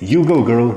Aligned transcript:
You 0.00 0.26
go, 0.26 0.44
girl. 0.44 0.70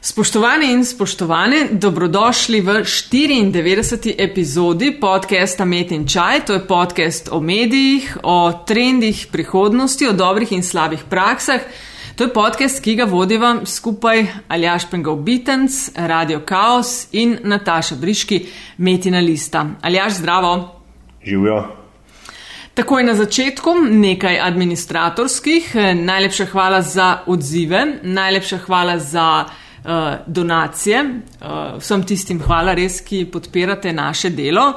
Spoštovani 0.00 0.66
in 0.72 0.84
spoštovane, 0.84 1.68
dobrodošli 1.72 2.60
v 2.60 2.82
94. 2.84 4.14
epizodi 4.18 4.90
podcasta 5.00 5.64
Met 5.64 5.90
in 5.90 6.04
Čaj. 6.04 6.44
To 6.44 6.52
je 6.52 6.66
podcast 6.66 7.28
o 7.32 7.40
medijih, 7.40 8.18
o 8.22 8.52
trendih 8.66 9.26
prihodnosti, 9.32 10.06
o 10.08 10.12
dobrih 10.12 10.52
in 10.52 10.62
slabih 10.62 11.08
praksah. 11.08 11.60
To 12.16 12.24
je 12.24 12.34
podcast, 12.34 12.84
ki 12.84 12.94
ga 13.00 13.04
vodiva 13.08 13.64
skupaj 13.64 14.26
Aljaš 14.48 14.90
Pengov 14.90 15.24
Bitens, 15.24 15.88
Radio 15.96 16.42
Chaos 16.44 17.08
in 17.12 17.38
Nataša 17.44 17.96
Briški, 17.96 18.42
Metina 18.76 19.24
Lista. 19.24 19.64
Aljaš, 19.80 20.20
zdravo. 20.20 20.82
Živijo. 21.24 21.83
Takoj 22.74 23.04
na 23.06 23.14
začetku 23.14 23.70
nekaj 23.86 24.40
administratorskih. 24.42 25.76
Najlepša 25.94 26.46
hvala 26.50 26.80
za 26.82 27.18
odzive, 27.26 27.84
najlepša 28.02 28.58
hvala 28.66 28.98
za 28.98 29.44
uh, 29.44 29.90
donacije. 30.26 31.04
Uh, 31.04 31.78
vsem 31.78 32.02
tistim 32.02 32.40
hvala 32.42 32.74
res, 32.74 32.98
ki 33.00 33.28
podpirate 33.30 33.92
naše 33.92 34.30
delo. 34.34 34.72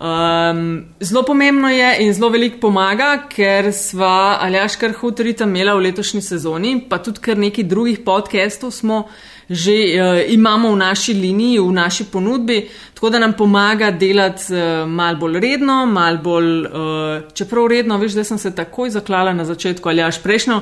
Um, 0.00 0.84
zelo 1.00 1.22
pomembno 1.22 1.70
je 1.70 1.94
in 2.02 2.10
zelo 2.12 2.32
veliko 2.34 2.58
pomaga, 2.66 3.12
ker 3.30 3.70
sva 3.72 4.40
Aljaš 4.42 4.74
Karhutrita 4.82 5.46
imela 5.46 5.78
v 5.78 5.86
letošnji 5.86 6.22
sezoni, 6.22 6.74
pa 6.90 6.98
tudi 6.98 7.22
kar 7.22 7.38
nekaj 7.38 7.70
drugih 7.70 8.02
podcastov 8.02 8.74
smo 8.74 9.04
že 9.48 9.72
uh, 9.72 10.32
imamo 10.32 10.72
v 10.72 10.76
naši 10.76 11.14
liniji, 11.14 11.58
v 11.58 11.72
naši 11.72 12.04
ponudbi, 12.04 12.68
tako 12.94 13.10
da 13.10 13.18
nam 13.18 13.32
pomaga 13.32 13.90
delati 13.90 14.52
uh, 14.52 14.88
mal 14.88 15.16
bolj 15.16 15.40
redno, 15.40 15.86
mal 15.86 16.18
bolj, 16.22 16.66
uh, 16.66 17.32
čeprav 17.32 17.66
redno, 17.66 17.98
veš, 17.98 18.12
da 18.12 18.24
sem 18.24 18.38
se 18.38 18.54
takoj 18.54 18.90
zaklala 18.90 19.32
na 19.32 19.44
začetku, 19.44 19.88
ali 19.88 20.02
až 20.02 20.20
prejšnjo 20.22 20.60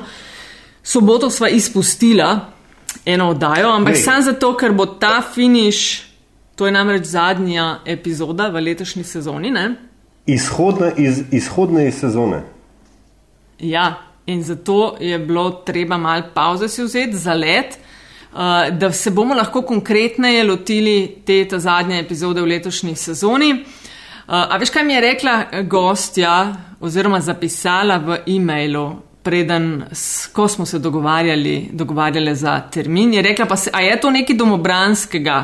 soboto 0.83 1.29
sva 1.29 1.49
izpustila 1.49 2.53
eno 3.05 3.29
oddajo, 3.29 3.69
ampak 3.75 3.97
sam 3.99 4.21
zato, 4.21 4.53
ker 4.57 4.71
bo 4.71 4.85
ta 4.85 5.21
finiš, 5.21 6.07
to 6.55 6.65
je 6.65 6.71
namreč 6.71 7.05
zadnja 7.11 7.79
epizoda 7.85 8.47
v 8.49 8.63
letošnji 8.69 9.03
sezoni, 9.03 9.51
ne? 9.51 9.75
Izhodne 10.25 10.93
iz, 10.97 11.21
izhodne 11.31 11.87
iz 11.87 11.99
sezone. 11.99 12.41
Ja, 13.59 13.99
in 14.25 14.43
zato 14.43 14.95
je 14.99 15.19
bilo 15.19 15.51
treba 15.51 15.97
mal 15.97 16.23
pauze 16.33 16.67
si 16.69 16.83
vzeti 16.83 17.17
za 17.17 17.33
let. 17.33 17.77
Uh, 18.33 18.77
da 18.77 18.91
se 18.91 19.11
bomo 19.11 19.33
lahko 19.33 19.61
konkretneje 19.61 20.43
lotili 20.43 21.21
te 21.25 21.45
ta 21.47 21.59
zadnje 21.59 21.99
epizode 21.99 22.41
v 22.41 22.45
letošnji 22.45 22.95
sezoni. 22.95 23.51
Uh, 23.53 23.63
a 24.27 24.57
veš, 24.57 24.69
kaj 24.69 24.83
mi 24.83 24.93
je 24.93 25.01
rekla 25.01 25.43
gostja 25.63 26.55
oziroma 26.79 27.19
zapisala 27.19 27.97
v 27.97 28.17
e-mailu, 28.27 28.87
preden, 29.23 29.83
ko 30.33 30.47
smo 30.47 30.65
se 30.65 30.79
dogovarjali, 30.79 31.69
dogovarjali 31.71 32.35
za 32.35 32.59
termin, 32.71 33.13
je 33.13 33.21
rekla 33.21 33.45
pa 33.45 33.55
se, 33.55 33.71
a 33.73 33.81
je 33.81 33.99
to 34.01 34.11
nekaj 34.11 34.35
domobranskega, 34.35 35.37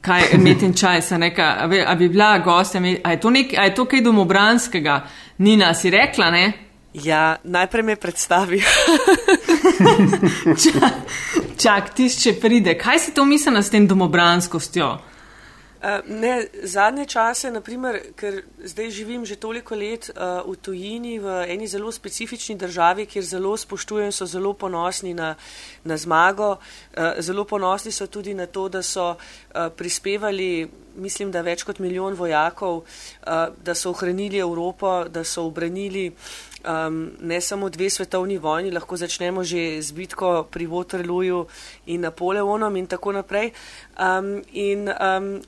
kaj 0.00 0.22
imeti 0.36 0.66
in 0.66 0.74
čaj, 0.74 1.02
se 1.02 1.18
neka, 1.18 1.56
a 1.60 1.66
bi, 1.66 1.80
a 1.86 1.94
bi 1.94 2.08
bila 2.08 2.38
gostja, 2.38 2.82
a 3.04 3.10
je 3.10 3.20
to, 3.20 3.30
nek, 3.30 3.54
a 3.58 3.64
je 3.64 3.74
to 3.74 3.84
kaj 3.84 4.00
domobranskega? 4.00 5.00
Nina 5.38 5.74
si 5.74 5.90
rekla, 5.90 6.30
ne? 6.30 6.52
Ja, 6.94 7.36
najprej 7.44 7.82
me 7.82 7.96
predstavi. 7.96 8.62
čak, 10.62 10.94
čak 11.56 11.94
tiš, 11.94 12.18
če 12.22 12.32
pride. 12.42 12.74
Kaj 12.74 12.98
si 12.98 13.14
to 13.14 13.22
mislila 13.24 13.62
s 13.62 13.70
tem 13.70 13.86
domobranskostjo? 13.86 14.88
Uh, 15.80 16.02
ne, 16.12 16.44
zadnje 16.68 17.06
čase, 17.08 17.48
naprimer, 17.48 17.96
ker 18.12 18.42
zdaj 18.68 18.90
živim 18.92 19.22
že 19.24 19.38
toliko 19.40 19.72
let 19.78 20.10
uh, 20.12 20.44
v 20.44 20.58
tujini, 20.60 21.16
v 21.16 21.46
eni 21.48 21.64
zelo 21.64 21.88
specifični 21.88 22.58
državi, 22.60 23.06
kjer 23.06 23.24
zelo 23.24 23.56
spoštujem, 23.56 24.12
so 24.12 24.26
zelo 24.26 24.52
ponosni 24.52 25.14
na, 25.14 25.36
na 25.84 25.96
zmago, 25.96 26.58
uh, 26.58 27.16
zelo 27.24 27.46
ponosni 27.48 27.94
so 27.96 28.10
tudi 28.12 28.34
na 28.34 28.44
to, 28.46 28.68
da 28.68 28.82
so 28.82 29.14
uh, 29.14 29.70
prispevali, 29.72 30.68
mislim, 31.00 31.32
da 31.32 31.40
več 31.40 31.64
kot 31.64 31.80
milijon 31.80 32.12
vojakov, 32.12 32.82
uh, 32.82 33.48
da 33.64 33.72
so 33.74 33.94
ohranili 33.94 34.36
Evropo, 34.36 35.08
da 35.08 35.24
so 35.24 35.46
obranili 35.48 36.10
um, 36.64 37.10
ne 37.20 37.40
samo 37.40 37.68
dve 37.68 37.90
svetovni 37.90 38.38
vojni, 38.38 38.70
lahko 38.70 38.96
začnemo 38.96 39.44
že 39.44 39.82
z 39.82 39.92
bitko 39.92 40.44
pri 40.50 40.66
Waterlooju 40.66 41.46
in 41.86 42.00
Napoleonom 42.00 42.76
in 42.76 42.86
tako 42.86 43.12
naprej. 43.12 43.52
Um, 43.98 44.42
in, 44.52 44.88
um, 44.88 45.40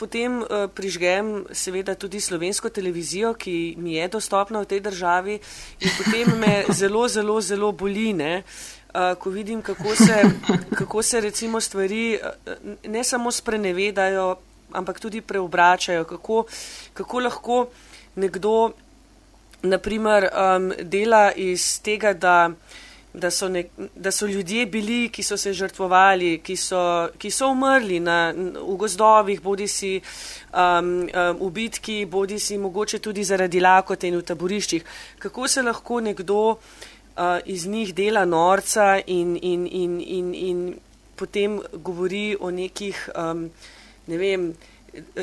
potem 0.00 0.40
uh, 0.40 0.64
prižgem 0.72 1.44
seveda 1.52 1.94
tudi 1.94 2.20
slovensko 2.20 2.72
televizijo, 2.72 3.34
ki 3.34 3.76
mi 3.76 4.00
je 4.00 4.08
dostopna 4.08 4.64
v 4.64 4.70
tej 4.70 4.80
državi 4.80 5.34
in 5.80 5.90
potem 5.98 6.26
me 6.40 6.64
zelo, 6.80 7.04
zelo, 7.08 7.40
zelo 7.40 7.72
boli, 7.72 8.12
ne, 8.16 8.42
uh, 8.94 9.12
ko 9.20 9.30
vidim, 9.30 9.62
kako 9.62 9.92
se, 9.96 10.16
kako 10.80 11.02
se 11.02 11.20
recimo 11.20 11.60
stvari 11.60 12.16
uh, 12.16 12.56
ne 12.88 13.04
samo 13.04 13.28
sprenevedajo, 13.30 14.36
ampak 14.72 15.00
tudi 15.00 15.20
preobračajo, 15.20 16.04
kako, 16.04 16.44
kako 16.94 17.20
lahko 17.20 17.66
nekdo, 18.16 18.72
naprimer, 19.62 20.30
um, 20.30 20.72
dela 20.82 21.32
iz 21.32 21.80
tega, 21.82 22.12
da 22.12 22.50
da 23.12 23.30
so, 23.30 23.48
ne, 23.48 23.64
da 23.94 24.10
so 24.10 24.26
ljudje 24.26 24.66
bili, 24.66 25.08
ki 25.08 25.22
so 25.22 25.36
se 25.36 25.52
žrtvovali, 25.52 26.38
ki 26.44 26.56
so, 26.56 27.08
ki 27.18 27.30
so 27.30 27.50
umrli 27.50 27.98
na, 28.00 28.32
v 28.32 28.76
gozdovih, 28.78 29.40
bodi 29.42 29.66
si 29.68 29.96
um, 29.98 31.08
um, 31.08 31.40
v 31.40 31.50
bitki, 31.50 32.04
bodi 32.06 32.38
si 32.38 32.58
mogoče 32.58 32.98
tudi 32.98 33.24
zaradi 33.24 33.60
lakote 33.60 34.08
in 34.08 34.20
v 34.20 34.22
taboriščih. 34.22 34.86
Kako 35.18 35.48
se 35.48 35.62
lahko 35.62 36.00
nekdo 36.00 36.40
uh, 36.50 37.38
iz 37.44 37.66
njih 37.66 37.94
dela 37.94 38.24
norca 38.24 39.00
in, 39.06 39.36
in, 39.42 39.66
in, 39.66 40.00
in, 40.00 40.34
in 40.34 40.64
potem 41.16 41.60
govori 41.72 42.36
o 42.40 42.50
nekih, 42.50 43.08
um, 43.16 43.48
ne 44.06 44.18
vem, 44.18 44.52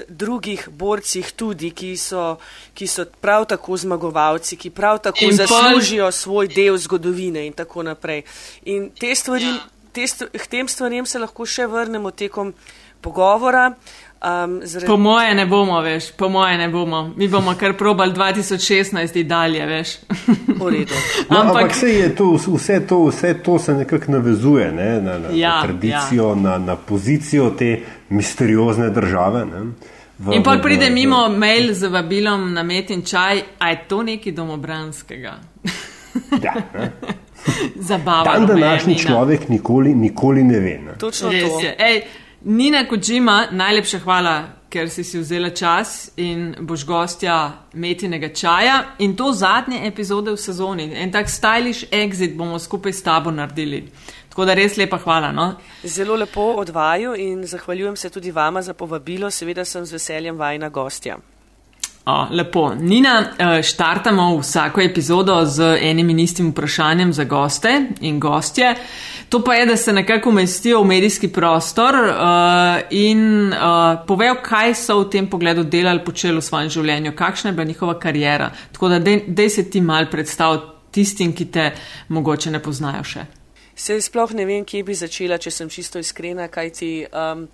drugih 0.08 0.68
borcih 0.72 1.32
tudi, 1.32 1.72
ki 1.72 1.98
so, 1.98 2.38
ki 2.74 2.88
so 2.88 3.06
prav 3.22 3.46
tako 3.46 3.78
zmagovalci, 3.78 4.58
ki 4.58 4.70
prav 4.70 5.00
tako 5.04 5.26
in 5.26 5.36
zaslužijo 5.36 6.06
pol... 6.06 6.12
svoj 6.12 6.48
del 6.48 6.78
zgodovine 6.78 7.46
in 7.48 7.54
tako 7.54 7.84
naprej. 7.84 8.24
In 8.66 8.90
te 8.90 9.16
stvari, 9.16 9.46
ja. 9.46 9.60
te 9.92 10.06
k 10.38 10.48
tem 10.48 10.68
stvarem 10.68 11.06
se 11.06 11.20
lahko 11.20 11.46
še 11.46 11.68
vrnemo 11.68 12.12
tekom 12.12 12.54
pogovora. 13.02 13.72
Um, 14.22 14.62
zaradi... 14.64 14.88
Po 14.88 14.98
moje 14.98 15.36
ne 15.36 15.46
bomo, 15.46 15.82
veš, 15.82 16.12
po 16.12 16.30
moje 16.30 16.58
ne 16.58 16.70
bomo. 16.70 17.14
Mi 17.18 17.28
bomo 17.28 17.54
kar 17.60 17.78
probali 17.78 18.14
2016 18.14 19.20
in 19.20 19.28
dalje, 19.28 19.66
veš. 19.66 19.98
V. 20.48 20.86
No, 21.30 21.40
ampak 21.40 21.56
ampak 21.56 21.72
vse, 21.72 22.16
to, 22.16 22.32
vse, 22.56 22.80
to, 22.88 23.06
vse 23.06 23.34
to 23.44 23.60
se 23.60 23.74
nekako 23.74 24.12
navezuje 24.12 24.72
ne, 24.72 25.02
na, 25.02 25.18
na, 25.20 25.30
ja, 25.34 25.56
na 25.56 25.64
tradicijo, 25.64 26.30
ja. 26.30 26.36
na, 26.36 26.58
na 26.58 26.76
pozicijo 26.76 27.50
te 27.50 27.80
misteriozne 28.10 28.90
države. 28.90 29.46
Ne. 29.46 29.60
V, 30.20 30.36
in 30.36 30.44
pa 30.44 30.58
pride 30.58 30.90
mimo 30.90 31.30
mail 31.30 31.74
z 31.74 31.88
vabilom 31.88 32.54
na 32.54 32.64
met 32.64 32.90
in 32.90 33.04
čaj, 33.06 33.42
a 33.60 33.70
je 33.70 33.84
to 33.88 34.04
nekaj 34.04 34.34
domobranskega. 34.34 35.34
ja, 36.46 36.54
ne. 36.74 36.92
Zabavno. 37.76 38.32
Dan 38.34 38.46
današnji 38.46 38.98
človek 38.98 39.50
nikoli, 39.50 39.94
nikoli 39.96 40.44
ne 40.44 40.60
ve. 40.60 40.80
Ne. 40.86 40.98
Točno 40.98 41.30
Res 41.30 41.52
to. 41.52 41.60
Je. 41.60 41.76
Ej, 41.80 42.02
Nina 42.50 42.86
Kojima, 42.88 43.48
najlepša 43.52 44.00
hvala, 44.00 44.44
ker 44.72 44.88
si 44.90 45.04
si 45.04 45.20
vzela 45.20 45.50
čas 45.50 46.12
in 46.16 46.56
boš 46.60 46.86
gostja 46.88 47.66
metinega 47.74 48.30
čaja. 48.34 48.78
In 49.00 49.18
to 49.20 49.34
zadnje 49.36 49.82
epizode 49.88 50.32
v 50.32 50.40
sezoni. 50.40 50.86
En 50.96 51.12
tak 51.12 51.28
stylish 51.28 51.84
exit 51.92 52.38
bomo 52.38 52.60
skupaj 52.60 52.94
s 52.94 53.04
tabo 53.04 53.32
naredili. 53.32 53.84
Tako 54.30 54.46
da 54.46 54.56
res 54.56 54.78
lepa 54.78 54.96
hvala. 54.98 55.32
No? 55.32 55.50
Zelo 55.84 56.16
lepo 56.16 56.54
odvaju 56.64 57.16
in 57.20 57.44
zahvaljujem 57.44 57.96
se 57.96 58.10
tudi 58.10 58.32
vama 58.32 58.62
za 58.62 58.74
povabilo. 58.74 59.32
Seveda 59.32 59.66
sem 59.66 59.86
z 59.86 60.00
veseljem 60.00 60.38
vajna 60.38 60.70
gostja. 60.70 61.18
O, 62.08 62.28
lepo. 62.32 62.74
Nina, 62.80 63.34
eh, 63.38 63.64
štartamo 63.64 64.38
vsako 64.38 64.82
epizodo 64.82 65.46
z 65.46 65.78
enim 65.82 66.10
in 66.10 66.20
istim 66.20 66.52
vprašanjem 66.52 67.14
za 67.14 67.24
goste 67.24 67.82
in 68.02 68.20
gostje. 68.20 68.76
To 69.30 69.44
pa 69.44 69.54
je, 69.54 69.66
da 69.66 69.78
se 69.78 69.94
nekako 69.94 70.30
umestijo 70.30 70.82
v 70.82 70.86
medijski 70.88 71.28
prostor 71.28 71.96
uh, 71.96 72.16
in 72.90 73.48
uh, 73.48 73.60
povejo, 74.08 74.38
kaj 74.44 74.76
so 74.76 75.00
v 75.00 75.10
tem 75.10 75.28
pogledu 75.28 75.64
delali, 75.64 76.00
počeli 76.06 76.38
v 76.38 76.42
svojem 76.42 76.70
življenju, 76.70 77.12
kakšna 77.16 77.50
je 77.50 77.54
bila 77.54 77.66
njihova 77.68 78.00
karijera. 78.00 78.52
Tako 78.72 78.90
da 78.90 79.00
dej, 79.00 79.26
dej 79.28 79.50
se 79.50 79.70
ti 79.70 79.82
mal 79.82 80.08
predstav 80.12 80.62
tistim, 80.92 81.34
ki 81.36 81.46
te 81.52 81.72
mogoče 82.08 82.52
ne 82.52 82.64
poznajo 82.64 83.04
še. 83.04 83.26
Se 83.76 84.00
sploh 84.02 84.32
ne 84.34 84.46
vem, 84.46 84.64
kje 84.66 84.80
bi 84.84 84.96
začela, 84.96 85.38
če 85.38 85.52
sem 85.52 85.70
čisto 85.70 86.00
iskrena, 86.00 86.48
kaj 86.48 86.72
ti. 86.80 86.92
Um, 87.12 87.50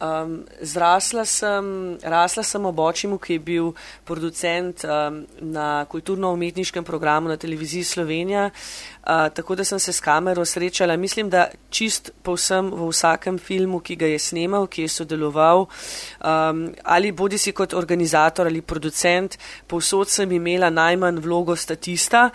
Um, 0.00 0.44
zrasla 0.62 1.26
sem, 1.28 1.98
rasla 2.02 2.42
sem 2.42 2.64
ob 2.64 2.78
očimu, 2.80 3.18
ki 3.20 3.34
je 3.36 3.40
bil 3.44 3.66
producent 4.08 4.80
um, 4.88 5.18
na 5.52 5.84
kulturno-umetniškem 5.92 6.84
programu 6.88 7.28
na 7.28 7.36
televiziji 7.36 7.84
Slovenija, 7.84 8.46
uh, 8.48 9.28
tako 9.36 9.58
da 9.60 9.64
sem 9.64 9.78
se 9.78 9.92
s 9.92 10.00
kamero 10.00 10.44
srečala. 10.44 10.96
Mislim, 10.96 11.28
da 11.28 11.50
čist 11.68 12.10
povsem 12.22 12.72
v 12.72 12.88
vsakem 12.88 13.38
filmu, 13.38 13.82
ki 13.84 14.00
ga 14.00 14.08
je 14.08 14.18
snemal, 14.18 14.66
ki 14.72 14.88
je 14.88 14.96
sodeloval, 14.96 15.66
um, 15.68 16.66
ali 16.84 17.12
bodi 17.12 17.38
si 17.38 17.52
kot 17.52 17.76
organizator 17.76 18.48
ali 18.48 18.62
producent, 18.62 19.36
povsod 19.66 20.08
sem 20.08 20.32
imela 20.32 20.70
najmanj 20.70 21.20
vlogo 21.20 21.56
statista. 21.56 22.30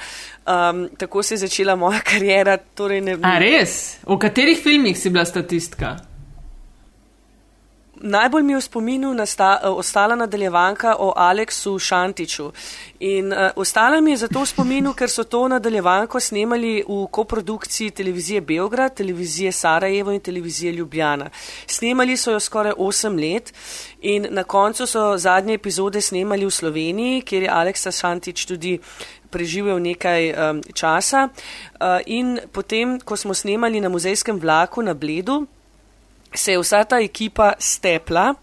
Um, 0.45 0.89
tako 0.97 1.23
se 1.23 1.33
je 1.33 1.47
začela 1.47 1.75
moja 1.75 2.05
karijera. 2.13 2.57
Torej 2.57 3.01
ne... 3.01 3.17
A 3.23 3.39
res? 3.41 3.97
V 4.05 4.21
katerih 4.21 4.61
filmih 4.61 4.93
si 4.93 5.09
bila 5.09 5.25
statistka? 5.25 5.97
Najbolj 8.01 8.43
mi 8.43 8.53
je 8.53 8.57
v 8.57 8.61
spominu 8.61 9.13
nasta, 9.13 9.59
uh, 9.63 9.77
ostala 9.77 10.15
nadaljevanka 10.15 10.95
o 10.99 11.13
Aleksu 11.15 11.79
Šantiču. 11.79 12.51
In 12.99 13.33
uh, 13.33 13.49
ostala 13.55 14.01
mi 14.01 14.11
je 14.11 14.17
zato 14.17 14.41
v 14.41 14.45
spominu, 14.45 14.93
ker 14.93 15.09
so 15.09 15.23
to 15.23 15.47
nadaljevanko 15.47 16.19
snemali 16.19 16.83
v 16.87 17.07
koprodukciji 17.11 17.91
televizije 17.91 18.41
Beograd, 18.41 18.93
televizije 18.93 19.51
Sarajevo 19.51 20.11
in 20.11 20.19
televizije 20.19 20.71
Ljubljana. 20.71 21.29
Snemali 21.67 22.17
so 22.17 22.31
jo 22.31 22.39
skoraj 22.39 22.73
8 22.77 23.19
let 23.21 23.53
in 24.01 24.27
na 24.29 24.43
koncu 24.43 24.85
so 24.85 25.17
zadnje 25.17 25.53
epizode 25.53 26.01
snemali 26.01 26.45
v 26.45 26.51
Sloveniji, 26.51 27.21
kjer 27.21 27.43
je 27.43 27.49
Aleksa 27.49 27.91
Šantič 27.91 28.45
tudi 28.45 28.79
preživel 29.29 29.79
nekaj 29.79 30.31
um, 30.31 30.61
časa. 30.73 31.27
Uh, 31.27 31.99
in 32.05 32.39
potem, 32.51 32.99
ko 32.99 33.17
smo 33.17 33.33
snemali 33.33 33.81
na 33.81 33.89
muzejskem 33.89 34.39
vlaku 34.39 34.81
na 34.81 34.93
Bledu, 34.93 35.45
se 36.37 36.51
je 36.51 36.59
vsa 36.59 36.83
ta 36.83 36.99
ekipa 36.99 37.53
stepla. 37.59 38.33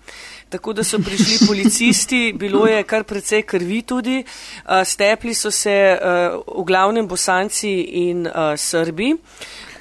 Tako 0.49 0.73
da 0.73 0.85
so 0.85 0.99
prišli 0.99 1.39
policisti, 1.49 2.33
bilo 2.37 2.67
je 2.67 2.83
kar 2.83 3.05
precej 3.05 3.43
krvi 3.43 3.83
tudi, 3.83 4.25
uh, 4.25 4.85
stepli 4.85 5.35
so 5.35 5.51
se 5.51 5.97
uh, 5.97 6.43
v 6.61 6.65
glavnem 6.65 7.09
bosanci 7.09 7.71
in 8.09 8.27
uh, 8.27 8.53
srbi 8.57 9.15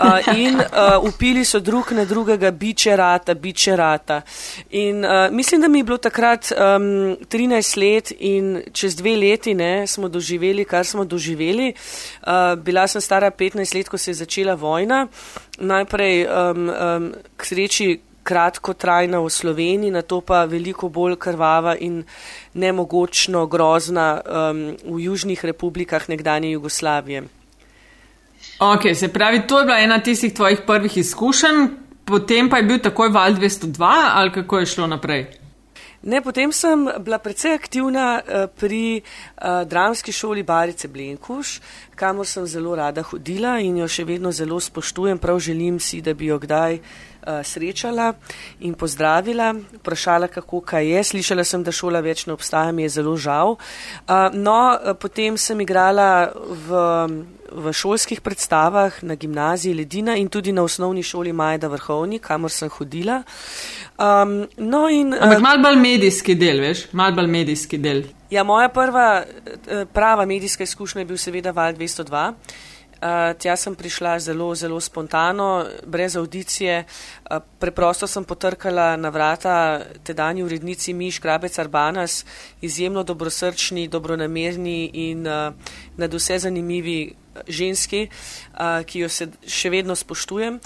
uh, 0.02 0.38
in 0.38 0.56
uh, 0.56 1.04
upili 1.04 1.46
so 1.46 1.60
drug 1.60 1.92
na 1.92 2.06
drugega, 2.06 2.52
biče 2.52 2.96
rata, 2.96 3.34
biče 3.34 3.76
rata. 3.76 4.22
In 4.70 5.06
uh, 5.06 5.32
mislim, 5.32 5.62
da 5.62 5.68
mi 5.68 5.80
je 5.80 5.84
bilo 5.84 5.98
takrat 5.98 6.52
um, 6.52 7.18
13 7.30 7.78
let 7.78 8.12
in 8.20 8.62
čez 8.74 8.96
dve 8.96 9.16
leti 9.16 9.54
ne, 9.54 9.88
smo 9.88 10.10
doživeli, 10.10 10.66
kar 10.66 10.86
smo 10.86 11.06
doživeli. 11.06 11.74
Uh, 12.22 12.60
bila 12.60 12.88
sem 12.88 13.02
stara 13.02 13.32
15 13.32 13.76
let, 13.76 13.90
ko 13.90 13.98
se 13.98 14.12
je 14.12 14.16
začela 14.16 14.54
vojna. 14.54 15.08
Najprej 15.60 16.26
um, 16.26 16.70
um, 16.70 17.14
k 17.38 17.46
sreči 17.46 18.00
kratkotrajna 18.24 19.20
v 19.20 19.30
Sloveniji, 19.30 19.92
na 19.92 20.02
to 20.02 20.22
pa 20.22 20.46
veliko 20.46 20.90
bolj 20.90 21.18
krvava 21.18 21.76
in 21.78 22.04
nemogočno 22.54 23.46
grozna 23.50 24.22
um, 24.22 24.78
v 24.96 25.00
južnih 25.10 25.46
republikah 25.46 26.10
nekdanje 26.10 26.52
Jugoslavije. 26.52 27.41
Ok, 28.62 28.82
se 28.96 29.08
pravi, 29.08 29.48
to 29.48 29.60
je 29.60 29.66
bila 29.66 29.80
ena 29.80 30.00
tistih 30.00 30.34
tvojih 30.34 30.60
prvih 30.68 30.98
izkušenj, 30.98 31.68
potem 32.06 32.50
pa 32.50 32.58
je 32.58 32.64
bil 32.64 32.78
takoj 32.80 33.10
val 33.10 33.34
202 33.34 33.88
ali 34.14 34.32
kako 34.32 34.60
je 34.60 34.66
šlo 34.66 34.88
naprej? 34.88 35.26
Ne, 36.04 36.22
potem 36.22 36.52
sem 36.52 36.86
bila 37.00 37.18
precej 37.18 37.56
aktivna 37.58 38.22
uh, 38.22 38.46
pri 38.60 39.02
uh, 39.02 39.66
dramski 39.66 40.12
šoli 40.12 40.44
Barice 40.44 40.88
Blenkuš, 40.88 41.60
kamor 41.96 42.28
sem 42.28 42.46
zelo 42.46 42.76
rada 42.76 43.02
hodila 43.02 43.58
in 43.60 43.82
jo 43.82 43.88
še 43.88 44.06
vedno 44.06 44.32
zelo 44.32 44.60
spoštujem, 44.60 45.18
prav 45.18 45.40
želim 45.40 45.80
si, 45.80 46.02
da 46.02 46.14
bi 46.14 46.30
jo 46.30 46.38
kdaj 46.38 46.78
uh, 46.78 47.42
srečala 47.42 48.14
in 48.60 48.78
pozdravila, 48.78 49.56
vprašala, 49.82 50.28
kako 50.28 50.62
kaj 50.62 50.86
je. 50.86 51.04
Slišala 51.04 51.44
sem, 51.44 51.64
da 51.66 51.74
šola 51.74 52.02
več 52.02 52.28
ne 52.30 52.38
obstaja, 52.38 52.72
mi 52.72 52.86
je 52.86 52.98
zelo 53.02 53.18
žal. 53.18 53.58
Uh, 54.06 54.30
no, 54.34 54.78
potem 55.02 55.38
sem 55.38 55.62
igrala 55.62 56.30
v, 56.70 56.82
v 57.52 57.74
šolskih 57.74 58.22
predstavah 58.22 59.04
na 59.04 59.16
gimnaziji 59.16 59.74
Ledina 59.74 60.16
in 60.16 60.30
tudi 60.30 60.52
na 60.52 60.64
osnovni 60.64 61.04
šoli 61.04 61.34
Majda 61.34 61.68
Vrhovni, 61.68 62.20
kamor 62.20 62.52
sem 62.52 62.70
hodila. 62.70 63.22
Um, 63.98 64.48
no 64.58 64.88
in, 64.90 65.14
Ampak 65.14 65.38
uh, 65.38 65.44
mal 65.44 65.62
bolj 65.62 65.80
medijski 65.80 66.36
del, 66.36 66.62
veš, 66.62 66.88
mal 66.92 67.14
bolj 67.14 67.28
medijski 67.28 67.78
del. 67.78 68.04
Ja, 68.32 68.44
moja 68.44 68.70
prva 68.70 69.24
prava 69.94 70.26
medijska 70.26 70.64
izkušnja 70.64 71.02
je 71.02 71.06
bil 71.06 71.18
seveda 71.18 71.52
Val 71.52 71.74
202. 71.74 72.34
Uh, 73.02 73.34
tja 73.34 73.56
sem 73.58 73.74
prišla 73.74 74.20
zelo, 74.22 74.54
zelo 74.56 74.78
spontano, 74.80 75.66
brez 75.90 76.16
audicije. 76.16 76.84
Uh, 76.86 77.42
preprosto 77.60 78.08
sem 78.08 78.24
potrkala 78.24 78.94
na 78.96 79.10
vrata 79.10 79.82
tedanji 80.04 80.44
urednici 80.44 80.94
Miš 80.94 81.18
Grabec 81.20 81.60
Arbanas, 81.60 82.26
izjemno 82.62 83.04
dobrosrčni, 83.04 83.88
dobronamerni 83.88 84.92
in 84.94 85.26
uh, 85.28 85.50
nad 85.98 86.14
vse 86.14 86.40
zanimivi 86.40 87.16
ženski, 87.48 88.08
uh, 88.54 88.84
ki 88.86 89.06
jo 89.06 89.10
se 89.10 89.28
še 89.48 89.70
vedno 89.70 89.96
spoštujem. 89.96 90.60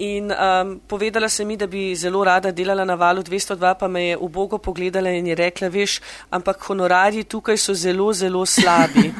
In 0.00 0.32
um, 0.32 0.80
povedala 0.88 1.28
sem 1.28 1.48
mi, 1.48 1.56
da 1.60 1.66
bi 1.68 1.90
zelo 1.96 2.24
rada 2.24 2.52
delala 2.52 2.84
na 2.88 2.94
valu 2.96 3.22
202, 3.22 3.74
pa 3.78 3.88
me 3.88 4.04
je 4.04 4.16
ubogo 4.16 4.58
pogledala 4.58 5.12
in 5.12 5.26
je 5.26 5.34
rekla, 5.36 5.68
veš, 5.68 5.98
ampak 6.30 6.62
honorarji 6.68 7.24
tukaj 7.24 7.58
so 7.60 7.74
zelo, 7.74 8.12
zelo 8.12 8.46
slabi. 8.46 9.10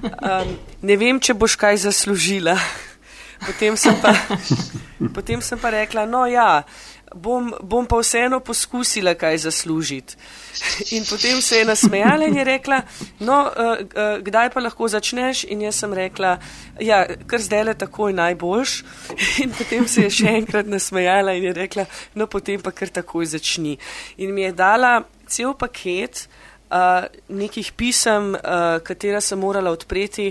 Um, 0.00 0.52
ne 0.84 0.96
vem, 0.96 1.18
če 1.20 1.34
boš 1.36 1.54
kaj 1.60 1.76
zaslužila. 1.82 2.54
Potem 3.46 3.76
sem 3.76 3.96
pa, 4.00 4.12
potem 5.16 5.40
sem 5.40 5.58
pa 5.60 5.72
rekla, 5.72 6.04
no 6.08 6.26
ja, 6.28 6.62
bom, 7.14 7.54
bom 7.62 7.86
pa 7.86 7.98
vseeno 8.00 8.40
poskusila 8.40 9.14
kaj 9.14 9.38
zaslužiti. 9.38 10.16
In 10.90 11.04
potem 11.10 11.40
se 11.42 11.56
je 11.56 11.64
nasmejala 11.64 12.24
in 12.24 12.36
je 12.36 12.44
rekla, 12.44 12.82
no, 13.18 13.42
uh, 13.42 13.78
uh, 13.80 14.18
kdaj 14.22 14.50
pa 14.50 14.60
lahko 14.60 14.88
začneš? 14.88 15.44
In 15.44 15.62
jaz 15.62 15.80
sem 15.82 15.94
rekla, 15.94 16.38
ja, 16.80 17.04
kar 17.26 17.40
zdaj 17.42 17.64
le 17.64 17.74
takoj 17.74 18.12
najboljš. 18.12 18.82
In 19.42 19.54
potem 19.58 19.88
se 19.88 20.06
je 20.06 20.10
še 20.10 20.34
enkrat 20.40 20.66
nasmejala 20.66 21.32
in 21.32 21.44
je 21.44 21.52
rekla, 21.56 21.86
no, 22.14 22.26
potem 22.26 22.60
pa 22.62 22.70
kar 22.70 22.88
takoj 22.88 23.26
začni. 23.26 23.78
In 24.18 24.34
mi 24.34 24.42
je 24.42 24.52
dala 24.52 25.00
cel 25.26 25.54
paket. 25.54 26.26
Uh, 26.70 27.08
nekih 27.34 27.72
pisem, 27.74 28.34
uh, 28.34 28.78
katera 28.86 29.18
sem 29.20 29.38
morala 29.38 29.72
odpreti 29.74 30.28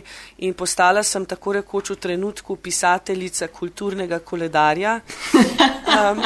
in 0.47 0.53
postala 0.55 1.03
sem 1.03 1.25
tako 1.27 1.57
rekoč 1.57 1.91
v 1.91 1.97
trenutku 1.99 2.55
pisateljica 2.55 3.49
kulturnega 3.51 4.19
koledarja. 4.19 4.99
Um, 5.89 6.21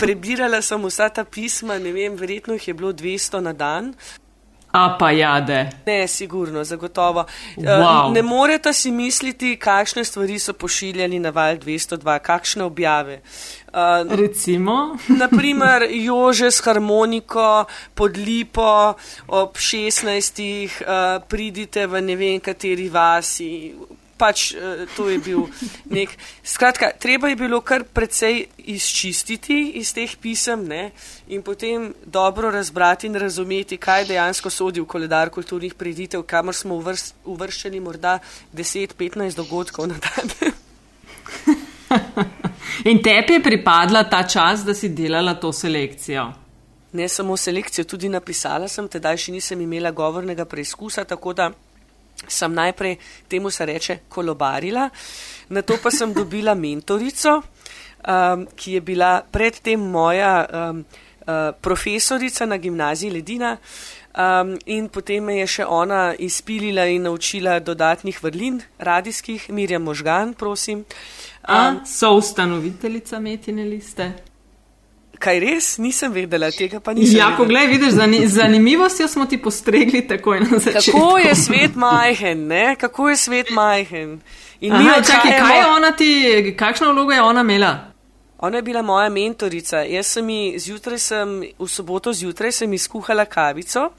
prebirala 0.00 0.58
sem 0.64 0.82
vsa 0.88 1.06
ta 1.12 1.22
pisma, 1.24 1.76
ne 1.78 1.92
vem, 1.92 2.16
verjetno 2.16 2.56
jih 2.56 2.68
je 2.68 2.74
bilo 2.74 2.92
200 2.96 3.40
na 3.44 3.52
dan. 3.52 3.92
A 4.74 4.96
pa 4.98 5.10
jade. 5.10 5.70
Ne, 5.86 6.08
sigurno, 6.08 6.64
zagotovo. 6.64 7.24
Eh, 7.56 7.62
wow. 7.62 8.12
Ne 8.12 8.22
morete 8.22 8.72
si 8.72 8.90
misliti, 8.90 9.54
kakšne 9.56 10.04
stvari 10.04 10.38
so 10.38 10.52
pošiljali 10.52 11.18
na 11.22 11.30
val 11.30 11.56
202, 11.62 12.18
kakšne 12.18 12.64
objave. 12.64 13.20
Uh, 13.70 14.02
Recimo. 14.10 14.96
Naprimer, 15.22 15.86
Jože 15.90 16.50
s 16.50 16.58
harmoniko 16.66 17.64
pod 17.94 18.18
lipo 18.18 18.94
ob 19.28 19.54
16. 19.54 20.42
Uh, 20.42 21.22
pridite 21.28 21.86
v 21.86 22.02
ne 22.02 22.16
vem 22.16 22.40
kateri 22.42 22.88
vasi, 22.90 23.74
pač 24.18 24.52
uh, 24.54 24.84
to 24.96 25.08
je 25.08 25.18
bil 25.18 25.46
nek. 25.90 26.12
Skratka, 26.44 26.90
treba 26.98 27.28
je 27.28 27.36
bilo 27.36 27.60
kar 27.60 27.84
precej 27.84 28.46
izčistiti 28.58 29.74
iz 29.80 29.92
teh 29.94 30.16
pisem 30.20 30.66
ne? 30.68 30.90
in 31.28 31.42
potem 31.42 31.94
dobro 32.04 32.50
razbrati 32.50 33.06
in 33.06 33.14
razumeti, 33.14 33.76
kaj 33.76 34.04
dejansko 34.10 34.50
sodi 34.50 34.80
v 34.80 34.86
koledar 34.86 35.30
kulturnih 35.30 35.74
preditev, 35.74 36.22
kamor 36.22 36.54
smo 36.54 36.74
uvrst, 36.76 37.14
uvrščeni 37.24 37.80
morda 37.80 38.18
10-15 38.54 39.36
dogodkov 39.36 39.88
na 39.88 39.98
dan. 39.98 40.54
in 42.90 43.02
tebi 43.02 43.38
je 43.38 43.42
pripadla 43.42 44.04
ta 44.10 44.22
čas, 44.28 44.64
da 44.64 44.74
si 44.74 44.88
delala 44.88 45.34
to 45.34 45.52
selekcijo. 45.52 46.32
Ne 46.92 47.08
samo 47.08 47.36
selekcijo, 47.36 47.84
tudi 47.84 48.08
napisala 48.08 48.68
sem, 48.68 48.88
tedaj 48.88 49.18
še 49.18 49.32
nisem 49.34 49.60
imela 49.60 49.90
govornega 49.90 50.44
preizkusa, 50.46 51.04
tako 51.04 51.32
da 51.34 51.50
sem 52.28 52.54
najprej 52.54 52.96
temu 53.28 53.50
se 53.50 53.66
reče 53.66 53.98
kolobarila, 54.08 54.90
na 55.48 55.62
to 55.62 55.78
pa 55.82 55.90
sem 55.90 56.12
dobila 56.12 56.54
mentorico, 56.54 57.42
um, 58.08 58.46
ki 58.56 58.72
je 58.72 58.80
bila 58.80 59.22
predtem 59.30 59.80
moja 59.80 60.46
um, 60.46 60.84
uh, 61.26 61.52
profesorica 61.60 62.46
na 62.46 62.56
gimnaziji 62.56 63.10
Ledina. 63.10 63.56
Um, 64.14 64.58
in 64.66 64.86
potem 64.88 65.24
me 65.24 65.40
je 65.40 65.46
še 65.46 65.64
ona 65.66 66.14
izpilila 66.14 66.84
in 66.86 67.02
naučila 67.02 67.58
dodatnih 67.58 68.20
vrlin, 68.22 68.60
radijskih, 68.78 69.48
Mirja 69.50 69.80
Možgan, 69.82 70.34
prosim. 70.38 70.84
Um, 71.48 71.80
A, 71.82 71.82
so 71.86 72.12
ustanoviteljica 72.14 73.18
Metine 73.18 73.64
liste? 73.64 74.12
Kaj 75.18 75.40
res, 75.40 75.68
nisem 75.78 76.12
vedela 76.12 76.50
tega, 76.50 76.80
pa 76.80 76.92
nisem. 76.92 77.18
Ja, 77.18 77.34
poglej, 77.38 77.66
vidiš, 77.66 77.94
z 77.94 78.28
zanimivostjo 78.34 79.08
smo 79.08 79.26
ti 79.26 79.38
postregli 79.38 80.02
takoj 80.08 80.40
na 80.40 80.58
začetku. 80.58 80.98
Kako 80.98 81.18
je 81.18 81.34
svet 81.34 81.74
majhen, 81.74 82.46
ne? 82.46 82.76
Kako 82.80 83.08
je 83.08 83.16
svet 83.16 83.50
majhen? 83.50 84.20
In 84.60 84.72
Aha, 84.72 85.02
čakaj, 85.02 85.38
kaj 85.38 85.58
je 85.58 85.66
ona 85.66 85.92
ti, 85.92 86.54
kakšno 86.58 86.92
vlogo 86.92 87.12
je 87.12 87.22
ona 87.22 87.40
imela? 87.40 87.94
Ona 88.38 88.56
je 88.56 88.62
bila 88.62 88.82
moja 88.82 89.08
mentorica. 89.08 89.82
Jaz 89.82 90.06
sem 90.06 90.28
ji 90.28 90.58
zjutraj, 90.58 90.98
sem, 90.98 91.30
v 91.58 91.68
soboto 91.68 92.12
zjutraj, 92.12 92.52
sem 92.52 92.72
izkuhala 92.72 93.24
kavico. 93.24 93.90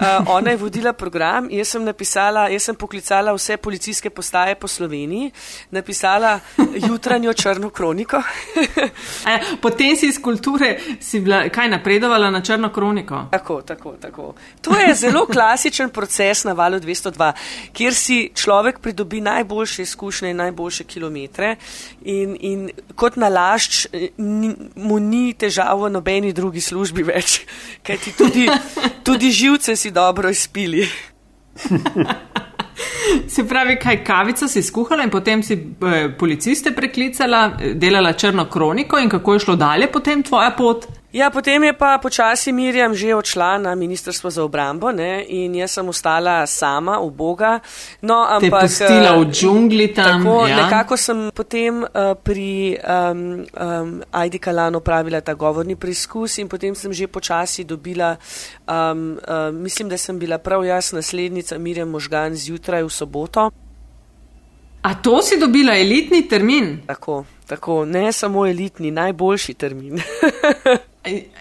Uh, 0.00 0.06
ona 0.26 0.50
je 0.50 0.56
vodila 0.56 0.92
program, 0.92 1.48
jaz 1.50 1.68
sem 1.74 1.82
napisala, 1.84 2.46
jaz 2.48 2.64
sem 2.70 2.76
poklicala 2.76 3.34
vse 3.36 3.56
policijske 3.56 4.10
postaje 4.10 4.54
po 4.54 4.68
Sloveniji, 4.68 5.30
napisala 5.70 6.38
jutranjo 6.88 7.32
črno 7.32 7.68
kroniko. 7.70 8.22
e, 9.32 9.34
potem 9.60 9.96
si 9.96 10.08
iz 10.08 10.16
kulture, 10.22 10.78
si 11.00 11.20
bila 11.20 11.42
kaj 11.52 11.68
napredovala 11.68 12.30
na 12.30 12.40
črno 12.40 12.70
kroniko? 12.72 13.26
Tako, 13.30 13.60
tako, 13.62 13.92
tako. 14.00 14.34
To 14.60 14.78
je 14.78 14.94
zelo 14.94 15.26
klasičen 15.26 15.90
proces 15.90 16.44
na 16.44 16.52
valu 16.52 16.80
202, 16.80 17.32
kjer 17.72 17.94
si 17.94 18.30
človek 18.34 18.80
pridobi 18.80 19.20
najboljše 19.20 19.82
izkušnje 19.82 20.30
in 20.30 20.36
najboljše 20.36 20.84
kilometre 20.84 21.56
in, 22.02 22.36
in 22.40 22.70
kot 22.96 23.16
nalašč 23.16 23.86
mu 24.74 24.98
ni 24.98 25.34
težavo 25.34 25.88
nobeni 25.88 26.32
drugi 26.32 26.60
službi 26.60 27.02
več, 27.02 27.40
kajti 27.82 28.16
tudi, 28.16 28.48
tudi 29.04 29.30
živce 29.30 29.76
si 29.76 29.89
dobro 29.90 30.30
izpili. 30.30 30.88
Se 33.28 33.48
pravi, 33.48 33.76
kaj 33.76 34.04
kavico 34.04 34.48
si 34.48 34.62
skuhala 34.62 35.02
in 35.04 35.10
potem 35.10 35.42
si 35.42 35.54
eh, 35.54 36.14
policiste 36.18 36.72
preklicala, 36.72 37.50
delala 37.74 38.12
črno 38.12 38.44
kroniko 38.50 38.98
in 38.98 39.08
kako 39.08 39.32
je 39.32 39.38
šlo 39.38 39.56
dalje 39.56 39.92
potem 39.92 40.22
tvoja 40.22 40.50
pot? 40.58 40.86
Ja, 41.10 41.26
potem 41.26 41.58
je 41.66 41.74
pa 41.74 41.98
počasi 41.98 42.54
Mirjam 42.54 42.94
že 42.94 43.10
odšla 43.18 43.58
na 43.58 43.74
Ministrstvo 43.74 44.30
za 44.30 44.46
obrambo 44.46 44.94
ne? 44.94 45.26
in 45.26 45.58
jaz 45.58 45.74
sem 45.74 45.88
ostala 45.90 46.46
sama, 46.46 47.02
v 47.02 47.10
Boga. 47.10 47.58
No, 47.98 48.22
ampak. 48.22 48.70
Te 48.70 48.86
pustila 48.86 49.18
v 49.18 49.26
džungli 49.26 49.90
tam. 49.90 50.22
Tako, 50.22 50.46
ja. 50.46 50.56
nekako 50.62 50.94
sem 50.94 51.18
potem 51.34 51.82
uh, 51.82 52.14
pri 52.14 52.78
um, 52.78 53.42
um, 53.42 53.88
Aidi 54.14 54.38
Kalano 54.38 54.78
pravila 54.78 55.18
ta 55.18 55.34
govorni 55.34 55.74
preizkus 55.74 56.38
in 56.38 56.46
potem 56.46 56.78
sem 56.78 56.94
že 56.94 57.10
počasi 57.10 57.66
dobila, 57.66 58.14
um, 58.70 59.18
uh, 59.18 59.50
mislim, 59.50 59.90
da 59.90 59.98
sem 59.98 60.14
bila 60.14 60.38
prav 60.38 60.62
jaz 60.62 60.94
naslednica 60.94 61.58
Mirjam 61.58 61.90
Možgan 61.90 62.38
zjutraj 62.38 62.86
v 62.86 62.92
soboto. 62.94 63.50
A 64.80 64.94
to 64.94 65.18
si 65.26 65.42
dobila 65.42 65.74
elitni 65.74 66.22
termin? 66.30 66.86
Tako, 66.86 67.26
tako, 67.50 67.82
ne 67.84 68.14
samo 68.14 68.46
elitni, 68.46 68.94
najboljši 68.94 69.54
termin. 69.58 69.98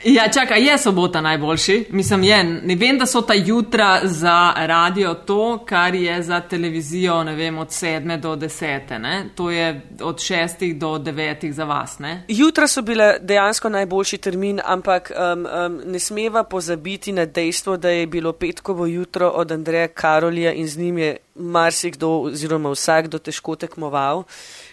Ja, 0.04 0.30
čakaj, 0.34 0.66
je 0.66 0.78
sobota 0.78 1.22
najboljši. 1.22 1.86
Mislim, 1.90 2.24
je. 2.24 2.44
Ne 2.44 2.76
vem, 2.76 2.98
da 2.98 3.06
so 3.06 3.22
ta 3.22 3.34
jutra 3.34 4.00
za 4.04 4.54
radio 4.56 5.14
to, 5.14 5.66
kar 5.66 5.96
je 5.96 6.24
za 6.24 6.40
televizijo, 6.40 7.24
ne 7.24 7.36
vem, 7.36 7.58
od 7.58 7.68
7 7.68 8.20
do 8.20 8.36
10. 8.36 9.00
Ne? 9.00 9.26
To 9.36 9.52
je 9.52 9.82
od 10.02 10.16
6 10.16 10.74
do 10.74 10.88
9 10.88 11.52
za 11.52 11.64
vas. 11.64 12.00
Ne? 12.00 12.24
Jutra 12.28 12.68
so 12.68 12.82
bile 12.82 13.18
dejansko 13.22 13.70
najboljši 13.70 14.18
termin, 14.18 14.62
ampak 14.66 15.12
um, 15.12 15.46
um, 15.46 15.82
ne 15.86 16.00
smeva 16.00 16.44
pozabiti 16.44 17.12
na 17.12 17.26
dejstvo, 17.26 17.78
da 17.78 17.90
je 17.90 18.08
bilo 18.08 18.34
petkovo 18.34 18.86
jutro 18.86 19.30
od 19.30 19.52
Andreja 19.52 19.88
Karolija 19.88 20.54
in 20.54 20.68
z 20.68 20.78
njim 20.78 20.98
je 20.98 21.18
marsikdo 21.36 22.10
oziroma 22.10 22.72
vsakdo 22.72 23.20
težko 23.20 23.56
tekmoval, 23.56 24.24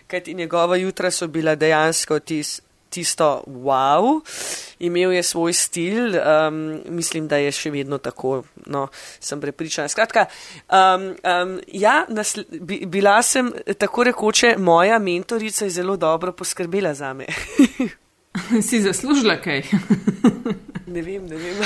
kajti 0.06 0.34
njegova 0.34 0.76
jutra 0.76 1.10
so 1.10 1.26
bila 1.26 1.54
dejansko 1.54 2.18
tisti 2.18 2.65
tisto 2.90 3.44
wow, 3.46 4.20
imel 4.78 5.12
je 5.12 5.22
svoj 5.22 5.52
stil, 5.52 6.14
um, 6.16 6.80
mislim, 6.88 7.28
da 7.28 7.36
je 7.36 7.52
še 7.52 7.70
vedno 7.70 7.98
tako, 7.98 8.42
no, 8.66 8.86
sem 9.20 9.40
prepričana. 9.40 9.88
Skratka, 9.88 10.26
um, 10.70 11.08
um, 11.10 11.58
ja, 11.72 12.04
nasl- 12.08 12.46
bila 12.86 13.22
sem 13.22 13.52
tako 13.78 14.04
rekoče, 14.04 14.56
moja 14.58 14.98
mentorica 14.98 15.64
je 15.64 15.70
zelo 15.70 15.96
dobro 15.96 16.32
poskrbela 16.32 16.94
za 16.94 17.12
me. 17.12 17.26
si 18.68 18.80
zaslužila 18.82 19.36
kaj? 19.40 19.62
ne 20.94 21.02
vem, 21.02 21.26
ne 21.26 21.36
vem. 21.36 21.56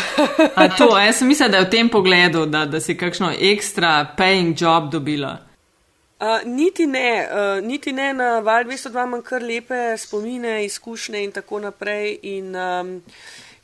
A 0.54 0.68
to, 0.76 0.98
jaz 0.98 1.18
sem 1.18 1.28
mislila, 1.28 1.50
da 1.50 1.62
je 1.62 1.66
v 1.66 1.70
tem 1.70 1.88
pogledu, 1.88 2.46
da, 2.46 2.64
da 2.66 2.80
si 2.80 2.96
kakšno 2.96 3.32
ekstra 3.52 4.14
paying 4.18 4.54
job 4.60 4.90
dobila. 4.92 5.49
Uh, 6.20 6.44
niti 6.44 6.86
ne, 6.86 7.28
uh, 7.32 7.64
niti 7.64 7.92
ne 7.92 8.12
na 8.12 8.40
Val 8.40 8.64
202 8.64 9.04
imam 9.06 9.22
kar 9.22 9.42
lepe 9.42 9.96
spomine, 9.96 10.64
izkušnje 10.64 11.22
in 11.24 11.30
tako 11.32 11.60
naprej. 11.60 12.18
In, 12.22 12.56
um, 12.56 12.90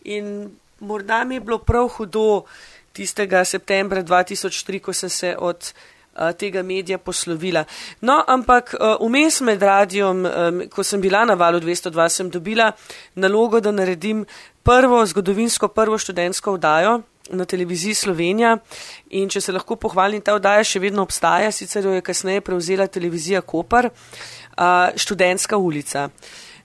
in 0.05 0.51
morda 0.81 1.25
mi 1.25 1.37
je 1.37 1.41
bilo 1.41 1.59
prav 1.59 1.89
hudo 1.89 2.45
tistega 2.93 3.45
septembra 3.45 4.03
2003, 4.03 4.81
ko 4.81 4.93
sem 4.93 5.11
se 5.11 5.35
od 5.39 5.73
uh, 6.15 6.33
tega 6.33 6.63
medija 6.63 6.99
poslovila. 6.99 7.65
No, 8.01 8.23
ampak 8.27 8.75
vmes 9.01 9.41
uh, 9.41 9.47
med 9.47 9.63
radijom, 9.63 10.25
um, 10.25 10.63
ko 10.73 10.83
sem 10.83 11.01
bila 11.01 11.25
na 11.25 11.35
Valu 11.35 11.61
202, 11.61 12.09
sem 12.09 12.31
dobila 12.31 12.73
nalogo, 13.15 13.61
da 13.61 13.71
naredim 13.73 14.25
prvo 14.63 15.05
zgodovinsko, 15.07 15.69
prvo 15.69 15.99
študentsko 15.99 16.57
vdajo 16.57 17.03
na 17.31 17.45
televiziji 17.45 17.95
Slovenija. 17.95 18.57
In 19.11 19.29
če 19.29 19.41
se 19.41 19.53
lahko 19.53 19.77
pohvalim, 19.77 20.23
ta 20.23 20.35
oddaja 20.35 20.65
še 20.65 20.81
vedno 20.83 21.03
obstaja, 21.03 21.53
sicer 21.53 21.85
jo 21.85 21.95
je 21.97 22.05
kasneje 22.05 22.41
prevzela 22.41 22.87
televizija 22.87 23.41
Kopar, 23.41 23.91
študentska 24.97 25.57
ulica. 25.57 26.11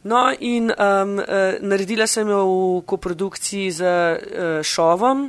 No 0.03 0.31
in 0.39 0.71
um, 0.71 1.19
uh, 1.19 1.61
naredila 1.61 2.07
sem 2.09 2.29
jo 2.29 2.41
v 2.45 2.85
koprodukciji 2.89 3.71
z 3.71 3.81
uh, 3.85 4.61
Šovom. 4.65 5.27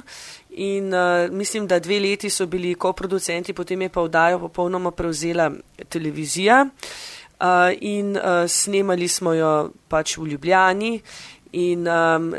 In 0.57 0.95
uh, 0.95 1.29
mislim, 1.31 1.67
da 1.67 1.79
dve 1.79 2.01
leti 2.01 2.31
so 2.31 2.47
bili 2.47 2.75
koproducenti, 2.75 3.53
potem 3.53 3.83
je 3.83 3.89
pa 3.89 4.01
oddajo 4.01 4.39
popolnoma 4.39 4.91
prevzela 4.91 5.51
televizija. 5.89 6.65
Uh, 7.41 7.73
in 7.81 8.17
uh, 8.17 8.49
snemali 8.49 9.09
smo 9.09 9.35
jo 9.35 9.73
pač 9.89 10.17
v 10.17 10.33
Ljubljani. 10.33 11.01
In 11.53 11.89
um, 11.89 12.33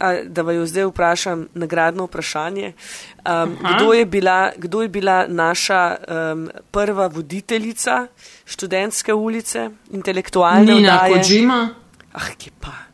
uh, 0.00 0.26
da 0.26 0.42
vaju 0.42 0.66
zdaj 0.66 0.84
vprašam 0.84 1.48
nagradno 1.54 2.04
vprašanje. 2.04 2.72
Um, 2.72 3.56
kdo, 3.76 3.92
je 3.92 4.06
bila, 4.06 4.50
kdo 4.56 4.82
je 4.82 4.88
bila 4.88 5.26
naša 5.28 5.96
um, 6.32 6.50
prva 6.70 7.06
voditeljica 7.06 8.06
študentske 8.44 9.14
ulice, 9.14 9.70
intelektualne 9.90 10.74
Nina 10.74 10.98
Kojima? 11.08 11.74
Ah, 12.12 12.34
kje 12.38 12.50
pa. 12.60 12.89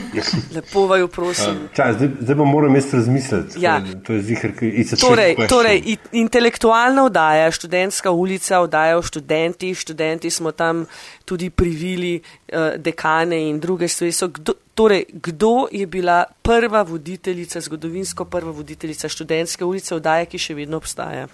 Lepo 0.54 0.86
vaju 0.86 1.08
prosim. 1.08 1.54
Uh, 1.64 1.76
čas, 1.76 1.96
zdaj, 1.96 2.08
zdaj 2.20 2.36
pa 2.36 2.44
moram 2.44 2.74
jaz 2.74 2.94
razmisliti. 2.94 3.60
Ja. 3.60 3.80
To 4.06 4.12
je 4.12 4.22
zihar, 4.22 4.52
ki 4.58 4.84
se 4.84 4.96
torej, 4.96 5.36
torej, 5.48 5.96
intelektualna 6.12 7.06
vdaja, 7.06 7.50
študentska 7.50 8.10
ulica, 8.10 8.60
vdaja 8.60 8.98
o 8.98 9.02
študenti, 9.02 9.74
študenti 9.74 10.30
smo 10.30 10.52
tam 10.52 10.84
tudi 11.24 11.50
privili 11.50 12.20
uh, 12.20 12.58
dekane 12.76 13.48
in 13.48 13.60
druge 13.60 13.88
stvari. 13.88 14.12
Kdo, 14.32 14.52
torej, 14.74 15.04
kdo 15.12 15.66
je 15.72 15.86
bila 15.86 16.24
prva 16.42 16.82
voditeljica, 16.82 17.60
zgodovinsko 17.60 18.24
prva 18.24 18.50
voditeljica 18.50 19.08
študentske 19.08 19.64
ulice, 19.64 19.94
vdaja, 19.94 20.24
ki 20.24 20.38
še 20.38 20.54
vedno 20.54 20.76
obstaja? 20.76 21.26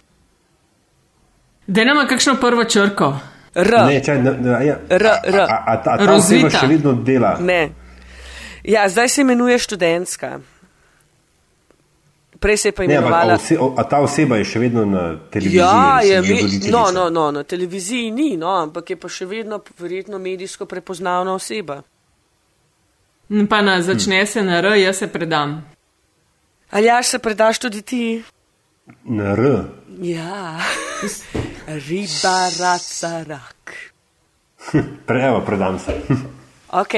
Da 1.66 1.84
nama 1.84 2.06
kakšno 2.08 2.38
prvo 2.40 2.64
črko. 2.64 3.12
R. 3.54 3.74
Ne, 3.86 4.04
čaj, 4.04 4.22
ne, 4.22 4.32
ne, 4.40 4.66
ja. 4.66 4.76
R, 4.88 5.06
R. 5.24 5.40
A, 5.40 5.44
a, 5.44 5.72
a 5.72 5.96
ta 5.98 6.14
oseba 6.14 6.50
še 6.52 6.66
vedno 6.70 6.92
dela? 7.04 7.34
Ne. 7.40 7.87
Ja, 8.64 8.88
zdaj 8.88 9.08
se 9.08 9.20
imenuje 9.20 9.58
študentska. 9.58 10.40
Prej 12.40 12.56
se 12.56 12.68
je 12.68 12.72
pa 12.72 12.84
imenovala. 12.84 13.38
Ne, 13.50 13.56
a, 13.56 13.68
a 13.76 13.84
ta 13.84 13.98
oseba 14.00 14.36
je 14.38 14.44
še 14.46 14.60
vedno 14.62 14.84
na 14.86 15.18
televiziji? 15.30 15.58
Ja, 15.58 16.00
je, 16.02 16.22
je 16.22 16.70
no, 16.70 16.90
no, 16.94 17.08
no, 17.10 17.30
na 17.34 17.42
televiziji 17.42 18.10
ni, 18.10 18.36
no, 18.36 18.52
ampak 18.62 18.90
je 18.94 18.96
pa 18.96 19.10
še 19.10 19.26
vedno 19.26 19.58
verjetno 19.78 20.18
medijsko 20.22 20.66
prepoznavna 20.66 21.34
oseba. 21.34 21.82
Pa 23.48 23.60
na 23.62 23.80
začne 23.82 24.22
se 24.26 24.42
na 24.42 24.62
R, 24.62 24.76
jaz 24.78 25.02
se 25.02 25.10
predam. 25.12 25.58
Ali 26.70 26.86
jaš 26.86 27.06
se 27.06 27.18
predaš 27.18 27.58
tudi 27.58 27.82
ti? 27.82 28.22
Na 29.04 29.34
R. 29.34 29.64
Ja, 30.00 30.60
riba, 31.88 32.36
raca, 32.60 33.12
rak. 33.26 33.74
Prevo, 35.06 35.40
predam 35.46 35.78
se. 35.78 35.96
ok, 36.70 36.94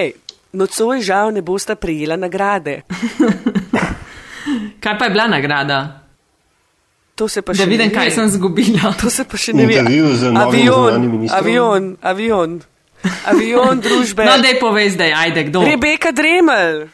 nocoj 0.53 1.01
žal 1.01 1.33
ne 1.33 1.43
boste 1.43 1.75
prijela 1.75 2.17
nagrade. 2.17 2.83
kaj 4.83 4.99
pa 4.99 5.05
je 5.05 5.11
bila 5.11 5.27
nagrada? 5.27 6.01
To 7.15 7.29
se 7.29 7.43
pa 7.43 7.53
da 7.53 7.63
še 7.63 7.69
vidim, 7.69 7.89
ne 7.89 7.95
kaj 7.95 8.11
sem 8.11 8.29
zgubila. 8.33 8.95
To 9.01 9.11
se 9.13 9.25
pa 9.29 9.37
še 9.37 9.53
ne 9.53 9.67
ve. 9.69 9.81
Avion, 9.81 11.19
avion, 11.31 11.97
avion. 12.01 12.61
Avion 13.29 13.81
družbe. 13.81 14.25
No, 14.29 14.39
dej 14.41 14.57
povej 14.61 14.97
zdaj, 14.97 15.13
ajde, 15.13 15.45
kdo? 15.53 15.65
Rebeka 15.65 16.13
Dremel. 16.13 16.89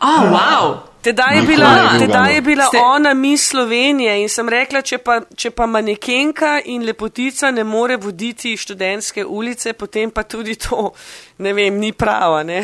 Oh, 0.00 0.22
wow. 0.30 0.93
Tedaj 1.04 1.36
je 1.36 1.42
bila, 1.42 1.98
tedaj 1.98 2.34
je 2.34 2.40
bila 2.40 2.64
Ste... 2.64 2.78
ona 2.84 3.14
mi 3.14 3.36
Slovenije 3.36 4.22
in 4.22 4.28
sem 4.28 4.48
rekla, 4.48 4.80
če 4.82 4.98
pa, 4.98 5.18
če 5.36 5.50
pa 5.50 5.66
manekenka 5.66 6.54
in 6.64 6.86
lepotica 6.86 7.50
ne 7.50 7.64
more 7.64 7.98
voditi 8.00 8.56
študentske 8.56 9.24
ulice, 9.24 9.72
potem 9.72 10.10
pa 10.10 10.22
tudi 10.22 10.54
to, 10.54 10.92
ne 11.38 11.52
vem, 11.52 11.76
ni 11.78 11.92
prava. 11.92 12.42
Ne? 12.42 12.62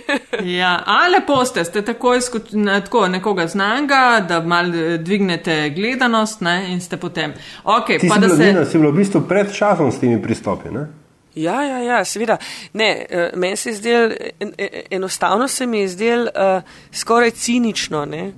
ja, 0.60 0.72
a 0.86 1.04
lepo 1.12 1.44
ste, 1.44 1.66
ste 1.68 1.84
takoj 1.84 2.24
na, 2.52 2.80
tako 2.80 3.08
nekoga 3.12 3.46
znanga, 3.46 4.24
da 4.28 4.40
mal 4.40 4.72
dvignete 4.98 5.70
gledanost 5.76 6.40
ne, 6.40 6.72
in 6.72 6.80
ste 6.80 6.96
potem. 6.96 7.36
Okay, 7.64 8.00
Ti 8.00 8.08
pa 8.08 8.14
si 8.14 8.20
da 8.20 8.26
bila, 8.26 8.36
se. 8.36 8.46
Nina, 8.46 8.64
si 8.64 8.78
bila 8.78 8.96
v 8.96 9.02
bistvu 9.02 9.26
pred 9.28 9.52
časom 9.52 9.92
s 9.92 10.00
temi 10.00 10.22
pristopi, 10.22 10.72
ne? 10.72 10.88
Ja, 11.34 11.62
ja, 11.62 11.78
ja 11.78 12.04
seveda. 12.04 12.36
Ne, 12.72 13.06
uh, 13.10 13.38
meni 13.38 13.56
se 13.56 13.70
je 13.70 13.76
zdel, 13.76 14.12
en, 14.40 14.52
en, 14.58 14.68
enostavno 14.90 15.48
se 15.48 15.66
mi 15.66 15.80
je 15.80 15.88
zdel 15.88 16.22
uh, 16.22 16.62
skoraj 16.92 17.30
cinično, 17.30 18.04
ne, 18.04 18.32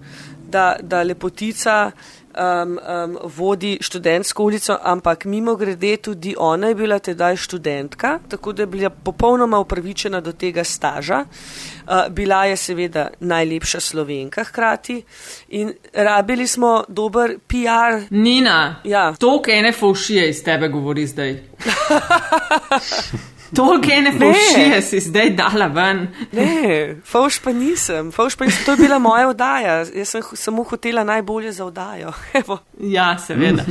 da, 0.49 0.77
da 0.81 1.03
lepotica 1.03 1.91
um, 2.37 2.79
um, 2.79 3.19
vodi 3.25 3.79
študentsko 3.81 4.45
ulico, 4.45 4.79
ampak 4.83 5.25
mimo 5.25 5.57
grede 5.57 5.97
tudi 5.97 6.35
ona 6.39 6.69
je 6.69 6.75
bila 6.75 6.99
tedaj 6.99 7.37
študentka, 7.37 8.19
tako 8.29 8.53
da 8.53 8.63
je 8.63 8.67
bila 8.67 8.91
popolnoma 8.91 9.59
upravičena 9.59 10.21
do 10.21 10.33
tega 10.33 10.65
staža. 10.65 11.25
Uh, 11.25 11.93
bila 12.11 12.45
je 12.45 12.57
seveda 12.57 13.09
najlepša 13.21 13.81
slovenka 13.81 14.45
hkrati 14.45 15.03
in 15.49 15.73
rabili 15.93 16.47
smo 16.47 16.85
dober 16.89 17.39
PR. 17.47 18.07
Nina, 18.11 18.77
ja. 18.85 19.15
to, 19.19 19.43
kaj 19.43 19.59
ene 19.59 19.73
faušije 19.73 20.29
iz 20.31 20.45
tebe 20.45 20.69
govori 20.69 21.07
zdaj. 21.07 21.39
Toliko 23.55 23.93
ene 23.93 24.13
faušije 24.13 24.83
si 24.83 25.01
zdaj 25.01 25.31
dala 25.31 25.67
ven. 25.67 26.09
Ne, 26.33 26.97
fauš 27.05 27.39
pa 27.39 27.53
nisem. 27.53 28.13
Fauš 28.13 28.37
pa 28.37 28.45
nisem. 28.45 28.65
To 28.65 28.73
je 28.73 28.77
bila 28.77 28.99
moja 28.99 29.29
oddaja. 29.29 29.85
Jaz 29.95 30.09
sem 30.09 30.23
samo 30.33 30.63
hotela 30.63 31.05
najbolje 31.05 31.53
za 31.53 31.65
oddajo. 31.65 32.13
Evo. 32.41 32.59
Ja, 32.81 33.19
seveda. 33.19 33.65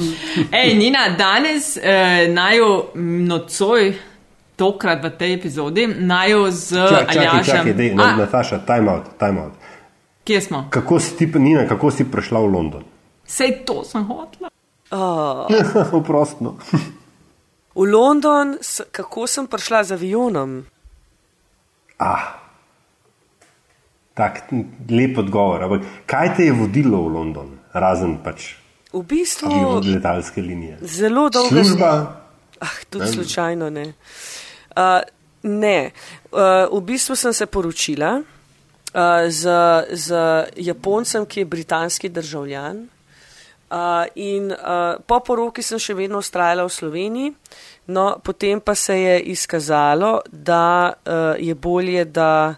Ej, 0.52 0.74
Nina, 0.76 1.10
danes 1.18 1.78
eh, 1.78 2.28
najo 2.30 2.86
nocoj, 2.96 3.94
tokrat 4.56 5.04
v 5.04 5.10
tej 5.18 5.34
epizodi, 5.34 5.88
najo 5.88 6.52
z 6.52 6.78
Aljašem. 6.78 7.44
Čakaj, 7.44 7.74
dej, 7.74 7.94
no, 7.96 8.08
Nataša, 8.18 8.60
time 8.66 8.92
out, 8.92 9.04
time 9.20 9.42
out. 9.42 9.54
Kje 10.24 10.42
smo? 10.42 10.68
Kako 10.70 11.00
si 11.00 11.18
ti, 11.18 11.32
Nina, 11.40 11.68
kako 11.68 11.92
si 11.92 12.06
prišla 12.06 12.40
v 12.40 12.52
London? 12.54 12.84
Sej 13.26 13.64
to 13.66 13.84
sem 13.84 14.06
hotla. 14.06 14.50
Oh. 14.92 15.48
Oprostno. 16.00 16.58
V 17.74 17.90
London, 17.90 18.58
kako 18.92 19.28
sem 19.28 19.48
prišla 19.50 19.84
z 19.84 19.92
avionom? 19.98 20.62
Ah, 21.98 22.38
tako 24.14 24.66
lep 24.90 25.18
odgovor. 25.18 25.64
Ampak 25.64 25.82
kaj 26.06 26.36
te 26.38 26.46
je 26.50 26.54
vodilo 26.54 27.02
v 27.08 27.14
London, 27.18 27.50
razen 27.74 28.20
pač 28.22 28.54
v 28.94 29.02
bistvu, 29.02 29.82
letalske 29.82 30.42
linije? 30.42 30.78
Zelo 30.82 31.30
dolgo. 31.34 31.50
Služba? 31.50 32.22
Ah, 32.62 32.78
tudi 32.90 33.06
ne. 33.06 33.12
slučajno 33.12 33.70
ne. 33.70 33.94
Uh, 34.78 35.02
ne, 35.44 35.92
uh, 36.32 36.70
v 36.70 36.82
bistvu 36.82 37.16
sem 37.16 37.34
se 37.34 37.46
poročila 37.46 38.22
uh, 38.22 39.26
z, 39.30 39.50
z 39.92 40.08
Japoncem, 40.56 41.26
ki 41.26 41.40
je 41.40 41.46
britanski 41.46 42.10
državljan. 42.10 42.88
Uh, 43.74 44.06
in 44.16 44.52
uh, 44.52 45.02
po 45.02 45.18
poroki 45.26 45.64
sem 45.66 45.80
še 45.82 45.96
vedno 45.98 46.20
ustrajala 46.22 46.62
v 46.68 46.70
Sloveniji, 46.70 47.30
no 47.90 48.04
potem 48.22 48.60
pa 48.62 48.76
se 48.78 48.94
je 48.94 49.16
izkazalo, 49.34 50.20
da 50.30 50.94
uh, 50.94 51.34
je 51.42 51.56
bolje, 51.58 52.04
da, 52.06 52.54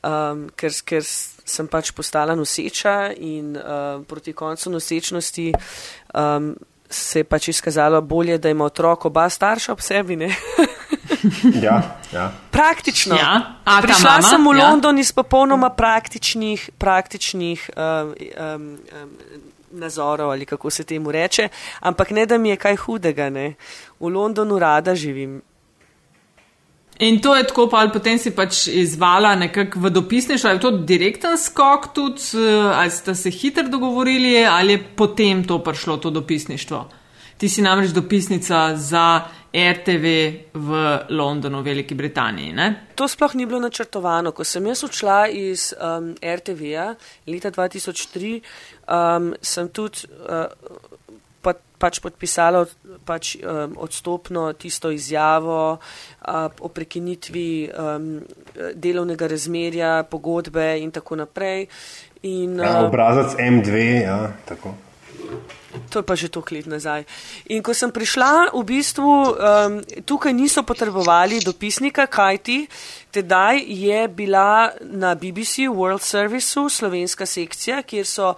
um, 0.00 0.46
ker, 0.56 0.72
ker 0.80 1.04
sem 1.04 1.68
pač 1.68 1.92
postala 1.92 2.32
noseča 2.32 3.12
in 3.20 3.52
uh, 3.52 4.00
proti 4.08 4.32
koncu 4.32 4.72
nosečnosti 4.72 5.52
um, 5.52 6.54
se 6.88 7.20
je 7.20 7.28
pač 7.28 7.48
izkazalo 7.52 8.00
bolje, 8.00 8.38
da 8.38 8.48
ima 8.48 8.64
otrok 8.64 9.04
oba 9.10 9.28
starša 9.28 9.72
ob 9.76 9.84
sebi. 9.84 10.16
ja, 11.66 11.82
ja. 12.12 12.30
Praktično. 12.50 13.16
Ja. 13.20 13.60
A, 13.64 13.82
Prišla 13.82 14.10
mama? 14.10 14.28
sem 14.28 14.40
v 14.40 14.56
ja. 14.56 14.64
London 14.64 14.98
iz 14.98 15.12
popolnoma 15.12 15.70
praktičnih, 15.76 16.70
praktičnih 16.78 17.70
um, 17.76 18.14
um, 18.40 18.66
um, 19.02 19.52
nazorov 19.70 20.30
ali 20.30 20.46
kako 20.46 20.70
se 20.70 20.84
temu 20.84 21.12
reče, 21.12 21.48
ampak 21.80 22.10
ne 22.10 22.26
da 22.26 22.38
mi 22.38 22.48
je 22.48 22.56
kaj 22.56 22.76
hudega, 22.76 23.30
ne. 23.30 23.54
v 24.00 24.08
Londonu 24.08 24.58
rada 24.58 24.94
živim. 24.94 25.42
In 26.98 27.20
to 27.20 27.34
je 27.36 27.44
tako, 27.44 27.68
ali 27.72 27.92
potem 27.92 28.18
si 28.18 28.30
pač 28.32 28.66
izvala 28.72 29.34
nekako 29.36 29.80
v 29.84 29.90
dopisništvo, 29.90 30.50
ali 30.50 30.56
je 30.56 30.60
to 30.60 30.70
direkten 30.70 31.38
skok 31.38 31.92
tudi, 31.94 32.22
eh, 32.34 32.72
ali 32.74 32.90
ste 32.90 33.14
se 33.14 33.30
hitro 33.30 33.68
dogovorili, 33.68 34.44
ali 34.44 34.72
je 34.72 34.84
potem 34.96 35.44
to 35.44 35.58
prišlo, 35.58 35.96
to 35.96 36.10
dopisništvo. 36.10 36.88
Ti 37.36 37.48
si 37.48 37.62
namreč 37.62 37.90
dopisnica 37.90 38.76
za 38.76 39.20
RTV 39.56 40.06
v 40.52 40.70
Londonu, 41.08 41.62
v 41.62 41.64
Veliki 41.64 41.94
Britaniji. 41.94 42.52
Ne? 42.52 42.92
To 42.94 43.08
sploh 43.08 43.34
ni 43.34 43.46
bilo 43.48 43.60
načrtovano. 43.60 44.32
Ko 44.36 44.44
sem 44.44 44.66
jaz 44.68 44.84
odšla 44.84 45.18
iz 45.32 45.70
um, 45.72 46.12
RTV-ja 46.20 46.92
leta 47.26 47.50
2003, 47.50 48.36
um, 48.84 49.32
sem 49.40 49.72
tudi 49.72 50.04
uh, 50.28 50.52
pa, 51.40 51.56
pač 51.56 52.02
podpisala 52.04 52.66
pač, 53.08 53.36
um, 53.40 53.78
odstopno 53.80 54.50
tisto 54.60 54.92
izjavo 54.92 55.78
uh, 55.78 56.48
o 56.60 56.68
prekinitvi 56.68 57.48
um, 57.72 58.10
delovnega 58.76 59.30
razmerja, 59.32 60.02
pogodbe 60.10 60.74
in 60.84 60.92
tako 60.92 61.22
naprej. 61.24 61.64
In, 62.28 62.60
ja, 62.60 62.82
uh, 62.82 62.90
obrazac 62.90 63.40
M2, 63.40 63.86
ja, 64.04 64.20
tako. 64.44 64.76
To 65.90 65.98
je 65.98 66.06
pa 66.06 66.14
že 66.16 66.28
toliko 66.28 66.54
let 66.54 66.66
nazaj. 66.66 67.04
In 67.52 67.62
ko 67.62 67.74
sem 67.74 67.92
prišla, 67.92 68.52
v 68.54 68.62
bistvu 68.64 69.06
um, 69.06 69.80
tukaj 70.04 70.32
niso 70.32 70.62
potrebovali 70.62 71.40
dopisnika, 71.44 72.06
kajti 72.06 72.66
tedaj 73.12 73.64
je 73.64 74.08
bila 74.08 74.72
na 74.80 75.14
BBC 75.14 75.68
World 75.72 76.02
Serviceu 76.02 76.68
slovenska 76.68 77.26
sekcija, 77.26 77.82
kjer 77.82 78.06
so 78.06 78.34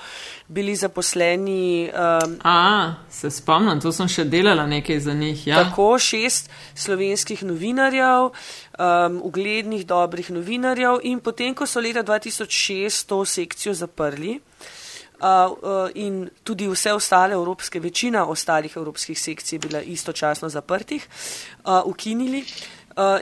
bili 0.48 0.76
zaposleni. 0.76 1.90
Um, 1.90 2.38
A, 2.44 2.94
se 3.10 3.30
spomnim, 3.30 3.80
to 3.80 3.92
sem 3.92 4.08
še 4.08 4.24
delala 4.24 4.66
nekaj 4.66 5.00
za 5.00 5.14
njih. 5.14 5.46
Ja. 5.46 5.64
Tako 5.64 5.98
šest 5.98 6.50
slovenskih 6.74 7.42
novinarjev, 7.42 8.30
um, 8.30 9.20
uglednih, 9.22 9.86
dobrih 9.86 10.30
novinarjev, 10.30 11.00
in 11.02 11.20
potem, 11.20 11.54
ko 11.54 11.66
so 11.66 11.80
leta 11.80 12.02
2006 12.06 13.06
to 13.08 13.24
sekcijo 13.24 13.74
zaprli 13.74 14.38
in 15.94 16.28
tudi 16.44 16.68
vse 16.68 16.92
ostale 16.92 17.34
evropske, 17.34 17.80
večina 17.80 18.26
ostalih 18.26 18.76
evropskih 18.76 19.20
sekcij 19.20 19.56
je 19.56 19.60
bila 19.60 19.80
istočasno 19.82 20.48
zaprtih, 20.48 21.08
ukinili, 21.84 22.44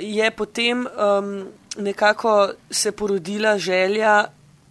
je 0.01 0.31
potem 0.31 0.87
um, 0.87 1.49
nekako 1.77 2.51
se 2.71 2.93
porodila 2.93 3.59
želja 3.59 4.25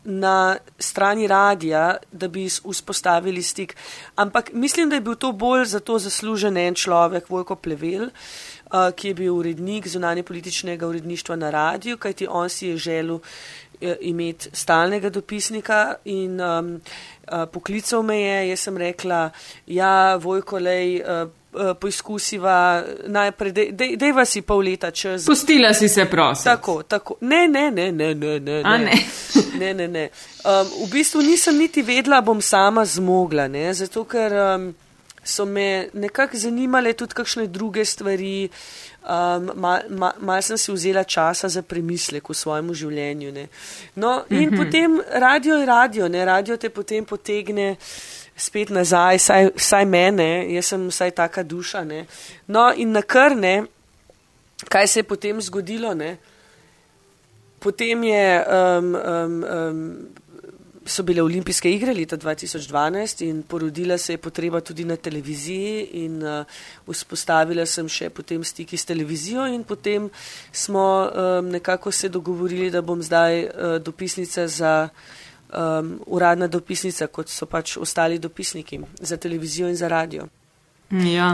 na 0.06 0.58
strani 0.80 1.28
radija, 1.28 1.98
da 2.12 2.28
bi 2.28 2.50
vzpostavili 2.72 3.42
stik. 3.42 3.76
Ampak 4.16 4.54
mislim, 4.54 4.90
da 4.90 4.96
je 4.96 5.02
bil 5.02 5.16
to 5.16 5.32
bolj 5.32 5.66
za 5.66 5.80
to 5.80 6.00
zaslužen 6.00 6.58
en 6.58 6.76
človek, 6.76 7.30
Vojko 7.30 7.56
Plevel, 7.56 8.10
ki 8.96 9.08
je 9.08 9.14
bil 9.14 9.36
urednik 9.36 9.88
zunanje 9.88 10.24
političnega 10.24 10.88
uredništva 10.88 11.36
na 11.36 11.50
radiju, 11.50 11.98
kajti 11.98 12.28
on 12.30 12.50
si 12.50 12.68
je 12.68 12.78
želel 12.78 13.20
imeti 14.02 14.50
stalnega 14.54 15.10
dopisnika 15.10 15.96
in 16.06 16.42
um, 16.42 16.76
uh, 17.32 17.46
poklical 17.52 18.04
me 18.04 18.20
je, 18.22 18.50
jaz 18.50 18.60
sem 18.60 18.78
rekla, 18.78 19.30
ja, 19.68 20.16
Vojko, 20.22 20.60
lej, 20.60 21.02
uh, 21.02 21.30
uh, 21.56 21.74
poizkusiva 21.80 22.84
najprej, 23.08 23.52
dej, 23.72 23.96
dej 23.98 24.14
vas 24.16 24.30
si 24.30 24.42
pol 24.42 24.64
leta 24.66 24.92
čez. 24.92 25.26
Pustila 25.26 25.74
si 25.74 25.90
se, 25.90 26.06
prosim. 26.06 26.52
Tako, 26.52 26.84
tako. 26.84 27.18
Ne, 27.22 27.48
ne, 27.48 27.72
ne, 27.72 27.92
ne, 27.92 28.14
ne, 28.16 28.40
ne. 28.40 28.62
A 28.64 28.78
ne. 28.78 28.96
ne, 29.60 29.74
ne, 29.74 29.88
ne. 29.88 30.10
Um, 30.44 30.74
v 30.86 30.90
bistvu 30.92 31.24
nisem 31.26 31.58
niti 31.58 31.82
vedela, 31.82 32.22
bom 32.22 32.42
sama 32.42 32.86
zmogla, 32.86 33.48
ne, 33.48 33.68
zato 33.74 34.06
ker 34.10 34.34
um, 34.34 34.74
so 35.26 35.46
me 35.46 35.88
nekako 35.94 36.38
zanimale 36.38 36.94
tudi 36.94 37.18
kakšne 37.18 37.48
druge 37.48 37.86
stvari. 37.86 38.50
Um, 39.06 39.52
Malo 39.56 39.84
ma, 39.89 40.13
ma 40.20 40.41
sem 40.41 40.58
si 40.58 40.72
vzela 40.72 41.04
časa 41.04 41.50
za 41.50 41.62
premislek 41.62 42.30
v 42.30 42.34
svojem 42.34 42.74
življenju. 42.74 43.32
Ne. 43.32 43.48
No, 43.96 44.26
in 44.30 44.50
mm 44.50 44.50
-hmm. 44.50 44.58
potem 44.58 45.02
radio 45.22 45.56
je 45.56 45.65
radio, 45.65 46.08
ne. 46.08 46.26
radio 46.26 46.58
te 46.58 46.70
potem 46.70 47.06
potegne 47.06 47.76
spet 48.38 48.70
nazaj, 48.70 49.20
saj, 49.20 49.50
saj 49.56 49.86
mene, 49.86 50.54
jaz 50.54 50.65
sem 50.65 50.88
vsaj 50.88 51.12
taka 51.12 51.44
duša. 51.44 51.84
Ne. 51.84 52.06
No, 52.48 52.74
in 52.76 52.91
na 52.91 53.02
kar 53.02 53.36
ne, 53.36 53.63
kaj 54.70 54.88
se 54.88 55.00
je 55.00 55.04
potem 55.04 55.41
zgodilo, 55.41 55.94
ne. 55.94 56.18
potem 57.60 58.04
je. 58.04 58.46
Um, 58.48 58.96
um, 58.96 59.44
um, 59.44 60.08
so 60.86 61.04
bile 61.04 61.24
olimpijske 61.24 61.71
igre 61.71 61.93
leta 61.93 62.17
2012 62.17 63.26
in 63.26 63.43
porodila 63.43 63.98
se 63.98 64.13
je 64.13 64.17
potreba 64.17 64.62
tudi 64.62 64.86
na 64.86 64.95
televiziji 64.95 65.89
in 66.06 66.24
uh, 66.24 66.45
vzpostavila 66.88 67.65
sem 67.65 67.89
še 67.89 68.10
potem 68.10 68.43
stiki 68.43 68.78
s 68.78 68.86
televizijo 68.86 69.48
in 69.50 69.63
potem 69.63 70.10
smo 70.52 70.86
um, 71.06 71.50
nekako 71.50 71.91
se 71.91 72.10
dogovorili, 72.10 72.71
da 72.71 72.82
bom 72.82 73.02
zdaj 73.02 73.43
uh, 73.43 73.78
dopisnica 73.82 74.48
za 74.48 74.89
um, 75.50 76.00
uradna 76.06 76.48
dopisnica, 76.48 77.08
kot 77.08 77.30
so 77.30 77.45
pač 77.45 77.78
ostali 77.78 78.19
dopisniki 78.19 78.80
za 79.02 79.17
televizijo 79.17 79.69
in 79.69 79.76
za 79.76 79.88
radio. 79.88 80.28
Ja. 80.91 81.32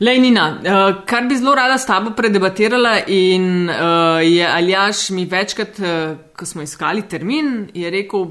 Lejnina, 0.00 0.44
uh, 0.60 1.00
kar 1.06 1.24
bi 1.26 1.36
zelo 1.36 1.54
rada 1.56 1.78
s 1.78 1.86
tabo 1.86 2.12
predebatirala 2.14 2.98
in 3.06 3.70
uh, 3.70 4.20
je 4.22 4.46
Aljaš 4.46 5.08
mi 5.10 5.24
večkrat, 5.26 5.80
uh, 5.80 6.18
ko 6.36 6.46
smo 6.46 6.62
iskali 6.62 7.02
termin, 7.08 7.70
je 7.74 7.90
rekel, 7.90 8.28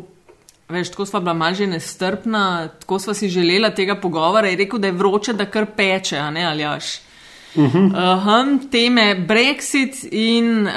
Veš, 0.69 0.89
tako 0.91 1.05
sva 1.05 1.19
bila 1.19 1.33
malo 1.33 1.55
že 1.55 1.67
nestrpna, 1.67 2.67
tako 2.79 2.99
sva 2.99 3.13
si 3.13 3.29
želela 3.29 3.69
tega 3.69 3.95
pogovora. 3.95 4.47
Je 4.47 4.55
rekel, 4.55 4.79
da 4.79 4.87
je 4.87 4.93
vroče, 4.93 5.33
da 5.33 5.45
kar 5.45 5.65
peče, 5.75 6.17
a 6.17 6.31
ne 6.31 6.43
ali 6.45 6.65
aš. 6.65 6.97
Uh 7.55 7.75
-huh. 7.75 8.55
uh, 8.55 8.71
teme 8.71 9.15
Brexit 9.27 10.07
in 10.11 10.67
uh, 10.67 10.73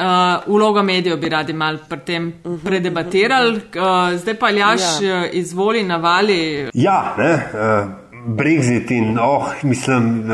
vloga 0.47 0.83
medijev 0.83 1.19
bi 1.19 1.29
radi 1.29 1.53
mal 1.53 1.79
pri 1.89 1.99
tem 1.99 2.33
uh 2.45 2.53
-huh. 2.53 2.65
predebatirali. 2.65 3.57
Uh, 3.57 4.19
zdaj 4.19 4.35
pa 4.35 4.51
Ljaš 4.51 4.81
ja. 5.03 5.31
izvoli 5.31 5.83
navali. 5.83 6.69
Ja, 6.75 7.15
ne. 7.19 7.33
Uh... 7.33 8.11
Brexit 8.27 8.91
in, 8.91 9.19
oh, 9.19 9.45
mislim, 9.63 10.21
uh, 10.21 10.27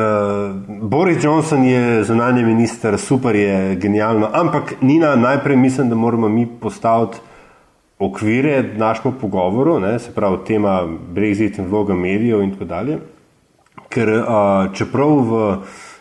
Boris 0.88 1.24
Johnson 1.24 1.64
je 1.64 2.04
zunanji 2.04 2.42
minister, 2.42 2.98
super 2.98 3.36
je, 3.36 3.74
genialno. 3.74 4.30
Ampak, 4.32 4.74
Nina, 4.80 5.16
najprej 5.16 5.56
mislim, 5.56 5.88
da 5.88 5.94
moramo 5.94 6.28
mi 6.28 6.46
postaviti 6.60 7.18
okvire 7.98 8.62
našemu 8.76 9.14
pogovoru, 9.20 9.80
ne, 9.80 9.98
se 9.98 10.12
pravi, 10.14 10.38
tema 10.46 10.82
Brexit 11.14 11.58
in 11.58 11.66
vloga 11.66 11.94
medijev 11.94 12.42
in 12.42 12.52
tako 12.52 12.64
dalje. 12.64 12.98
Ker 13.88 14.08
uh, 14.08 14.26
čeprav 14.74 15.20
v 15.30 15.56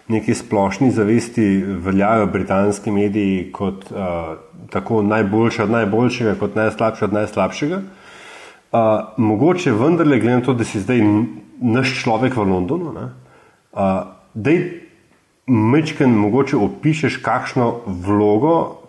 neki 0.07 0.33
splošni 0.33 0.91
zavesti 0.91 1.63
veljajo 1.63 2.27
britanski 2.27 2.91
mediji 2.91 3.51
kot 3.51 3.91
uh, 3.91 4.35
tako 4.69 5.01
najboljši 5.01 5.61
od 5.61 5.71
najboljšega, 5.71 6.35
kot 6.39 6.55
najslabši 6.55 7.05
od 7.05 7.13
najslabšega, 7.13 7.81
uh, 7.81 8.79
mogoče 9.17 9.71
vendarle, 9.71 10.19
glede 10.19 10.39
na 10.39 10.45
to, 10.45 10.53
da 10.53 10.63
si 10.63 10.79
zdaj 10.79 10.99
naš 11.61 12.01
človek 12.03 12.35
v 12.35 12.43
Londonu, 12.43 12.91
da 14.33 14.49
je 14.51 14.81
mečken 15.47 16.11
mogoče 16.11 16.57
opišeš, 16.57 17.21
kakšno 17.23 17.71
vlogo 17.85 18.81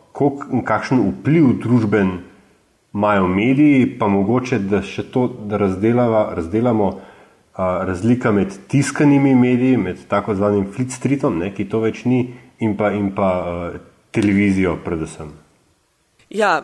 in 0.52 0.64
kakšen 0.64 1.02
vpliv 1.10 1.52
družben 1.62 2.16
imajo 2.96 3.26
mediji, 3.26 3.98
pa 3.98 4.08
mogoče, 4.08 4.58
da 4.58 4.80
še 4.82 5.04
to 5.12 5.26
da 5.28 5.58
razdelamo 5.60 6.86
a, 7.52 7.66
razlika 7.84 8.32
med 8.32 8.54
tiskanimi 8.72 9.34
mediji, 9.34 9.76
med 9.76 10.06
tako 10.08 10.34
zvanim 10.34 10.70
Fleet 10.72 10.96
Streetom, 10.96 11.36
ne, 11.42 11.50
ki 11.52 11.68
to 11.68 11.82
več 11.84 12.06
ni, 12.08 12.22
in 12.64 12.76
pa, 12.76 12.94
in 12.96 13.10
pa 13.16 13.28
a, 13.28 13.58
televizijo 14.16 14.78
predvsem. 14.84 15.34
Ja, 16.30 16.62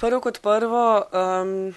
prvo 0.00 0.22
kot 0.28 0.40
prvo. 0.44 0.86
Um... 1.10 1.74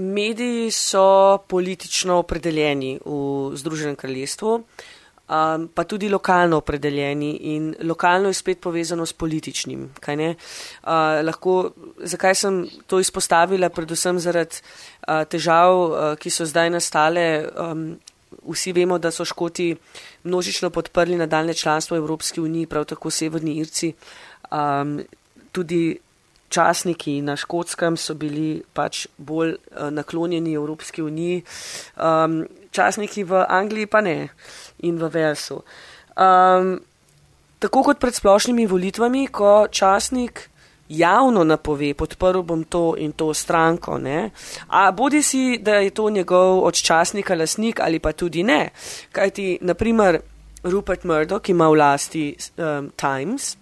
Mediji 0.00 0.70
so 0.70 1.42
politično 1.50 2.20
opredeljeni 2.22 2.94
v 3.04 3.56
Združenem 3.58 3.96
kraljestvu, 3.98 4.52
um, 5.30 5.68
pa 5.74 5.84
tudi 5.84 6.08
lokalno 6.08 6.56
opredeljeni 6.56 7.30
in 7.54 7.74
lokalno 7.82 8.28
je 8.28 8.34
spet 8.34 8.60
povezano 8.60 9.06
s 9.06 9.12
političnim. 9.12 9.88
Uh, 10.08 10.34
lahko, 11.24 11.72
zakaj 12.02 12.34
sem 12.34 12.66
to 12.86 13.00
izpostavila? 13.00 13.70
Predvsem 13.70 14.18
zaradi 14.18 14.60
uh, 14.60 15.22
težav, 15.30 15.74
uh, 15.78 16.14
ki 16.18 16.30
so 16.30 16.44
zdaj 16.44 16.70
nastale. 16.70 17.26
Um, 17.56 17.98
vsi 18.50 18.72
vemo, 18.72 18.98
da 18.98 19.10
so 19.10 19.24
Škoti 19.24 19.76
množično 20.24 20.70
podprli 20.70 21.16
nadaljne 21.16 21.54
članstvo 21.54 21.96
v 21.96 22.02
Evropski 22.02 22.40
uniji, 22.40 22.66
prav 22.66 22.84
tako 22.84 23.10
Severni 23.10 23.56
Irci. 23.58 23.92
Um, 24.50 25.00
tudi 25.52 25.98
časniki 26.50 27.20
na 27.22 27.36
škotskem 27.38 27.96
so 27.96 28.14
bili 28.18 28.62
pač 28.74 29.06
bolj 29.16 29.54
uh, 29.54 29.88
naklonjeni 29.94 30.54
Evropski 30.58 31.02
uniji, 31.02 31.42
um, 31.96 32.42
časniki 32.70 33.24
v 33.24 33.44
Angliji 33.48 33.86
pa 33.86 34.02
ne 34.02 34.28
in 34.82 34.98
v 34.98 35.10
Velsu. 35.14 35.62
Um, 36.18 36.80
tako 37.58 37.84
kot 37.86 38.00
pred 38.02 38.14
splošnimi 38.14 38.66
volitvami, 38.66 39.26
ko 39.30 39.68
časnik 39.70 40.50
javno 40.90 41.44
napove, 41.46 41.94
podprl 41.94 42.42
bom 42.42 42.64
to 42.66 42.96
in 42.98 43.12
to 43.14 43.30
stranko, 43.34 43.98
ne? 43.98 44.30
a 44.68 44.90
bodi 44.90 45.22
si, 45.22 45.58
da 45.62 45.78
je 45.78 45.94
to 45.94 46.10
njegov 46.10 46.64
od 46.66 46.74
časnika 46.74 47.34
lasnik 47.34 47.80
ali 47.80 47.98
pa 47.98 48.12
tudi 48.12 48.42
ne. 48.42 48.70
Kajti, 49.12 49.58
naprimer, 49.62 50.20
Rupert 50.62 51.04
Murdoch 51.04 51.48
ima 51.48 51.68
v 51.68 51.74
lasti 51.74 52.36
um, 52.58 52.90
Times 52.96 53.56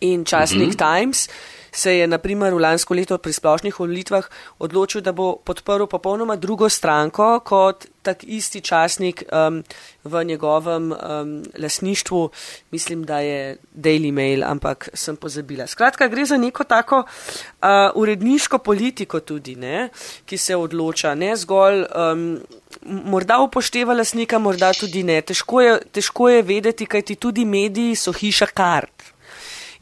in 0.00 0.24
časnik 0.24 0.68
mm 0.68 0.72
-hmm. 0.72 0.78
Times 0.78 1.28
se 1.76 1.96
je 1.98 2.06
naprimer 2.08 2.54
v 2.54 2.62
lansko 2.64 2.94
leto 2.96 3.18
pri 3.18 3.32
splošnih 3.32 3.76
volitvah 3.78 4.24
odločil, 4.58 5.04
da 5.04 5.12
bo 5.12 5.36
podprl 5.44 5.84
popolnoma 5.86 6.36
drugo 6.36 6.68
stranko 6.72 7.40
kot 7.44 7.86
tak 8.06 8.22
isti 8.22 8.60
časnik 8.62 9.24
um, 9.26 9.62
v 10.04 10.24
njegovem 10.24 10.92
um, 10.92 11.42
lasništvu, 11.58 12.30
mislim, 12.70 13.02
da 13.04 13.18
je 13.18 13.58
Daily 13.74 14.12
Mail, 14.12 14.44
ampak 14.46 14.88
sem 14.94 15.16
pozabila. 15.16 15.66
Skratka, 15.66 16.08
gre 16.08 16.24
za 16.24 16.38
neko 16.38 16.64
tako 16.64 17.02
uh, 17.02 17.68
uredniško 17.94 18.58
politiko 18.58 19.20
tudi, 19.20 19.56
ne, 19.56 19.88
ki 20.24 20.38
se 20.38 20.56
odloča, 20.56 21.14
ne 21.14 21.34
zgolj. 21.36 21.84
Um, 21.90 22.38
Morda 22.86 23.38
upošteva 23.40 23.94
lasnika, 23.96 24.38
morda 24.38 24.68
tudi 24.76 25.02
ne. 25.02 25.16
Težko 25.24 25.60
je, 25.64 25.78
težko 25.96 26.28
je 26.28 26.42
vedeti, 26.46 26.86
kaj 26.86 27.02
ti 27.08 27.14
tudi 27.16 27.44
mediji 27.44 27.96
so 27.96 28.12
hiša 28.12 28.46
kart. 28.52 29.15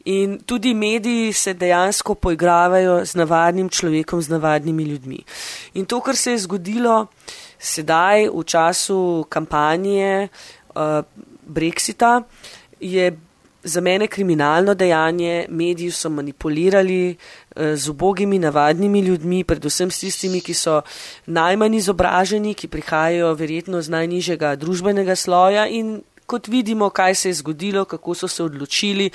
In 0.05 0.37
tudi 0.45 0.73
mediji 0.73 1.33
se 1.33 1.53
dejansko 1.53 2.13
poigravajo 2.15 2.99
z 3.05 3.17
navadnim 3.17 3.69
človekom, 3.69 4.21
z 4.21 4.29
navadnimi 4.29 4.83
ljudmi. 4.83 5.23
In 5.73 5.85
to, 5.85 5.99
kar 6.01 6.15
se 6.15 6.31
je 6.31 6.43
zgodilo 6.45 7.07
sedaj 7.57 8.29
v 8.29 8.43
času 8.45 9.25
kampanje 9.29 10.27
uh, 10.29 11.01
Brexita, 11.47 12.21
je 12.79 13.17
za 13.63 13.81
mene 13.81 14.07
kriminalno 14.07 14.75
dejanje. 14.77 15.47
Mediji 15.49 15.91
so 15.91 16.09
manipulirali 16.09 17.17
uh, 17.17 17.73
z 17.73 17.89
ubogimi, 17.89 18.39
navadnimi 18.39 18.99
ljudmi, 18.99 19.43
predvsem 19.43 19.91
s 19.91 20.05
tistimi, 20.05 20.41
ki 20.41 20.53
so 20.53 20.83
najmanj 21.25 21.81
izobraženi, 21.81 22.53
ki 22.53 22.67
prihajajo 22.67 23.33
verjetno 23.33 23.81
z 23.81 23.89
najnižjega 23.89 24.53
družbenega 24.55 25.15
sloja 25.17 25.65
in 25.65 26.03
kot 26.25 26.47
vidimo, 26.47 26.89
kaj 26.89 27.15
se 27.15 27.29
je 27.29 27.33
zgodilo, 27.33 27.85
kako 27.85 28.13
so 28.13 28.27
se 28.27 28.43
odločili. 28.43 29.09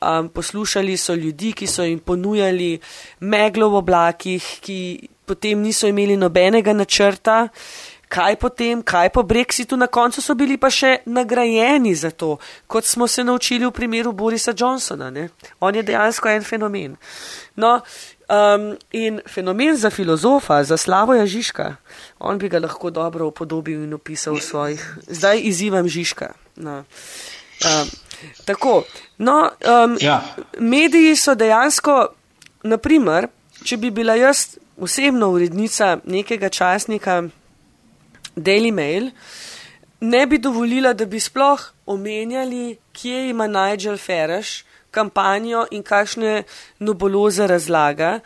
Um, 0.00 0.28
poslušali 0.28 0.96
so 0.96 1.14
ljudi, 1.14 1.52
ki 1.52 1.66
so 1.66 1.84
jim 1.84 1.98
ponujali 2.00 2.78
meglo 3.20 3.68
v 3.68 3.76
oblakih, 3.82 4.44
ki 4.64 5.08
potem 5.28 5.60
niso 5.60 5.86
imeli 5.86 6.16
nobenega 6.16 6.72
načrta. 6.72 7.48
Kaj 8.10 8.36
potem, 8.42 8.80
kaj 8.82 9.12
po 9.14 9.22
Brexitu, 9.22 9.76
na 9.76 9.86
koncu 9.86 10.18
so 10.18 10.34
bili 10.34 10.56
pa 10.58 10.66
še 10.66 11.04
nagrajeni 11.06 11.92
za 11.94 12.10
to, 12.10 12.40
kot 12.66 12.88
smo 12.88 13.06
se 13.06 13.22
naučili 13.22 13.62
v 13.68 13.70
primeru 13.70 14.10
Borisa 14.12 14.50
Johnsona. 14.56 15.10
Ne? 15.14 15.28
On 15.60 15.74
je 15.74 15.84
dejansko 15.86 16.32
en 16.32 16.42
fenomen. 16.42 16.96
No, 17.54 17.76
um, 18.26 18.76
in 18.90 19.20
fenomen 19.28 19.76
za 19.76 19.90
filozofa, 19.90 20.64
za 20.64 20.76
Slavoja 20.76 21.26
Žižka, 21.26 21.76
on 22.18 22.38
bi 22.38 22.48
ga 22.48 22.58
lahko 22.58 22.90
dobro 22.90 23.30
upodobil 23.30 23.84
in 23.84 23.94
opisal 23.94 24.34
v 24.34 24.42
svojih. 24.42 24.82
Zdaj 25.06 25.44
izzivam 25.44 25.88
Žižka. 25.88 26.32
No. 26.56 26.82
Um, 27.60 27.86
tako, 28.44 28.82
no, 29.20 29.50
um, 29.84 29.96
ja. 30.00 30.22
mediji 30.58 31.16
so 31.16 31.34
dejansko, 31.36 31.96
naprimer, 32.64 33.28
če 33.64 33.76
bi 33.76 33.90
bila 33.92 34.16
jaz 34.16 34.56
osebno 34.80 35.28
urednica 35.36 35.98
nekega 36.04 36.48
časnika 36.48 37.22
Daily 38.36 38.72
Mail, 38.72 39.10
ne 40.00 40.26
bi 40.26 40.38
dovolila, 40.38 40.92
da 40.96 41.04
bi 41.04 41.20
sploh 41.20 41.60
omenjali, 41.86 42.78
kje 42.92 43.28
ima 43.30 43.46
Nigel 43.46 43.98
Farage 43.98 44.64
kampanjo 44.90 45.66
in 45.70 45.82
kakšne 45.82 46.42
noboloze 46.78 47.46
razlaga. 47.46 48.20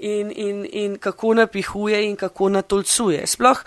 In, 0.00 0.30
in, 0.36 0.64
in 0.72 0.96
kako 0.96 1.34
napihuje 1.34 1.98
in 2.08 2.14
kako 2.16 2.48
natolcuje. 2.48 3.26
Sploh 3.26 3.58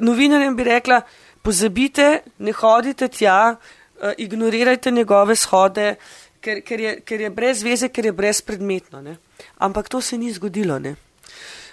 novinarjem 0.00 0.56
bi 0.56 0.64
rekla, 0.64 1.02
pozabite, 1.42 2.22
ne 2.38 2.52
hodite 2.56 3.08
tja, 3.12 3.56
uh, 3.56 4.12
ignorirajte 4.16 4.90
njegove 4.90 5.36
shode, 5.36 5.94
ker, 6.42 6.60
ker, 6.66 6.80
je, 6.80 6.92
ker 7.06 7.20
je 7.20 7.30
brez 7.30 7.62
veze, 7.62 7.88
ker 7.88 8.10
je 8.10 8.12
brezpredmetno. 8.12 9.02
Ne? 9.02 9.16
Ampak 9.58 9.88
to 9.88 10.00
se 10.00 10.18
ni 10.18 10.32
zgodilo. 10.32 10.78
Ne? 10.78 10.96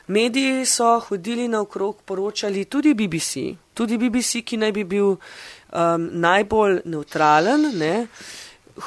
Mediji 0.08 0.66
so 0.66 0.96
hodili 1.10 1.48
naokrog, 1.48 2.02
poročali 2.06 2.66
tudi 2.66 2.94
BBC, 2.94 3.54
tudi 3.74 3.98
BBC, 3.98 4.44
ki 4.46 4.58
naj 4.58 4.74
bi 4.74 4.84
bil 4.84 5.12
um, 5.14 6.08
najbolj 6.22 6.82
neutralen. 6.86 7.70
Ne? 7.78 8.08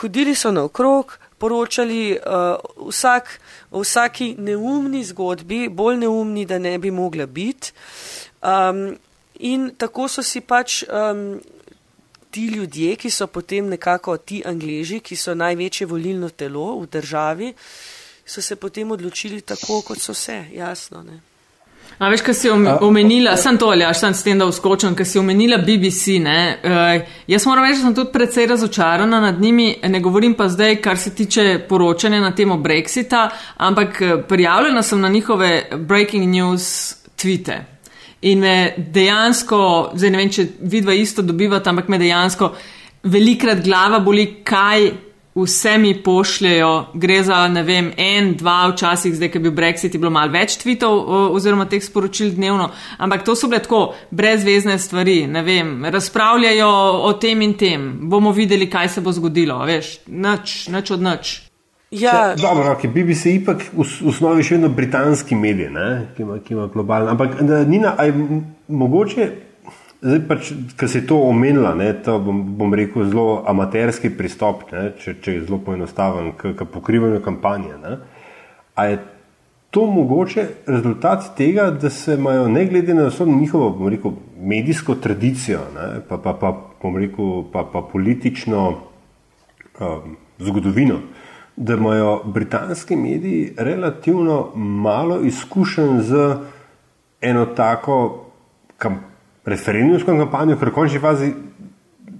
Hodili 0.00 0.34
so 0.34 0.50
naokrog, 0.50 1.18
poročali 1.38 2.16
uh, 2.16 2.56
vsak, 2.88 3.38
o 3.70 3.82
vsaki 3.82 4.34
neumni 4.38 5.04
zgodbi, 5.04 5.68
bolj 5.68 6.02
neumni, 6.04 6.46
da 6.46 6.58
ne 6.58 6.76
bi 6.78 6.90
mogla 6.90 7.26
biti. 7.26 7.72
Um, 8.42 8.96
in 9.42 9.70
tako 9.78 10.08
so 10.10 10.22
si 10.22 10.40
pač 10.40 10.82
um, 10.86 11.40
ti 12.32 12.46
ljudje, 12.46 12.96
ki 12.96 13.10
so 13.10 13.26
potem 13.26 13.68
nekako 13.68 14.16
ti 14.16 14.42
angleži, 14.46 15.00
ki 15.04 15.16
so 15.16 15.34
največje 15.36 15.86
volilno 15.86 16.30
telo 16.30 16.78
v 16.80 16.88
državi, 16.92 17.52
so 18.24 18.42
se 18.42 18.56
potem 18.56 18.90
odločili 18.90 19.40
tako, 19.40 19.82
kot 19.84 20.00
so 20.00 20.14
se, 20.14 20.38
jasno. 20.56 21.02
Ne? 21.02 21.20
A 21.98 22.08
veš, 22.08 22.22
kaj 22.24 22.34
si 22.34 22.50
omenila, 22.50 23.34
sem 23.36 23.58
to 23.60 23.68
ali 23.70 23.84
až 23.84 23.98
sem 24.00 24.14
s 24.14 24.24
tem, 24.24 24.38
da 24.38 24.46
uskočam, 24.48 24.94
kaj 24.96 25.06
si 25.06 25.20
omenila 25.20 25.58
BBC, 25.60 26.16
ne? 26.24 26.38
Uh, 26.64 27.10
jaz 27.28 27.46
moram 27.46 27.66
reči, 27.66 27.82
da 27.82 27.90
sem 27.90 27.98
tudi 27.98 28.12
precej 28.14 28.48
razočarana 28.48 29.20
nad 29.20 29.40
njimi, 29.40 29.76
ne 29.82 30.00
govorim 30.00 30.34
pa 30.34 30.48
zdaj, 30.48 30.78
kar 30.82 30.98
se 30.98 31.12
tiče 31.14 31.66
poročanja 31.68 32.20
na 32.20 32.32
temo 32.34 32.56
Brexita, 32.56 33.28
ampak 33.56 34.00
eh, 34.00 34.16
prijavljena 34.28 34.82
sem 34.82 35.00
na 35.00 35.08
njihove 35.08 35.68
breaking 35.76 36.32
news 36.32 36.94
tvite. 37.16 37.60
In 38.22 38.38
me 38.38 38.74
dejansko, 38.76 39.58
zdaj 39.98 40.10
ne 40.10 40.20
vem, 40.20 40.30
če 40.30 40.46
vidva 40.70 40.94
isto 40.94 41.22
dobivata, 41.26 41.72
ampak 41.72 41.88
me 41.90 41.98
dejansko 41.98 42.52
velikrat 43.10 43.64
glava 43.64 43.98
boli, 43.98 44.28
kaj 44.46 44.92
vse 45.34 45.78
mi 45.78 45.94
pošljajo. 46.02 46.86
Gre 46.94 47.22
za, 47.24 47.48
ne 47.48 47.62
vem, 47.62 47.90
en, 47.96 48.34
dva, 48.36 48.68
včasih, 48.72 49.14
zdaj, 49.16 49.32
ki 49.32 49.40
je 49.40 49.44
bil 49.46 49.54
Brexit, 49.56 49.94
je 49.94 50.00
bilo 50.00 50.12
malo 50.12 50.32
več 50.32 50.58
tvitev 50.60 51.12
oziroma 51.32 51.66
teh 51.70 51.82
sporočil 51.82 52.34
dnevno, 52.36 52.68
ampak 52.98 53.24
to 53.26 53.36
so 53.36 53.48
bile 53.50 53.62
tako 53.64 53.84
brezvezne 54.10 54.78
stvari, 54.78 55.22
ne 55.26 55.42
vem, 55.42 55.78
razpravljajo 55.84 56.72
o 57.08 57.14
tem 57.20 57.42
in 57.42 57.56
tem, 57.58 57.88
bomo 58.10 58.32
videli, 58.36 58.70
kaj 58.70 58.96
se 58.96 59.04
bo 59.04 59.12
zgodilo, 59.12 59.58
veš, 59.66 59.96
nič, 60.06 60.68
nič 60.72 60.94
od 60.94 61.08
nič. 61.08 61.38
Ja, 61.92 62.34
dobro, 62.40 62.72
okay, 62.72 62.88
BBC 62.88 63.26
je 63.26 63.34
ipak 63.36 63.66
v 63.68 63.84
osnovi 64.08 64.44
še 64.46 64.56
vedno 64.56 64.70
britanski 64.72 65.36
medij, 65.36 65.68
ne, 65.70 65.88
ki, 66.16 66.24
ima, 66.24 66.38
ki 66.40 66.54
ima 66.56 66.66
globalno. 66.72 67.12
Ampak, 67.12 67.40
Nina, 67.68 67.92
aj 68.00 68.14
mogoče 68.68 69.30
Zdaj, 70.02 70.18
pač, 70.26 70.48
ki 70.74 70.86
si 70.90 71.04
to 71.06 71.20
omenila, 71.28 71.76
ne, 71.78 71.92
to 72.02 72.16
bom, 72.18 72.40
bom 72.58 72.72
rekel 72.74 73.04
zelo 73.06 73.44
amaterski 73.46 74.10
pristop, 74.18 74.64
ne, 74.74 74.88
če, 74.98 75.14
če 75.22 75.34
je 75.36 75.42
zelo 75.44 75.60
poenostaven, 75.62 76.32
k, 76.34 76.56
k 76.58 76.66
pokrivanju 76.66 77.20
kampanje. 77.22 77.76
Ne. 77.78 77.92
A 78.74 78.86
je 78.90 78.96
to 79.70 79.86
mogoče 79.86 80.48
rezultat 80.66 81.28
tega, 81.38 81.68
da 81.70 81.90
se 81.90 82.16
imajo, 82.18 82.48
ne 82.50 82.64
glede 82.66 82.98
na 82.98 83.06
vso 83.12 83.28
njihovo 83.30 83.92
rekel, 83.94 84.16
medijsko 84.42 84.98
tradicijo, 84.98 85.62
ne, 85.76 85.86
pa, 86.08 86.18
pa, 86.18 86.34
pa, 86.40 86.50
rekel, 86.98 87.44
pa, 87.54 87.62
pa 87.70 87.86
politično 87.92 88.64
um, 88.74 90.16
zgodovino, 90.42 90.98
da 91.56 91.74
imajo 91.74 92.22
britanski 92.24 92.96
mediji 92.96 93.54
relativno 93.56 94.50
malo 94.54 95.20
izkušenj 95.20 96.00
z 96.00 96.36
eno 97.20 97.46
tako 97.46 98.24
kampanjo 98.76 99.12
referendumsko 99.44 100.16
kampanjo, 100.16 100.56
ker 100.58 100.70
v 100.70 100.74
končni 100.74 101.00
fazi 101.02 101.32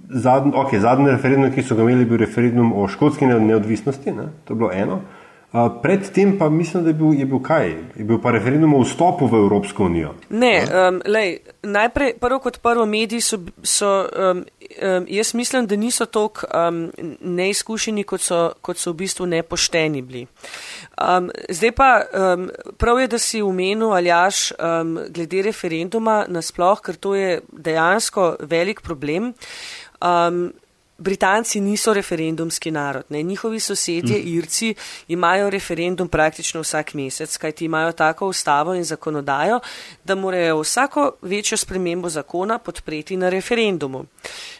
zadnji, 0.09 0.53
okay, 0.59 0.81
zadnji 0.83 1.11
referendum, 1.11 1.51
ki 1.53 1.63
so 1.63 1.75
ga 1.75 1.85
imeli, 1.85 2.05
bil 2.05 2.19
referendum 2.21 2.73
o 2.75 2.87
škotski 2.87 3.27
neodvisnosti, 3.27 4.11
ne? 4.11 4.29
to 4.45 4.53
je 4.53 4.59
bilo 4.59 4.71
eno. 4.73 4.99
Uh, 5.53 5.81
predtem 5.81 6.37
pa 6.37 6.49
mislim, 6.49 6.83
da 6.83 6.89
je 6.89 6.93
bil, 6.93 7.13
je 7.13 7.25
bil 7.25 7.39
kaj? 7.39 7.67
Je 7.95 8.03
bil 8.03 8.17
pa 8.17 8.31
referendum 8.33 8.73
o 8.73 8.79
vstopu 8.81 9.27
v 9.29 9.37
Evropsko 9.37 9.85
unijo. 9.85 10.15
Ne, 10.29 10.65
um, 10.65 10.97
lej, 11.05 11.43
najprej, 11.61 12.15
prvo 12.17 12.39
kot 12.41 12.57
prvo, 12.57 12.85
mediji 12.89 13.21
so, 13.21 13.37
so 13.61 13.91
um, 14.01 14.39
um, 14.81 15.05
jaz 15.07 15.33
mislim, 15.37 15.67
da 15.69 15.75
niso 15.75 16.05
tako 16.05 16.47
um, 16.49 16.79
neizkušeni, 17.21 18.03
kot 18.03 18.25
so, 18.25 18.39
kot 18.65 18.81
so 18.81 18.95
v 18.95 19.03
bistvu 19.03 19.29
nepošteni 19.29 20.01
bili. 20.01 20.25
Um, 20.97 21.29
zdaj 21.49 21.71
pa 21.77 21.91
um, 22.01 22.49
prav 22.77 23.03
je, 23.03 23.07
da 23.13 23.21
si 23.21 23.41
umenil 23.45 23.93
aljaš 23.93 24.51
um, 24.57 24.97
glede 25.13 25.45
referenduma 25.45 26.23
nasploh, 26.33 26.81
ker 26.81 26.97
to 26.97 27.13
je 27.15 27.41
dejansko 27.51 28.35
velik 28.41 28.81
problem. 28.81 29.35
Um, 30.01 30.49
Britanci 31.03 31.59
niso 31.59 31.93
referendumski 31.93 32.71
narod. 32.71 33.03
Ne. 33.09 33.23
Njihovi 33.23 33.59
sosedje, 33.59 34.17
mm. 34.17 34.27
Irci, 34.27 34.75
imajo 35.07 35.49
referendum 35.49 36.07
praktično 36.07 36.61
vsak 36.61 36.93
mesec, 36.93 37.37
kajti 37.37 37.65
imajo 37.65 37.91
tako 37.91 38.27
ustavo 38.27 38.75
in 38.75 38.83
zakonodajo, 38.83 39.59
da 40.03 40.15
morajo 40.15 40.61
vsako 40.61 41.11
večjo 41.21 41.57
spremembo 41.57 42.09
zakona 42.09 42.57
podpreti 42.57 43.17
na 43.17 43.29
referendumu. 43.29 44.05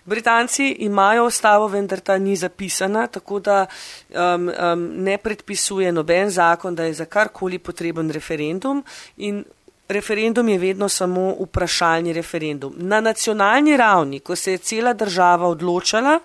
Britanci 0.05 0.75
imajo 0.79 1.25
ustavo, 1.25 1.67
vendar 1.67 1.99
ta 1.99 2.17
ni 2.17 2.35
zapisana, 2.35 3.07
tako 3.07 3.39
da 3.39 3.65
um, 4.09 4.49
um, 4.49 4.91
ne 4.95 5.17
predpisuje 5.17 5.91
noben 5.91 6.29
zakon, 6.29 6.75
da 6.75 6.83
je 6.83 6.93
za 6.93 7.05
karkoli 7.05 7.59
potreben 7.59 8.11
referendum 8.11 8.83
in 9.17 9.45
referendum 9.87 10.49
je 10.49 10.57
vedno 10.57 10.89
samo 10.89 11.35
vprašalni 11.39 12.13
referendum. 12.13 12.73
Na 12.77 13.01
nacionalni 13.01 13.77
ravni, 13.77 14.19
ko 14.19 14.35
se 14.35 14.51
je 14.51 14.57
cela 14.57 14.93
država 14.93 15.47
odločala, 15.47 16.19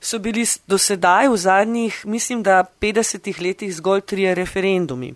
so 0.00 0.18
bili 0.18 0.44
do 0.66 0.78
sedaj 0.78 1.28
v 1.28 1.36
zadnjih, 1.36 2.02
mislim, 2.06 2.42
da 2.42 2.64
50 2.80 3.42
letih 3.42 3.74
zgolj 3.74 4.00
trije 4.00 4.34
referendumi. 4.34 5.14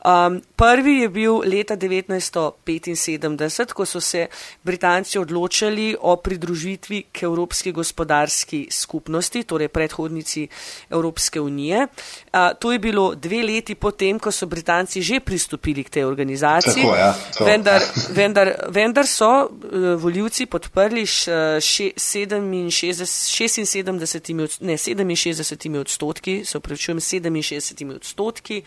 Um, 0.00 0.40
prvi 0.56 0.92
je 0.92 1.08
bil 1.08 1.42
leta 1.44 1.76
1975, 1.76 3.72
ko 3.72 3.84
so 3.86 4.00
se 4.00 4.26
Britanci 4.64 5.18
odločili 5.18 5.96
o 6.00 6.16
pridružitvi 6.16 7.02
k 7.12 7.22
Evropski 7.22 7.72
gospodarski 7.72 8.68
skupnosti, 8.70 9.42
torej 9.44 9.68
predhodnici 9.68 10.48
Evropske 10.90 11.40
unije. 11.40 11.86
Uh, 12.32 12.38
to 12.58 12.72
je 12.72 12.78
bilo 12.78 13.14
dve 13.14 13.42
leti 13.42 13.74
potem, 13.74 14.18
ko 14.18 14.32
so 14.32 14.46
Britanci 14.46 15.02
že 15.02 15.20
pristopili 15.20 15.84
k 15.84 15.90
tej 15.90 16.04
organizaciji. 16.04 16.82
Tako, 16.82 16.96
ja, 16.96 17.14
vendar, 17.40 17.82
vendar, 18.10 18.54
vendar 18.68 19.06
so 19.06 19.28
uh, 19.28 19.48
voljivci 20.00 20.46
podprli 20.46 21.04
še, 21.06 21.60
še 21.60 21.92
67, 21.96 22.40
76, 23.04 24.64
ne, 24.64 24.76
67 24.80 25.80
odstotki, 25.80 26.44
se 26.44 26.58
upravičujem, 26.58 26.98
67 27.00 27.94
odstotki 27.96 28.64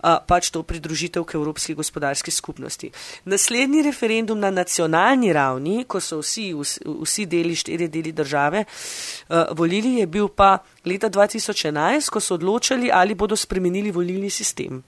pač 0.00 0.50
to 0.50 0.62
pridružitev 0.62 1.24
k 1.24 1.34
Evropski 1.34 1.74
gospodarski 1.74 2.30
skupnosti. 2.30 2.90
Naslednji 3.24 3.82
referendum 3.82 4.40
na 4.40 4.50
nacionalni 4.50 5.32
ravni, 5.32 5.84
ko 5.84 6.00
so 6.00 6.20
vsi, 6.20 6.50
vsi 6.54 7.26
deli, 7.26 7.54
štiri 7.56 7.88
deli 7.88 8.12
države, 8.12 8.64
volili, 9.56 9.98
je 10.00 10.06
bil 10.06 10.28
pa 10.28 10.58
leta 10.84 11.10
2011, 11.10 12.10
ko 12.10 12.20
so 12.20 12.34
odločali, 12.34 12.90
ali 12.92 13.14
bodo 13.14 13.36
spremenili 13.36 13.90
volilni 13.90 14.30
sistem. 14.30 14.82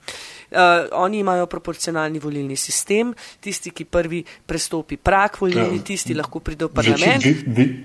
Oni 0.92 1.18
imajo 1.18 1.46
proporcionalni 1.46 2.18
volilni 2.18 2.56
sistem, 2.56 3.14
tisti, 3.40 3.70
ki 3.70 3.84
prvi 3.84 4.24
prestopi 4.46 4.96
prak 4.96 5.40
volilni, 5.40 5.80
ja, 5.80 5.84
tisti 5.84 6.16
lahko 6.16 6.40
pride 6.40 6.68
v 6.68 6.74
parlament. 6.74 7.28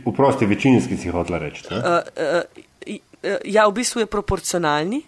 Vprosti, 0.07 0.45
večinski 0.45 0.97
si 0.97 1.11
hotel 1.11 1.39
reči. 1.39 1.67
Uh, 1.67 2.41
ja, 3.45 3.67
v 3.67 3.73
bistvu 3.75 4.03
je 4.03 4.07
proporcionalni 4.07 5.01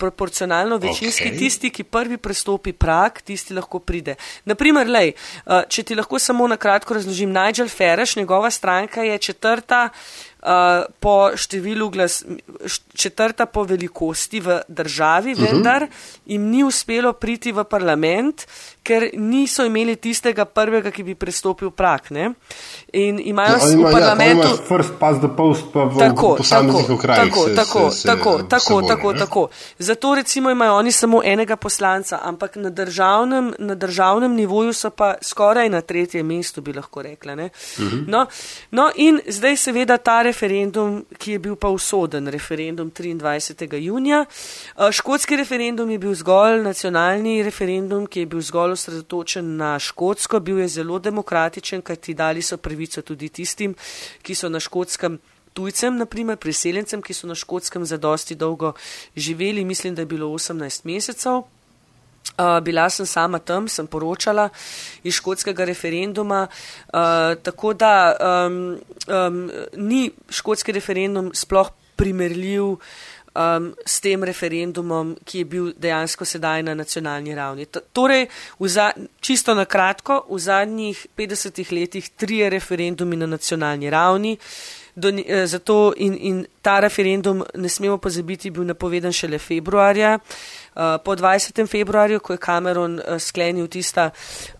proporcionalno 0.00 0.78
večinski 0.80 1.28
okay. 1.28 1.38
tisti, 1.38 1.70
ki 1.70 1.84
prvi 1.84 2.16
prestopi 2.16 2.72
prak, 2.72 3.20
tisti 3.26 3.54
lahko 3.56 3.82
pride. 3.84 4.16
Naprimer, 4.48 4.88
lej, 4.88 5.12
uh, 5.12 5.60
če 5.68 5.84
ti 5.90 5.98
lahko 5.98 6.18
samo 6.18 6.48
na 6.48 6.56
kratko 6.60 6.96
razložim, 6.96 7.32
Nigel 7.34 7.68
Ferreš, 7.68 8.16
njegova 8.16 8.50
stranka 8.50 9.04
je 9.04 9.18
četrta 9.18 9.88
uh, 9.90 10.88
po 11.00 11.16
številu 11.36 11.90
glas, 11.92 12.22
četrta 12.94 13.46
po 13.46 13.64
velikosti 13.68 14.40
v 14.40 14.60
državi, 14.68 15.32
uh 15.32 15.38
mhm. 15.38 15.46
-huh. 15.46 15.52
vendar 15.52 15.86
jim 16.26 16.50
ni 16.50 16.64
uspelo 16.64 17.12
priti 17.12 17.52
v 17.52 17.64
parlament, 17.64 18.46
ker 18.82 19.10
niso 19.14 19.64
imeli 19.64 19.96
tistega 19.96 20.44
prvega, 20.44 20.90
ki 20.90 21.04
bi 21.04 21.14
prestopil 21.14 21.70
prak. 21.70 22.10
Ne? 22.10 22.32
In 22.96 23.20
imajo 23.22 23.58
no, 23.58 23.70
ima, 23.72 23.88
v 23.88 23.92
ja, 23.92 23.98
parlamentu. 23.98 24.46
Ja, 24.48 24.56
first 24.68 24.96
past 24.98 25.20
the 25.20 25.30
post, 25.36 25.68
pa 25.72 25.84
v 25.84 25.98
tako, 25.98 26.34
posameznih 26.40 26.90
okrajih. 26.90 27.32
Tako, 27.32 27.48
se, 27.48 27.54
tako, 27.54 27.90
se, 27.90 28.06
tako, 28.08 28.38
se 28.38 28.48
tako, 28.48 28.74
boli, 28.74 28.88
tako, 28.88 29.12
tako. 29.14 29.48
Zato 29.78 30.14
recimo 30.14 30.50
imajo 30.50 30.74
oni 30.74 30.92
samo 30.92 31.22
enega 31.24 31.56
poslanca, 31.56 32.20
ampak 32.22 32.56
na 32.56 32.70
državnem, 32.70 33.52
na 33.58 33.74
državnem 33.74 34.34
nivoju 34.34 34.72
so 34.72 34.90
pa 34.90 35.14
skoraj 35.22 35.68
na 35.68 35.80
tretjem 35.80 36.26
mestu, 36.26 36.60
bi 36.60 36.72
lahko 36.72 37.02
rekla. 37.02 37.32
Uh 37.32 37.40
mhm. 37.40 37.50
-huh. 37.78 38.08
no, 38.08 38.26
no 38.70 38.90
in 38.96 39.20
zdaj 39.26 39.56
seveda 39.56 39.96
ta 39.96 40.22
referendum, 40.22 41.04
ki 41.18 41.32
je 41.32 41.38
bil 41.38 41.56
pa 41.56 41.68
usoden, 41.68 42.28
referendum 42.28 42.90
23. 42.90 43.76
junija. 43.76 44.24
Škotski 44.92 45.36
referendum 45.36 45.90
je 45.90 45.98
bil 45.98 46.14
zgolj 46.14 46.62
nacionalni 46.62 47.42
referendum, 47.42 48.06
ki 48.06 48.20
je 48.20 48.26
bil 48.26 48.40
zgolj 48.40 48.69
bolj 48.70 48.78
osredotočen 48.78 49.56
na 49.56 49.78
Škotsko, 49.78 50.40
bil 50.40 50.58
je 50.58 50.68
zelo 50.68 50.98
demokratičen, 50.98 51.82
kajti 51.82 52.14
dali 52.14 52.42
so 52.42 52.56
pravico 52.56 53.02
tudi 53.02 53.28
tistim, 53.28 53.74
ki 54.22 54.34
so 54.34 54.48
na 54.48 54.60
Škotskem. 54.60 55.18
Tujcem, 55.52 55.96
naprimer 55.98 56.36
priseljencem, 56.36 57.02
ki 57.02 57.14
so 57.14 57.26
na 57.26 57.34
škotskem 57.34 57.82
za 57.84 57.96
dosti 57.98 58.36
dolgo 58.38 58.72
živeli, 59.16 59.64
mislim, 59.64 59.94
da 59.94 60.02
je 60.02 60.06
bilo 60.06 60.26
18 60.26 60.86
mesecev. 60.86 61.42
Uh, 62.38 62.60
bila 62.62 62.86
sem 62.90 63.06
sama 63.06 63.38
tam, 63.38 63.66
sem 63.68 63.86
poročala 63.86 64.48
iz 65.02 65.14
škotskega 65.14 65.64
referenduma, 65.64 66.46
uh, 66.46 67.34
tako 67.42 67.72
da 67.74 68.14
um, 68.46 68.78
um, 69.08 69.50
ni 69.76 70.12
škotski 70.30 70.72
referendum 70.72 71.32
sploh 71.34 71.72
primerljiv 71.96 72.62
uh, 72.62 72.78
um, 73.40 73.74
s 73.86 74.00
tem 74.00 74.24
referendumom, 74.24 75.14
ki 75.24 75.38
je 75.38 75.44
bil 75.44 75.72
dejansko 75.76 76.24
sedaj 76.24 76.62
na 76.62 76.74
nacionalni 76.74 77.34
ravni. 77.34 77.66
T 77.66 77.80
torej, 77.92 78.26
za, 78.60 78.90
čisto 79.20 79.54
na 79.54 79.64
kratko, 79.64 80.24
v 80.30 80.38
zadnjih 80.38 81.06
50 81.16 81.72
letih 81.72 82.10
trije 82.16 82.50
referendumi 82.50 83.16
na 83.16 83.26
nacionalni 83.26 83.90
ravni. 83.90 84.36
Do, 84.94 85.08
eh, 85.08 85.46
zato 85.46 85.92
in, 85.96 86.16
in 86.20 86.46
ta 86.62 86.80
referendum, 86.80 87.44
ne 87.54 87.68
smemo 87.68 87.98
pozabiti, 87.98 88.50
bil 88.50 88.64
napovedan 88.64 89.12
šele 89.12 89.38
februarja. 89.38 90.18
Uh, 90.70 91.00
po 91.04 91.16
20. 91.16 91.66
februarju, 91.66 92.20
ko 92.20 92.32
je 92.32 92.38
Cameron 92.38 93.00
uh, 93.00 93.18
sklenil 93.18 93.66
tista 93.66 94.10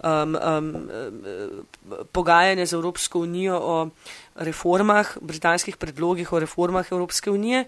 um, 0.03 0.35
um, 0.35 0.75
uh, 0.75 2.05
pogajanja 2.13 2.67
z 2.67 2.73
Evropsko 2.73 3.21
unijo 3.21 3.59
o 3.63 3.89
reformah, 4.41 5.07
britanskih 5.21 5.77
predlogih 5.77 6.33
o 6.33 6.41
reformah 6.41 6.87
Evropske 6.93 7.31
unije. 7.31 7.65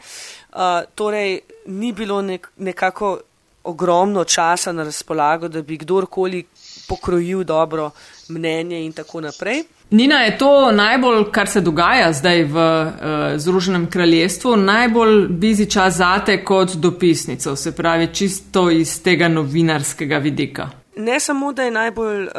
Uh, 0.52 0.58
torej, 0.94 1.40
ni 1.66 1.92
bilo 1.92 2.22
nek, 2.22 2.48
nekako 2.56 3.18
ogromno 3.64 4.24
časa 4.24 4.72
na 4.72 4.84
razpolago, 4.84 5.48
da 5.48 5.62
bi 5.62 5.76
kdorkoli 5.78 6.44
pokrojil 6.88 7.44
dobro 7.44 7.90
mnenje 8.28 8.84
in 8.84 8.92
tako 8.92 9.20
naprej. 9.20 9.62
Nina, 9.90 10.22
je 10.24 10.38
to 10.38 10.72
najbolj, 10.72 11.24
kar 11.30 11.48
se 11.48 11.60
dogaja 11.60 12.12
zdaj 12.12 12.44
v 12.44 12.56
uh, 12.56 12.92
Združenem 13.36 13.90
kraljestvu, 13.90 14.56
najbolj 14.56 15.26
bizi 15.28 15.66
čas 15.70 15.94
zate 15.96 16.44
kot 16.44 16.74
dopisnico, 16.74 17.56
se 17.56 17.76
pravi 17.76 18.08
čisto 18.14 18.70
iz 18.70 19.02
tega 19.02 19.28
novinarskega 19.28 20.18
vidika? 20.18 20.70
Ne 20.96 21.20
samo, 21.20 21.52
da 21.52 21.62
je 21.62 21.70
najbolj 21.70 22.22
uh, 22.22 22.30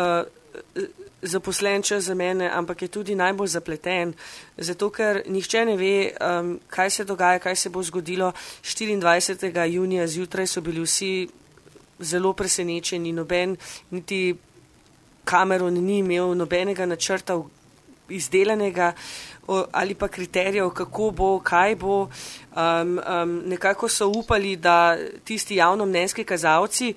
zaposlen 1.23 1.81
čas 1.81 2.03
za 2.03 2.13
mene, 2.15 2.49
ampak 2.49 2.81
je 2.81 2.87
tudi 2.87 3.15
najbolj 3.15 3.47
zapleten, 3.47 4.13
zato 4.57 4.89
ker 4.89 5.23
nihče 5.27 5.65
ne 5.65 5.75
ve, 5.77 6.11
um, 6.11 6.59
kaj 6.67 6.89
se 6.89 7.05
dogaja, 7.05 7.39
kaj 7.39 7.55
se 7.55 7.69
bo 7.69 7.83
zgodilo. 7.83 8.33
24. 8.63 9.65
junija 9.65 10.07
zjutraj 10.07 10.47
so 10.47 10.61
bili 10.61 10.81
vsi 10.81 11.27
zelo 11.99 12.33
presenečeni, 12.33 13.11
noben 13.11 13.57
niti 13.91 14.35
Cameron 15.25 15.73
ni 15.73 15.97
imel 15.97 16.35
nobenega 16.35 16.85
načrta 16.85 17.39
izdelanega 18.09 18.93
ali 19.71 19.95
pa 19.95 20.07
kriterijev, 20.07 20.69
kako 20.69 21.11
bo, 21.11 21.39
kaj 21.39 21.75
bo. 21.75 22.07
Um, 22.55 22.99
um, 22.99 23.41
nekako 23.45 23.89
so 23.89 24.07
upali, 24.07 24.55
da 24.55 24.97
tisti 25.23 25.55
javnomnenjski 25.55 26.23
kazalci, 26.23 26.93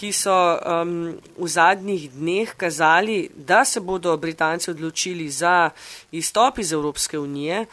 ki 0.00 0.12
so 0.16 0.32
um, 0.32 0.92
v 1.36 1.46
zadnjih 1.48 2.08
dneh 2.14 2.54
kazali, 2.56 3.28
da 3.36 3.64
se 3.64 3.80
bodo 3.80 4.16
Britanci 4.16 4.70
odločili 4.70 5.28
za 5.28 5.70
izstop 6.12 6.58
iz 6.58 6.72
Evropske 6.72 7.18
unije, 7.18 7.66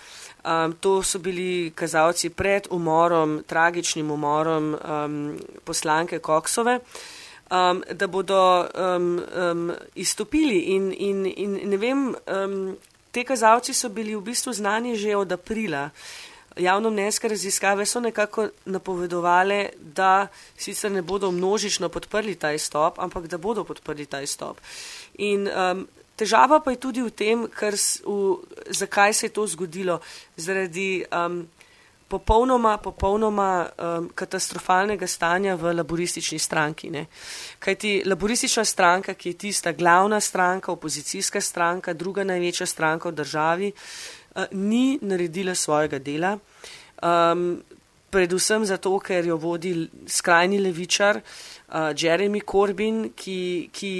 um, 0.43 0.73
to 0.79 1.03
so 1.03 1.19
bili 1.19 1.71
kazalci 1.75 2.29
pred 2.29 2.67
umorom, 2.69 3.43
tragičnim 3.47 4.11
umorom 4.11 4.75
um, 4.75 5.37
poslanke 5.63 6.19
Koksove 6.19 6.79
um, 7.51 7.83
da 7.91 8.07
bodo 8.07 8.67
um, 8.75 9.23
um, 9.51 9.71
izstopili. 9.95 10.59
In, 10.59 10.93
in, 10.97 11.25
in 11.35 11.69
ne 11.69 11.77
vem, 11.77 12.07
um, 12.07 12.77
te 13.11 13.23
kazalci 13.23 13.73
so 13.73 13.89
bili 13.89 14.15
v 14.15 14.21
bistvu 14.21 14.53
znani 14.53 14.95
že 14.95 15.15
od 15.15 15.31
aprila. 15.31 15.89
Javno 15.89 16.36
mnenjske 16.89 17.27
raziskave 17.27 17.85
so 17.85 17.99
nekako 17.99 18.49
napovedovale, 18.65 19.69
da 19.79 20.27
sicer 20.57 20.91
ne 20.91 21.01
bodo 21.01 21.31
množično 21.31 21.89
podprli 21.89 22.35
ta 22.35 22.51
izstop, 22.51 22.99
ampak 22.99 23.27
da 23.27 23.37
bodo 23.37 23.63
podprli 23.63 24.05
ta 24.05 24.21
izstop. 24.21 24.57
In 25.17 25.47
um, 25.47 25.87
težava 26.15 26.59
pa 26.59 26.71
je 26.71 26.79
tudi 26.81 27.01
v 27.01 27.11
tem, 27.11 27.47
v, 27.47 28.17
zakaj 28.69 29.13
se 29.13 29.25
je 29.25 29.29
to 29.29 29.47
zgodilo. 29.47 29.99
Zaradi 30.37 31.05
um, 31.11 31.47
popolnoma, 32.07 32.77
popolnoma 32.77 33.67
um, 33.67 34.09
katastrofalnega 34.15 35.07
stanja 35.07 35.55
v 35.55 35.73
laboristični 35.75 36.39
stranki. 36.39 36.89
Ne. 36.89 37.05
Kajti 37.59 38.03
laboristična 38.05 38.65
stranka, 38.65 39.13
ki 39.13 39.29
je 39.29 39.37
tista 39.37 39.71
glavna 39.71 40.19
stranka, 40.19 40.71
opozicijska 40.71 41.41
stranka, 41.41 41.93
druga 41.93 42.23
največja 42.23 42.65
stranka 42.65 43.09
v 43.09 43.19
državi, 43.19 43.71
ni 44.51 44.99
naredila 45.01 45.55
svojega 45.55 45.99
dela. 45.99 46.37
Um, 47.01 47.61
predvsem 48.09 48.65
zato, 48.65 48.95
ker 48.99 49.25
jo 49.25 49.37
vodi 49.37 49.73
skrajni 50.07 50.59
levičar 50.59 51.19
uh, 51.19 51.91
Jeremy 51.93 52.41
Corbyn, 52.45 53.11
ki, 53.15 53.69
ki 53.73 53.93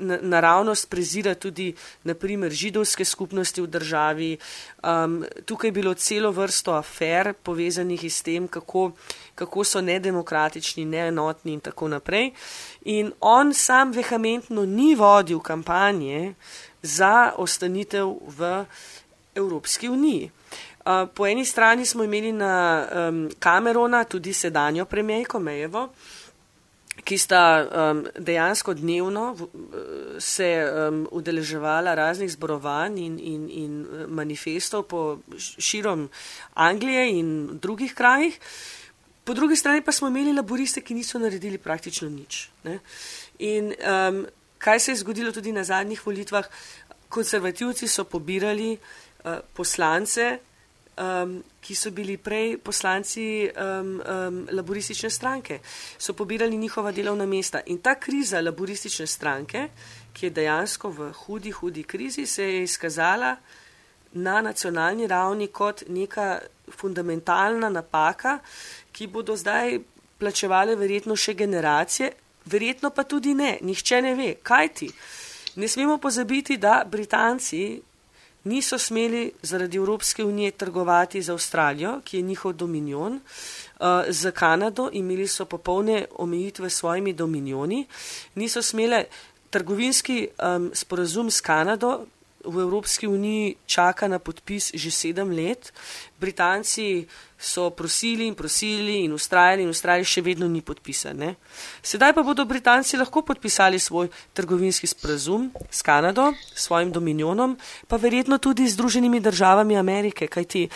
naravnost 0.00 0.90
prezira 0.90 1.34
tudi 1.34 1.74
naprimer 2.04 2.52
židovske 2.52 3.04
skupnosti 3.04 3.62
v 3.62 3.66
državi. 3.66 4.38
Um, 4.82 5.24
tukaj 5.44 5.68
je 5.68 5.72
bilo 5.72 5.94
celo 5.94 6.30
vrsto 6.30 6.72
afer 6.72 7.32
povezanih 7.42 8.04
s 8.04 8.22
tem, 8.22 8.48
kako, 8.48 8.92
kako 9.34 9.64
so 9.64 9.80
nedemokratični, 9.80 10.84
neenotni 10.84 11.52
in 11.52 11.60
tako 11.60 11.88
naprej. 11.88 12.30
In 12.84 13.12
on 13.20 13.54
sam 13.54 13.92
vehementno 13.92 14.64
ni 14.64 14.94
vodil 14.94 15.40
kampanje 15.40 16.34
za 16.82 17.32
ostanitev 17.36 18.14
v 18.38 18.64
Evropski 19.38 19.88
uniji. 19.88 20.30
Po 21.14 21.26
eni 21.26 21.44
strani 21.44 21.86
smo 21.86 22.04
imeli 22.04 22.32
na 22.32 22.86
Camerona 23.42 24.04
tudi 24.04 24.32
sedanjo 24.32 24.84
premijejko 24.84 25.38
Mejevo, 25.38 25.88
ki 27.04 27.18
sta 27.18 27.40
um, 27.62 28.00
dejansko 28.18 28.74
dnevno 28.74 29.36
se 30.18 30.48
um, 30.64 31.04
udeleževala 31.10 31.94
raznih 31.94 32.30
zborovanj 32.32 32.98
in, 32.98 33.18
in, 33.18 33.46
in 33.50 33.76
manifestov 34.08 34.82
po 34.90 35.18
širom 35.38 36.08
Anglije 36.54 37.06
in 37.18 37.30
drugih 37.62 37.94
krajih. 37.94 38.40
Po 39.24 39.34
drugi 39.34 39.56
strani 39.56 39.84
pa 39.84 39.92
smo 39.92 40.08
imeli 40.08 40.32
laboriste, 40.32 40.80
ki 40.80 40.94
niso 40.94 41.18
naredili 41.18 41.58
praktično 41.58 42.08
nič. 42.08 42.48
Ne? 42.64 42.78
In 43.38 43.72
um, 43.72 44.24
kaj 44.58 44.80
se 44.80 44.92
je 44.92 45.02
zgodilo 45.04 45.32
tudi 45.32 45.52
na 45.52 45.64
zadnjih 45.64 46.06
volitvah? 46.06 46.48
Konservativci 47.08 47.88
so 47.88 48.04
pobirali 48.04 48.72
uh, 48.72 49.07
poslance, 49.54 50.38
um, 50.98 51.42
ki 51.60 51.74
so 51.74 51.90
bili 51.90 52.16
prej 52.16 52.56
poslanci 52.64 53.48
um, 53.48 54.00
um, 54.00 54.40
laboristične 54.52 55.10
stranke, 55.10 55.60
so 55.98 56.12
pobirali 56.12 56.56
njihova 56.56 56.92
delovna 56.92 57.26
mesta. 57.26 57.60
In 57.66 57.78
ta 57.78 57.94
kriza 57.94 58.40
laboristične 58.40 59.06
stranke, 59.06 59.68
ki 60.12 60.26
je 60.26 60.30
dejansko 60.30 60.90
v 60.90 61.12
hudi, 61.12 61.50
hudi 61.50 61.82
krizi, 61.82 62.26
se 62.26 62.44
je 62.44 62.62
izkazala 62.62 63.36
na 64.12 64.40
nacionalni 64.40 65.06
ravni 65.06 65.46
kot 65.46 65.82
neka 65.88 66.38
fundamentalna 66.70 67.68
napaka, 67.68 68.38
ki 68.92 69.06
bodo 69.06 69.36
zdaj 69.36 69.78
plačevali 70.18 70.74
verjetno 70.76 71.16
še 71.16 71.34
generacije, 71.34 72.10
verjetno 72.46 72.90
pa 72.90 73.04
tudi 73.04 73.34
ne, 73.34 73.58
nihče 73.62 74.02
ne 74.02 74.14
ve, 74.14 74.34
kaj 74.42 74.68
ti. 74.74 74.88
Ne 75.56 75.68
smemo 75.68 75.98
pozabiti, 75.98 76.56
da 76.56 76.84
Britanci 76.86 77.80
niso 78.44 78.78
smeli 78.78 79.32
zaradi 79.42 79.76
Evropske 79.76 80.24
unije 80.24 80.50
trgovati 80.50 81.22
z 81.22 81.30
Avstralijo, 81.30 82.00
ki 82.04 82.16
je 82.16 82.22
njihov 82.22 82.52
dominion, 82.52 83.20
uh, 83.80 83.86
z 84.08 84.30
Kanado, 84.30 84.90
imeli 84.92 85.28
so 85.28 85.44
popolne 85.44 86.04
omejitve 86.18 86.70
s 86.70 86.76
svojimi 86.76 87.12
dominioni, 87.12 87.86
niso 88.34 88.62
smele 88.62 89.04
trgovinski 89.50 90.28
um, 90.28 90.70
sporazum 90.74 91.30
s 91.30 91.40
Kanado, 91.40 92.06
v 92.48 92.64
Evropski 92.64 93.06
uniji 93.06 93.56
čaka 93.66 94.08
na 94.08 94.18
podpis 94.18 94.72
že 94.74 94.90
sedem 94.90 95.30
let. 95.30 95.72
Britanci 96.18 97.06
so 97.38 97.70
prosili 97.70 98.26
in 98.26 98.34
prosili 98.34 99.04
in 99.04 99.12
ustrajali 99.12 99.62
in 99.62 99.70
ustrajali, 99.70 100.02
še 100.02 100.24
vedno 100.26 100.48
ni 100.50 100.58
podpisan. 100.58 101.14
Ne? 101.14 101.36
Sedaj 101.78 102.10
pa 102.16 102.26
bodo 102.26 102.42
Britanci 102.42 102.98
lahko 102.98 103.22
podpisali 103.22 103.78
svoj 103.78 104.10
trgovinski 104.34 104.90
sporazum 104.90 105.52
s 105.70 105.78
Kanado, 105.86 106.32
svojim 106.50 106.90
dominionom, 106.90 107.54
pa 107.86 107.96
verjetno 107.96 108.42
tudi 108.42 108.66
z 108.66 108.74
Združenimi 108.74 109.22
državami 109.22 109.78
Amerike, 109.78 110.26
kajti 110.26 110.66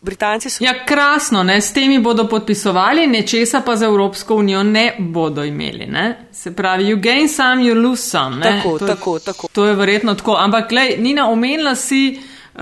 Britanci 0.00 0.50
so. 0.50 0.64
Ja, 0.64 0.84
krasno, 0.86 1.42
ne? 1.42 1.60
s 1.60 1.72
temi 1.72 1.98
bodo 1.98 2.28
podpisovali, 2.28 3.06
nečesa 3.06 3.60
pa 3.60 3.76
za 3.76 3.86
Evropsko 3.86 4.34
unijo 4.34 4.62
ne 4.62 4.94
bodo 4.98 5.44
imeli. 5.44 5.86
Ne? 5.86 6.26
Se 6.32 6.54
pravi, 6.56 6.84
you 6.84 7.00
gain 7.00 7.28
some, 7.28 7.62
you 7.62 7.82
lose 7.82 8.02
some. 8.02 8.42
Tako, 8.42 8.78
to, 8.78 8.86
tako, 8.86 9.18
tako. 9.18 9.48
To 9.52 9.66
je 9.66 9.74
verjetno 9.74 10.14
tako. 10.14 10.36
Ampak, 10.38 10.68
gledaj, 10.68 10.96
Nina, 10.98 11.30
omenila 11.30 11.74
si 11.74 12.20
uh, 12.54 12.60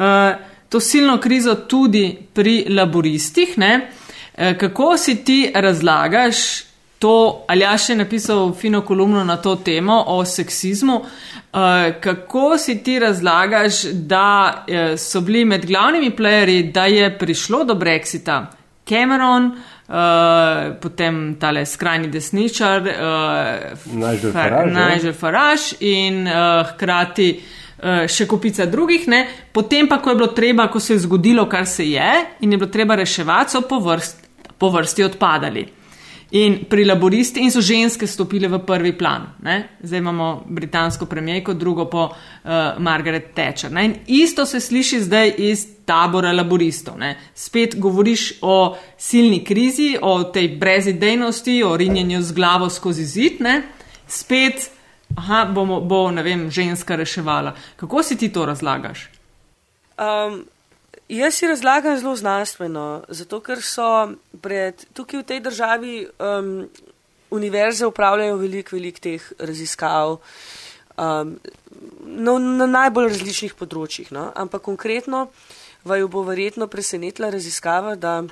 to 0.68 0.80
silno 0.80 1.18
krizo 1.20 1.54
tudi 1.54 2.18
pri 2.32 2.66
laboristih. 2.68 3.54
Uh, 3.58 4.58
kako 4.58 4.96
si 4.96 5.24
ti 5.24 5.50
razlagaš 5.54 6.65
to, 7.06 7.44
ali 7.46 7.62
ja 7.62 7.76
še 7.78 7.94
napisal 7.94 8.48
fino 8.58 8.80
kolumno 8.82 9.22
na 9.24 9.36
to 9.38 9.54
temo 9.62 10.00
o 10.10 10.18
seksizmu? 10.26 10.96
Uh, 10.98 11.60
kako 12.02 12.58
si 12.58 12.80
ti 12.82 12.98
razlagaš, 12.98 13.84
da 14.10 14.26
uh, 14.66 14.96
so 14.98 15.22
bili 15.22 15.44
med 15.46 15.66
glavnimi 15.66 16.10
playerji, 16.16 16.72
da 16.74 16.88
je 16.90 17.06
prišlo 17.18 17.62
do 17.64 17.76
Brexita 17.78 18.40
Cameron, 18.88 19.46
uh, 19.52 20.74
potem 20.82 21.36
tale 21.40 21.62
skrajni 21.66 22.10
desničar, 22.10 22.90
uh, 22.90 23.94
Nigel 23.94 25.14
Farage 25.14 25.78
in 25.86 26.26
uh, 26.26 26.66
hkrati 26.72 27.30
uh, 27.38 28.02
še 28.10 28.26
kupica 28.26 28.66
drugih, 28.66 29.06
ne? 29.14 29.22
potem 29.54 29.86
pa, 29.86 30.02
ko 30.02 30.10
je 30.10 30.20
bilo 30.24 30.32
treba, 30.34 30.66
ko 30.74 30.82
se 30.82 30.98
je 30.98 31.06
zgodilo, 31.06 31.46
kar 31.46 31.70
se 31.70 31.86
je 31.86 32.12
in 32.42 32.52
je 32.52 32.58
bilo 32.58 32.70
treba 32.74 32.98
reševati, 32.98 33.54
so 33.54 33.62
po, 33.62 33.78
vrst, 33.86 34.28
po 34.58 34.74
vrsti 34.74 35.06
odpadali 35.06 35.68
in 36.30 36.64
pri 36.68 36.84
laboristi 36.84 37.40
in 37.40 37.50
so 37.50 37.60
ženske 37.60 38.06
stopile 38.06 38.48
v 38.48 38.58
prvi 38.66 38.92
plan. 38.98 39.26
Ne? 39.42 39.68
Zdaj 39.82 39.98
imamo 39.98 40.44
britansko 40.46 41.06
premijejko, 41.06 41.54
drugo 41.54 41.84
po 41.84 42.04
uh, 42.04 42.50
Margaret 42.78 43.34
Thatcher. 43.34 43.72
Ne? 43.72 43.84
In 43.84 43.94
isto 44.06 44.46
se 44.46 44.60
sliši 44.60 45.00
zdaj 45.00 45.34
iz 45.38 45.66
tabora 45.84 46.32
laboristov. 46.32 46.98
Ne? 46.98 47.16
Spet 47.34 47.78
govoriš 47.78 48.32
o 48.42 48.76
silni 48.98 49.44
krizi, 49.44 49.96
o 50.02 50.22
tej 50.24 50.48
brezidejnosti, 50.58 51.62
o 51.62 51.76
rinjenju 51.76 52.22
z 52.22 52.32
glavo 52.32 52.70
skozi 52.70 53.04
zid, 53.04 53.40
ne? 53.40 53.62
spet 54.06 54.70
aha, 55.16 55.44
bomo, 55.44 55.80
bo, 55.80 56.10
ne 56.10 56.22
vem, 56.22 56.50
ženska 56.50 56.96
reševala. 56.96 57.54
Kako 57.76 58.02
si 58.02 58.16
ti 58.16 58.28
to 58.32 58.46
razlagaš? 58.46 59.08
Um, 59.98 60.44
Jaz 61.08 61.34
si 61.38 61.46
razlagam 61.46 61.98
zelo 61.98 62.16
znanstveno, 62.16 63.04
zato 63.08 63.38
ker 63.40 63.60
so 63.62 63.86
pred, 64.42 64.86
tukaj 64.94 65.20
v 65.20 65.26
tej 65.26 65.40
državi 65.40 65.92
um, 66.18 66.66
univerze 67.30 67.86
upravljajo 67.86 68.40
veliko, 68.40 68.74
veliko 68.74 69.02
teh 69.02 69.28
raziskav. 69.38 70.18
Um, 70.96 71.36
no, 72.02 72.38
na 72.38 72.66
najbolj 72.66 73.12
različnih 73.12 73.54
področjih. 73.54 74.10
No? 74.10 74.32
Ampak 74.34 74.66
konkretno 74.66 75.28
vaju 75.86 76.10
bo 76.10 76.24
verjetno 76.26 76.66
presenetila 76.66 77.30
raziskava, 77.30 77.94
da 77.94 78.24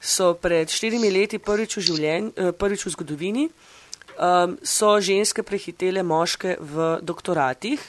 so 0.00 0.32
pred 0.40 0.72
štirimi 0.72 1.12
leti 1.12 1.38
prvič 1.38 1.76
v, 1.76 1.86
življenj, 1.90 2.32
eh, 2.36 2.52
prvič 2.52 2.86
v 2.86 2.92
zgodovini 2.96 3.44
um, 3.48 4.56
so 4.64 4.96
ženske 5.00 5.44
prehitele 5.44 6.04
moške 6.04 6.56
v 6.60 6.90
doktoratih 7.04 7.80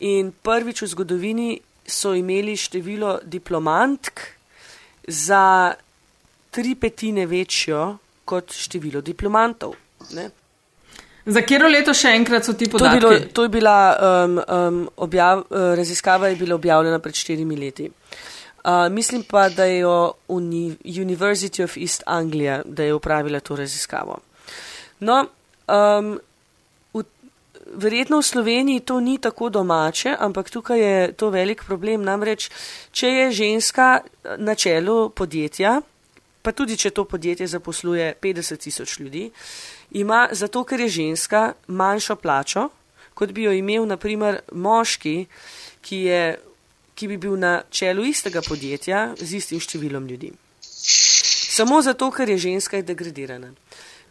in 0.00 0.32
prvič 0.32 0.84
v 0.84 0.92
zgodovini 0.92 1.50
so 1.86 2.14
imeli 2.14 2.56
število 2.56 3.18
diplomantk 3.24 4.20
za 5.08 5.74
tri 6.50 6.74
petine 6.74 7.26
večjo 7.26 7.96
kot 8.24 8.52
število 8.52 9.00
diplomantov. 9.00 9.74
Ne? 10.12 10.30
Za 11.24 11.40
katero 11.46 11.68
leto 11.70 11.94
še 11.94 12.16
enkrat 12.18 12.46
so 12.46 12.54
ti 12.58 12.66
podatki? 12.70 13.00
To 13.00 13.10
je, 13.10 13.18
bilo, 13.18 13.32
to 13.32 13.42
je 13.46 13.48
bila 13.48 13.76
um, 13.94 14.38
um, 14.42 14.78
objav, 14.96 15.44
uh, 15.44 15.74
raziskava, 15.78 16.32
je 16.32 16.36
bila 16.36 16.54
objavljena 16.58 16.98
pred 16.98 17.14
štirimi 17.14 17.56
leti. 17.56 17.90
Uh, 18.62 18.88
mislim 18.90 19.22
pa, 19.22 19.48
da 19.48 19.64
je 19.64 19.86
Uni 20.28 20.76
University 20.84 21.64
of 21.64 21.76
East 21.76 22.02
Anglia, 22.06 22.62
da 22.64 22.82
je 22.82 22.94
upravila 22.94 23.40
to 23.40 23.56
raziskavo. 23.56 24.18
No, 25.00 25.24
um, 25.68 26.18
verjetno 27.72 28.18
v 28.18 28.26
Sloveniji 28.26 28.80
to 28.80 29.00
ni 29.00 29.18
tako 29.18 29.48
domače, 29.48 30.16
ampak 30.18 30.50
tukaj 30.50 30.80
je 30.80 31.12
to 31.12 31.30
velik 31.30 31.64
problem. 31.64 32.04
Namreč, 32.04 32.50
če 32.92 33.08
je 33.08 33.32
ženska 33.32 34.00
na 34.38 34.54
čelu 34.54 35.10
podjetja, 35.10 35.80
pa 36.42 36.52
tudi 36.52 36.76
če 36.76 36.90
to 36.90 37.04
podjetje 37.04 37.46
zaposluje 37.46 38.14
50 38.22 38.56
tisoč 38.56 38.98
ljudi, 38.98 39.30
ima 39.90 40.28
zato, 40.32 40.64
ker 40.64 40.80
je 40.80 40.88
ženska, 40.88 41.52
manjšo 41.66 42.16
plačo, 42.16 42.68
kot 43.14 43.32
bi 43.32 43.46
jo 43.46 43.52
imel 43.52 43.86
naprimer 43.86 44.40
moški, 44.52 45.26
ki, 45.82 45.96
je, 45.96 46.22
ki 46.94 47.08
bi 47.08 47.16
bil 47.16 47.36
na 47.38 47.62
čelu 47.70 48.04
istega 48.04 48.42
podjetja 48.42 49.12
z 49.20 49.38
istim 49.38 49.60
številom 49.60 50.08
ljudi. 50.08 50.32
Samo 51.52 51.82
zato, 51.84 52.08
ker 52.10 52.30
je 52.32 52.38
ženska 52.48 52.80
degradirana. 52.82 53.52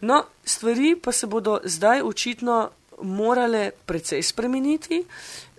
No, 0.01 0.24
stvari 0.45 0.95
pa 0.95 1.12
se 1.12 1.28
bodo 1.28 1.59
zdaj 1.66 2.01
očitno 2.01 2.70
morale 3.01 3.71
precej 3.85 4.23
spremeniti. 4.23 5.03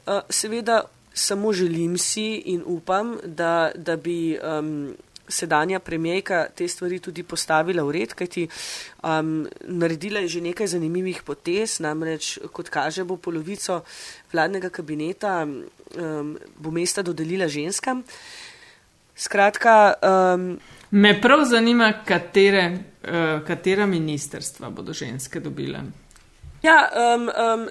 Uh, 0.06 0.20
seveda 0.28 0.82
samo 1.14 1.52
želim 1.52 1.98
si 1.98 2.34
in 2.34 2.62
upam, 2.66 3.18
da, 3.24 3.70
da 3.74 3.96
bi 3.96 4.38
um, 4.38 4.94
sedanja 5.28 5.78
premijejka 5.78 6.46
te 6.54 6.68
stvari 6.68 6.98
tudi 6.98 7.22
postavila 7.22 7.82
v 7.82 7.90
red, 7.90 8.14
kajti 8.14 8.48
um, 9.02 9.48
naredila 9.64 10.20
je 10.20 10.28
že 10.28 10.40
nekaj 10.40 10.66
zanimivih 10.66 11.22
potez, 11.22 11.80
namreč, 11.80 12.38
kot 12.52 12.68
kaže, 12.68 13.04
bo 13.04 13.16
polovico 13.16 13.82
vladnega 14.32 14.70
kabineta 14.70 15.46
um, 15.46 16.38
bo 16.56 16.70
mesta 16.70 17.02
dodelila 17.02 17.48
ženskam. 17.48 18.02
Skratka. 19.16 19.94
Um, 20.02 20.58
Me 20.90 21.20
prav 21.20 21.44
zanima, 21.44 21.92
katere, 22.04 22.78
uh, 23.04 23.40
katera 23.46 23.86
ministerstva 23.86 24.70
bodo 24.70 24.92
ženske 24.92 25.40
dobile. 25.40 25.84
Ja, 26.62 26.86
um, 26.94 27.26
um, 27.26 27.68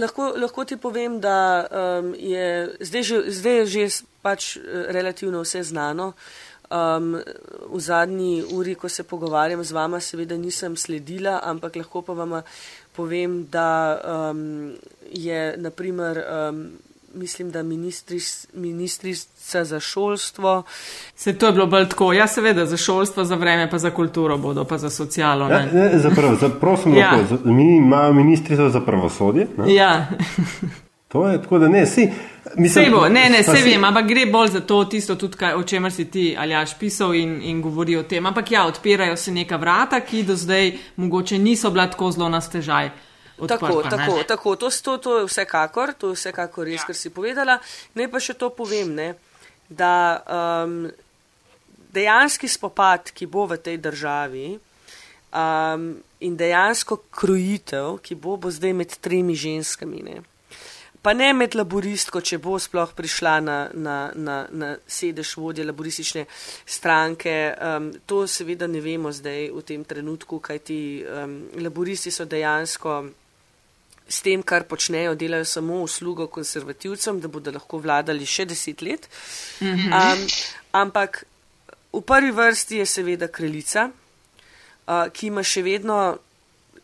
lahko, 0.00 0.32
lahko 0.40 0.64
ti 0.64 0.76
povem, 0.80 1.20
da 1.20 1.68
um, 1.68 2.14
je 2.16 2.72
zdaj 2.80 3.02
že, 3.02 3.18
zdaj 3.28 3.56
je 3.58 3.66
že 3.66 3.82
pač 4.24 4.56
eh, 4.56 4.62
relativno 4.88 5.42
vse 5.44 5.62
znano. 5.62 6.12
Um, 6.72 7.20
v 7.68 7.80
zadnji 7.80 8.40
uri, 8.56 8.72
ko 8.74 8.88
se 8.88 9.04
pogovarjam 9.04 9.60
z 9.60 9.76
vama, 9.76 10.00
seveda 10.00 10.38
nisem 10.40 10.76
sledila, 10.76 11.42
ampak 11.44 11.76
lahko 11.76 12.00
pa 12.00 12.16
vam 12.16 12.40
povem, 12.96 13.44
da 13.52 14.00
um, 14.00 14.72
je 15.12 15.52
naprimer. 15.60 16.24
Um, 16.24 16.80
Mislim, 17.14 17.50
da 17.50 17.62
ministrica 18.52 19.64
za 19.64 19.80
šolstvo. 19.80 20.62
Se 21.16 21.38
to 21.38 21.46
je 21.46 21.52
bilo 21.52 21.66
bolj 21.66 21.88
tako, 21.88 22.12
ja, 22.12 22.26
seveda, 22.26 22.66
za 22.66 22.76
šolstvo, 22.76 23.24
za 23.24 23.34
vreme, 23.34 23.70
pa 23.70 23.78
za 23.78 23.90
kulturo 23.90 24.38
bodo, 24.38 24.64
pa 24.64 24.78
za 24.78 24.90
socialo. 24.90 25.48
Ja, 25.48 25.66
ne, 25.72 25.98
za 25.98 26.10
prvo, 26.10 26.34
za, 26.34 26.48
prosim, 26.48 26.94
ja. 26.94 27.10
lahko, 27.10 27.26
za, 27.26 27.50
mi 27.50 27.76
imamo 27.76 28.12
ministrico 28.12 28.68
za 28.68 28.80
pravosodje. 28.80 29.46
Ne? 29.58 29.74
Ja. 29.74 30.08
to 31.08 31.28
je 31.28 31.42
tako, 31.42 31.58
da 31.58 31.68
ne, 31.68 31.86
si. 31.86 32.10
Mislim, 32.56 32.90
bo, 32.90 33.08
ne, 33.08 33.30
ne, 33.30 33.42
se 33.42 33.62
vem, 33.64 33.84
ampak 33.84 34.06
gre 34.06 34.26
bolj 34.26 34.48
za 34.48 34.60
to, 34.60 34.84
tisto 34.84 35.14
tudi, 35.14 35.36
kaj, 35.36 35.54
o 35.54 35.62
čemer 35.62 35.92
si 35.92 36.04
ti 36.10 36.36
ali 36.38 36.54
aš 36.54 36.74
pisal 36.78 37.14
in, 37.14 37.40
in 37.42 37.62
govori 37.62 37.96
o 37.96 38.02
tem. 38.02 38.26
Ampak 38.26 38.50
ja, 38.52 38.66
odpirajo 38.66 39.16
se 39.16 39.32
neka 39.32 39.56
vrata, 39.56 40.00
ki 40.00 40.22
do 40.22 40.36
zdaj 40.36 40.72
mogoče 40.96 41.38
niso 41.38 41.70
bila 41.70 41.86
tako 41.90 42.10
zelo 42.10 42.28
na 42.28 42.40
stežaj. 43.46 43.70
Odprta, 43.70 43.90
tako, 43.90 44.12
tako, 44.12 44.24
tako, 44.28 44.56
to, 44.56 44.70
to, 44.70 44.96
to 44.98 45.18
je 45.18 45.28
vsekakor, 45.30 45.94
to 45.98 46.12
je 46.12 46.20
vsekakor 46.20 46.66
res, 46.66 46.80
ja. 46.80 46.86
kar 46.90 46.96
si 46.98 47.10
povedala. 47.10 47.58
Naj 47.94 48.10
pa 48.12 48.22
še 48.22 48.38
to 48.38 48.50
povem, 48.54 48.94
ne, 48.94 49.08
da 49.68 49.94
um, 50.64 50.90
dejanski 51.92 52.48
spopad, 52.48 53.12
ki 53.12 53.26
bo 53.26 53.46
v 53.46 53.58
tej 53.60 53.78
državi 53.82 54.46
um, 54.56 55.88
in 56.20 56.36
dejansko 56.36 57.02
krojitev, 57.10 57.98
ki 58.02 58.14
bo, 58.14 58.36
bo 58.36 58.50
zdaj 58.50 58.76
med 58.76 58.96
tremi 59.00 59.36
ženskami. 59.36 60.02
Ne, 60.02 60.20
pa 61.02 61.12
ne 61.12 61.32
med 61.34 61.56
laboristko, 61.58 62.22
če 62.22 62.38
bo 62.38 62.56
sploh 62.62 62.92
prišla 62.96 63.34
na, 63.44 63.58
na, 63.74 63.96
na, 64.14 64.36
na 64.50 64.74
sedež 64.86 65.34
vodje 65.36 65.66
laboristične 65.66 66.26
stranke. 66.64 67.34
Um, 67.58 67.90
to 68.06 68.24
seveda 68.26 68.68
ne 68.70 68.80
vemo 68.80 69.12
zdaj 69.12 69.50
v 69.50 69.64
tem 69.66 69.84
trenutku, 69.84 70.38
kajti 70.38 70.78
um, 71.02 71.36
laboristi 71.60 72.14
so 72.14 72.28
dejansko 72.28 73.02
s 74.12 74.20
tem, 74.24 74.42
kar 74.44 74.66
počnejo, 74.68 75.14
delajo 75.16 75.48
samo 75.48 75.80
uslugo 75.86 76.26
konservativcem, 76.28 77.20
da 77.20 77.30
bodo 77.32 77.54
lahko 77.54 77.80
vladali 77.80 78.28
še 78.28 78.44
deset 78.50 78.84
let. 78.84 79.08
Um, 79.62 80.26
ampak 80.76 81.24
v 81.92 82.02
prvi 82.04 82.32
vrsti 82.36 82.82
je 82.82 82.86
seveda 82.86 83.30
kraljica, 83.32 83.88
uh, 83.88 85.08
ki 85.12 85.32
ima 85.32 85.44
še 85.44 85.64
vedno 85.64 86.02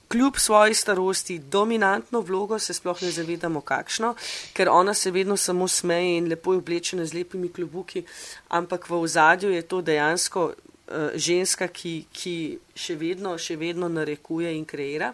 kljub 0.09 0.39
svoji 0.41 0.75
starosti 0.75 1.39
dominantno 1.39 2.21
vlogo, 2.21 2.59
se 2.59 2.73
sploh 2.75 3.03
ne 3.03 3.11
zavedamo 3.13 3.61
kakšno, 3.61 4.15
ker 4.57 4.71
ona 4.73 4.95
se 4.95 5.11
vedno 5.13 5.37
samo 5.37 5.69
smeje 5.69 6.17
in 6.19 6.29
lepo 6.33 6.55
je 6.55 6.63
oblečena 6.63 7.05
z 7.05 7.15
lepimi 7.15 7.53
klubuki, 7.53 8.05
ampak 8.49 8.89
v 8.89 9.03
ozadju 9.03 9.53
je 9.53 9.63
to 9.63 9.83
dejansko 9.85 10.47
uh, 10.49 11.13
ženska, 11.15 11.69
ki, 11.69 11.95
ki 12.13 12.37
še, 12.75 12.97
vedno, 12.97 13.37
še 13.39 13.57
vedno 13.61 13.89
narekuje 13.93 14.57
in 14.57 14.65
kreira. 14.65 15.13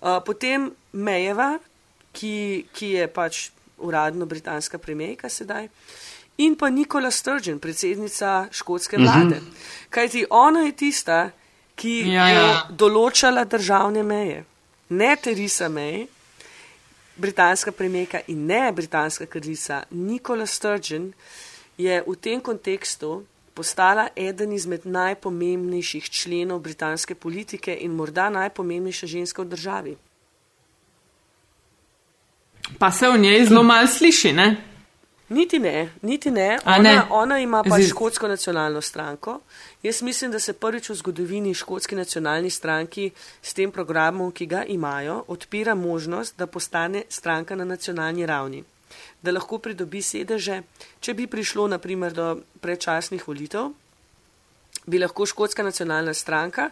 Uh, 0.00 0.22
potem 0.24 0.70
Mejeva, 0.92 1.58
ki, 2.12 2.66
ki 2.72 2.92
je 2.96 3.08
pač 3.08 3.50
uradno 3.78 4.26
britanska 4.26 4.78
premijejka 4.78 5.28
sedaj. 5.28 5.68
In 6.38 6.54
pa 6.56 6.70
Nikola 6.70 7.10
Sturgeon, 7.10 7.58
predsednica 7.58 8.48
škotske 8.50 8.96
vlade. 8.96 9.40
Mm 9.40 9.44
-hmm. 9.44 9.88
Kajti 9.90 10.26
ona 10.30 10.60
je 10.60 10.72
tista, 10.72 11.30
ki 11.74 11.98
ja, 12.10 12.28
ja. 12.28 12.40
je 12.40 12.76
določala 12.78 13.44
državne 13.44 14.02
meje. 14.02 14.44
Ne 14.88 15.16
Teresa 15.16 15.68
May, 15.68 16.06
britanska 17.16 17.72
premijeka 17.72 18.20
in 18.26 18.46
ne 18.46 18.72
britanska 18.72 19.26
kraljica 19.26 19.82
Nikola 19.90 20.46
Sturgeon 20.46 21.12
je 21.78 22.02
v 22.06 22.16
tem 22.16 22.40
kontekstu 22.40 23.24
postala 23.54 24.08
eden 24.16 24.52
izmed 24.52 24.86
najpomembnejših 24.86 26.10
členov 26.10 26.60
britanske 26.62 27.14
politike 27.14 27.74
in 27.74 27.94
morda 27.94 28.30
najpomembnejša 28.30 29.06
ženska 29.06 29.42
v 29.42 29.48
državi. 29.48 29.96
Pa 32.78 32.90
se 32.92 33.08
v 33.08 33.18
njej 33.18 33.44
zelo 33.46 33.62
malo 33.62 33.86
sliši, 33.86 34.32
ne? 34.32 34.56
Niti 35.28 35.58
ne, 35.58 35.92
niti 36.02 36.30
ne. 36.30 36.58
Ona, 36.64 36.78
ne. 36.78 37.02
ona 37.10 37.38
ima 37.38 37.62
pa 37.62 37.78
škotsko 37.82 38.28
nacionalno 38.28 38.80
stranko. 38.80 39.40
Jaz 39.82 40.02
mislim, 40.02 40.30
da 40.30 40.38
se 40.38 40.52
prvič 40.52 40.88
v 40.90 40.94
zgodovini 40.94 41.54
škotski 41.54 41.96
nacionalni 41.96 42.50
stranki 42.50 43.10
s 43.42 43.54
tem 43.54 43.70
programom, 43.70 44.32
ki 44.32 44.46
ga 44.46 44.64
imajo, 44.64 45.24
odpira 45.28 45.74
možnost, 45.74 46.38
da 46.38 46.46
postane 46.46 47.02
stranka 47.08 47.56
na 47.56 47.64
nacionalni 47.64 48.26
ravni. 48.26 48.64
Da 49.22 49.30
lahko 49.30 49.58
pridobi 49.58 50.02
sedeže. 50.02 50.62
Če 51.00 51.14
bi 51.14 51.26
prišlo 51.26 51.68
naprimer 51.68 52.12
do 52.12 52.38
predčasnih 52.60 53.28
volitev, 53.28 53.68
bi 54.86 54.98
lahko 54.98 55.26
škotska 55.26 55.62
nacionalna 55.62 56.14
stranka, 56.14 56.70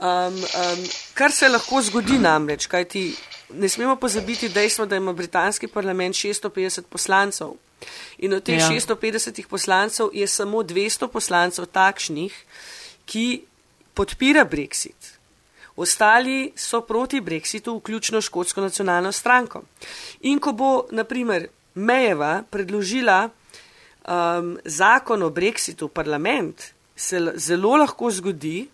um, 0.00 0.08
um, 0.08 0.84
kar 1.14 1.32
se 1.32 1.48
lahko 1.48 1.82
zgodi 1.82 2.18
namreč, 2.18 2.66
kajti 2.66 3.10
ne 3.50 3.68
smemo 3.68 3.96
pozabiti 3.96 4.48
dejstvo, 4.48 4.86
da 4.86 4.96
ima 4.96 5.12
britanski 5.12 5.68
parlament 5.68 6.14
650 6.14 6.82
poslancev. 6.90 7.54
In 8.18 8.34
od 8.34 8.42
teh 8.42 8.58
ja. 8.58 8.68
650 8.68 9.46
poslancev 9.48 10.08
je 10.12 10.26
samo 10.26 10.62
200 10.62 11.08
poslancev 11.08 11.66
takšnih, 11.66 12.34
ki 13.04 13.44
podpira 13.94 14.44
Brexit. 14.44 15.14
Ostali 15.76 16.52
so 16.56 16.80
proti 16.80 17.20
Brexitu, 17.20 17.78
vključno 17.78 18.20
škotsko 18.20 18.60
nacionalno 18.60 19.12
stranko. 19.12 19.62
In 20.20 20.38
ko 20.38 20.52
bo, 20.52 20.86
naprimer, 20.90 21.48
Mejeva 21.74 22.44
predložila 22.50 23.28
um, 23.28 24.58
zakon 24.64 25.22
o 25.22 25.30
Brexitu 25.30 25.88
v 25.88 25.90
parlament, 25.90 26.62
se 26.96 27.32
zelo 27.36 27.76
lahko 27.76 28.10
zgodi, 28.10 28.68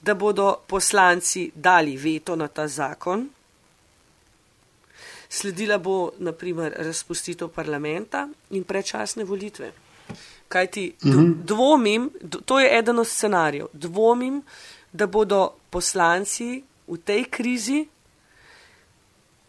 da 0.00 0.14
bodo 0.14 0.58
poslanci 0.66 1.50
dali 1.54 1.96
veto 1.96 2.36
na 2.36 2.48
ta 2.48 2.68
zakon, 2.68 3.24
sledila 5.28 5.78
bo 5.78 6.10
naprimer 6.18 6.74
razpustitev 6.76 7.48
parlamenta 7.48 8.28
in 8.50 8.64
predčasne 8.64 9.24
volitve. 9.24 9.72
Kaj 10.48 10.66
ti 10.66 10.94
dvomim, 11.44 12.10
to 12.44 12.60
je 12.60 12.78
eden 12.78 12.98
od 12.98 13.08
scenarijev, 13.08 13.66
dvomim, 13.72 14.42
da 14.92 15.06
bodo 15.06 15.50
poslanci 15.70 16.62
v 16.86 16.96
tej 17.04 17.24
krizi 17.24 17.86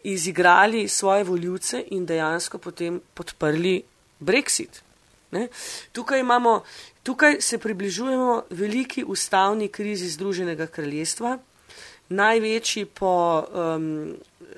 izigrali 0.04 0.88
svoje 0.88 1.24
voljivce 1.24 1.84
in 1.90 2.06
dejansko 2.06 2.58
potem 2.58 3.00
podprli 3.14 3.82
Brexit. 4.20 4.82
Ne? 5.30 5.48
Tukaj, 5.92 6.20
imamo, 6.20 6.62
tukaj 7.02 7.40
se 7.40 7.58
približujemo 7.58 8.42
veliki 8.50 9.04
ustavni 9.04 9.68
krizi 9.68 10.08
Združenega 10.08 10.66
kraljestva, 10.66 11.38
največji 12.08 12.84
po 12.84 13.44
um, 13.44 14.16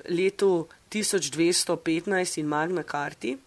letu 0.09 0.67
1215 0.93 2.37
in 2.37 2.47
Magna 2.47 2.83
Carti. 2.83 3.37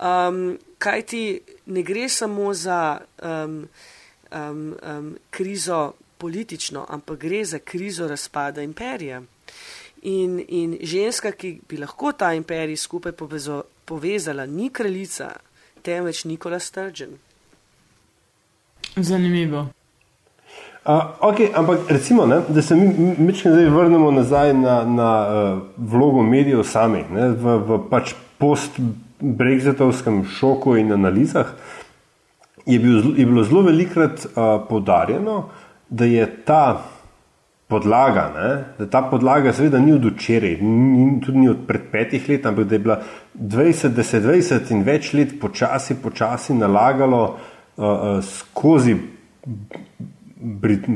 Um, 0.00 0.58
kaj 0.78 1.02
ti 1.02 1.40
ne 1.66 1.82
gre 1.82 2.08
samo 2.08 2.54
za 2.54 3.00
um, 3.22 3.68
um, 4.32 4.76
um, 4.82 5.16
krizo 5.30 5.92
politično, 6.18 6.86
ampak 6.88 7.18
gre 7.18 7.44
za 7.44 7.58
krizo 7.58 8.08
razpada 8.08 8.62
imperija. 8.62 9.22
In, 10.02 10.44
in 10.48 10.78
ženska, 10.82 11.32
ki 11.32 11.60
bi 11.68 11.76
lahko 11.76 12.12
ta 12.12 12.32
imperij 12.34 12.76
skupaj 12.76 13.12
povezo, 13.12 13.62
povezala, 13.84 14.46
ni 14.46 14.70
kraljica, 14.70 15.34
temveč 15.82 16.24
Nikola 16.24 16.58
Sturgeon. 16.58 17.18
Zanimivo. 18.96 19.68
Uh, 20.80 21.12
okay, 21.20 21.52
ampak 21.54 21.78
recimo, 21.88 22.26
ne, 22.26 22.40
da 22.48 22.62
se 22.62 22.74
mi 22.74 23.14
večkrat 23.18 23.52
zdaj 23.52 23.68
vrnemo 23.68 24.10
nazaj 24.10 24.54
na, 24.54 24.84
na 24.84 25.10
uh, 25.28 25.58
vlogo 25.76 26.22
medijev 26.22 26.62
samih, 26.64 27.04
v, 27.12 27.56
v 27.68 27.78
pač 27.90 28.14
post-brexitovskem 28.40 30.22
šoku 30.24 30.78
in 30.80 30.92
analizah, 30.96 31.52
je, 32.64 32.78
bil, 32.80 33.12
je 33.12 33.26
bilo 33.26 33.44
zelo 33.44 33.66
velikrat 33.68 34.24
uh, 34.24 34.64
podarjeno, 34.68 35.50
da 35.90 36.08
je 36.08 36.24
ta 36.48 36.80
podlaga, 37.68 38.24
ne, 38.34 38.50
da 38.78 38.88
ta 38.90 39.02
podlaga 39.10 39.52
seveda 39.52 39.78
ni 39.84 39.92
od 39.92 40.08
včeraj, 40.14 40.56
ni, 40.64 41.20
tudi 41.20 41.44
ni 41.44 41.52
od 41.52 41.60
pred 41.68 41.90
petih 41.92 42.24
let, 42.28 42.48
ampak 42.48 42.64
da 42.64 42.74
je 42.74 42.86
bila 42.88 43.02
20, 43.36 43.92
10, 44.00 44.24
20 44.32 44.72
in 44.72 44.80
več 44.88 45.12
let 45.12 45.36
počasi, 45.40 46.00
počasi 46.00 46.56
nalagalo 46.56 47.22
uh, 47.28 47.84
uh, 47.84 48.24
skozi 48.24 48.96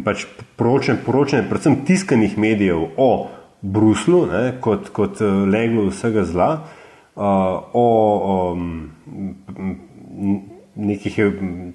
pač 0.05 0.27
poročanje, 0.57 1.01
poročanje, 1.07 1.49
predvsem 1.49 1.77
tiskanih 1.87 2.39
medijev 2.39 2.87
o 2.97 3.29
Bruslu, 3.63 4.27
ne, 4.29 4.53
kot, 4.61 4.91
kot 4.93 5.21
leglo 5.49 5.89
vsega 5.89 6.25
zla, 6.29 6.51
uh, 7.17 7.23
o, 7.73 7.87
o 8.25 8.55
nekih 10.75 11.19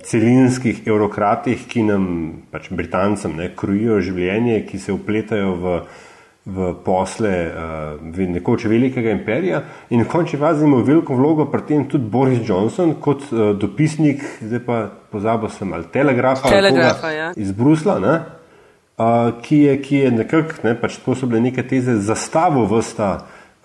celinskih 0.04 0.84
evrokratih, 0.88 1.64
ki 1.70 1.84
nam, 1.88 2.06
pač 2.52 2.70
Britancem, 2.70 3.38
ne, 3.40 3.50
krujijo 3.56 4.00
življenje, 4.04 4.62
ki 4.68 4.80
se 4.82 4.94
upletajo 4.94 5.56
v, 5.56 5.76
v 6.56 6.74
posle 6.86 7.32
uh, 7.48 8.20
nekoč 8.30 8.66
velikega 8.66 9.12
imperija. 9.12 9.62
In 9.90 10.04
v 10.04 10.10
končni 10.10 10.40
fazi 10.40 10.66
ima 10.66 10.82
veliko 10.86 11.16
vlogo 11.16 11.46
pri 11.52 11.62
tem 11.68 11.86
tudi 11.90 12.10
Boris 12.10 12.42
Johnson 12.46 12.96
kot 13.02 13.30
uh, 13.32 13.52
dopisnik, 13.60 14.24
zdaj 14.42 14.66
pa 14.66 14.82
pozabo 15.12 15.50
sem 15.50 15.74
ali 15.74 15.90
telegrafa, 15.94 16.50
telegrafa 16.50 17.12
ja. 17.12 17.32
iz 17.38 17.52
Brusla. 17.52 18.00
Ne, 18.00 18.20
uh, 18.98 19.42
ki 19.42 19.64
je, 19.66 19.82
ki 19.82 20.06
je 20.06 20.12
nekako, 20.12 20.62
ne, 20.68 20.76
pač 20.80 21.00
to 21.06 21.16
so 21.16 21.30
bile 21.30 21.42
neke 21.50 21.64
teze, 21.68 22.00
zastavo 22.04 22.66
vsta 22.70 23.12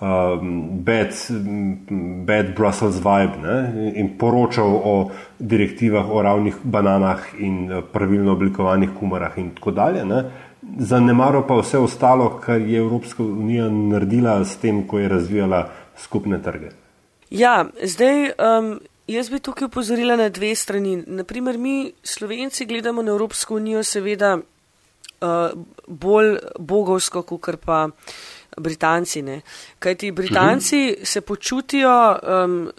um, 0.01 0.82
bad, 0.85 1.14
bad 2.26 2.55
Brussels 2.55 3.01
vibe 3.03 3.41
ne, 3.43 3.93
in 4.01 4.14
poročal 4.18 4.80
o 4.85 4.95
direktivah 5.39 6.11
o 6.11 6.22
ravnih 6.22 6.57
bananah 6.62 7.35
in 7.39 7.82
pravilno 7.93 8.32
oblikovanih 8.32 8.91
kumarah 8.99 9.39
in 9.39 9.51
tako 9.55 9.70
dalje. 9.70 10.05
Ne. 10.05 10.24
Zanemaro 10.78 11.44
pa 11.46 11.58
vse 11.60 11.78
ostalo, 11.78 12.40
kar 12.40 12.60
je 12.60 12.78
Evropska 12.78 13.22
unija 13.22 13.68
naredila 13.68 14.44
s 14.44 14.56
tem, 14.56 14.86
ko 14.88 14.98
je 14.98 15.08
razvijala 15.08 15.68
skupne 15.96 16.42
trge. 16.42 16.70
Ja, 17.30 17.66
zdaj 17.82 18.30
um, 18.30 18.80
jaz 19.06 19.30
bi 19.30 19.40
tukaj 19.40 19.66
upozorila 19.66 20.16
na 20.16 20.28
dve 20.28 20.54
strani. 20.54 20.96
Naprimer, 21.06 21.58
mi 21.58 21.92
Slovenci 22.02 22.66
gledamo 22.66 23.02
na 23.02 23.12
Evropsko 23.12 23.56
unijo 23.56 23.82
seveda 23.82 24.38
uh, 24.38 25.28
bolj 25.88 26.38
bogovsko, 26.58 27.22
kot 27.22 27.60
pa 27.64 27.84
uh, 27.88 27.92
Britanci. 28.59 29.22
Ne. 29.22 29.40
Kaj 29.78 29.94
ti 29.94 30.11
Britanci 30.11 30.94
mhm. 30.96 31.05
se 31.05 31.20
počutijo, 31.20 32.18
um, 32.44 32.70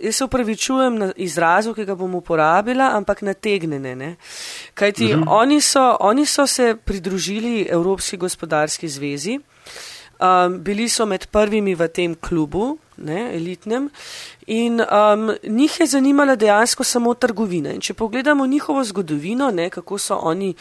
jaz 0.00 0.16
se 0.16 0.24
upravičujem 0.24 0.98
na 0.98 1.12
izrazu, 1.16 1.74
ki 1.74 1.84
ga 1.84 1.94
bom 1.94 2.14
uporabila, 2.14 2.90
ampak 2.96 3.22
nategnjene. 3.22 3.96
Ne. 3.96 4.16
Kaj 4.74 4.92
ti 4.92 5.14
mhm. 5.14 5.28
oni, 5.28 5.60
oni 6.00 6.26
so 6.26 6.46
se 6.46 6.76
pridružili 6.84 7.66
Evropski 7.70 8.16
gospodarski 8.16 8.88
zvezi, 8.88 9.38
um, 10.20 10.62
bili 10.62 10.88
so 10.88 11.06
med 11.06 11.26
prvimi 11.26 11.74
v 11.74 11.88
tem 11.88 12.14
klubu, 12.14 12.78
ne, 12.96 13.34
elitnem. 13.36 13.90
In 14.46 14.80
um, 14.80 15.30
njih 15.42 15.80
je 15.80 15.86
zanimala 15.86 16.36
dejansko 16.36 16.84
samo 16.84 17.14
trgovina. 17.14 17.72
In 17.72 17.80
če 17.80 17.94
pogledamo 17.94 18.46
njihovo 18.46 18.84
zgodovino, 18.84 19.50
ne, 19.50 19.70
kako 19.70 19.98
so 19.98 20.18
oni 20.22 20.54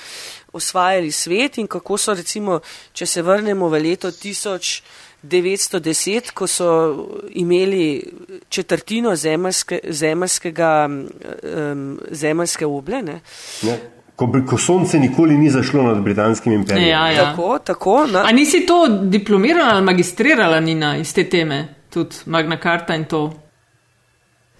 osvajali 0.53 1.11
svet 1.11 1.57
in 1.57 1.67
kako 1.67 1.97
so, 1.97 2.13
recimo, 2.13 2.59
če 2.93 3.05
se 3.05 3.21
vrnemo 3.21 3.69
v 3.69 3.79
leto 3.81 4.11
1910, 4.11 6.31
ko 6.33 6.47
so 6.47 6.95
imeli 7.29 8.13
četrtino 8.49 9.15
zemljske, 9.15 9.79
zemljskega, 9.89 10.89
um, 10.89 11.99
zemljske 12.11 12.65
oble. 12.65 13.01
Ne. 13.01 13.19
Ne. 13.63 13.79
Ko, 14.15 14.31
ko 14.49 14.57
sonce 14.57 14.99
nikoli 14.99 15.37
ni 15.37 15.49
zašlo 15.49 15.83
nad 15.83 16.03
britanskim 16.03 16.53
imperijem. 16.53 16.89
Ja, 16.89 17.11
ja. 17.11 17.23
Tako, 17.23 17.59
tako. 17.59 18.07
A 18.25 18.31
nisi 18.31 18.65
to 18.65 18.87
diplomirala 18.87 19.73
ali 19.73 19.85
magistrirala, 19.85 20.59
Nina, 20.59 20.97
iz 20.97 21.13
te 21.13 21.29
teme? 21.29 21.75
Tudi 21.89 22.15
Magna 22.25 22.57
Carta 22.63 22.95
in 22.95 23.05
to. 23.05 23.33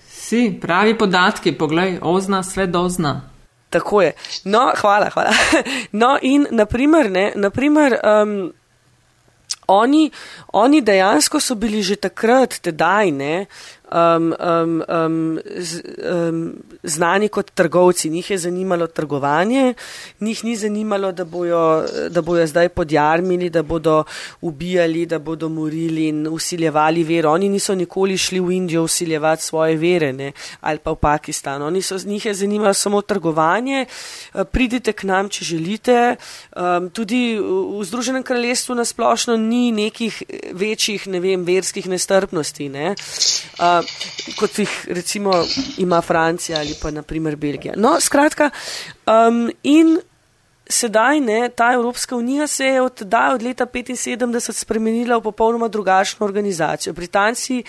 Si, 0.08 0.60
pravi 0.62 0.98
podatki, 0.98 1.52
poglej, 1.52 2.00
ozna, 2.02 2.44
sve 2.44 2.68
dozna. 2.68 3.33
Tako 3.74 4.02
je. 4.06 4.12
No, 4.46 4.68
hvala, 4.78 5.10
hvala. 5.10 5.34
No, 6.02 6.18
in 6.22 6.46
naprimer, 6.52 7.10
ne, 7.12 7.32
naprimer 7.36 7.98
um, 8.04 8.54
oni, 9.68 10.12
oni 10.54 10.82
dejansko 10.82 11.40
so 11.40 11.56
bili 11.56 11.82
že 11.82 11.96
takrat, 11.96 12.60
tedaj, 12.62 13.12
ne, 13.12 13.46
um, 13.94 14.34
um, 14.40 14.84
um, 14.90 15.40
z, 15.56 15.82
um, 16.12 16.64
znani 16.84 17.28
kot 17.30 17.52
trgovci. 17.52 18.10
Njih 18.10 18.32
je 18.32 18.38
zanimalo 18.38 18.88
trgovanje, 18.88 19.74
njih 20.20 20.44
ni 20.44 20.56
zanimalo, 20.56 21.12
da 21.12 21.26
bojo, 21.26 21.86
da 22.10 22.22
bojo 22.22 22.48
zdaj 22.48 22.70
podjarmili, 22.70 23.50
da 23.50 23.64
bodo 23.64 24.04
ubijali, 24.42 25.06
da 25.06 25.20
bodo 25.20 25.50
morili 25.50 26.08
in 26.08 26.28
usiljevali 26.28 27.04
vero. 27.04 27.32
Oni 27.32 27.50
niso 27.50 27.76
nikoli 27.76 28.18
šli 28.18 28.40
v 28.40 28.52
Indijo 28.52 28.84
usiljevati 28.84 29.44
svoje 29.44 29.78
vere 29.78 30.14
ne, 30.14 30.32
ali 30.62 30.80
pa 30.80 30.92
v 30.92 30.96
Pakistan. 30.96 31.62
Oni 31.62 31.82
so, 31.82 31.98
njih 32.06 32.26
je 32.26 32.34
zanimalo 32.34 32.74
samo 32.74 33.02
trgovanje. 33.02 33.86
Uh, 34.34 34.42
pridite 34.44 34.94
k 34.94 35.04
nam, 35.04 35.30
če 35.30 35.46
želite. 35.46 36.16
Um, 36.56 36.90
tudi 36.90 37.38
v 37.80 37.84
Združenem 37.84 38.24
kraljestvu 38.24 38.76
nasplošno 38.76 39.38
ni 39.38 39.72
nekih 39.72 40.24
večjih, 40.52 41.08
ne 41.08 41.20
vem, 41.20 41.44
verskih 41.44 41.88
nestrpnosti. 41.88 42.70
Ne. 42.70 42.96
Uh, 43.60 43.83
kot 44.40 44.60
jih 44.60 44.88
recimo 44.88 45.46
ima 45.78 46.02
Francija 46.02 46.60
ali 46.60 46.76
pa 46.82 46.92
naprimer 46.92 47.36
Belgija. 47.36 47.74
No, 47.78 48.00
skratka, 48.00 48.50
um, 49.06 49.52
in 49.64 50.00
sedaj 50.70 51.20
ne, 51.20 51.50
ta 51.50 51.74
Evropska 51.74 52.16
unija 52.16 52.48
se 52.48 52.66
je 52.66 52.82
od, 52.82 53.02
da, 53.02 53.32
od 53.34 53.44
leta 53.44 53.66
1975 53.66 54.52
spremenila 54.54 55.18
v 55.18 55.22
popolnoma 55.22 55.68
drugačno 55.68 56.26
organizacijo. 56.26 56.94
Britanci, 56.94 57.64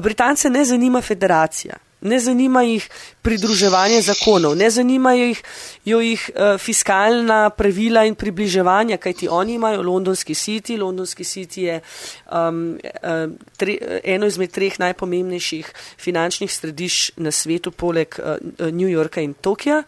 Britance 0.00 0.50
ne 0.50 0.64
zanima 0.64 1.00
federacija. 1.00 1.74
Ne 2.00 2.18
zanima 2.20 2.62
jih 2.62 2.88
pridruževanje 3.22 4.00
zakonov, 4.02 4.56
ne 4.56 4.70
zanimajo 4.70 5.24
jih, 5.24 5.42
jih 5.84 6.30
uh, 6.34 6.58
fiskalna 6.60 7.50
pravila 7.50 8.04
in 8.04 8.14
približevanja, 8.14 8.96
kajti 8.96 9.28
oni 9.28 9.54
imajo 9.54 9.82
londonski 9.82 10.34
city. 10.34 10.76
Londonski 10.78 11.24
city 11.24 11.60
je 11.60 11.80
um, 12.34 12.78
uh, 13.02 13.32
tre, 13.56 13.78
eno 14.04 14.26
izmed 14.26 14.50
treh 14.50 14.74
najpomembnejših 14.82 15.70
finančnih 16.02 16.50
središč 16.52 17.14
na 17.16 17.30
svetu, 17.30 17.70
poleg 17.70 18.18
uh, 18.18 18.36
New 18.72 18.90
Yorka 18.90 19.22
in 19.22 19.34
Tokija. 19.34 19.82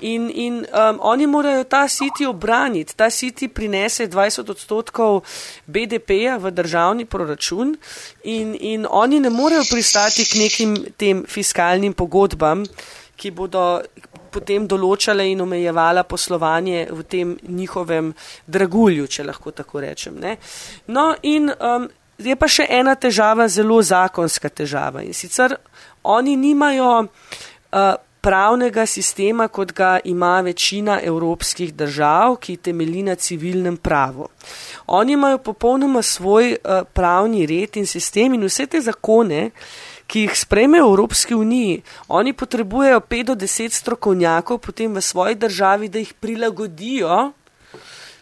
In, 0.00 0.30
in 0.34 0.64
um, 0.72 0.98
oni 1.00 1.26
morajo 1.26 1.64
ta 1.64 1.84
city 1.88 2.26
obraniti. 2.26 2.96
Ta 2.96 3.10
city 3.10 3.48
prinese 3.48 4.08
20 4.08 4.50
odstotkov 4.50 5.22
BDP-ja 5.66 6.38
v 6.40 6.50
državni 6.50 7.04
proračun 7.04 7.76
in, 8.24 8.56
in 8.60 8.86
oni 8.90 9.20
ne 9.20 9.30
morejo 9.30 9.62
pristati 9.70 10.24
k 10.24 10.40
nekim 10.40 10.76
tem 10.96 11.24
fiskalnim 11.28 11.92
pogodbam 11.92 12.64
ki 13.22 13.30
bodo 13.30 13.80
potem 14.32 14.66
določale 14.68 15.26
in 15.30 15.40
omejevala 15.44 16.04
poslovanje 16.08 16.86
v 16.90 17.08
tem 17.08 17.34
njihovem 17.48 18.12
dragulju, 18.46 19.06
če 19.06 19.26
lahko 19.28 19.52
tako 19.52 19.82
rečem. 19.84 20.20
Ne. 20.20 20.36
No 20.88 21.12
in 21.22 21.50
um, 21.52 21.88
je 22.18 22.36
pa 22.36 22.48
še 22.48 22.66
ena 22.70 22.94
težava, 22.94 23.48
zelo 23.48 23.80
zakonska 23.82 24.48
težava. 24.48 25.02
In 25.02 25.14
sicer 25.16 25.56
oni 26.02 26.36
nimajo 26.36 26.90
uh, 27.02 27.94
pravnega 28.22 28.86
sistema, 28.86 29.48
kot 29.48 29.72
ga 29.74 29.96
ima 30.04 30.40
večina 30.40 31.00
evropskih 31.02 31.74
držav, 31.74 32.36
ki 32.42 32.56
temelji 32.56 33.02
na 33.02 33.14
civilnem 33.14 33.76
pravu. 33.76 34.28
Oni 34.86 35.12
imajo 35.12 35.38
popolnoma 35.38 36.02
svoj 36.02 36.54
uh, 36.54 36.84
pravni 36.92 37.46
red 37.46 37.76
in 37.76 37.86
sistem 37.86 38.34
in 38.34 38.46
vse 38.46 38.66
te 38.66 38.80
zakone, 38.80 39.50
ki 40.12 40.26
jih 40.26 40.34
sprejme 40.36 40.76
v 40.76 40.84
Evropski 40.84 41.32
uniji, 41.32 41.80
oni 42.12 42.36
potrebujejo 42.36 43.00
5 43.00 43.30
do 43.32 43.34
10 43.40 43.72
strokovnjakov 43.72 44.60
potem 44.60 44.92
v 44.92 45.00
svoji 45.00 45.34
državi, 45.40 45.88
da 45.88 45.98
jih 46.04 46.12
prilagodijo 46.12 47.32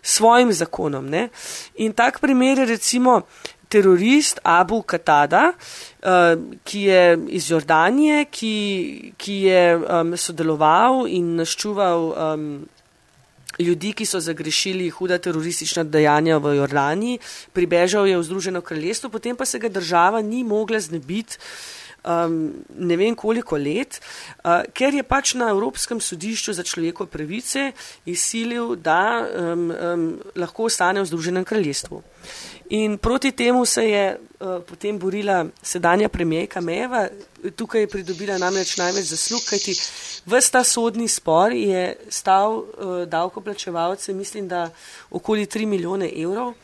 svojim 0.03 0.53
zakonom. 0.53 1.11
Ne? 1.11 1.29
In 1.83 1.93
tak 1.93 2.21
primer 2.23 2.63
je 2.63 2.71
recimo 2.79 3.27
terorist 3.69 4.39
Abu 4.43 4.83
Katada, 4.83 5.51
uh, 5.53 6.39
ki 6.63 6.81
je 6.81 7.19
iz 7.29 7.51
Jordanije, 7.51 8.25
ki, 8.31 8.57
ki 9.19 9.35
je 9.51 9.65
um, 9.77 10.15
sodeloval 10.17 11.07
in 11.11 11.37
naščuval 11.43 11.99
um, 12.11 12.47
ljudi, 13.59 13.93
ki 13.93 14.07
so 14.07 14.21
zagrešili 14.23 14.91
huda 14.91 15.19
teroristična 15.19 15.85
dejanja 15.85 16.39
v 16.39 16.55
Jordaniji, 16.57 17.19
pribežal 17.53 18.07
je 18.07 18.19
v 18.19 18.23
Združeno 18.23 18.63
kraljestvo, 18.63 19.11
potem 19.11 19.37
pa 19.37 19.45
se 19.45 19.59
ga 19.59 19.69
država 19.69 20.23
ni 20.23 20.45
mogla 20.45 20.81
znebiti 20.81 21.39
um, 22.05 22.53
ne 22.79 22.97
vem 22.97 23.15
koliko 23.15 23.57
let, 23.57 24.01
uh, 24.45 24.63
ker 24.73 24.95
je 24.95 25.03
pač 25.03 25.35
na 25.35 25.51
Evropskem 25.51 26.01
sodišču 26.01 26.53
za 26.53 26.63
človekove 26.63 27.11
pravice 27.11 27.73
izsilil, 28.07 28.77
da 28.77 29.21
um, 29.21 29.71
um, 29.71 30.07
lahko 30.37 30.69
ostane 30.71 31.03
v 31.03 31.11
Združenem 31.11 31.45
kraljestvu. 31.45 32.03
In 32.71 32.99
proti 32.99 33.33
temu 33.33 33.65
se 33.67 33.85
je 33.89 34.05
uh, 34.15 34.63
potem 34.63 34.99
borila 34.99 35.45
sedanja 35.63 36.09
premijejka 36.09 36.61
Meva, 36.61 37.09
tukaj 37.57 37.81
je 37.81 37.89
pridobila 37.91 38.39
namreč 38.39 38.77
največ 38.79 39.11
zaslug, 39.11 39.43
kajti 39.49 39.75
vsta 40.31 40.63
sodni 40.65 41.09
spor 41.09 41.53
je 41.53 41.97
stal 42.09 42.61
uh, 42.61 43.03
davkoplačevalce, 43.11 44.15
mislim, 44.15 44.49
da 44.49 44.71
okoli 45.11 45.47
3 45.47 45.67
milijone 45.67 46.13
evrov. 46.23 46.55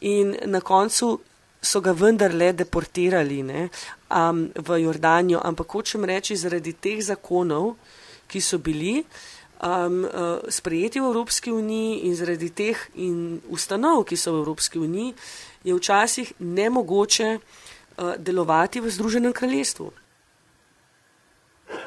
In 0.00 0.36
na 0.44 0.60
koncu 0.60 1.20
so 1.62 1.80
ga 1.80 1.92
vendarle 1.92 2.52
deportirali 2.52 3.42
ne, 3.42 3.68
um, 4.12 4.50
v 4.54 4.82
Jordanijo, 4.82 5.40
ampak 5.44 5.72
hočem 5.72 6.04
reči, 6.04 6.36
zaradi 6.36 6.72
teh 6.72 7.00
zakonov, 7.00 7.76
ki 8.28 8.40
so 8.40 8.58
bili 8.58 9.00
um, 9.00 10.04
uh, 10.04 10.44
sprejeti 10.48 11.00
v 11.00 11.08
Evropski 11.08 11.52
uniji 11.52 12.06
in 12.08 12.14
zaradi 12.16 12.50
teh 12.50 12.78
in 12.94 13.40
ustanov, 13.48 14.04
ki 14.04 14.16
so 14.16 14.36
v 14.36 14.44
Evropski 14.44 14.78
uniji, 14.78 15.14
je 15.64 15.74
včasih 15.74 16.32
nemogoče 16.38 17.38
uh, 17.38 18.14
delovati 18.18 18.80
v 18.80 18.90
Združenem 18.90 19.32
kraljestvu. 19.32 19.92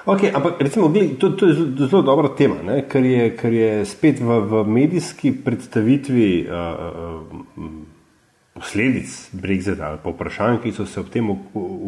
Okay, 0.06 0.34
ampak 0.34 0.62
recimo, 0.62 0.90
to, 1.20 1.30
to 1.38 1.46
je 1.46 1.54
zelo 1.90 2.02
dobra 2.02 2.30
tema, 2.34 2.58
ne, 2.66 2.88
ker, 2.90 3.06
je, 3.06 3.38
ker 3.38 3.54
je 3.54 3.86
spet 3.86 4.18
v, 4.18 4.40
v 4.50 4.64
medijski 4.66 5.30
predstavitvi. 5.46 6.30
Uh, 6.50 7.22
uh, 7.58 7.95
posledic 8.56 9.30
Brexita 9.34 9.88
ali 9.88 10.00
pa 10.04 10.10
vprašanj, 10.10 10.62
ki 10.64 10.72
so 10.72 10.86
se 10.88 11.00
ob 11.00 11.10
tem 11.12 11.28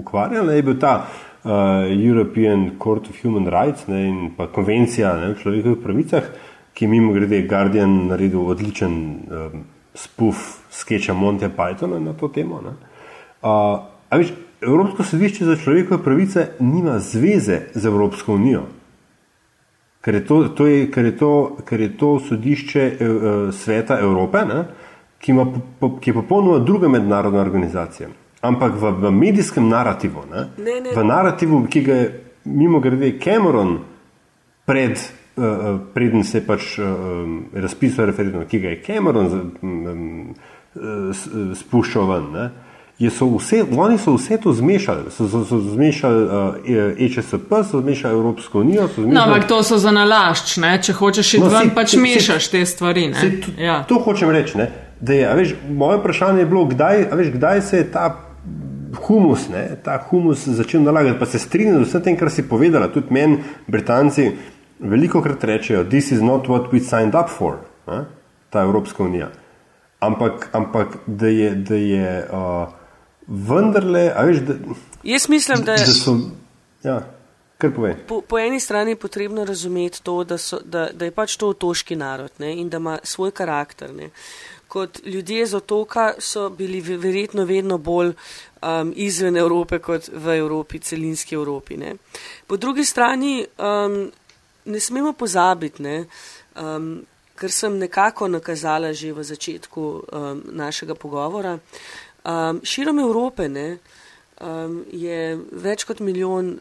ukvarjali, 0.01 0.55
je 0.55 0.63
bil 0.67 0.75
ta 0.79 0.93
uh, 1.07 1.51
European 1.87 2.71
Court 2.83 3.07
of 3.09 3.21
Human 3.23 3.47
Rights 3.47 3.87
ne, 3.87 4.01
in 4.07 4.17
pa 4.37 4.49
konvencija 4.51 5.13
ne, 5.15 5.31
o 5.31 5.37
človekovih 5.39 5.79
pravicah, 5.83 6.27
ki 6.75 6.89
mimo 6.91 7.13
grede 7.15 7.39
Guardian 7.47 7.93
naredil 8.09 8.43
odličen 8.51 8.97
um, 8.97 9.63
spuf 9.95 10.59
sketcha 10.69 11.15
Monte 11.15 11.47
Pythona 11.49 12.01
na 12.03 12.13
to 12.13 12.27
temo. 12.27 12.59
Uh, 12.59 13.87
viš, 14.11 14.33
Evropsko 14.61 15.05
sodišče 15.07 15.45
za 15.45 15.55
človekove 15.55 16.03
pravice 16.03 16.49
nima 16.59 16.99
zveze 16.99 17.61
z 17.73 17.85
Evropsko 17.85 18.35
unijo. 18.35 18.65
Ker 20.01 20.15
je 20.15 20.25
to, 20.25 20.41
to, 20.57 20.67
je, 20.67 20.83
ker 20.91 21.05
je 21.05 21.15
to, 21.17 21.31
ker 21.65 21.81
je 21.81 21.89
to 21.97 22.11
sodišče 22.27 22.85
uh, 22.91 23.55
sveta 23.55 23.99
Evrope, 24.03 24.43
ne, 24.45 24.59
uh, 24.59 24.86
ki, 25.19 25.31
ima, 25.31 25.45
ki 26.01 26.09
je 26.09 26.13
popolnoma 26.13 26.59
druga 26.59 26.89
mednarodna 26.89 27.41
organizacija. 27.41 28.09
Ampak 28.41 28.73
v, 28.77 28.91
v 28.91 29.11
medijskem 29.11 29.69
narativu, 29.69 30.23
ne, 30.31 30.47
ne, 30.57 30.81
ne. 30.81 30.93
v 30.95 31.03
narativu, 31.03 31.65
ki 31.69 31.81
ga 31.81 31.93
je 31.93 32.23
mimo 32.45 32.79
grede 32.79 33.19
Cameron 33.19 33.79
pred, 34.65 34.99
uh, 35.35 35.79
preden 35.93 36.23
se 36.23 36.37
je 36.37 36.45
pač 36.45 36.77
uh, 36.79 36.85
razpisal 37.53 38.05
referendum, 38.05 38.45
ki 38.45 38.59
ga 38.59 38.69
je 38.75 38.81
Cameron 38.85 39.51
um, 39.61 40.35
spuščal 41.55 42.09
ven. 42.11 42.31
Ne, 42.33 42.47
So 42.97 43.27
vse, 43.29 43.59
oni 43.77 43.97
so 44.01 44.15
vse 44.15 44.39
to 44.41 44.49
zmešali, 44.57 45.11
so, 45.13 45.27
so, 45.29 45.43
so 45.45 45.59
zmešali 45.61 46.23
uh, 46.23 46.31
EČSP, 46.97 47.51
so 47.71 47.81
zmešali 47.81 48.13
Evropsko 48.13 48.59
unijo. 48.59 48.87
Zmešali... 48.87 49.13
No, 49.13 49.21
ampak 49.21 49.47
to 49.47 49.59
so 49.63 49.77
za 49.77 49.91
nalašč, 49.93 50.55
ne? 50.57 50.71
če 50.81 50.95
hočeš 50.97 51.33
iti 51.37 51.43
no, 51.43 51.51
ven, 51.53 51.69
pač 51.77 51.93
se, 51.93 51.99
mešaš 52.01 52.47
se, 52.47 52.51
te 52.51 52.65
stvari. 52.65 53.11
Se, 53.13 53.29
to, 53.41 53.53
ja. 53.61 53.83
to 53.85 54.01
hočem 54.01 54.33
reči 54.33 54.57
da 54.99 55.13
je, 55.13 55.35
veš, 55.35 55.55
moje 55.69 55.97
vprašanje 55.97 56.39
je 56.39 56.45
bilo, 56.45 56.65
kdaj, 56.65 57.07
veš, 57.11 57.31
kdaj 57.33 57.61
se 57.61 57.77
je 57.77 57.91
ta 57.91 58.05
humus, 58.95 59.49
ne, 59.49 59.77
ta 59.83 59.97
humus 60.09 60.47
začel 60.47 60.81
nalagati. 60.83 61.19
Pa 61.19 61.25
se 61.25 61.39
strinjam 61.39 61.83
z 61.83 61.89
vsem 61.89 62.03
tem, 62.03 62.17
kar 62.17 62.31
si 62.31 62.47
povedala. 62.49 62.87
Tudi 62.93 63.13
meni, 63.13 63.41
Britanci, 63.67 64.31
veliko 64.79 65.21
krat 65.21 65.43
rečejo, 65.43 65.83
this 65.89 66.11
is 66.11 66.21
not 66.21 66.47
what 66.47 66.71
we 66.73 66.79
signed 66.79 67.15
up 67.15 67.29
for, 67.29 67.59
ne, 67.87 68.05
ta 68.49 68.63
Evropska 68.63 69.03
unija. 69.03 69.29
Ampak, 69.99 70.49
ampak 70.53 70.97
da 71.07 71.27
je, 71.27 71.55
da 71.55 71.75
je 71.75 72.27
uh, 72.31 72.73
vendarle, 73.27 74.11
a 74.15 74.25
veš, 74.25 74.43
da. 74.45 74.57
Jaz 75.03 75.29
mislim, 75.29 75.63
da, 75.65 75.77
da 75.77 75.93
so. 75.93 76.17
Ja. 76.83 77.01
Po, 78.07 78.21
po 78.21 78.37
eni 78.39 78.59
strani 78.59 78.91
je 78.91 78.95
potrebno 78.95 79.45
razumeti 79.45 80.03
to, 80.03 80.23
da, 80.23 80.37
so, 80.37 80.59
da, 80.65 80.89
da 80.93 81.05
je 81.05 81.11
pač 81.11 81.37
to 81.41 81.49
otoški 81.49 81.95
narod 81.95 82.31
ne, 82.37 82.51
in 82.53 82.69
da 82.69 82.77
ima 82.77 82.99
svoj 83.03 83.31
karakter. 83.31 83.93
Ne. 83.93 84.09
Kot 84.67 84.99
ljudje 85.05 85.45
z 85.45 85.55
otoka 85.55 86.13
so 86.19 86.49
bili 86.49 86.81
verjetno 86.81 87.45
vedno 87.45 87.77
bolj 87.77 88.11
um, 88.61 88.93
izven 88.95 89.37
Evrope 89.37 89.79
kot 89.79 90.09
v 90.13 90.37
Evropi, 90.37 90.79
celinski 90.79 91.35
Evropi. 91.35 91.77
Ne. 91.77 91.95
Po 92.47 92.57
drugi 92.57 92.85
strani 92.85 93.45
um, 93.57 94.11
ne 94.65 94.79
smemo 94.79 95.13
pozabiti, 95.13 95.83
ne, 95.83 96.05
um, 96.55 97.05
kar 97.35 97.51
sem 97.51 97.77
nekako 97.77 98.27
nakazala 98.27 98.93
že 98.93 99.13
v 99.13 99.23
začetku 99.23 99.81
um, 99.81 100.41
našega 100.51 100.95
pogovora. 100.95 101.59
Um, 102.25 102.61
širom 102.63 102.99
Evrope 102.99 103.47
ne, 103.49 103.77
um, 104.41 104.83
je 104.91 105.37
več 105.51 105.85
kot 105.87 105.99
milijon 105.99 106.57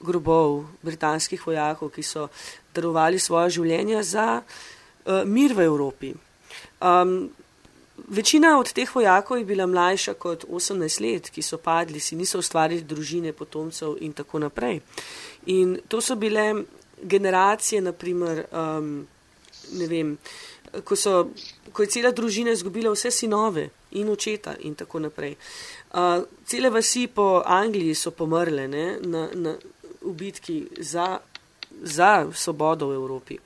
grobov 0.00 0.64
britanskih 0.82 1.40
vojakov, 1.46 1.90
ki 1.92 2.02
so 2.02 2.28
darovali 2.74 3.18
svoje 3.18 3.58
življenje 3.58 4.02
za 4.02 4.40
uh, 4.40 5.24
mir 5.24 5.52
v 5.56 5.66
Evropi. 5.66 6.14
Um, 6.80 7.30
večina 8.08 8.58
od 8.58 8.72
teh 8.72 8.94
vojakov 8.94 9.38
je 9.38 9.44
bila 9.44 9.66
mlajša 9.66 10.14
kot 10.14 10.44
18 10.44 11.00
let, 11.00 11.30
ki 11.30 11.42
so 11.42 11.58
padli, 11.58 12.00
si 12.00 12.16
niso 12.16 12.38
ustvarili 12.38 12.82
družine, 12.82 13.32
potomcev 13.32 13.96
in 14.00 14.12
tako 14.12 14.38
naprej. 14.38 14.80
In 15.46 15.78
to 15.88 16.00
so 16.00 16.16
bile 16.16 16.64
generacije, 17.02 17.80
naprimer, 17.80 18.44
um, 18.52 19.06
ne 19.72 19.86
vem, 19.86 20.18
ko, 20.84 20.96
so, 20.96 21.30
ko 21.72 21.82
je 21.82 21.88
cela 21.88 22.12
družina 22.12 22.52
izgubila 22.52 22.92
vse 22.92 23.10
sinove 23.10 23.68
in 23.96 24.08
očeta 24.10 24.56
in 24.60 24.74
tako 24.74 25.00
naprej. 25.00 25.36
Uh, 25.92 26.24
cele 26.46 26.70
vasi 26.70 27.06
po 27.06 27.42
Angliji 27.46 27.94
so 27.94 28.10
pomrle 28.10 28.68
ne, 28.68 28.86
na, 29.00 29.28
na, 29.34 29.56
v 30.02 30.12
bitki 30.12 30.66
za, 30.78 31.18
za 31.82 32.26
svobodo 32.32 32.88
v 32.88 32.94
Evropi. 32.94 33.38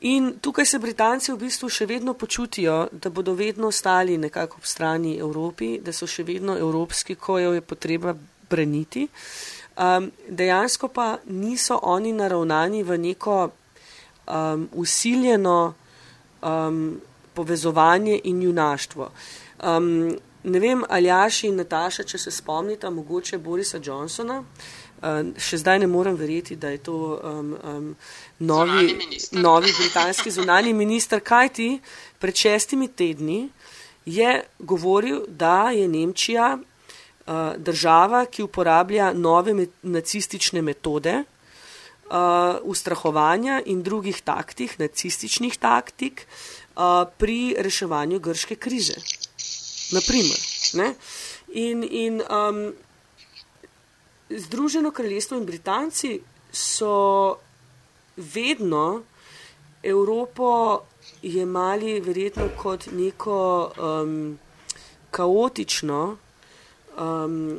In 0.00 0.38
tukaj 0.40 0.66
se 0.66 0.78
Britanci 0.78 1.32
v 1.32 1.38
bistvu 1.40 1.70
še 1.72 1.86
vedno 1.88 2.12
počutijo, 2.14 2.88
da 2.92 3.08
bodo 3.10 3.32
vedno 3.34 3.70
stali 3.72 4.18
nekako 4.18 4.60
ob 4.60 4.66
strani 4.68 5.16
Evropi, 5.16 5.78
da 5.80 5.92
so 5.92 6.06
še 6.06 6.22
vedno 6.22 6.56
evropski, 6.58 7.14
ko 7.14 7.38
jo 7.38 7.54
je 7.56 7.62
potreba 7.64 8.12
braniti. 8.50 9.08
Um, 9.76 10.10
dejansko 10.28 10.88
pa 10.88 11.16
niso 11.24 11.78
oni 11.82 12.12
naravnani 12.12 12.82
v 12.82 12.98
neko 12.98 13.38
um, 13.48 14.68
usiljeno 14.72 15.74
um, 16.42 17.00
povezovanje 17.34 18.20
in 18.24 18.42
junaštvo. 18.42 19.10
Um, 19.64 20.12
ne 20.44 20.60
vem, 20.60 20.84
Aljaš 20.88 21.44
in 21.48 21.56
Nataša, 21.56 22.04
če 22.04 22.18
se 22.18 22.30
spomnite, 22.30 22.90
mogoče 22.90 23.38
Borisa 23.38 23.80
Johnsona. 23.82 24.40
Uh, 24.40 24.85
še 25.38 25.58
zdaj 25.60 25.78
ne 25.78 25.86
morem 25.86 26.16
verjeti, 26.16 26.56
da 26.56 26.70
je 26.72 26.78
to 26.78 26.96
um, 27.20 27.52
um, 27.62 27.96
novi, 28.38 28.96
novi 29.32 29.72
britanski 29.78 30.30
zunani 30.30 30.72
minister, 30.72 31.20
kajti 31.20 31.80
pred 32.18 32.34
šestimi 32.34 32.88
tedni 32.88 33.48
je 34.06 34.44
govoril, 34.58 35.24
da 35.28 35.70
je 35.70 35.88
Nemčija 35.88 36.56
uh, 36.56 37.34
država, 37.56 38.24
ki 38.26 38.42
uporablja 38.42 39.12
nove 39.12 39.54
me 39.54 39.66
nacistične 39.82 40.62
metode 40.62 41.22
uh, 41.22 42.56
ustrahovanja 42.62 43.60
in 43.66 43.82
drugih 43.82 44.22
taktik, 44.22 44.78
nacističnih 44.78 45.58
taktik 45.58 46.26
uh, 46.76 47.04
pri 47.18 47.56
reševanju 47.58 48.20
grške 48.20 48.56
krize. 48.56 48.96
Naprimer. 49.92 50.40
Ne? 50.74 50.94
In, 51.54 51.82
in 51.82 52.22
um, 52.30 52.72
Združeno 54.30 54.90
kraljestvo 54.90 55.36
in 55.36 55.46
Britanci 55.46 56.20
so 56.52 57.36
vedno 58.16 59.02
Evropo 59.82 60.80
jemali 61.22 62.00
verjetno 62.00 62.48
kot 62.56 62.88
neko 62.92 63.70
um, 63.78 64.38
kaotično 65.10 66.16
um, 66.98 67.58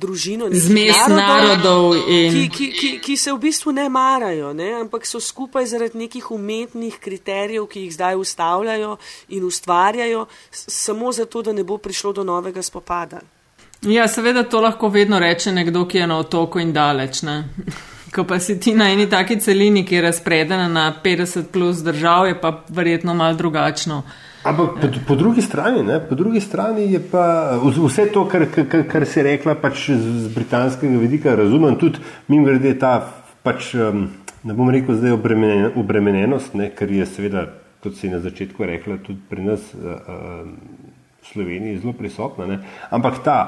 družino, 0.00 0.48
zmes 0.50 0.96
narodov, 1.08 1.94
in... 2.08 2.32
ki, 2.32 2.48
ki, 2.48 2.68
ki, 2.72 2.90
ki 3.04 3.16
se 3.16 3.32
v 3.32 3.38
bistvu 3.42 3.72
ne 3.76 3.88
marajo, 3.92 4.52
ne? 4.56 4.72
ampak 4.80 5.06
so 5.06 5.20
skupaj 5.20 5.68
zaradi 5.70 5.98
nekih 5.98 6.30
umetnih 6.34 6.98
kriterijev, 7.00 7.68
ki 7.70 7.86
jih 7.86 7.94
zdaj 7.94 8.16
ustavljajo 8.18 8.96
in 9.36 9.44
ustvarjajo, 9.44 10.26
samo 10.50 11.12
zato, 11.12 11.42
da 11.42 11.52
ne 11.52 11.64
bo 11.64 11.78
prišlo 11.78 12.12
do 12.12 12.24
novega 12.24 12.62
spopada. 12.62 13.20
Ja, 13.82 14.08
seveda 14.08 14.42
to 14.42 14.60
lahko 14.60 14.88
vedno 14.88 15.18
reče 15.18 15.52
nekdo, 15.52 15.84
ki 15.86 15.98
je 15.98 16.06
na 16.06 16.18
otoku 16.18 16.58
in 16.58 16.72
daleč. 16.72 17.22
Ne? 17.22 17.44
Ko 18.14 18.24
pa 18.24 18.38
si 18.40 18.58
ti 18.60 18.72
na 18.74 18.88
eni 18.90 19.06
taki 19.06 19.36
celini, 19.40 19.84
ki 19.86 19.94
je 19.94 20.02
razpredena 20.02 20.68
na 20.68 20.92
50 21.04 21.52
plus 21.52 21.82
držav, 21.84 22.26
je 22.26 22.40
pa 22.40 22.64
verjetno 22.68 23.14
mal 23.14 23.36
drugačno. 23.36 24.02
Ampak 24.42 24.80
po, 24.80 24.88
po, 25.06 25.14
drugi 25.14 25.42
strani, 25.42 25.82
ne, 25.82 26.00
po 26.00 26.14
drugi 26.14 26.40
strani 26.40 26.92
je 26.92 27.00
pa 27.10 27.58
vse 27.60 28.06
to, 28.12 28.24
kar, 28.28 28.46
kar, 28.54 28.84
kar 28.88 29.06
si 29.06 29.22
rekla, 29.22 29.54
pač 29.60 29.90
z 29.90 30.32
britanskega 30.34 30.98
vidika 30.98 31.34
razumem, 31.36 31.76
tudi 31.76 32.00
mi 32.28 32.40
grede 32.44 32.72
ta, 32.78 32.94
pač, 33.42 33.74
ne 33.74 34.56
bom 34.56 34.70
rekel 34.72 34.96
zdaj 34.96 35.18
obremenjen, 35.18 35.72
obremenjenost, 35.76 36.54
ne, 36.54 36.70
ker 36.70 36.90
je 36.90 37.06
seveda, 37.06 37.44
kot 37.84 37.98
si 37.98 38.08
na 38.08 38.22
začetku 38.24 38.64
rekla, 38.64 39.02
tudi 39.04 39.20
pri 39.28 39.50
nas 39.50 39.68
v 39.74 39.98
Sloveniji 41.32 41.78
zelo 41.78 41.92
prisotna, 41.92 42.46
ne, 42.46 42.58
ampak 42.90 43.22
ta, 43.24 43.38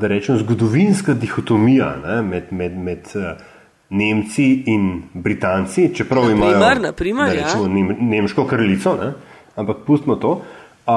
da 0.00 0.08
rečem, 0.08 0.38
zgodovinska 0.38 1.14
dihotomija 1.14 1.94
ne, 2.04 2.22
med, 2.22 2.52
med, 2.52 2.76
med 2.76 3.08
Nemci 3.88 4.62
in 4.66 5.02
Britanci, 5.14 5.94
čeprav 5.94 6.30
imajo 6.30 6.58
naprimer, 6.80 7.26
da 7.26 7.32
rečemo, 7.32 7.78
ja. 7.78 7.96
nemško 8.00 8.44
kraljico. 8.44 8.96
Ne, 9.00 9.12
ampak 9.56 9.76
pustimo 9.86 10.16
to. 10.16 10.42
Uh, 10.86 10.94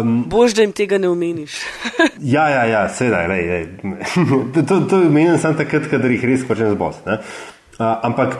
um, 0.00 0.24
Bož, 0.28 0.54
da 0.54 0.62
jim 0.62 0.72
tega 0.72 0.98
ne 0.98 1.08
omeniš. 1.08 1.60
ja, 2.34 2.48
ja, 2.48 2.64
ja, 2.64 2.88
sedaj, 2.88 3.28
lej, 3.28 3.48
lej. 3.48 3.66
to, 4.68 4.80
to 4.80 4.96
menim 4.96 5.38
samo 5.38 5.58
takrat, 5.58 5.88
kadar 5.90 6.10
jih 6.10 6.24
res 6.24 6.44
hočem 6.48 6.74
zbosti. 6.74 7.16
Uh, 7.78 7.96
ampak 8.02 8.36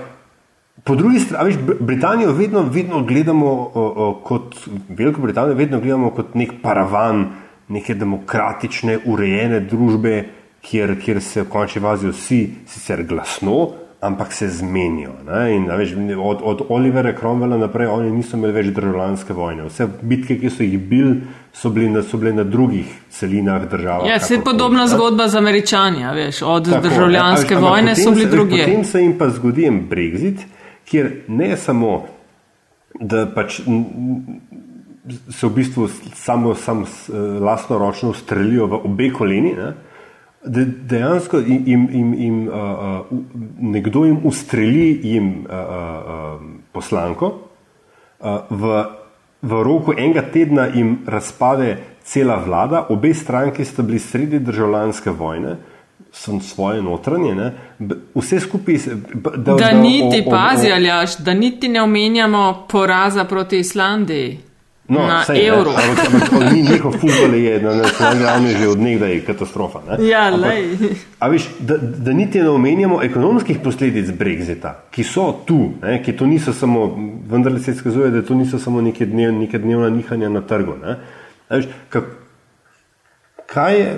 po 0.85 0.95
drugi 0.95 1.21
strani, 1.21 1.47
viš, 1.47 1.57
Britanijo 1.81 2.33
vedno, 2.33 2.63
vedno 2.63 3.03
gledamo 3.03 3.47
o, 3.47 3.71
o, 3.75 4.21
kot, 4.25 4.57
Veliko 4.89 5.21
Britanijo 5.21 5.55
vedno 5.55 5.81
gledamo 5.81 6.11
kot 6.11 6.35
nek 6.35 6.53
paravan 6.63 7.27
neke 7.69 7.95
demokratične, 7.95 8.99
urejene 9.07 9.61
družbe, 9.61 10.23
kjer, 10.65 10.97
kjer 11.01 11.21
se 11.23 11.43
v 11.43 11.49
končni 11.49 11.83
vazi 11.83 12.09
vsi 12.09 12.41
sicer 12.67 13.05
glasno, 13.07 13.69
ampak 14.01 14.33
se 14.33 14.49
zmenijo. 14.49 15.11
In, 15.55 15.67
veš, 15.77 15.93
od, 16.23 16.41
od 16.43 16.63
Olivera 16.69 17.13
Cromwella 17.21 17.59
naprej 17.59 17.87
oni 17.87 18.11
niso 18.11 18.37
imeli 18.37 18.55
več 18.55 18.67
državljanske 18.75 19.35
vojne. 19.35 19.67
Vse 19.69 19.89
bitke, 20.03 20.39
ki 20.39 20.51
so 20.51 20.63
jih 20.63 20.79
bili, 20.79 21.17
so 21.53 21.73
bile 21.75 21.91
na, 21.91 22.03
so 22.07 22.21
bile 22.21 22.33
na 22.37 22.45
drugih 22.47 22.93
celinah 23.11 23.67
držav. 23.71 24.07
Ja, 24.07 24.21
se 24.21 24.39
je 24.39 24.45
podobna 24.45 24.87
ne? 24.87 24.93
zgodba 24.93 25.29
z 25.29 25.43
američani, 25.43 26.07
veš, 26.15 26.43
od 26.43 26.71
Tako, 26.71 26.87
državljanske 26.89 27.55
ja, 27.55 27.59
veš, 27.59 27.69
vojne 27.69 27.97
so 27.97 28.15
bili 28.15 28.31
drugi. 28.31 28.63
Potem 28.65 28.85
se 28.85 29.03
jim 29.03 29.19
pa 29.19 29.29
zgodi 29.35 29.71
Brexit, 29.91 30.47
kjer 30.89 31.11
ne 31.29 31.57
samo, 31.57 32.07
da 33.01 33.27
pač. 33.35 33.61
Se 35.33 35.47
v 35.47 35.53
bistvu 35.57 35.87
samo, 36.15 36.55
samo 36.55 36.87
lastno 37.41 37.79
ročno 37.81 38.13
strelijo 38.13 38.67
v 38.69 38.81
obe 38.85 39.07
koleni, 39.13 39.55
ne? 39.57 39.69
De, 40.45 40.65
dejansko 40.65 41.41
jim, 41.41 41.89
jim, 41.91 42.13
jim, 42.15 42.37
uh, 42.49 42.55
uh, 42.55 43.23
nekdo 43.59 44.05
jim 44.05 44.21
ustreli 44.29 45.01
jim, 45.03 45.31
uh, 45.49 45.55
uh, 45.57 46.43
poslanko, 46.73 47.31
uh, 48.21 48.45
v, 48.51 48.85
v 49.43 49.63
roku 49.65 49.97
enega 49.97 50.23
tedna 50.33 50.69
jim 50.71 50.99
razpade 51.07 51.79
cela 52.05 52.39
vlada, 52.45 52.87
obe 52.89 53.15
stranki 53.15 53.65
sta 53.65 53.83
bili 53.83 53.99
sredi 53.99 54.39
državljanske 54.39 55.11
vojne, 55.11 55.57
so 56.13 56.41
svoje 56.41 56.83
notranje, 56.83 57.35
ne, 57.35 57.53
vse 58.15 58.41
skupaj. 58.41 58.77
Da, 59.15 59.31
da, 59.31 59.55
da 59.55 59.73
niti 59.73 60.25
pazi, 60.31 60.73
aljaš, 60.73 61.17
da 61.19 61.35
niti 61.35 61.69
ne 61.69 61.83
omenjamo 61.83 62.67
poraza 62.69 63.25
proti 63.25 63.59
Islandiji. 63.59 64.39
No, 64.89 65.07
na 65.07 65.25
sej, 65.25 65.47
evro. 65.47 65.71
Ampak 65.71 66.53
njihov 66.73 66.93
futbol 66.93 67.35
je 67.35 67.63
na 67.63 67.75
nacionalni 67.75 68.25
ravni 68.25 68.55
že 68.57 68.69
od 68.69 68.81
nekdaj 68.81 69.21
katastrofa. 69.25 69.81
Ne? 69.89 70.09
Ja, 70.09 70.31
Ampak, 70.33 70.49
a 71.19 71.29
viš, 71.29 71.49
da, 71.61 71.77
da 71.77 72.13
niti 72.13 72.41
ne 72.41 72.49
omenjamo 72.49 73.03
ekonomskih 73.03 73.59
posledic 73.65 74.09
Brexita, 74.17 74.73
ki 74.91 75.05
so 75.05 75.33
tu, 75.45 75.75
ne? 75.83 76.01
ki 76.03 76.17
to 76.17 76.27
niso 76.27 76.53
samo, 76.53 76.87
vendar 77.29 77.61
se 77.61 77.71
izkazuje, 77.77 78.11
da 78.11 78.23
to 78.23 78.35
niso 78.35 78.59
samo 78.59 78.81
neke, 78.81 79.07
dnev, 79.07 79.33
neke 79.33 79.59
dnevna 79.59 79.91
nihanja 79.91 80.29
na 80.29 80.41
trgu. 80.41 80.79
Viš, 81.51 81.69
kak, 81.89 82.05
kaj 83.47 83.79
je, 83.81 83.93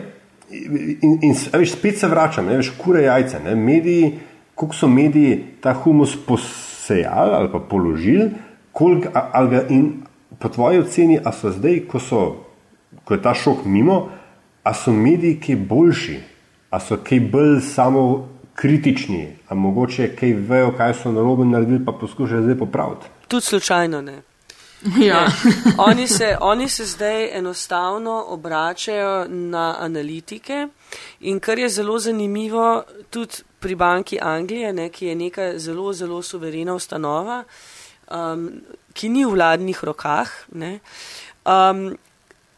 in, 0.50 1.18
in 1.22 1.34
viš, 1.58 1.72
spet 1.72 1.98
se 1.98 2.08
vračam, 2.08 2.46
ne? 2.46 2.56
viš, 2.56 2.72
kure 2.78 3.02
jajce, 3.02 3.40
ne? 3.44 3.54
mediji, 3.54 4.18
koliko 4.54 4.76
so 4.76 4.88
mediji 4.88 5.44
ta 5.60 5.72
humus 5.72 6.16
posejali 6.26 7.34
ali 7.34 7.48
položili, 7.70 8.30
koliko, 8.72 9.08
ali 9.14 9.50
ga 9.50 9.62
in 9.68 9.92
po 10.38 10.48
tvoji 10.48 10.78
oceni, 10.78 11.18
a 11.24 11.32
so 11.32 11.50
zdaj, 11.50 11.80
ko, 11.88 12.00
so, 12.00 12.20
ko 13.04 13.14
je 13.14 13.22
ta 13.22 13.34
šok 13.34 13.64
mimo, 13.64 14.08
a 14.64 14.74
so 14.74 14.92
mediji 14.92 15.40
kaj 15.40 15.56
boljši, 15.56 16.18
a 16.70 16.80
so 16.80 16.96
kaj 17.04 17.20
bolj 17.20 17.60
samo 17.60 18.28
kritični, 18.54 19.26
a 19.48 19.54
mogoče 19.54 20.14
kaj 20.16 20.32
vejo, 20.32 20.72
kaj 20.76 20.94
so 21.02 21.12
narobe 21.12 21.44
naredili, 21.44 21.84
pa 21.84 21.92
poskušajo 21.92 22.42
zdaj 22.42 22.58
popraviti. 22.58 23.06
Tudi 23.28 23.44
slučajno 23.44 24.02
ne. 24.02 24.22
Ja. 24.98 25.24
ne. 25.24 25.52
Oni, 25.88 26.08
se, 26.08 26.36
oni 26.40 26.68
se 26.68 26.84
zdaj 26.84 27.38
enostavno 27.38 28.24
obračajo 28.28 29.26
na 29.28 29.76
analitike 29.80 30.68
in 31.20 31.40
kar 31.40 31.58
je 31.58 31.68
zelo 31.68 31.98
zanimivo 31.98 32.82
tudi 33.10 33.34
pri 33.60 33.74
banki 33.74 34.18
Anglije, 34.22 34.72
ne, 34.72 34.88
ki 34.88 35.06
je 35.06 35.14
neka 35.14 35.58
zelo, 35.58 35.92
zelo 35.92 36.22
suverena 36.22 36.74
ustanova, 36.74 37.44
um, 38.10 38.50
ki 38.92 39.08
ni 39.08 39.24
v 39.24 39.30
vladnih 39.30 39.84
rokah, 39.84 40.30
ne, 40.52 40.78
um, 41.44 41.96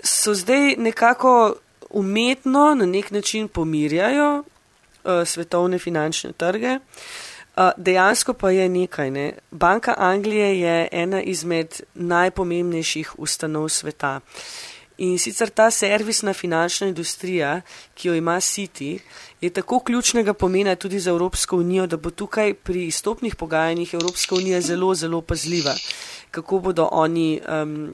so 0.04 0.34
zdaj 0.34 0.76
nekako 0.78 1.54
umetno 1.90 2.74
na 2.74 2.86
nek 2.86 3.10
način 3.10 3.48
pomirjajo 3.48 4.38
uh, 4.38 5.26
svetovne 5.26 5.78
finančne 5.78 6.32
trge. 6.32 6.76
Uh, 6.76 7.31
dejansko 7.76 8.34
pa 8.34 8.50
je 8.50 8.68
nekaj. 8.68 9.10
Ne. 9.10 9.32
Banka 9.50 9.94
Anglije 9.98 10.60
je 10.60 10.88
ena 10.92 11.22
izmed 11.22 11.80
najpomembnejših 11.94 13.18
ustanov 13.18 13.68
sveta. 13.68 14.20
In 14.98 15.18
sicer 15.18 15.50
ta 15.50 15.70
servisna 15.70 16.32
finančna 16.32 16.86
industrija, 16.86 17.60
ki 17.94 18.08
jo 18.08 18.14
ima 18.14 18.36
City, 18.40 18.98
je 19.40 19.50
tako 19.50 19.80
ključnega 19.80 20.34
pomena 20.34 20.76
tudi 20.76 21.00
za 21.00 21.10
Evropsko 21.10 21.56
unijo, 21.56 21.86
da 21.86 21.96
bo 21.96 22.10
tukaj 22.10 22.54
pri 22.54 22.90
stopnih 22.90 23.36
pogajanjih 23.36 23.94
Evropska 23.94 24.34
unija 24.34 24.60
zelo, 24.60 24.94
zelo 24.94 25.20
pazljiva 25.20 25.74
kako 26.32 26.58
bodo 26.58 26.88
oni 26.92 27.40
um, 27.62 27.92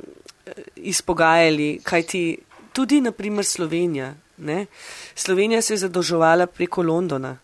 izpogajali, 0.77 1.81
kaj 1.83 2.03
ti 2.03 2.39
tudi, 2.73 3.01
naprimer, 3.01 3.45
Slovenija. 3.45 4.15
Ne? 4.37 4.67
Slovenija 5.15 5.63
se 5.63 5.75
je 5.75 5.79
zadolževala 5.79 6.47
preko 6.47 6.83
Londona. 6.83 7.37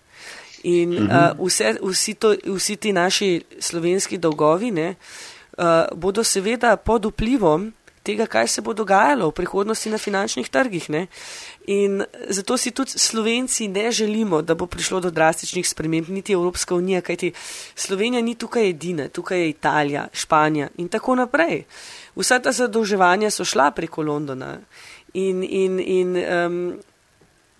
In 0.64 0.96
uh, 0.96 1.32
vse, 1.46 1.76
vsi, 1.82 2.14
to, 2.14 2.34
vsi 2.56 2.76
ti 2.76 2.92
naši 2.92 3.42
slovenski 3.60 4.18
dolgovi 4.18 4.70
ne, 4.70 4.94
uh, 5.58 5.64
bodo 5.92 6.24
seveda 6.24 6.76
pod 6.76 7.04
vplivom 7.12 7.72
tega, 8.04 8.26
kaj 8.28 8.48
se 8.48 8.62
bo 8.62 8.74
dogajalo 8.76 9.30
v 9.30 9.36
prihodnosti 9.36 9.90
na 9.90 9.98
finančnih 9.98 10.48
trgih. 10.48 10.90
Ne. 10.92 11.06
In 11.72 12.04
zato 12.28 12.56
si 12.60 12.70
tudi 12.70 12.98
Slovenci 13.00 13.68
ne 13.68 13.90
želimo, 13.92 14.42
da 14.42 14.54
bo 14.54 14.66
prišlo 14.66 15.00
do 15.00 15.10
drastičnih 15.10 15.68
sprememb, 15.68 16.08
niti 16.08 16.32
Evropska 16.32 16.74
unija, 16.74 17.00
kajti 17.00 17.32
Slovenija 17.74 18.22
ni 18.22 18.34
tukaj 18.34 18.68
edina, 18.68 19.08
tukaj 19.08 19.40
je 19.40 19.48
Italija, 19.48 20.08
Španija 20.12 20.68
in 20.76 20.88
tako 20.88 21.14
naprej. 21.14 21.64
Vsa 22.16 22.38
ta 22.38 22.52
zadolževanja 22.52 23.30
so 23.30 23.44
šla 23.44 23.70
preko 23.70 24.02
Londona 24.02 24.58
in, 25.14 25.42
in, 25.42 25.80
in 25.80 26.16
um, 26.16 26.60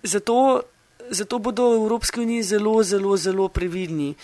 zato, 0.03 0.61
zato 1.09 1.39
bodo 1.39 1.69
v 1.69 1.83
Evropski 1.83 2.21
uniji 2.21 2.43
zelo, 2.43 2.83
zelo, 2.83 3.17
zelo 3.17 3.47
previdni. 3.47 4.15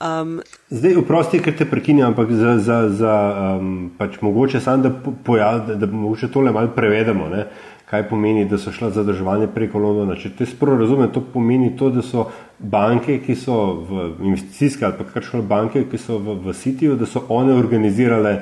Um, 0.00 0.40
Zdaj, 0.70 0.96
vprosti, 1.00 1.38
ker 1.40 1.54
te 1.56 1.64
prekinjam, 1.64 2.12
ampak 2.12 2.32
za, 2.34 2.58
za, 2.58 2.78
za 2.90 3.12
um, 3.58 3.92
pač 3.98 4.18
mogoče 4.20 4.60
samo, 4.60 4.82
da, 4.82 5.12
pojav, 5.24 5.66
da, 5.68 5.78
da 5.78 5.86
mogoče 5.86 6.28
tole 6.32 6.52
malo 6.52 6.74
prevedemo. 6.74 7.28
Ne? 7.28 7.46
kaj 7.94 8.08
pomeni, 8.08 8.44
da 8.48 8.58
so 8.58 8.72
šla 8.72 8.90
zadrževanje 8.90 9.46
preko 9.54 9.78
Londona. 9.78 10.16
Če 10.18 10.32
te 10.38 10.46
spravo 10.50 10.80
razumem, 10.80 11.12
to 11.14 11.20
pomeni 11.32 11.76
to, 11.78 11.92
da 11.94 12.02
so 12.02 12.24
banke, 12.58 13.20
ki 13.22 13.36
so 13.38 13.58
v 13.86 14.06
investicijske 14.30 14.86
ali 14.88 14.98
pa 14.98 15.06
karkoli 15.12 15.46
banke, 15.46 15.84
ki 15.90 16.00
so 16.00 16.18
v, 16.18 16.34
v 16.46 16.54
Cityju, 16.58 16.96
da 16.98 17.06
so 17.06 17.22
one 17.28 17.54
organizirale 17.54 18.34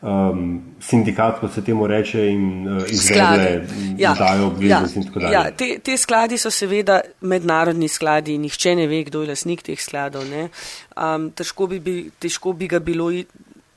um, 0.00 0.60
sindikat, 0.80 1.40
kot 1.40 1.52
se 1.54 1.64
temu 1.64 1.86
reče, 1.86 2.26
in 2.30 2.68
uh, 2.68 2.82
izvedle, 2.90 3.66
ja. 3.98 4.14
dajo 4.18 4.46
obveznosti 4.46 4.98
ja. 4.98 5.02
in 5.02 5.08
tako 5.08 5.20
dalje. 5.20 5.34
Ja. 5.34 5.50
Te, 5.50 5.68
te 5.84 5.96
skladi 5.96 6.38
so 6.38 6.50
seveda 6.50 7.00
mednarodni 7.20 7.88
skladi 7.88 8.38
nihče 8.38 8.76
ne 8.78 8.86
ve, 8.86 9.02
kdo 9.08 9.22
je 9.22 9.32
lasnik 9.32 9.62
teh 9.66 9.80
skladov. 9.80 10.24
Um, 10.28 11.30
težko, 11.34 11.66
bi 11.66 11.80
bi, 11.80 11.98
težko 12.20 12.52
bi 12.52 12.68
ga 12.68 12.78
bilo 12.78 13.10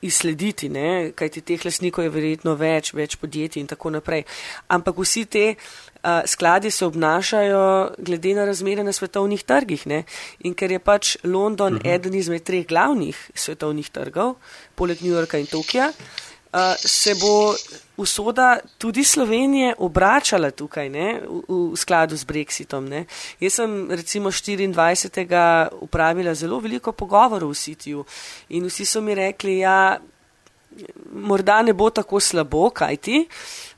izslediti, 0.02 0.70
kajti 1.14 1.40
teh 1.46 1.64
lasnikov 1.64 2.04
je 2.04 2.10
verjetno 2.10 2.56
več, 2.58 2.92
več 2.94 3.16
podjetij 3.22 3.62
in 3.62 3.70
tako 3.70 3.94
naprej. 3.94 4.24
Ampak 4.74 4.98
vsi 4.98 5.24
te 5.30 5.44
skladi 6.26 6.70
se 6.70 6.86
obnašajo 6.86 7.94
glede 7.98 8.34
na 8.34 8.44
razmere 8.44 8.84
na 8.84 8.92
svetovnih 8.92 9.42
trgih. 9.42 9.86
Ne? 9.86 10.02
In 10.40 10.54
ker 10.54 10.72
je 10.72 10.78
pač 10.78 11.16
London 11.24 11.74
uh 11.74 11.78
mhm. 11.78 11.88
-huh. 11.88 11.94
eden 11.94 12.14
izmed 12.14 12.42
treh 12.42 12.66
glavnih 12.66 13.30
svetovnih 13.34 13.90
trgov, 13.90 14.34
poleg 14.74 15.02
New 15.02 15.12
Yorka 15.12 15.38
in 15.38 15.46
Tokija, 15.46 15.92
uh, 16.52 16.74
se 16.76 17.14
bo 17.14 17.54
usoda 17.96 18.58
tudi 18.78 19.04
Slovenije 19.04 19.74
obračala 19.78 20.50
tukaj 20.50 20.88
ne? 20.88 21.20
V, 21.48 21.72
v 21.72 21.76
skladu 21.76 22.16
z 22.16 22.24
Brexitom. 22.24 22.88
Ne? 22.88 23.04
Jaz 23.40 23.52
sem 23.52 23.90
recimo 23.90 24.30
24. 24.30 25.68
upravila 25.80 26.34
zelo 26.34 26.58
veliko 26.60 26.92
pogovorov 26.92 27.50
v 27.50 27.54
Sitiju 27.54 28.04
in 28.48 28.66
vsi 28.66 28.84
so 28.84 29.00
mi 29.00 29.14
rekli, 29.14 29.58
ja, 29.58 29.98
morda 31.12 31.62
ne 31.62 31.72
bo 31.72 31.90
tako 31.90 32.20
slabo, 32.20 32.70
kaj 32.70 32.96
ti. 32.96 33.28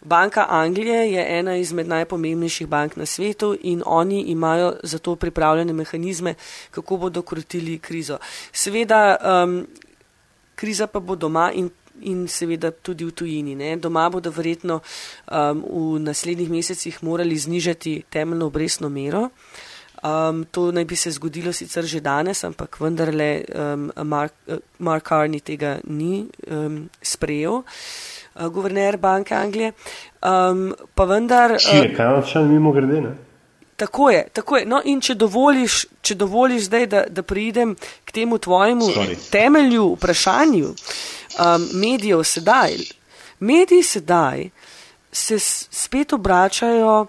Banka 0.00 0.46
Anglije 0.48 1.12
je 1.12 1.38
ena 1.38 1.56
izmed 1.56 1.88
najpomembnejših 1.88 2.66
bank 2.66 2.96
na 2.96 3.06
svetu 3.06 3.56
in 3.62 3.82
oni 3.86 4.22
imajo 4.22 4.74
za 4.82 4.98
to 4.98 5.16
pripravljene 5.16 5.72
mehanizme, 5.72 6.34
kako 6.70 6.96
bodo 6.96 7.22
krotili 7.22 7.78
krizo. 7.78 8.18
Seveda, 8.52 9.16
um, 9.44 9.66
kriza 10.54 10.86
pa 10.86 11.00
bo 11.00 11.16
doma 11.16 11.52
in, 11.52 11.70
in 12.00 12.28
seveda 12.28 12.70
tudi 12.70 13.04
v 13.04 13.10
tujini. 13.10 13.54
Ne. 13.54 13.76
Doma 13.76 14.10
bodo 14.10 14.30
verjetno 14.30 14.80
um, 14.80 15.64
v 15.70 16.00
naslednjih 16.00 16.50
mesecih 16.50 17.02
morali 17.02 17.36
znižati 17.36 18.02
temeljno 18.10 18.46
obrestno 18.46 18.88
mero. 18.88 19.28
Um, 20.04 20.44
to 20.50 20.68
naj 20.72 20.84
bi 20.84 20.96
se 20.96 21.10
zgodilo 21.10 21.52
sicer 21.52 21.86
že 21.88 22.00
danes, 22.00 22.44
ampak 22.44 22.76
vendarle 22.80 23.44
um, 23.48 23.92
Mark, 24.04 24.34
uh, 24.46 24.58
Mark 24.78 25.08
Carney 25.08 25.40
tega 25.40 25.78
ni 25.84 26.26
um, 26.50 26.90
sprejel, 27.02 27.62
uh, 27.62 28.48
guverner 28.52 28.98
Banke 29.00 29.34
Anglije. 29.34 29.72
Um, 30.20 30.74
pa 30.94 31.04
vendar. 31.08 31.56
Če 31.56 31.76
je 31.76 31.94
kanadčan, 31.96 32.50
mimo 32.52 32.72
grede, 32.72 33.00
ne? 33.00 33.14
Tako 33.76 34.10
je, 34.10 34.26
tako 34.32 34.56
je. 34.56 34.66
No, 34.66 34.82
in 34.84 35.00
če 35.00 35.16
dovoliš, 35.18 35.78
če 36.04 36.14
dovoliš 36.20 36.68
zdaj, 36.68 36.86
da, 36.86 37.06
da 37.08 37.24
pridem 37.24 37.72
k 38.04 38.12
temu 38.12 38.38
tvojemu 38.38 38.90
Sorry. 38.92 39.16
temelju 39.32 39.88
vprašanju 39.96 40.68
um, 40.68 41.66
medijev 41.80 42.22
sedaj. 42.28 42.76
Mediji 43.40 43.82
sedaj 43.82 44.50
se 45.12 45.38
spet 45.40 46.12
obračajo 46.12 47.06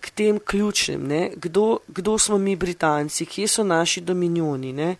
k 0.00 0.10
tem 0.10 0.38
ključnim, 0.38 1.30
kdo, 1.36 1.78
kdo 1.88 2.18
smo 2.18 2.38
mi 2.38 2.56
Britanci, 2.56 3.26
kje 3.26 3.48
so 3.48 3.64
naši 3.64 4.00
dominioni. 4.00 4.72
Ne? 4.72 4.96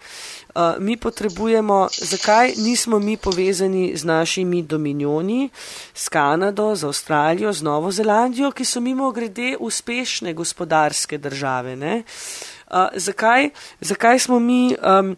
Uh, 0.54 0.62
mi 0.78 0.96
potrebujemo, 0.96 1.88
zakaj 1.92 2.54
nismo 2.56 2.98
mi 2.98 3.16
povezani 3.16 3.96
z 3.96 4.04
našimi 4.04 4.62
dominioni, 4.62 5.50
s 5.94 6.08
Kanado, 6.08 6.74
z 6.76 6.84
Avstralijo, 6.84 7.52
z 7.52 7.62
Novo 7.62 7.92
Zelandijo, 7.92 8.50
ki 8.50 8.64
so 8.64 8.80
mimo 8.80 9.12
grede 9.12 9.56
uspešne 9.60 10.32
gospodarske 10.32 11.18
države. 11.18 11.76
Uh, 11.76 12.88
zakaj, 12.94 13.50
zakaj 13.80 14.18
smo 14.18 14.40
mi 14.40 14.76
um, 14.80 15.16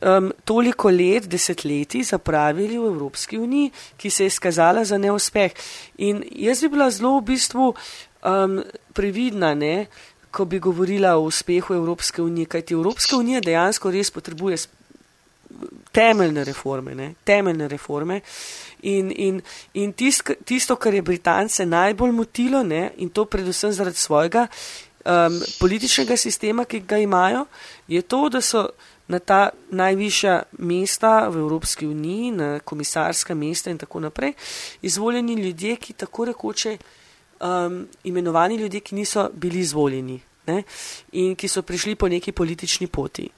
um, 0.00 0.32
toliko 0.44 0.90
let, 0.90 1.26
desetletji 1.26 2.02
zapravili 2.02 2.78
v 2.78 2.86
Evropski 2.86 3.38
uniji, 3.38 3.70
ki 3.96 4.10
se 4.10 4.24
je 4.24 4.30
skazala 4.30 4.84
za 4.84 4.98
neuspeh? 4.98 5.52
In 5.98 6.24
jaz 6.30 6.60
bi 6.60 6.68
bila 6.68 6.90
zelo 6.90 7.18
v 7.18 7.24
bistvu 7.24 7.74
um, 8.24 8.62
previdna, 8.92 9.54
ne, 9.54 9.86
ko 10.30 10.44
bi 10.44 10.58
govorila 10.58 11.14
o 11.16 11.28
uspehu 11.28 11.74
Evropske 11.74 12.22
unije, 12.22 12.46
kajti 12.46 12.74
Evropska 12.74 13.16
unija 13.16 13.40
dejansko 13.40 13.90
res 13.90 14.10
potrebuje 14.10 14.56
temeljne 15.92 16.44
reforme, 16.44 16.94
ne, 16.94 17.12
temeljne 17.24 17.68
reforme. 17.68 18.20
In, 18.82 19.12
in, 19.16 19.40
in 19.74 19.92
tisk, 19.92 20.30
tisto, 20.44 20.76
kar 20.76 20.94
je 20.94 21.02
Britance 21.02 21.66
najbolj 21.66 22.12
motilo, 22.12 22.62
ne, 22.62 22.90
in 22.96 23.08
to 23.08 23.24
predvsem 23.24 23.72
zaradi 23.72 23.96
svojega 23.96 24.46
um, 25.04 25.38
političnega 25.60 26.16
sistema, 26.16 26.64
ki 26.64 26.80
ga 26.80 26.98
imajo, 26.98 27.46
je 27.88 28.02
to, 28.02 28.28
da 28.28 28.40
so 28.40 28.66
na 29.08 29.18
ta 29.18 29.50
najvišja 29.70 30.42
mesta 30.58 31.28
v 31.28 31.38
Evropski 31.38 31.86
uniji, 31.86 32.30
na 32.30 32.58
komisarska 32.58 33.34
mesta 33.34 33.70
in 33.70 33.78
tako 33.78 34.00
naprej, 34.00 34.32
izvoljeni 34.82 35.34
ljudje, 35.34 35.76
ki 35.76 35.92
tako 35.92 36.24
rekoče 36.24 36.76
um, 37.44 37.88
imenovani 38.04 38.56
ljudje, 38.56 38.80
ki 38.80 38.94
niso 38.94 39.28
bili 39.34 39.58
izvoljeni 39.58 40.20
ne? 40.46 40.62
in 41.12 41.34
ki 41.36 41.48
so 41.48 41.62
prišli 41.62 41.94
po 41.94 42.08
neki 42.08 42.32
politični 42.32 42.86
poti. 42.86 43.28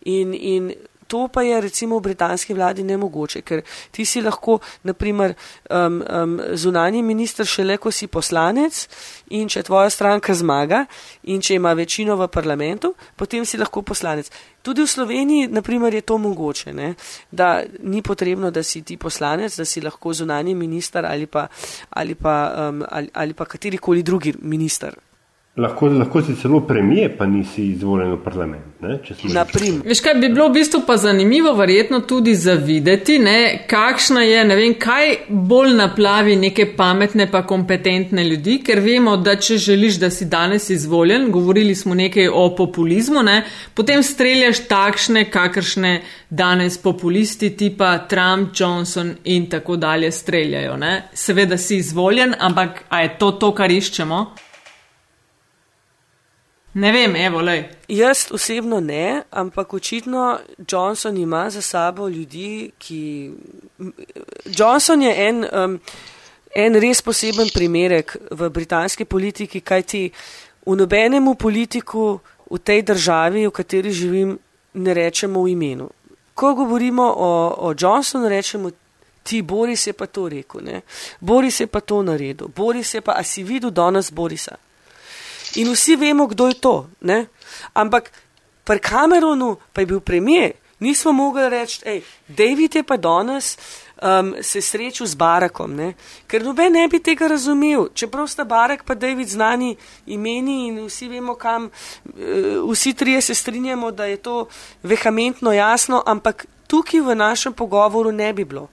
In, 0.00 0.34
in 0.34 0.72
to 1.06 1.28
pa 1.28 1.42
je 1.42 1.60
recimo 1.60 1.98
v 1.98 2.02
britanski 2.02 2.54
vladi 2.54 2.84
nemogoče, 2.84 3.42
ker 3.42 3.62
ti 3.90 4.04
si 4.04 4.20
lahko, 4.20 4.58
naprimer, 4.82 5.34
um, 5.70 6.02
um, 6.02 6.40
zunanji 6.54 7.02
minister 7.02 7.46
šele, 7.46 7.76
ko 7.78 7.90
si 7.90 8.06
poslanec 8.06 8.86
in 9.30 9.48
če 9.48 9.62
tvoja 9.66 9.90
stranka 9.90 10.34
zmaga 10.34 10.84
in 11.32 11.40
če 11.40 11.56
ima 11.60 11.72
večino 11.72 12.16
v 12.16 12.28
parlamentu, 12.28 12.94
potem 13.16 13.44
si 13.44 13.58
lahko 13.58 13.82
poslanec. 13.82 14.30
Tudi 14.62 14.82
v 14.82 14.90
Sloveniji, 14.90 15.48
naprimer, 15.54 15.94
je 15.94 16.02
to 16.02 16.18
mogoče, 16.18 16.72
ne? 16.74 16.94
da 17.30 17.62
ni 17.82 18.02
potrebno, 18.02 18.50
da 18.50 18.62
si 18.62 18.82
ti 18.82 18.96
poslanec, 18.96 19.54
da 19.56 19.64
si 19.64 19.80
lahko 19.80 20.12
zunanji 20.12 20.54
minister 20.54 21.06
ali 21.06 21.26
pa, 21.26 21.46
ali 21.90 22.14
pa, 22.14 22.68
um, 22.68 22.82
ali, 22.88 23.10
ali 23.14 23.34
pa 23.34 23.44
katerikoli 23.44 24.02
drugi 24.02 24.34
minister. 24.42 24.96
Lahko, 25.56 25.86
lahko 25.88 26.20
si 26.22 26.34
celo 26.36 26.60
premije, 26.60 27.16
pa 27.16 27.26
nisi 27.26 27.62
izvoljen 27.70 28.10
v 28.12 28.16
parlament. 28.24 28.64
Veš, 29.84 30.00
kaj 30.04 30.14
bi 30.20 30.28
bilo 30.28 30.50
v 30.50 30.52
bistvu 30.58 30.82
pa 30.86 30.98
zanimivo, 31.00 31.54
verjetno 31.56 32.02
tudi 32.04 32.34
zavideti, 32.36 33.16
ne, 33.18 33.64
kakšna 33.68 34.20
je, 34.20 34.42
ne 34.44 34.56
vem, 34.56 34.74
kaj 34.76 35.14
bolj 35.28 35.72
naplavi 35.78 36.36
neke 36.36 36.66
pametne 36.76 37.30
pa 37.32 37.40
kompetentne 37.48 38.24
ljudi, 38.28 38.58
ker 38.66 38.84
vemo, 38.84 39.16
da 39.16 39.38
če 39.40 39.56
želiš, 39.56 39.96
da 40.04 40.10
si 40.12 40.28
danes 40.28 40.68
izvoljen, 40.70 41.30
govorili 41.32 41.74
smo 41.74 41.96
nekaj 41.96 42.28
o 42.28 42.50
populizmu, 42.58 43.24
ne, 43.24 43.40
potem 43.74 44.04
streljaš 44.04 44.66
takšne, 44.68 45.24
kakršne 45.32 46.00
danes 46.28 46.76
populisti 46.78 47.54
tipa 47.56 47.96
Trump, 48.10 48.52
Johnson 48.52 49.14
in 49.24 49.48
tako 49.48 49.80
dalje 49.80 50.12
streljajo. 50.12 50.76
Ne. 50.76 51.08
Seveda 51.14 51.56
si 51.56 51.80
izvoljen, 51.80 52.34
ampak 52.38 52.84
a 52.88 53.06
je 53.06 53.16
to 53.18 53.32
to, 53.40 53.54
kar 53.56 53.72
iščemo? 53.72 54.26
Ne 56.76 56.92
vem, 56.92 57.16
evo, 57.16 57.40
le. 57.40 57.70
Jaz 57.88 58.26
osebno 58.30 58.80
ne, 58.80 59.22
ampak 59.30 59.74
očitno 59.74 60.38
Johnson 60.72 61.16
ima 61.16 61.50
za 61.50 61.62
sabo 61.62 62.08
ljudi, 62.08 62.70
ki. 62.78 63.30
Johnson 64.44 65.02
je 65.02 65.28
en, 65.28 65.46
um, 65.52 65.78
en 66.54 66.74
res 66.74 67.00
poseben 67.02 67.48
primerek 67.54 68.16
v 68.30 68.50
britanski 68.50 69.04
politiki, 69.04 69.60
kajti 69.60 70.10
v 70.66 70.76
nobenemu 70.76 71.34
politiku 71.34 72.18
v 72.50 72.58
tej 72.58 72.82
državi, 72.82 73.46
v 73.46 73.54
kateri 73.56 73.92
živim, 73.92 74.36
ne 74.74 74.94
rečemo 74.94 75.42
v 75.42 75.56
imenu. 75.56 75.88
Ko 76.34 76.54
govorimo 76.54 77.08
o, 77.08 77.32
o 77.58 77.74
Johnsonu, 77.78 78.28
rečemo. 78.28 78.70
Ti, 79.26 79.42
Boris 79.42 79.86
je 79.86 79.92
pa 79.92 80.06
to 80.06 80.28
rekel, 80.28 80.60
ne? 80.60 80.82
Boris 81.20 81.60
je 81.60 81.66
pa 81.66 81.80
to 81.80 82.02
naredil, 82.02 82.46
Boris 82.48 82.94
je 82.94 83.00
pa, 83.00 83.16
a 83.16 83.24
si 83.24 83.42
videl 83.42 83.70
danes 83.70 84.12
Borisa? 84.12 84.54
In 85.56 85.72
vsi 85.72 85.96
vemo, 85.96 86.26
kdo 86.26 86.48
je 86.48 86.60
to. 86.60 86.86
Ne? 87.00 87.26
Ampak 87.74 88.12
pri 88.64 88.78
Kamerunu 88.78 89.56
pa 89.72 89.80
je 89.80 89.86
bil 89.86 90.00
premijer, 90.00 90.52
nismo 90.80 91.12
mogli 91.12 91.48
reči, 91.48 91.80
hej, 91.84 92.02
David 92.28 92.74
je 92.74 92.82
pa 92.82 92.96
danes 92.96 93.56
um, 94.02 94.34
se 94.42 94.60
srečal 94.60 95.06
z 95.06 95.14
Barakom, 95.14 95.72
ne? 95.72 95.94
ker 96.26 96.44
noben 96.44 96.72
ne 96.72 96.88
bi 96.88 97.00
tega 97.00 97.28
razumel. 97.30 97.88
Čeprav 97.94 98.28
sta 98.28 98.44
Barak 98.44 98.84
pa 98.84 98.94
David 98.94 99.28
znani 99.28 99.76
imeni 100.06 100.68
in 100.68 100.84
vsi 100.86 101.08
vemo, 101.08 101.34
kam, 101.34 101.70
uh, 101.70 102.70
vsi 102.72 102.92
trije 102.94 103.20
se 103.20 103.34
strinjamo, 103.34 103.90
da 103.90 104.04
je 104.04 104.16
to 104.16 104.48
vehementno 104.82 105.52
jasno, 105.52 106.02
ampak 106.06 106.46
tukaj 106.66 107.00
v 107.00 107.14
našem 107.14 107.52
pogovoru 107.52 108.12
ne 108.12 108.32
bi 108.32 108.44
bilo. 108.44 108.68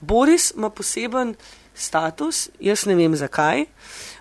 Boris 0.00 0.52
ima 0.56 0.70
poseben 0.70 1.34
status, 1.74 2.48
jaz 2.60 2.86
ne 2.86 2.94
vem 2.94 3.16
zakaj. 3.16 3.64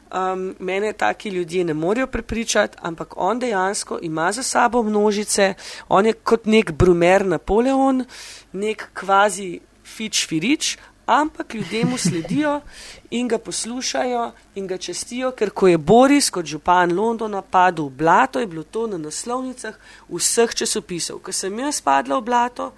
Um, 0.07 0.55
mene 0.59 0.93
taki 0.93 1.29
ljudje 1.29 1.63
ne 1.63 1.73
morejo 1.73 2.07
prepričati, 2.07 2.77
ampak 2.81 3.13
on 3.17 3.39
dejansko 3.39 3.99
ima 4.01 4.31
za 4.31 4.43
sabo 4.43 4.83
množice, 4.83 5.53
on 5.89 6.05
je 6.05 6.13
kot 6.13 6.45
nek 6.45 6.71
brumer 6.71 7.25
Napoleon, 7.25 8.05
nek 8.53 8.87
kvazi 8.93 9.59
fič 9.83 10.27
firič, 10.27 10.77
ampak 11.05 11.53
ljudje 11.53 11.85
mu 11.85 11.97
sledijo 11.97 12.61
in 13.09 13.27
ga 13.27 13.37
poslušajo 13.37 14.31
in 14.55 14.67
ga 14.67 14.77
čestijo, 14.77 15.31
ker 15.31 15.49
ko 15.49 15.67
je 15.67 15.77
Boris 15.77 16.29
kot 16.29 16.45
župan 16.45 16.95
Londona 16.95 17.41
padel 17.41 17.85
v 17.85 17.97
blato, 17.97 18.39
je 18.39 18.47
bilo 18.47 18.63
to 18.63 18.87
na 18.87 18.97
naslovnicah 18.97 19.75
vseh 20.09 20.55
časopisov. 20.55 21.19
Ko 21.19 21.31
sem 21.31 21.59
jaz 21.59 21.81
padla 21.81 22.19
v 22.19 22.21
blato, 22.21 22.71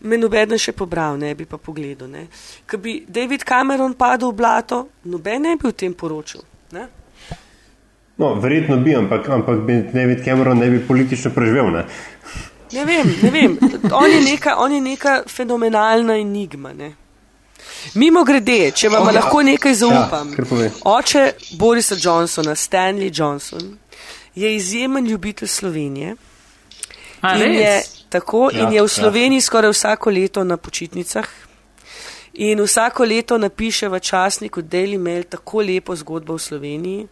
me 0.00 0.16
noben 0.16 0.58
še 0.58 0.72
pobral, 0.76 1.18
ne 1.18 1.34
bi 1.34 1.46
pa 1.48 1.58
pogledal. 1.58 2.12
Ker 2.66 2.80
bi 2.82 2.98
David 3.08 3.44
Cameron 3.44 3.94
padel 3.94 4.32
v 4.32 4.36
blato, 4.36 4.82
noben 5.04 5.42
ne 5.42 5.56
bi 5.56 5.68
o 5.68 5.72
tem 5.72 5.94
poročal. 5.94 6.44
Ne? 6.72 6.88
No, 8.16 8.34
verjetno 8.40 8.78
bi, 8.80 8.94
ampak, 8.96 9.28
ampak 9.28 9.64
bi 9.66 9.80
David 9.92 10.24
Cameron 10.24 10.58
ne 10.58 10.70
bi 10.70 10.80
politično 10.80 11.30
preživel. 11.36 11.70
Ne, 11.70 11.84
ne 12.72 12.84
vem, 12.88 13.10
ne 13.22 13.30
vem. 13.30 13.58
On 13.92 14.08
je 14.10 14.20
neka, 14.24 14.56
on 14.58 14.72
je 14.72 14.80
neka 14.80 15.22
fenomenalna 15.28 16.16
enigma. 16.16 16.72
Ne? 16.72 16.94
Mimo 17.94 18.24
grede, 18.24 18.70
če 18.76 18.88
vam 18.92 19.06
oh, 19.06 19.12
lahko 19.14 19.42
nekaj 19.46 19.72
ja, 19.72 19.80
zaupam. 19.84 20.32
Ja, 20.32 20.70
oče 20.96 21.26
Borisa 21.60 21.96
Johnsona, 22.00 22.56
Stanley 22.56 23.12
Johnson, 23.12 23.76
je 24.34 24.54
izjemen 24.56 25.06
ljubitelj 25.06 25.48
Slovenije. 25.48 26.16
A, 27.20 27.36
in 27.36 27.54
je, 27.54 27.82
tako, 28.08 28.50
ja, 28.52 28.62
in 28.62 28.72
je 28.72 28.82
v 28.82 28.84
ja. 28.84 28.88
Sloveniji 28.88 29.38
ja. 29.38 29.42
skoraj 29.42 29.70
vsako 29.70 30.10
leto 30.10 30.44
na 30.44 30.56
počitnicah. 30.56 31.28
In 32.34 32.60
vsako 32.60 33.04
leto 33.04 33.38
napiše 33.38 33.88
v 33.88 34.00
časniku 34.00 34.62
Daily 34.62 34.98
Mail 34.98 35.24
tako 35.24 35.62
lepo 35.64 35.96
zgodbo 35.96 36.36
v 36.36 36.42
Sloveniji, 36.42 37.06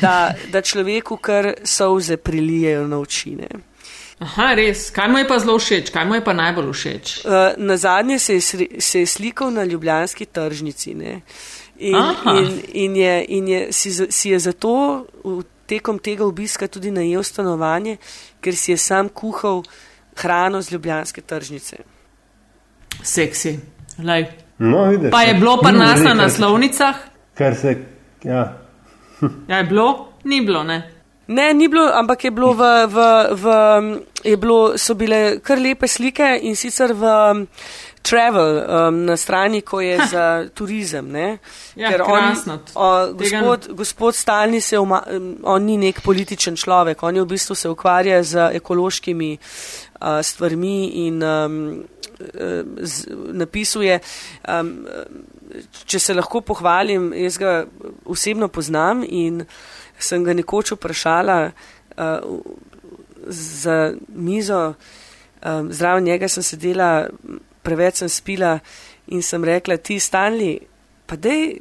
da, 0.00 0.34
da 0.52 0.60
človeku 0.60 1.16
kar 1.16 1.54
solze 1.64 2.16
prilijejo 2.16 2.86
na 2.86 2.98
očine. 2.98 3.48
Aha, 4.22 4.52
res. 4.54 4.90
Kaj 4.94 5.08
mu 5.08 5.18
je 5.18 5.26
pa 5.28 5.38
zelo 5.38 5.56
všeč, 5.58 5.90
kaj 5.90 6.04
mu 6.06 6.14
je 6.14 6.24
pa 6.24 6.32
najbolj 6.32 6.68
všeč? 6.72 7.14
Uh, 7.24 7.56
na 7.56 7.76
zadnje 7.76 8.18
se 8.18 8.34
je, 8.34 8.40
se 8.78 9.00
je 9.00 9.06
slikal 9.06 9.50
na 9.50 9.64
ljubljanski 9.64 10.26
tržnici 10.26 10.94
ne? 10.94 11.20
in, 11.78 11.96
in, 12.36 12.60
in, 12.72 12.96
je, 12.96 13.24
in 13.28 13.48
je, 13.48 13.72
si, 13.72 13.90
si 14.10 14.30
je 14.30 14.38
zato 14.38 15.06
v, 15.24 15.42
tekom 15.66 15.98
tega 15.98 16.26
obiska 16.26 16.68
tudi 16.68 16.90
najel 16.90 17.22
stanovanje, 17.24 17.96
ker 18.44 18.56
si 18.56 18.74
je 18.74 18.78
sam 18.78 19.08
kuhal 19.08 19.62
hrano 20.16 20.62
z 20.62 20.72
ljubljanske 20.72 21.20
tržnice. 21.20 21.76
Seksi. 23.02 23.58
Lej. 23.98 24.26
No, 24.58 24.84
vidiš, 24.84 25.10
pa 25.10 25.22
je 25.22 25.34
bilo 25.34 25.58
pa 25.62 25.72
nas 25.72 26.00
na 26.02 26.14
naslovnicah? 26.14 26.96
Kar 27.34 27.54
se. 27.54 27.76
Ja. 28.24 28.58
ja, 29.48 29.56
je 29.56 29.64
bilo? 29.64 30.12
Ni 30.24 30.40
bilo, 30.40 30.64
ne. 30.64 30.90
Ne, 31.26 31.54
ni 31.54 31.68
bilo, 31.68 31.90
ampak 31.94 32.24
je 32.24 32.30
bilo 32.30 32.52
v, 32.52 32.62
v, 32.86 32.96
v, 33.32 33.44
je 34.24 34.36
bilo, 34.36 34.78
so 34.78 34.94
bile 34.94 35.38
kar 35.40 35.58
lepe 35.58 35.88
slike 35.88 36.38
in 36.42 36.56
sicer 36.56 36.92
v 36.92 37.06
travel 38.02 38.58
um, 38.58 39.04
na 39.06 39.16
strani, 39.16 39.62
ko 39.62 39.80
je 39.80 39.98
ha. 39.98 40.06
za 40.06 40.24
turizem. 40.54 41.06
Ne? 41.12 41.38
Ja, 41.76 41.94
Ker 41.94 42.02
on, 42.02 42.34
o, 42.74 42.88
gospod, 43.14 43.68
gospod 43.70 44.14
Stalni 44.18 44.60
se, 44.60 44.78
uma, 44.78 45.02
on 45.42 45.62
ni 45.62 45.78
nek 45.78 46.02
političen 46.02 46.58
človek, 46.58 47.02
on 47.02 47.16
je 47.16 47.22
v 47.22 47.30
bistvu 47.30 47.54
se 47.54 47.70
ukvarja 47.70 48.22
z 48.22 48.50
ekološkimi 48.58 49.36
uh, 50.02 50.18
stvarmi 50.22 51.06
in 51.06 51.22
um, 51.22 51.84
z, 52.82 53.06
napisuje. 53.32 54.00
Um, 54.48 54.74
če 55.86 56.00
se 56.00 56.16
lahko 56.16 56.40
pohvalim, 56.40 57.12
jaz 57.16 57.38
ga 57.40 57.54
osebno 58.08 58.48
poznam 58.48 59.04
in 59.06 59.44
sem 60.02 60.24
ga 60.24 60.34
nekoč 60.34 60.74
vprašala 60.76 61.38
uh, 61.50 62.38
za 63.26 63.92
mizo, 64.08 64.74
um, 65.44 65.72
zraven 65.72 66.04
njega 66.04 66.28
sem 66.28 66.42
sedela, 66.42 67.08
preveč 67.62 68.02
sem 68.02 68.10
spila 68.10 68.56
in 69.12 69.22
sem 69.22 69.44
rekla, 69.44 69.76
ti 69.76 70.00
Stanley, 70.00 70.58
pa 71.06 71.16
dej, 71.16 71.60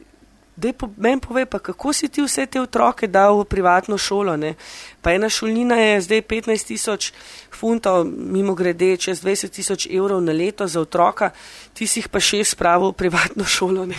dej 0.61 0.73
po, 0.77 0.89
men 0.97 1.17
povej, 1.17 1.49
pa 1.49 1.57
kako 1.57 1.89
si 1.93 2.05
ti 2.05 2.21
vse 2.21 2.45
te 2.45 2.61
otroke 2.61 3.09
dal 3.09 3.41
v 3.41 3.49
privatno 3.49 3.97
šolo, 3.97 4.37
ne? 4.37 4.53
Pa 5.01 5.17
ena 5.17 5.29
šolnina 5.29 5.75
je 5.75 6.01
zdaj 6.05 6.21
15 6.21 6.69
tisoč 6.69 7.09
funtov, 7.49 8.05
mimo 8.05 8.53
grede, 8.53 8.93
čez 9.01 9.25
20 9.25 9.49
tisoč 9.49 9.87
evrov 9.89 10.21
na 10.21 10.31
leto 10.31 10.67
za 10.69 10.81
otroka, 10.81 11.33
ti 11.73 11.89
si 11.89 11.99
jih 11.99 12.09
pa 12.13 12.21
šest 12.21 12.53
spravil 12.53 12.93
v 12.93 12.99
privatno 13.01 13.43
šolo, 13.43 13.89
ne? 13.89 13.97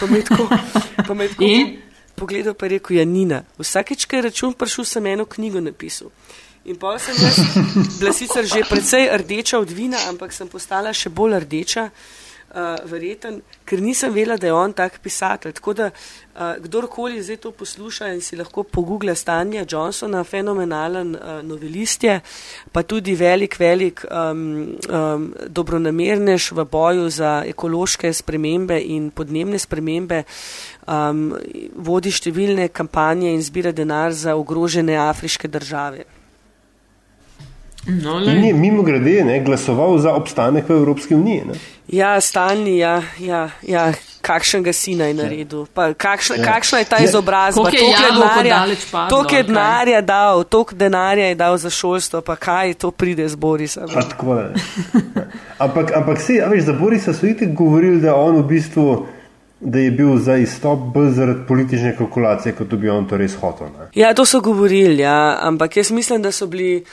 Pa 0.00 0.08
me 0.08 0.24
tako, 0.24 0.48
pa 1.06 1.12
me 1.12 1.28
tako. 1.28 1.44
In? 1.44 1.84
pogledal 2.18 2.54
pa 2.58 2.66
je 2.66 2.82
rekel, 2.82 2.96
ja, 2.98 3.04
Nina, 3.04 3.44
vsakeč, 3.58 4.08
ko 4.10 4.18
je 4.18 4.22
račun 4.26 4.52
prišel, 4.58 4.84
sem 4.84 5.06
eno 5.06 5.22
knjigo 5.22 5.60
napisal. 5.62 6.10
In 6.66 6.74
pa 6.74 6.98
sem 6.98 7.14
jaz, 7.14 7.38
bila 8.00 8.10
sicer 8.12 8.42
že 8.42 8.66
precej 8.66 9.06
rdeča 9.22 9.60
od 9.62 9.70
vina, 9.70 10.02
ampak 10.10 10.34
sem 10.34 10.50
postala 10.50 10.90
še 10.90 11.14
bolj 11.14 11.38
rdeča, 11.46 11.86
uh, 11.86 12.27
verjeten, 12.88 13.42
ker 13.68 13.80
nisem 13.84 14.12
vela, 14.12 14.36
da 14.36 14.46
je 14.46 14.54
on 14.56 14.72
tak 14.72 14.98
pisatelj. 15.04 15.52
Tako 15.58 15.74
da 15.76 15.90
uh, 15.90 16.56
kdorkoli 16.64 17.22
zdaj 17.22 17.36
to 17.42 17.52
posluša 17.52 18.08
in 18.14 18.20
si 18.24 18.36
lahko 18.36 18.62
pogoogle 18.64 19.14
Stanja 19.14 19.66
Johnsona, 19.68 20.24
fenomenalen 20.24 21.14
uh, 21.14 21.42
novelist 21.42 22.04
je, 22.04 22.20
pa 22.72 22.82
tudi 22.82 23.14
velik, 23.14 23.58
velik 23.58 24.04
um, 24.08 24.78
um, 24.88 25.28
dobronamernež 25.46 26.52
v 26.52 26.64
boju 26.64 27.10
za 27.10 27.42
ekološke 27.46 28.12
spremembe 28.12 28.80
in 28.80 29.10
podnebne 29.10 29.58
spremembe. 29.58 30.24
Uh, 30.24 30.78
um, 30.88 31.24
vodi 31.88 32.12
številne 32.14 32.68
kampanje 32.72 33.32
in 33.34 33.42
zbira 33.44 33.72
denar 33.72 34.14
za 34.16 34.36
ogrožene 34.38 34.96
afriške 35.08 35.48
države. 35.48 36.06
No, 37.86 38.20
ni 38.20 38.52
mimo 38.52 38.82
grede 38.82 39.24
ne, 39.24 39.40
glasoval 39.40 39.98
za 39.98 40.12
obstanek 40.14 40.68
v 40.68 40.72
Evropski 40.72 41.14
uniji. 41.14 41.42
Ne? 41.46 41.54
Ja, 41.88 42.20
stalni, 42.20 42.78
ja, 42.78 43.02
ja, 43.18 43.50
ja. 43.62 43.92
kakšen 44.20 44.62
ga 44.62 44.72
si 44.76 44.92
naj 44.98 45.14
naredil, 45.16 45.64
pa 45.72 45.94
kakšna, 45.94 46.36
ja. 46.36 46.44
kakšna 46.44 46.78
je 46.78 46.84
ta 46.84 46.98
ja. 47.00 47.08
izobrazba, 47.08 47.70
toliko 49.08 49.36
je 49.36 49.42
denarja 49.42 50.00
dal, 50.00 50.44
toliko 50.44 50.74
denarja 50.74 51.30
je 51.30 51.34
dal 51.34 51.56
za 51.56 51.70
šolstvo, 51.70 52.20
pa 52.20 52.36
kaj 52.36 52.74
to 52.74 52.90
pride 52.90 53.28
z 53.28 53.36
Borisom. 53.36 53.88
ampak, 55.58 55.96
ampak 55.96 56.20
se, 56.20 56.42
a 56.44 56.48
veš, 56.48 56.64
za 56.64 56.72
Borisa 56.72 57.14
so 57.14 57.26
iti 57.26 57.46
govorili, 57.46 58.00
da 58.00 58.16
on 58.16 58.36
v 58.36 58.42
bistvu 58.42 59.06
da 59.60 59.78
je 59.78 59.90
bil 59.90 60.16
za 60.16 60.36
izstop 60.36 60.78
bolj 60.94 61.10
zaradi 61.10 61.40
politične 61.48 61.96
kalkulacije, 61.96 62.52
kot 62.54 62.74
bi 62.74 62.90
on 62.90 63.08
to 63.08 63.16
res 63.16 63.34
hotel. 63.34 63.66
Ne? 63.66 63.88
Ja, 63.94 64.14
to 64.14 64.24
so 64.24 64.40
govorili, 64.40 65.02
ja, 65.02 65.38
ampak 65.42 65.76
jaz 65.76 65.90
mislim, 65.90 66.22
da 66.22 66.32
so 66.32 66.46
bili. 66.46 66.84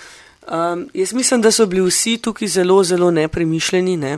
Um, 0.46 0.90
jaz 0.94 1.14
mislim, 1.14 1.42
da 1.42 1.52
so 1.52 1.66
bili 1.66 1.88
vsi 1.90 2.18
tukaj 2.18 2.48
zelo, 2.48 2.84
zelo 2.84 3.12
nepremišljeni, 3.12 3.98
ne? 3.98 4.18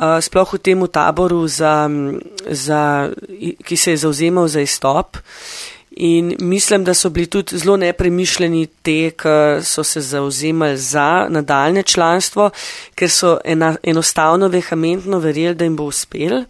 uh, 0.00 0.18
sploh 0.20 0.48
v 0.56 0.58
tem 0.58 0.80
taboru, 0.88 1.44
za, 1.48 1.88
za, 2.48 3.12
ki 3.64 3.76
se 3.76 3.90
je 3.90 4.02
zauzemal 4.06 4.48
za 4.48 4.60
izstop. 4.60 5.20
In 6.00 6.36
mislim, 6.40 6.84
da 6.84 6.94
so 6.94 7.10
bili 7.10 7.26
tudi 7.26 7.58
zelo 7.58 7.76
nepremišljeni 7.76 8.66
te, 8.82 9.10
ki 9.10 9.60
so 9.66 9.84
se 9.84 10.00
zauzemali 10.00 10.78
za 10.78 11.26
nadaljne 11.28 11.82
članstvo, 11.82 12.50
ker 12.94 13.10
so 13.10 13.38
ena, 13.44 13.76
enostavno 13.82 14.48
vehementno 14.48 15.18
verjeli, 15.18 15.54
da 15.54 15.64
jim 15.64 15.76
bo 15.76 15.90
uspel. 15.90 16.44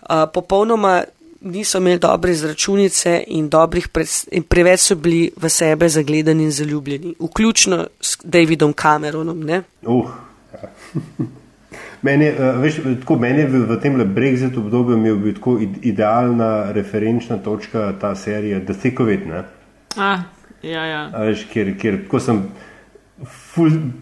Uh, 0.00 0.26
popolnoma 0.34 1.04
niso 1.40 1.78
imeli 1.78 1.98
dobre 1.98 2.32
izračunice 2.32 3.24
in, 3.26 3.50
in 4.30 4.42
preveč 4.42 4.80
so 4.80 4.94
bili 4.94 5.30
v 5.36 5.48
sebe 5.48 5.88
zagledani 5.88 6.44
in 6.44 6.50
zaljubljeni, 6.50 7.14
vključno 7.20 7.86
s 8.00 8.18
Davidom 8.24 8.72
Cameronom. 8.72 9.42
Uh, 9.82 10.04
ja. 10.52 10.68
meni, 12.02 12.28
uh, 12.28 12.62
veš, 12.62 12.80
tako, 13.00 13.18
meni 13.18 13.40
je 13.40 13.46
v, 13.46 13.64
v 13.70 13.80
tem 13.80 13.96
Brexit 14.14 14.58
obdobju 14.58 15.16
bil 15.16 15.34
tako 15.34 15.58
idealna 15.82 16.72
referenčna 16.72 17.38
točka 17.38 17.92
ta 18.00 18.14
serija 18.14 18.60
The 18.60 18.74
Thick 18.74 19.00
of 19.00 19.08
It. 19.08 19.20
Ah, 19.96 20.18
ja, 20.62 20.84
ja. 20.84 21.06
Veš, 21.18 21.46
kjer, 21.52 21.78
kjer, 21.78 21.98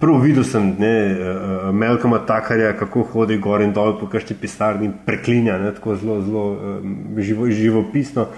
Prav 0.01 0.21
videl 0.23 0.45
sem 0.47 0.69
ne, 0.79 0.95
uh, 1.11 1.71
Melkoma 1.75 2.21
Takarja, 2.27 2.73
kako 2.79 3.03
hodi 3.13 3.39
gor 3.43 3.63
in 3.65 3.73
dol 3.75 3.97
po 3.99 4.07
kažti 4.11 4.37
pisarni 4.39 4.87
in 4.87 4.93
preklinja, 5.07 5.57
ne, 5.59 5.73
tako 5.75 5.97
zelo, 5.99 6.21
zelo 6.23 6.45
um, 6.53 6.95
živo, 7.19 7.49
živopisno. 7.51 8.29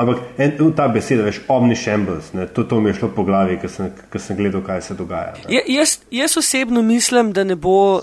Ampak 0.00 0.40
en, 0.40 0.54
ta 0.76 0.86
beseda, 0.88 1.26
veš, 1.26 1.42
omnišembles, 1.48 2.30
to, 2.54 2.64
to 2.64 2.80
mi 2.80 2.88
je 2.88 2.94
šlo 3.02 3.10
po 3.12 3.24
glavi, 3.28 3.58
ker 3.60 3.68
sem, 3.68 3.90
sem 4.16 4.38
gledal, 4.38 4.62
kaj 4.64 4.80
se 4.86 4.96
dogaja. 4.96 5.34
Ja, 5.52 5.60
jaz, 5.68 5.98
jaz 6.10 6.38
osebno 6.40 6.82
mislim, 6.82 7.34
da 7.36 7.44
ne 7.44 7.56
bo 7.56 8.00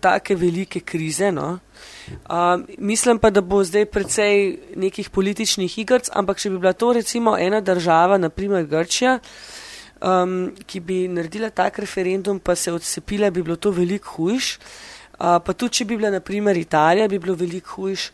take 0.00 0.36
velike 0.38 0.80
krize. 0.80 1.32
No? 1.32 1.58
Uh, 2.30 2.62
mislim 2.78 3.18
pa, 3.18 3.30
da 3.30 3.40
bo 3.40 3.64
zdaj 3.64 3.84
precej 3.90 4.58
nekih 4.76 5.10
političnih 5.10 5.78
igrc, 5.78 6.10
ampak 6.14 6.38
če 6.38 6.50
bi 6.50 6.58
bila 6.62 6.72
to 6.72 6.92
recimo 6.92 7.34
ena 7.38 7.60
država, 7.60 8.18
naprimer 8.18 8.66
Grčija, 8.70 9.18
um, 10.00 10.52
ki 10.66 10.80
bi 10.80 10.98
naredila 11.08 11.50
tak 11.50 11.78
referendum, 11.78 12.38
pa 12.40 12.54
se 12.54 12.72
odcepila, 12.72 13.30
bi 13.30 13.42
bilo 13.42 13.56
to 13.56 13.70
veliko 13.70 14.16
hujš. 14.16 14.56
Uh, 15.16 15.38
pa 15.40 15.52
tudi, 15.52 15.80
če 15.80 15.84
bi 15.84 15.96
bila 15.96 16.10
naprimer 16.12 16.56
Italija, 16.56 17.08
bi 17.08 17.18
bilo 17.18 17.34
veliko 17.34 17.80
hujš. 17.80 18.10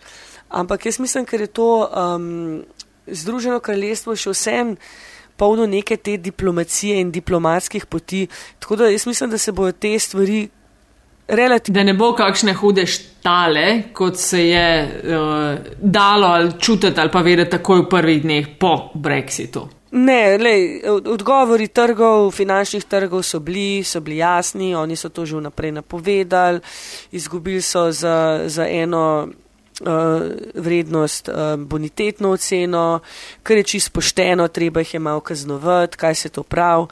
Ampak 0.53 0.87
jaz 0.87 1.01
mislim, 1.01 1.27
ker 1.27 1.41
je 1.41 1.51
to 1.51 1.71
um, 1.89 2.63
Združeno 3.07 3.59
kraljestvo 3.61 4.15
še 4.15 4.31
vsem 4.31 4.77
polno 5.37 5.67
neke 5.67 5.97
te 5.97 6.17
diplomacije 6.23 7.01
in 7.01 7.11
diplomatskih 7.11 7.87
poti. 7.91 8.27
Tako 8.63 8.77
da 8.77 8.91
jaz 8.93 9.07
mislim, 9.07 9.31
da 9.31 9.39
se 9.39 9.53
bojo 9.53 9.73
te 9.73 9.99
stvari. 9.99 10.49
Relativ. 11.29 11.75
Da 11.75 11.83
ne 11.87 11.95
bo 11.95 12.11
kakšne 12.19 12.53
hude 12.59 12.83
štale, 12.87 13.95
kot 13.95 14.19
se 14.21 14.41
je 14.49 14.67
uh, 14.85 15.77
dalo 15.81 16.27
ali 16.27 16.53
čutiti 16.61 17.01
ali 17.01 17.11
pa 17.11 17.23
vedeti 17.23 17.51
takoj 17.57 17.85
v 17.85 17.89
prvih 17.89 18.23
dneh 18.23 18.49
po 18.59 18.91
Brexitu. 18.95 19.69
Ne, 19.93 20.39
lej, 20.41 20.81
odgovori 20.89 21.69
trgov, 21.69 22.31
finančnih 22.33 22.85
trgov 22.89 23.21
so 23.29 23.41
bili, 23.45 23.85
so 23.85 24.01
bili 24.01 24.17
jasni, 24.17 24.75
oni 24.75 24.97
so 24.97 25.09
to 25.13 25.27
že 25.27 25.37
vnaprej 25.37 25.73
napovedali, 25.73 26.61
izgubili 27.13 27.61
so 27.61 27.91
za, 27.93 28.41
za 28.47 28.65
eno 28.65 29.29
uh, 29.29 30.23
vrednost 30.55 31.29
uh, 31.29 31.61
bonitetno 31.61 32.31
oceno, 32.31 33.01
kar 33.43 33.57
je 33.57 33.63
čisto 33.63 33.91
pošteno, 33.93 34.49
treba 34.49 34.81
jih 34.81 34.95
je 34.95 35.01
malo 35.01 35.21
kaznovati, 35.21 35.97
kaj 35.97 36.15
se 36.15 36.29
to 36.29 36.43
prav. 36.43 36.81
Uh, 36.83 36.89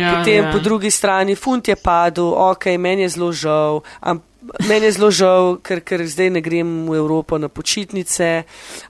ja, 0.00 0.16
potem 0.18 0.44
ja. 0.44 0.52
po 0.52 0.58
drugi 0.58 0.90
strani 0.90 1.34
funt 1.34 1.68
je 1.68 1.76
padel, 1.76 2.32
ok, 2.32 2.64
meni 2.78 3.02
je 3.02 3.08
zelo 3.08 3.32
žal, 3.32 3.80
ampak. 4.00 4.35
Meni 4.68 4.86
je 4.86 4.92
zelo 4.92 5.10
žal, 5.10 5.56
ker, 5.64 5.80
ker 5.80 6.04
zdaj 6.06 6.30
ne 6.30 6.42
grem 6.44 6.86
v 6.88 6.96
Evropo 6.98 7.38
na 7.38 7.48
počitnice, 7.48 8.44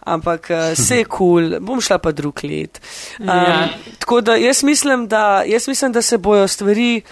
ampak 0.05 0.51
vse 0.75 1.03
je 1.03 1.05
kul, 1.05 1.51
cool, 1.51 1.61
bom 1.61 1.81
šla 1.81 1.99
pa 2.03 2.13
drug 2.13 2.45
let. 2.45 2.81
Um, 3.21 3.29
ja. 3.29 3.69
Tako 3.99 4.21
da 4.21 4.37
jaz 4.37 4.63
mislim, 4.63 5.07
da 5.09 5.43
jaz 5.47 5.69
mislim, 5.69 5.93
da 5.93 6.03
se 6.03 6.19
bojo 6.19 6.49
stvari 6.49 7.03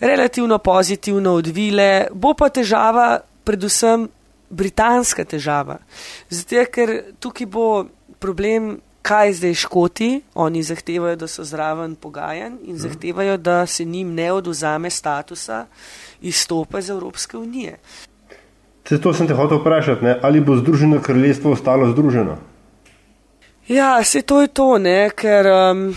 relativno 0.00 0.58
pozitivno 0.58 1.32
odvile, 1.32 2.06
bo 2.12 2.34
pa 2.34 2.48
težava 2.48 3.18
predvsem 3.44 4.08
britanska 4.50 5.24
težava. 5.24 5.78
Zato, 6.30 6.64
ker 6.72 6.92
tukaj 7.20 7.46
bo 7.46 7.86
problem, 8.18 8.78
kaj 9.02 9.32
zdaj 9.40 9.54
škoti, 9.54 10.10
oni 10.34 10.62
zahtevajo, 10.62 11.16
da 11.16 11.28
so 11.28 11.44
zraven 11.44 11.94
pogajanj 11.96 12.58
in 12.64 12.74
mhm. 12.74 12.82
zahtevajo, 12.82 13.36
da 13.36 13.66
se 13.66 13.84
njim 13.84 14.14
ne 14.14 14.32
oduzame 14.32 14.90
statusa 14.90 15.66
izstopa 16.20 16.78
iz 16.78 16.90
Evropske 16.90 17.36
unije. 17.36 17.78
To 19.02 19.12
sem 19.14 19.28
te 19.28 19.34
hotel 19.34 19.58
vprašati, 19.60 20.04
ne? 20.04 20.18
ali 20.22 20.40
bo 20.40 20.56
Združeno 20.56 21.00
kraljestvo 21.02 21.52
ostalo 21.52 21.90
združeno? 21.90 22.38
Ja, 23.68 24.04
se 24.04 24.22
to 24.22 24.40
je 24.40 24.48
to, 24.48 24.78
ne? 24.78 25.10
ker 25.10 25.46
um, 25.46 25.96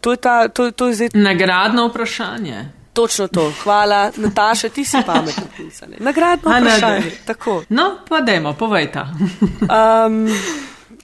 to, 0.00 0.10
je 0.10 0.16
ta, 0.16 0.48
to, 0.48 0.70
to 0.70 0.88
je 0.88 0.94
zdaj. 0.94 1.08
Nagradno 1.14 1.86
vprašanje. 1.88 2.68
Točno 2.92 3.28
to. 3.28 3.52
Hvala, 3.62 4.10
Nataša, 4.16 4.68
ti 4.68 4.84
si 4.84 4.96
pametno 5.06 5.44
pisala. 5.56 5.92
Nagradno 5.98 6.50
vprašanje. 6.50 7.12
Tako. 7.26 7.62
No, 7.68 7.98
pa 8.08 8.20
dajmo, 8.20 8.52
povej 8.52 8.92
ta. 8.92 9.06
um, 10.06 10.28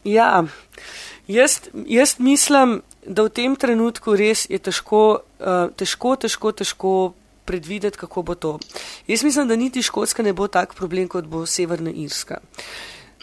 ja, 0.05 0.45
jaz, 1.29 1.61
jaz 1.87 2.19
mislim, 2.19 2.83
da 3.07 3.23
v 3.23 3.29
tem 3.29 3.57
trenutku 3.57 4.17
res 4.17 4.51
je 4.51 4.59
težko, 4.59 5.21
uh, 5.41 5.71
težko, 5.77 6.17
težko, 6.17 6.53
težko 6.53 6.93
predvideti, 7.49 7.99
kako 7.99 8.23
bo 8.23 8.35
to. 8.35 8.59
Jaz 9.09 9.25
mislim, 9.25 9.49
da 9.49 9.57
niti 9.57 9.83
Škotska 9.83 10.23
ne 10.23 10.33
bo 10.33 10.49
tak 10.53 10.75
problem, 10.75 11.09
kot 11.09 11.25
bo 11.25 11.47
Severna 11.47 11.91
Irska. 11.91 12.43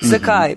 Zakaj? 0.01 0.55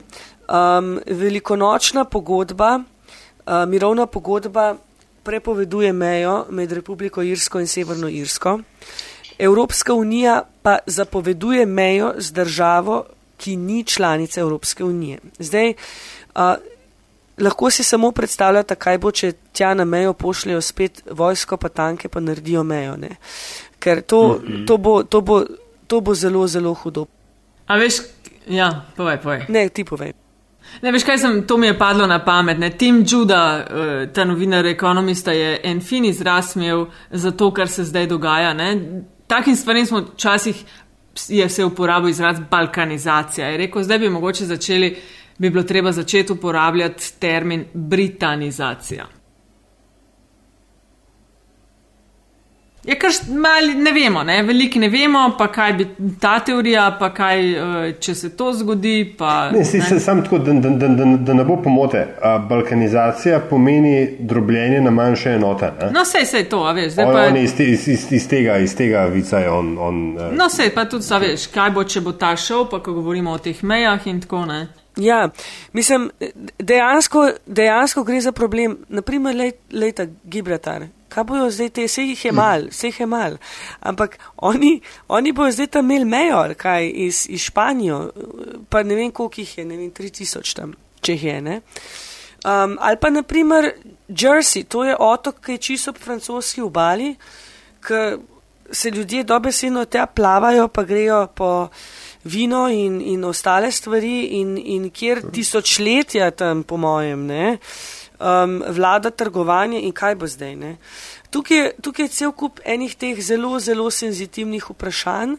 Um, 0.48 1.00
velikonočna 1.06 2.04
pogodba, 2.04 2.78
uh, 2.80 3.68
mirovna 3.68 4.06
pogodba 4.06 4.76
prepoveduje 5.22 5.92
mejo 5.92 6.46
med 6.50 6.72
Republiko 6.72 7.22
Irsko 7.22 7.60
in 7.60 7.68
Severno 7.68 8.08
Irsko. 8.08 8.58
Evropska 9.38 9.94
unija 9.94 10.42
pa 10.62 10.78
zapoveduje 10.86 11.66
mejo 11.66 12.14
z 12.16 12.32
državo, 12.32 13.04
ki 13.36 13.56
ni 13.56 13.84
članica 13.84 14.40
Evropske 14.40 14.84
unije. 14.84 15.18
Zdaj, 15.38 15.74
uh, 16.34 16.42
lahko 17.41 17.70
si 17.70 17.84
samo 17.84 18.11
predstavljate, 18.12 18.74
kaj 18.74 18.99
bo, 18.99 19.11
če 19.11 19.32
tja 19.53 19.74
na 19.74 19.84
mejo 19.84 20.12
pošljajo 20.12 20.61
spet 20.61 21.03
vojsko, 21.11 21.57
pa 21.57 21.68
tanke, 21.68 22.09
pa 22.09 22.20
naredijo 22.20 22.62
mejo. 22.64 22.97
Ne? 22.97 23.16
Ker 23.78 24.03
to, 24.03 24.22
mm 24.28 24.47
-hmm. 24.47 24.66
to, 24.66 24.76
bo, 24.76 25.03
to, 25.03 25.20
bo, 25.20 25.45
to 25.86 26.01
bo 26.01 26.14
zelo, 26.14 26.47
zelo 26.47 26.74
hudo. 26.74 27.07
A 27.66 27.76
veš, 27.76 28.01
ja, 28.47 28.86
povej, 28.97 29.18
povej. 29.22 29.45
Ne, 29.49 29.68
ti 29.68 29.84
povej. 29.84 30.12
Ne, 30.82 30.93
veš, 30.93 31.05
kaj 31.05 31.18
sem, 31.18 31.47
to 31.47 31.57
mi 31.57 31.66
je 31.66 31.78
padlo 31.78 32.07
na 32.07 32.24
pamet. 32.24 32.59
Ne? 32.59 32.70
Tim 32.70 33.05
Juda, 33.09 33.66
uh, 33.70 34.12
ta 34.12 34.24
novinar, 34.24 34.66
ekonomista, 34.66 35.32
je 35.32 35.61
en 35.64 35.80
fin 35.80 36.05
izraz 36.05 36.57
imel 36.57 36.86
za 37.11 37.30
to, 37.30 37.51
kar 37.55 37.68
se 37.68 37.84
zdaj 37.84 38.07
dogaja. 38.07 38.55
Ne? 38.55 39.03
Takim 39.26 39.57
stvarem 39.57 39.86
smo 39.86 40.01
včasih, 40.01 40.64
je 41.28 41.49
se 41.49 41.64
uporabil 41.64 42.09
izraz 42.09 42.36
balkanizacija. 42.51 43.49
Je 43.49 43.57
rekel, 43.57 43.82
zdaj 43.82 43.99
bi 43.99 44.09
mogoče 44.09 44.45
začeli 44.45 44.97
bi 45.39 45.51
bilo 45.51 45.62
treba 45.62 45.93
začeti 45.93 46.32
uporabljati 46.32 47.12
termin 47.18 47.64
britanizacija. 47.74 49.07
Je 52.84 52.95
kar 52.99 53.11
mali, 53.28 53.74
ne 53.74 53.93
vemo, 53.93 54.22
ne? 54.22 54.43
veliki 54.43 54.78
ne 54.78 54.89
vemo, 54.89 55.34
pa 55.39 55.49
kaj 55.53 55.72
bi 55.72 55.86
ta 56.20 56.39
teorija, 56.41 56.97
pa 57.01 57.11
kaj, 57.14 57.51
eh, 57.51 57.93
če 58.01 58.14
se 58.14 58.30
to 58.36 58.53
zgodi. 58.53 59.14
Pa, 59.18 59.51
ne, 59.53 59.64
si, 59.64 59.80
se, 59.80 59.99
sam 60.01 60.22
tako, 60.24 60.39
da, 60.39 60.53
da, 60.53 60.89
da, 60.89 61.05
da, 61.05 61.34
ne 61.34 61.45
bo 61.45 61.57
pomote. 61.62 62.07
Balkanizacija 62.49 63.41
pomeni 63.51 64.16
drobljenje 64.18 64.80
na 64.80 64.91
manjše 64.91 65.30
enote. 65.30 65.72
Ne? 65.80 65.91
No, 65.93 66.05
sej 66.05 66.24
se 66.24 66.39
je 66.39 66.49
to, 66.49 66.62
veš. 66.72 66.97
On, 66.97 67.12
pa, 67.12 67.26
on 67.28 67.36
iz, 67.36 67.61
iz, 67.61 67.89
iz, 67.89 68.07
iz, 68.12 68.28
tega, 68.28 68.57
iz 68.59 68.76
tega 68.76 69.05
vica 69.12 69.39
je 69.39 69.51
on. 69.51 69.76
on 69.78 70.03
eh. 70.18 70.32
no, 70.39 70.49
sej 70.49 70.72
pa 70.74 70.89
tudi, 70.89 71.05
veš, 71.20 71.51
kaj 71.53 71.74
bo, 71.76 71.84
če 71.84 72.01
bo 72.01 72.16
ta 72.16 72.36
šel, 72.36 72.70
pa 72.70 72.80
ko 72.80 72.97
govorimo 72.97 73.36
o 73.36 73.43
teh 73.43 73.62
mejah 73.62 74.07
in 74.07 74.22
tako 74.24 74.47
naprej. 74.47 74.88
Ja, 74.99 75.28
mislim, 75.72 76.11
dejansko, 76.59 77.30
dejansko 77.46 78.05
gre 78.05 78.20
za 78.20 78.32
problem. 78.32 78.78
Naprimer, 78.88 79.53
leta 79.72 80.07
Gibraltar. 80.24 80.86
Kaj 81.09 81.24
bojo 81.24 81.51
zdaj 81.51 81.68
te, 81.68 81.84
vse 81.86 82.03
jih 82.03 82.24
je 82.24 82.32
mal, 82.32 82.66
vse 82.70 82.90
jih 82.90 83.01
je 83.01 83.07
mal. 83.07 83.36
Ampak 83.80 84.18
oni, 84.36 84.80
oni 85.09 85.32
bojo 85.32 85.53
zdaj 85.53 85.66
tam 85.66 85.90
imeli 85.90 86.05
mejo, 86.05 86.42
kaj 86.57 86.90
iz, 86.94 87.26
iz 87.28 87.46
Španijo, 87.46 88.11
pa 88.68 88.82
ne 88.82 88.94
vem, 88.94 89.11
koliko 89.11 89.40
jih 89.40 89.59
je, 89.59 89.64
ne 89.64 89.76
vem, 89.76 89.92
3000 89.94 90.55
tam, 90.57 90.74
če 91.01 91.12
jih 91.12 91.24
je, 91.24 91.40
ne. 91.40 91.61
Um, 92.44 92.76
ali 92.80 92.96
pa 93.01 93.11
naprimer 93.11 93.70
Jersey, 94.09 94.64
to 94.64 94.84
je 94.84 94.96
otok, 94.99 95.40
ki 95.44 95.57
je 95.57 95.59
čisto 95.59 95.94
ob 95.94 96.03
francoski 96.03 96.62
obali, 96.62 97.14
ker 97.80 98.18
se 98.70 98.90
ljudje 98.90 99.24
dobesedno 99.24 99.84
tja 99.84 100.07
plavajo, 100.07 100.68
pa 100.68 100.82
grejo 100.82 101.26
po 101.34 101.68
vino 102.24 102.68
in, 102.68 103.00
in 103.00 103.24
ostale 103.24 103.70
stvari, 103.72 104.40
in, 104.40 104.56
in 104.58 104.90
kjer 104.90 105.22
tisočletja 105.32 106.30
tam, 106.30 106.62
po 106.62 106.76
mojem, 106.76 107.26
ne, 107.26 107.58
um, 108.18 108.62
vlada 108.68 109.10
trgovanje 109.10 109.80
in 109.80 109.92
kaj 109.92 110.14
bo 110.14 110.26
zdaj. 110.26 110.56
Ne. 110.56 110.76
Tukaj, 111.30 111.70
tukaj 111.82 112.04
je 112.04 112.08
cel 112.08 112.32
kup 112.32 112.60
enih 112.64 112.94
teh 112.96 113.20
zelo, 113.22 113.58
zelo 113.60 113.90
senzitivnih 113.90 114.70
vprašanj. 114.70 115.36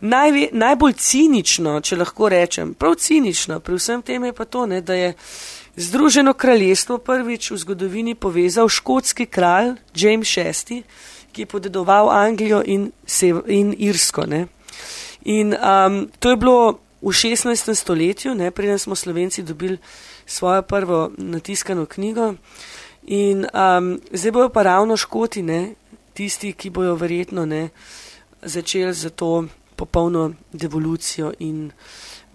Najve, 0.00 0.48
najbolj 0.52 0.96
cinično, 0.96 1.80
če 1.80 2.00
lahko 2.00 2.30
rečem, 2.32 2.74
prav 2.74 2.96
cinično 2.96 3.60
pri 3.60 3.76
vsem 3.76 4.02
tem 4.02 4.24
je 4.24 4.32
pa 4.32 4.44
to, 4.44 4.66
ne, 4.66 4.80
da 4.80 4.94
je 4.94 5.14
Združeno 5.76 6.32
kraljestvo 6.32 6.96
prvič 6.98 7.50
v 7.50 7.56
zgodovini 7.60 8.14
povezal 8.14 8.68
škotski 8.68 9.26
kralj 9.26 9.74
James 9.94 10.36
VI, 10.36 10.82
ki 11.32 11.42
je 11.42 11.46
podedoval 11.46 12.08
Anglijo 12.10 12.62
in, 12.64 12.92
in 13.46 13.74
Irsko. 13.78 14.24
Ne. 14.24 14.46
In 15.26 15.54
um, 15.58 16.06
to 16.18 16.30
je 16.30 16.36
bilo 16.36 16.78
v 17.02 17.10
16. 17.10 17.74
stoletju, 17.74 18.34
ne, 18.34 18.50
preden 18.50 18.78
smo 18.78 18.94
Slovenci 18.94 19.42
dobili 19.42 19.78
svojo 20.26 20.62
prvo 20.62 21.10
natiskano 21.18 21.86
knjigo. 21.86 22.34
In 23.06 23.46
um, 23.50 24.00
zdaj 24.12 24.32
bojo 24.32 24.48
pa 24.48 24.62
ravno 24.62 24.96
škoti, 24.96 25.42
ne, 25.42 25.74
tisti, 26.14 26.52
ki 26.52 26.70
bojo 26.70 26.94
verjetno 26.94 27.46
ne, 27.46 27.68
začeli 28.42 28.94
za 28.94 29.10
to 29.10 29.44
popolno 29.76 30.32
devolucijo 30.52 31.32
in 31.38 31.70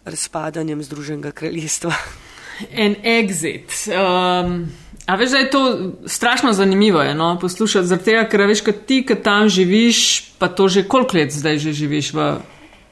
razpadanjem 0.06 0.84
Združenega 0.84 1.32
kraljestva. 1.32 1.94
En 2.72 2.96
exit. 3.04 3.72
Um, 3.88 4.68
a 5.06 5.16
veš, 5.16 5.30
da 5.32 5.38
je 5.38 5.50
to 5.50 5.92
strašno 6.06 6.54
zanimivo 6.54 7.02
je, 7.02 7.16
no, 7.16 7.38
poslušati, 7.42 7.88
zaradi 7.88 8.06
tega, 8.06 8.28
ker 8.30 8.48
veš, 8.52 8.62
kad 8.62 8.86
ti, 8.86 9.06
ki 9.08 9.16
tam 9.24 9.50
živiš, 9.50 10.22
pa 10.38 10.48
to 10.48 10.68
že 10.68 10.84
koliko 10.88 11.18
let 11.18 11.32
zdaj 11.32 11.58
že 11.58 11.74
živiš 11.74 12.14
v 12.14 12.36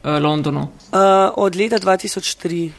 Londonu? 0.04 0.60
Uh, 0.60 1.00
od 1.36 1.56
leta 1.56 1.80
2003. 1.80 2.70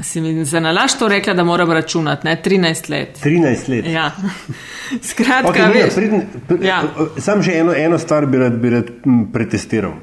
Si 0.00 0.20
mi 0.20 0.44
za 0.44 0.60
nalaž 0.60 0.94
to 0.98 1.08
rekla, 1.08 1.34
da 1.34 1.44
moram 1.44 1.70
računati, 1.72 2.26
ne 2.26 2.42
13 2.44 2.90
let. 2.90 3.18
13 3.24 3.68
let. 3.68 3.86
Ja. 3.86 4.10
Skratka, 5.10 5.50
okay, 5.50 5.72
veš. 5.74 5.94
Pridn, 5.94 6.20
pridn, 6.48 6.66
ja. 6.66 6.82
Sam 7.18 7.42
še 7.42 7.56
eno, 7.58 7.74
eno 7.74 7.98
stvar 7.98 8.26
bi 8.30 8.38
rad, 8.38 8.60
bi 8.62 8.70
rad 8.70 8.92
pretestiral. 9.32 9.96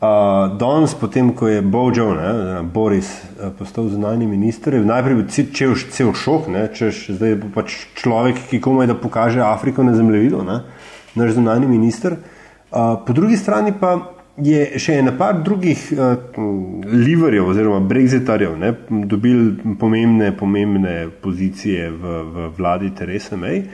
Uh, 0.00 0.56
danes, 0.58 0.94
potem 0.96 1.30
ko 1.36 1.48
je 1.48 1.62
Božo, 1.62 2.08
Boris, 2.72 3.12
uh, 3.36 3.52
postal 3.58 3.90
zunani 3.92 4.26
minister, 4.26 4.74
je 4.74 4.80
najprej 4.80 5.18
bil 5.18 5.26
cel, 5.28 5.74
cel 5.92 6.14
šok, 6.16 6.48
ne, 6.48 6.62
češ, 6.72 7.02
zdaj 7.18 7.34
je 7.34 7.40
pač 7.54 7.76
človek, 8.00 8.40
ki 8.48 8.62
komaj 8.64 8.88
da 8.88 8.96
pokaže 8.96 9.44
Afriko 9.44 9.84
na 9.84 9.92
zemljevidu, 9.94 10.40
naš 11.14 11.36
zunani 11.36 11.68
minister. 11.68 12.16
Uh, 12.16 12.96
po 13.04 13.12
drugi 13.12 13.36
strani 13.36 13.76
pa 13.76 13.98
je 14.42 14.78
še 14.80 14.98
ena 15.00 15.12
par 15.16 15.40
drugih 15.44 15.80
uh, 15.92 16.16
liverjev 16.86 17.50
oziroma 17.52 17.80
brexitarjev 17.86 18.56
ne, 18.58 18.72
dobili 19.08 19.74
pomembne, 19.80 20.32
pomembne 20.36 21.08
pozicije 21.22 21.90
v, 21.90 22.16
v 22.24 22.48
vladi 22.58 22.90
Teresa 22.96 23.36
May. 23.36 23.64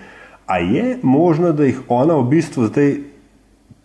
A 0.47 0.59
je 0.63 0.99
možno, 1.03 1.53
da 1.53 1.67
jih 1.67 1.81
ona 1.89 2.15
v 2.21 2.29
bistvu 2.37 2.69
zdaj 2.71 2.93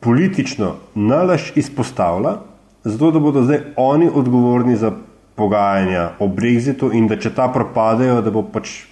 politično 0.02 0.76
nalaž 0.96 1.52
izpostavlja, 1.58 2.38
zato 2.84 3.12
da 3.12 3.20
bodo 3.20 3.44
zdaj 3.46 3.62
oni 3.78 4.10
odgovorni 4.14 4.76
za 4.76 4.92
pogajanja 5.36 6.12
o 6.20 6.28
brexitu 6.28 6.92
in 6.94 7.08
da 7.10 7.18
če 7.18 7.34
ta 7.38 7.48
propadejo, 7.54 8.22
da 8.22 8.34
bo 8.34 8.44
pač 8.44 8.84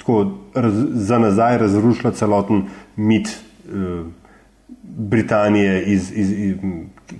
tako 0.00 0.22
raz, 0.54 0.76
za 0.92 1.18
nazaj 1.20 1.58
razrušila 1.58 2.12
celoten 2.16 2.64
mit 2.96 3.28
uh, 3.28 4.08
Britanije, 4.82 5.82
iz, 5.84 6.10
iz, 6.12 6.30
iz, 6.30 6.54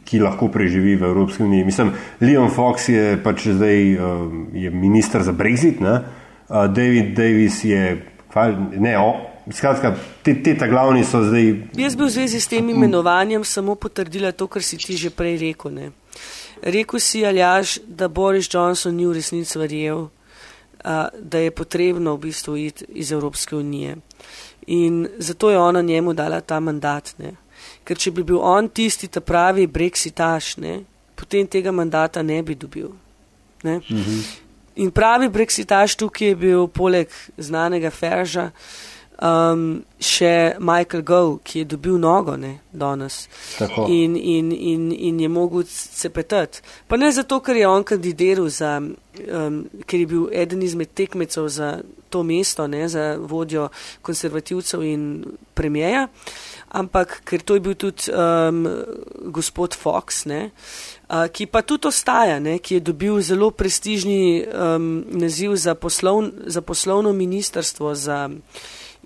ki 0.05 0.21
lahko 0.21 0.49
preživi 0.49 0.97
v 0.97 1.09
Evropski 1.09 1.43
uniji. 1.43 1.65
Mislim, 1.65 1.93
Leon 2.21 2.51
Fox 2.51 2.89
je 2.89 3.17
pač 3.23 3.49
zdaj 3.49 3.95
uh, 3.95 4.03
je 4.53 4.71
minister 4.71 5.23
za 5.23 5.33
Brexit, 5.33 5.81
uh, 5.81 5.99
David 6.49 7.15
Davis 7.17 7.65
je. 7.65 8.07
Ne, 8.79 8.95
o, 8.99 9.17
skratka, 9.51 9.97
te, 10.23 10.37
te 10.43 10.55
ta 10.59 10.69
glavni 10.71 11.03
so 11.05 11.23
zdaj. 11.25 11.49
Jaz 11.75 11.97
bi 11.99 12.07
v 12.07 12.11
zvezi 12.15 12.41
s 12.41 12.47
tem 12.47 12.69
imenovanjem 12.71 13.45
samo 13.45 13.75
potrdila 13.75 14.31
to, 14.33 14.47
kar 14.47 14.63
si 14.63 14.79
ti 14.79 14.97
že 14.97 15.11
prej 15.11 15.39
rekel. 15.43 15.75
Ne. 15.75 15.91
Rekl 16.63 17.01
si, 17.01 17.25
Aljaš, 17.27 17.79
da 17.89 18.09
Boris 18.09 18.49
Johnson 18.53 18.95
ni 18.95 19.07
v 19.07 19.17
resnici 19.17 19.59
verjel, 19.59 20.09
da 21.19 21.39
je 21.39 21.51
potrebno 21.51 22.15
v 22.17 22.29
bistvu 22.29 22.57
iti 22.57 22.85
iz 22.89 23.13
Evropske 23.13 23.57
unije. 23.57 23.97
In 24.67 25.09
zato 25.19 25.51
je 25.51 25.59
ona 25.59 25.83
njemu 25.83 26.13
dala 26.13 26.41
ta 26.41 26.61
mandat. 26.61 27.15
Ne. 27.19 27.33
Ker 27.85 27.99
če 27.99 28.11
bi 28.11 28.23
bil 28.23 28.39
on 28.39 28.69
tisti, 28.69 29.09
ta 29.09 29.21
pravi 29.21 29.67
brexitaš, 29.67 30.57
ne, 30.57 30.81
potem 31.17 31.47
tega 31.47 31.73
mandata 31.73 32.23
ne 32.23 32.43
bi 32.43 32.55
dobil. 32.55 32.93
Ne. 33.63 33.81
Mhm. 33.91 34.21
In 34.81 34.91
pravi 34.91 35.29
brexitaš 35.29 35.97
tukaj 35.97 36.29
je 36.29 36.37
bil 36.37 36.69
poleg 36.69 37.09
znanega 37.37 37.91
Ferža 37.91 38.51
um, 39.21 39.85
še 40.01 40.57
Michael 40.59 41.03
Gove, 41.03 41.39
ki 41.45 41.63
je 41.63 41.71
dobil 41.75 41.99
nogo 42.01 42.37
ne, 42.41 42.57
danes 42.73 43.27
in, 43.87 44.17
in, 44.17 44.51
in, 44.53 44.91
in 44.93 45.21
je 45.21 45.29
mogel 45.29 45.65
se 45.69 46.11
petati. 46.11 46.65
Pa 46.89 46.97
ne 46.97 47.13
zato, 47.13 47.41
ker 47.45 47.57
je 47.57 47.69
on 47.69 47.85
kandidiral 47.85 48.49
za, 48.49 48.79
um, 48.81 49.63
ker 49.87 50.01
je 50.01 50.11
bil 50.11 50.29
eden 50.33 50.65
izmed 50.65 50.95
tekmecev 50.97 51.49
za 51.53 51.75
to 52.11 52.25
mesto, 52.27 52.67
ne, 52.67 52.89
za 52.91 53.15
vodjo 53.21 53.69
konservativcev 54.03 54.83
in 54.83 55.05
premijeja, 55.55 56.09
ampak 56.75 57.21
ker 57.29 57.45
to 57.47 57.55
je 57.55 57.63
bil 57.63 57.77
tudi 57.79 58.11
um, 58.11 58.65
gospod 59.31 59.77
Fox, 59.79 60.25
ne, 60.27 60.49
uh, 60.51 61.29
ki 61.31 61.47
pa 61.47 61.63
tudi 61.63 61.87
ostaja, 61.93 62.41
ne, 62.43 62.59
ki 62.59 62.81
je 62.81 62.87
dobil 62.89 63.21
zelo 63.23 63.53
prestižni 63.55 64.43
um, 64.43 64.91
naziv 65.23 65.55
za, 65.55 65.77
poslov, 65.79 66.33
za 66.51 66.65
poslovno 66.67 67.13
ministrstvo, 67.13 67.95
za 67.95 68.27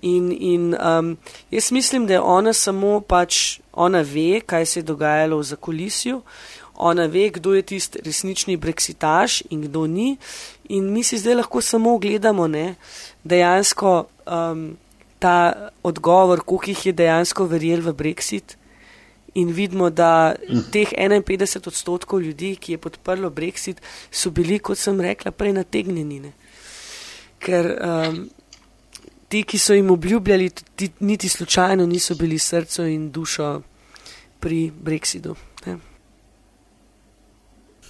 In, 0.05 0.29
in 0.31 0.75
um, 0.77 1.17
jaz 1.51 1.71
mislim, 1.71 2.05
da 2.05 2.13
je 2.13 2.21
ona 2.21 2.53
samo 2.53 2.99
pač, 3.01 3.59
ona 3.73 4.03
ve, 4.05 4.41
kaj 4.45 4.65
se 4.65 4.79
je 4.79 4.83
dogajalo 4.83 5.39
v 5.41 5.47
zakolisju, 5.49 6.21
ona 6.75 7.07
ve, 7.09 7.29
kdo 7.33 7.55
je 7.55 7.61
tisti 7.61 8.01
resnični 8.05 8.57
brexitaš 8.57 9.41
in 9.49 9.61
kdo 9.65 9.87
ni. 9.87 10.17
In 10.69 10.91
mi 10.93 11.03
si 11.03 11.17
zdaj 11.17 11.39
lahko 11.41 11.61
samo 11.61 11.97
gledamo 11.97 12.47
ne, 12.47 12.75
dejansko 13.23 14.05
um, 14.27 14.77
ta 15.19 15.71
odgovor, 15.83 16.43
koliko 16.45 16.69
jih 16.69 16.85
je 16.85 16.93
dejansko 16.93 17.49
verjel 17.49 17.81
v 17.81 17.95
brexit. 17.97 18.57
In 19.35 19.51
vidimo, 19.51 19.89
da 19.89 20.35
teh 20.71 20.93
51 20.93 21.67
odstotkov 21.67 22.21
ljudi, 22.21 22.55
ki 22.55 22.75
je 22.75 22.77
podprlo 22.77 23.29
brexit, 23.29 23.81
so 24.11 24.29
bili, 24.29 24.59
kot 24.59 24.77
sem 24.77 25.01
rekla, 25.01 25.31
prej 25.31 25.57
nategnjeni. 25.57 26.19
Ne. 26.19 26.31
Ker 27.39 27.73
um, 27.73 28.21
ti, 29.35 29.43
ki 29.43 29.57
so 29.59 29.73
jim 29.73 29.89
obljubljali, 29.91 30.49
ti, 30.49 30.89
niti 30.99 31.29
slučajno 31.29 31.85
niso 31.85 32.15
bili 32.15 32.39
srce 32.39 32.93
in 32.93 33.11
dušo 33.11 33.61
pri 34.39 34.71
Brexitu. 34.83 35.35
Ne? 35.65 35.77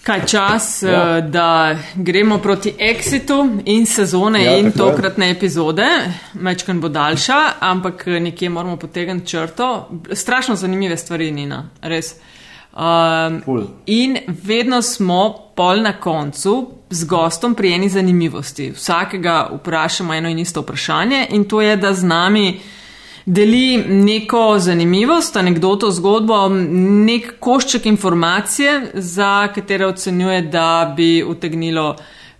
Kaj 0.03 0.25
čas, 0.25 0.83
ja. 0.83 1.17
Eh, 1.17 1.21
da 1.21 1.77
gremo 1.95 2.37
proti 2.37 2.73
exitu 2.79 3.61
in 3.65 3.85
sezone 3.85 4.43
ja, 4.43 4.57
in 4.57 4.71
tokratne 4.71 5.29
epizode. 5.31 5.85
Mečkan 6.33 6.81
bo 6.81 6.89
daljša, 6.89 7.39
ampak 7.59 8.05
nekje 8.05 8.49
moramo 8.49 8.77
potegniti 8.77 9.27
črto. 9.27 9.89
Strašno 10.13 10.55
zanimive 10.55 10.97
stvari, 10.97 11.31
Nina, 11.31 11.69
res. 11.81 12.15
Um, 12.73 13.41
in 13.85 14.17
vedno 14.27 14.81
smo 14.81 15.44
pol 15.55 15.81
na 15.81 15.93
koncu 15.99 16.67
z 16.89 17.05
gostom 17.05 17.55
pri 17.55 17.73
eni 17.73 17.89
zanimivosti. 17.89 18.71
Vsakega 18.71 19.49
vprašamo 19.53 20.13
eno 20.13 20.29
in 20.29 20.39
isto 20.39 20.61
vprašanje, 20.61 21.27
in 21.29 21.45
to 21.45 21.61
je, 21.61 21.75
da 21.75 21.93
z 21.93 22.03
nami 22.03 22.59
deli 23.25 23.77
neko 23.77 24.59
zanimivost, 24.59 25.37
anegdoto, 25.37 25.91
zgodbo, 25.91 26.47
nek 27.05 27.35
košček 27.39 27.85
informacije, 27.85 28.91
za 28.93 29.47
katere 29.55 29.87
ocenjuje, 29.87 30.41
da 30.41 30.93
bi 30.97 31.23
utegnilo 31.23 31.95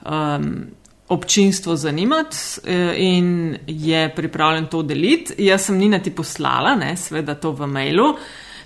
um, 0.06 0.66
občinstvo 1.08 1.76
zanimati 1.76 2.38
eh, 2.64 2.94
in 2.98 3.58
je 3.68 4.16
pripravljen 4.16 4.66
to 4.66 4.82
deliti. 4.82 5.34
Jaz 5.38 5.66
sem 5.66 5.78
Nina 5.78 6.00
ti 6.00 6.12
poslala, 6.12 6.76
ne, 6.76 6.98
sveda 6.98 7.36
to 7.36 7.52
v 7.52 7.68
mailu. 7.68 8.16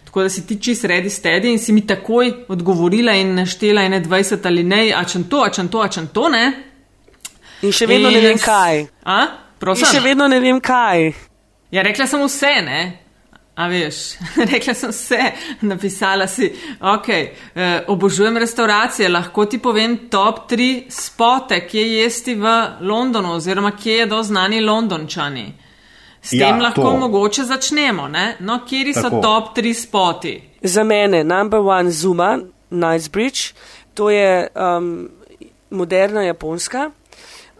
Tako 0.09 0.21
da 0.21 0.29
si 0.29 0.47
ti 0.47 0.55
čist 0.61 0.85
redi 0.85 1.09
stedi 1.09 1.51
in 1.51 1.59
si 1.59 1.73
mi 1.73 1.87
takoj 1.87 2.31
odgovorila 2.47 3.13
in 3.13 3.35
naštela 3.35 3.81
ene 3.81 4.01
20 4.01 4.47
ali 4.47 4.63
ne, 4.63 4.79
a 4.95 5.03
če 5.05 5.19
to, 5.29 5.43
a 5.45 5.51
če 5.53 5.67
to, 5.69 5.81
a 5.85 5.87
če 5.87 6.01
to 6.13 6.29
ne. 6.33 6.45
In 7.61 7.75
še 7.75 7.85
vedno 7.85 8.09
in 8.09 8.17
ne 8.17 8.23
vem 8.23 8.39
kaj. 8.41 8.81
A? 9.05 9.19
Prosim. 9.61 9.85
In 9.85 9.91
še 9.91 10.01
vedno 10.01 10.25
ne 10.33 10.39
vem 10.41 10.57
kaj. 10.65 11.11
Ja, 11.69 11.85
rekla 11.85 12.09
sem 12.09 12.25
vse, 12.25 12.55
ne? 12.65 12.81
A 13.53 13.69
veš, 13.69 14.01
rekla 14.55 14.73
sem 14.73 14.95
vse, 14.95 15.21
napisala 15.69 16.25
si, 16.31 16.49
ok, 16.81 17.09
eh, 17.13 17.85
obožujem 17.93 18.41
restauracije, 18.41 19.13
lahko 19.13 19.45
ti 19.45 19.61
povem 19.61 20.07
top 20.09 20.47
3 20.49 20.87
spote, 20.89 21.61
kje 21.69 21.85
jesti 21.99 22.33
v 22.33 22.57
Londonu 22.81 23.37
oziroma 23.37 23.75
kje 23.77 24.01
je 24.01 24.09
do 24.09 24.23
znani 24.25 24.65
Londončani. 24.65 25.51
S 26.21 26.33
ja, 26.33 26.47
tem 26.47 26.61
lahko 26.61 26.81
to. 26.81 26.97
mogoče 26.97 27.43
začnemo. 27.43 28.07
Ne? 28.07 28.35
No, 28.39 28.59
kje 28.67 28.93
so 28.93 29.01
Tako. 29.01 29.21
top 29.21 29.55
tri 29.55 29.73
spoti? 29.73 30.41
Za 30.61 30.83
mene, 30.83 31.23
number 31.23 31.59
one, 31.59 31.91
Zuma, 31.91 32.39
Knightsbridge, 32.69 33.53
to 33.93 34.09
je 34.09 34.47
um, 34.55 35.09
moderna 35.69 36.23
japonska. 36.23 36.91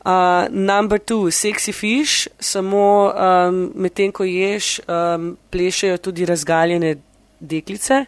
Uh, 0.06 0.48
number 0.50 1.00
two, 1.00 1.32
sexy 1.32 1.74
fish, 1.74 2.28
samo 2.40 3.12
um, 3.12 3.72
medtem 3.76 4.12
ko 4.12 4.24
ješ, 4.24 4.80
um, 4.88 5.38
plešajo 5.52 5.98
tudi 5.98 6.26
razgaljene 6.26 6.96
deklice. 7.40 8.06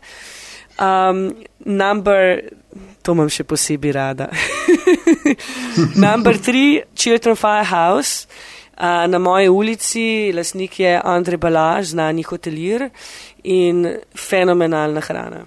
Um, 0.80 1.34
number, 1.60 2.40
to 3.04 3.12
imam 3.12 3.30
še 3.30 3.44
posebej 3.44 3.92
rada. 3.92 4.30
number 6.06 6.38
three, 6.38 6.82
Children 6.96 7.36
Firehouse 7.36 8.28
na 9.08 9.20
moji 9.20 9.50
ulici, 9.50 10.34
lasnik 10.36 10.80
je 10.80 11.02
Andrej 11.04 11.38
Balaž, 11.38 11.94
znani 11.94 12.24
hotelir 12.24 12.90
in 13.44 13.88
fenomenalna 14.18 15.02
hrana. 15.02 15.46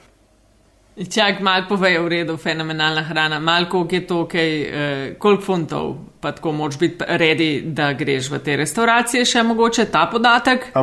Čak, 0.94 1.40
malo 1.42 1.66
povej 1.68 1.98
v 1.98 2.08
redu, 2.08 2.36
fenomenalna 2.36 3.02
hrana, 3.02 3.40
malo 3.40 3.66
koliko 3.66 3.94
je 3.94 4.06
to, 4.06 4.18
kaj, 4.30 4.62
eh, 4.62 5.14
koliko 5.18 5.42
funtov 5.42 5.96
pa 6.20 6.32
tako 6.32 6.52
moč 6.52 6.78
biti 6.78 7.04
redi, 7.08 7.62
da 7.66 7.92
greš 7.92 8.30
v 8.30 8.38
te 8.38 8.56
restauracije, 8.56 9.24
še 9.24 9.42
mogoče 9.42 9.84
ta 9.92 10.06
podatek. 10.12 10.70
A 10.74 10.82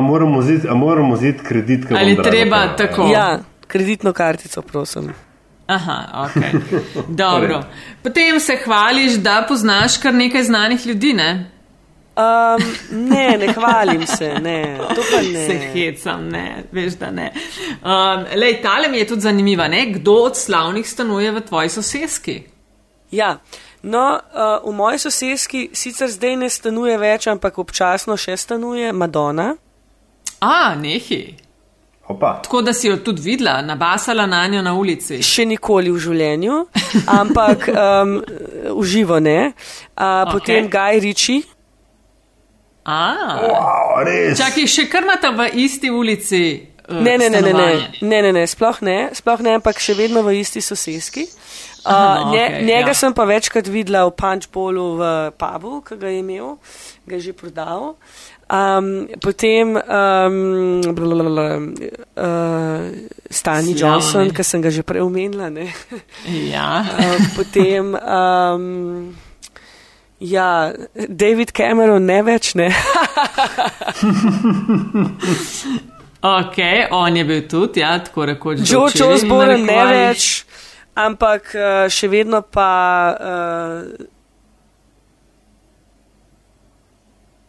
moramo 0.74 1.16
zid 1.16 1.42
kredit, 1.42 1.88
kaj 1.88 1.98
Ali 1.98 2.14
treba 2.22 2.56
pa, 2.56 2.76
tako? 2.76 3.08
Ja, 3.10 3.40
kreditno 3.66 4.12
kartico, 4.12 4.62
prosim. 4.62 5.10
Aha, 5.66 6.26
ok. 6.26 7.08
Dobro. 7.08 7.62
Potem 8.04 8.40
se 8.40 8.58
hvališ, 8.64 9.18
da 9.24 9.40
poznaš 9.48 9.96
kar 9.98 10.14
nekaj 10.14 10.42
znanih 10.42 10.86
ljudi, 10.86 11.12
ne? 11.12 11.51
Um, 12.12 12.62
ne, 12.90 13.38
ne 13.38 13.52
hvalim 13.52 14.06
se, 14.06 14.34
ne, 14.40 14.78
to 14.94 15.00
pa 15.10 15.20
ne. 15.22 15.46
Se 15.46 15.54
hecam, 15.72 16.26
ne, 16.28 16.64
veš, 16.72 16.98
da 17.00 17.10
ne. 17.10 17.30
Um, 17.80 18.26
lej, 18.36 18.58
tale 18.62 18.88
mi 18.92 18.98
je 18.98 19.06
tudi 19.06 19.24
zanimiva, 19.24 19.68
ne, 19.68 19.86
kdo 19.94 20.14
od 20.28 20.36
slavnih 20.36 20.88
stanuje 20.88 21.32
v 21.32 21.40
tvoji 21.40 21.68
soseski? 21.68 22.42
Ja, 23.10 23.38
no, 23.82 24.20
uh, 24.34 24.68
v 24.68 24.74
moji 24.76 24.98
soseski 24.98 25.70
sicer 25.72 26.12
zdaj 26.12 26.36
ne 26.36 26.50
stanuje 26.52 26.98
več, 27.00 27.30
ampak 27.32 27.56
občasno 27.58 28.16
še 28.20 28.36
stanuje 28.36 28.92
Madonna. 28.92 29.54
A, 30.44 30.74
nehi. 30.76 31.22
Opa. 32.12 32.34
Tako 32.44 32.60
da 32.62 32.72
si 32.76 32.88
jo 32.90 32.96
tudi 32.96 33.22
videla, 33.22 33.62
nabasala 33.62 34.26
na 34.26 34.46
njo 34.46 34.62
na 34.62 34.74
ulici. 34.74 35.22
Še 35.22 35.46
nikoli 35.48 35.88
v 35.94 36.00
življenju, 36.02 36.60
ampak 37.20 37.68
um, 37.72 38.14
uživo 38.76 39.16
ne. 39.22 39.38
Uh, 39.48 40.04
okay. 40.04 40.32
Potem 40.32 40.68
Gaj 40.68 41.00
Riči. 41.08 41.40
Wow, 42.84 44.02
Čakaj, 44.38 44.66
še 44.66 44.88
kar 44.90 45.06
imate 45.06 45.30
v 45.36 45.48
isti 45.62 45.90
ulici? 45.90 46.44
Uh, 46.88 46.98
ne, 46.98 47.14
ne, 47.18 47.28
ne, 47.30 47.40
ne, 47.40 47.52
ne, 47.52 47.68
ne, 48.02 48.22
ne, 48.26 48.32
ne, 48.34 48.42
sploh 48.50 48.80
ne, 48.82 48.96
sploh 49.14 49.38
ne, 49.46 49.54
ampak 49.60 49.78
še 49.78 49.94
vedno 49.94 50.24
v 50.26 50.40
isti 50.40 50.58
soseski. 50.64 51.28
Uh, 51.82 51.90
Aha, 51.90 52.30
nje, 52.30 52.42
okay, 52.42 52.64
njega 52.66 52.90
ja. 52.90 52.98
sem 52.98 53.14
pa 53.14 53.24
večkrat 53.26 53.70
videla 53.70 54.04
v 54.06 54.14
Punchbowlu 54.18 54.86
v 54.98 55.06
pubu, 55.38 55.80
ki 55.86 55.98
ga 55.98 56.10
je 56.10 56.20
imel, 56.22 56.52
ga 57.06 57.18
je 57.18 57.30
že 57.30 57.32
prodal. 57.38 57.94
Um, 58.52 59.08
potem 59.22 59.78
um, 59.78 60.82
blablabla, 60.82 61.46
uh, 62.18 62.86
Stani 63.30 63.74
Johnson, 63.78 64.30
ki 64.34 64.44
sem 64.44 64.62
ga 64.62 64.70
že 64.74 64.82
prej 64.82 65.06
omenila. 65.06 65.50
ja. 66.54 66.82
uh, 66.82 67.18
potem. 67.38 67.94
Um, 67.94 69.31
Ja, 70.22 70.72
David 71.08 71.50
Cameron 71.50 72.04
ne 72.06 72.20
več 72.22 72.52
ne. 72.54 72.68
ok, 76.38 76.58
on 76.94 77.16
je 77.18 77.24
bil 77.26 77.40
tudi, 77.50 77.82
ja, 77.82 77.96
tako 77.98 78.28
rekoč. 78.30 78.62
George 78.68 79.02
Osborne 79.02 79.58
ne 79.66 79.80
več, 79.90 80.28
ampak 80.94 81.50
uh, 81.58 81.90
še 81.90 82.10
vedno 82.12 82.44
pa. 82.46 82.70
Uh, 83.18 84.10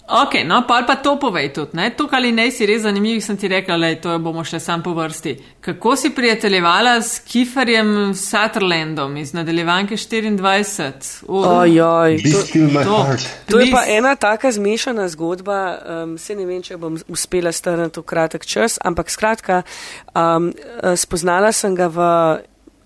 Ok, 0.08 0.34
no 0.46 0.66
pa, 0.68 0.84
pa 0.84 0.96
to 0.96 1.16
povej 1.16 1.54
tudi. 1.54 1.78
Ne? 1.80 1.88
Tukaj 1.96 2.20
ali 2.20 2.32
ne 2.36 2.50
si 2.52 2.66
res 2.68 2.82
zanimiv, 2.84 3.22
sem 3.24 3.38
ti 3.40 3.48
rekel, 3.48 3.80
da 3.80 3.92
to 3.96 4.18
bomo 4.20 4.44
še 4.44 4.60
sam 4.60 4.84
po 4.84 4.92
vrsti. 4.98 5.38
Kako 5.64 5.96
si 5.96 6.12
prijateljevala 6.12 6.98
s 7.02 7.22
Kiferjem 7.24 8.12
Sutherlandom 8.12 9.16
iz 9.18 9.32
nadaljevanke 9.34 9.96
24? 9.96 11.24
Ojoj, 11.28 12.20
to, 12.20 12.44
to, 12.84 13.00
to 13.48 13.64
je 13.64 13.72
pa 13.72 13.86
ena 13.88 14.16
taka 14.20 14.52
zmešana 14.52 15.08
zgodba, 15.08 15.60
um, 16.04 16.18
se 16.20 16.36
ne 16.36 16.50
vem, 16.52 16.60
če 16.60 16.78
bom 16.78 17.00
uspela 17.08 17.56
strniti 17.56 18.04
v 18.04 18.04
kratek 18.04 18.44
čas, 18.46 18.76
ampak 18.84 19.08
skratka, 19.08 19.64
um, 20.12 20.52
spoznala 21.00 21.56
sem 21.56 21.80
ga 21.80 21.88
v 21.88 22.10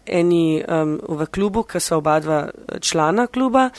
eni 0.06 0.62
um, 0.64 1.00
v 1.02 1.28
klubu, 1.34 1.66
ker 1.68 1.82
so 1.84 1.98
oba 1.98 2.20
dva 2.22 2.46
člana 2.80 3.28
kluba. 3.28 3.72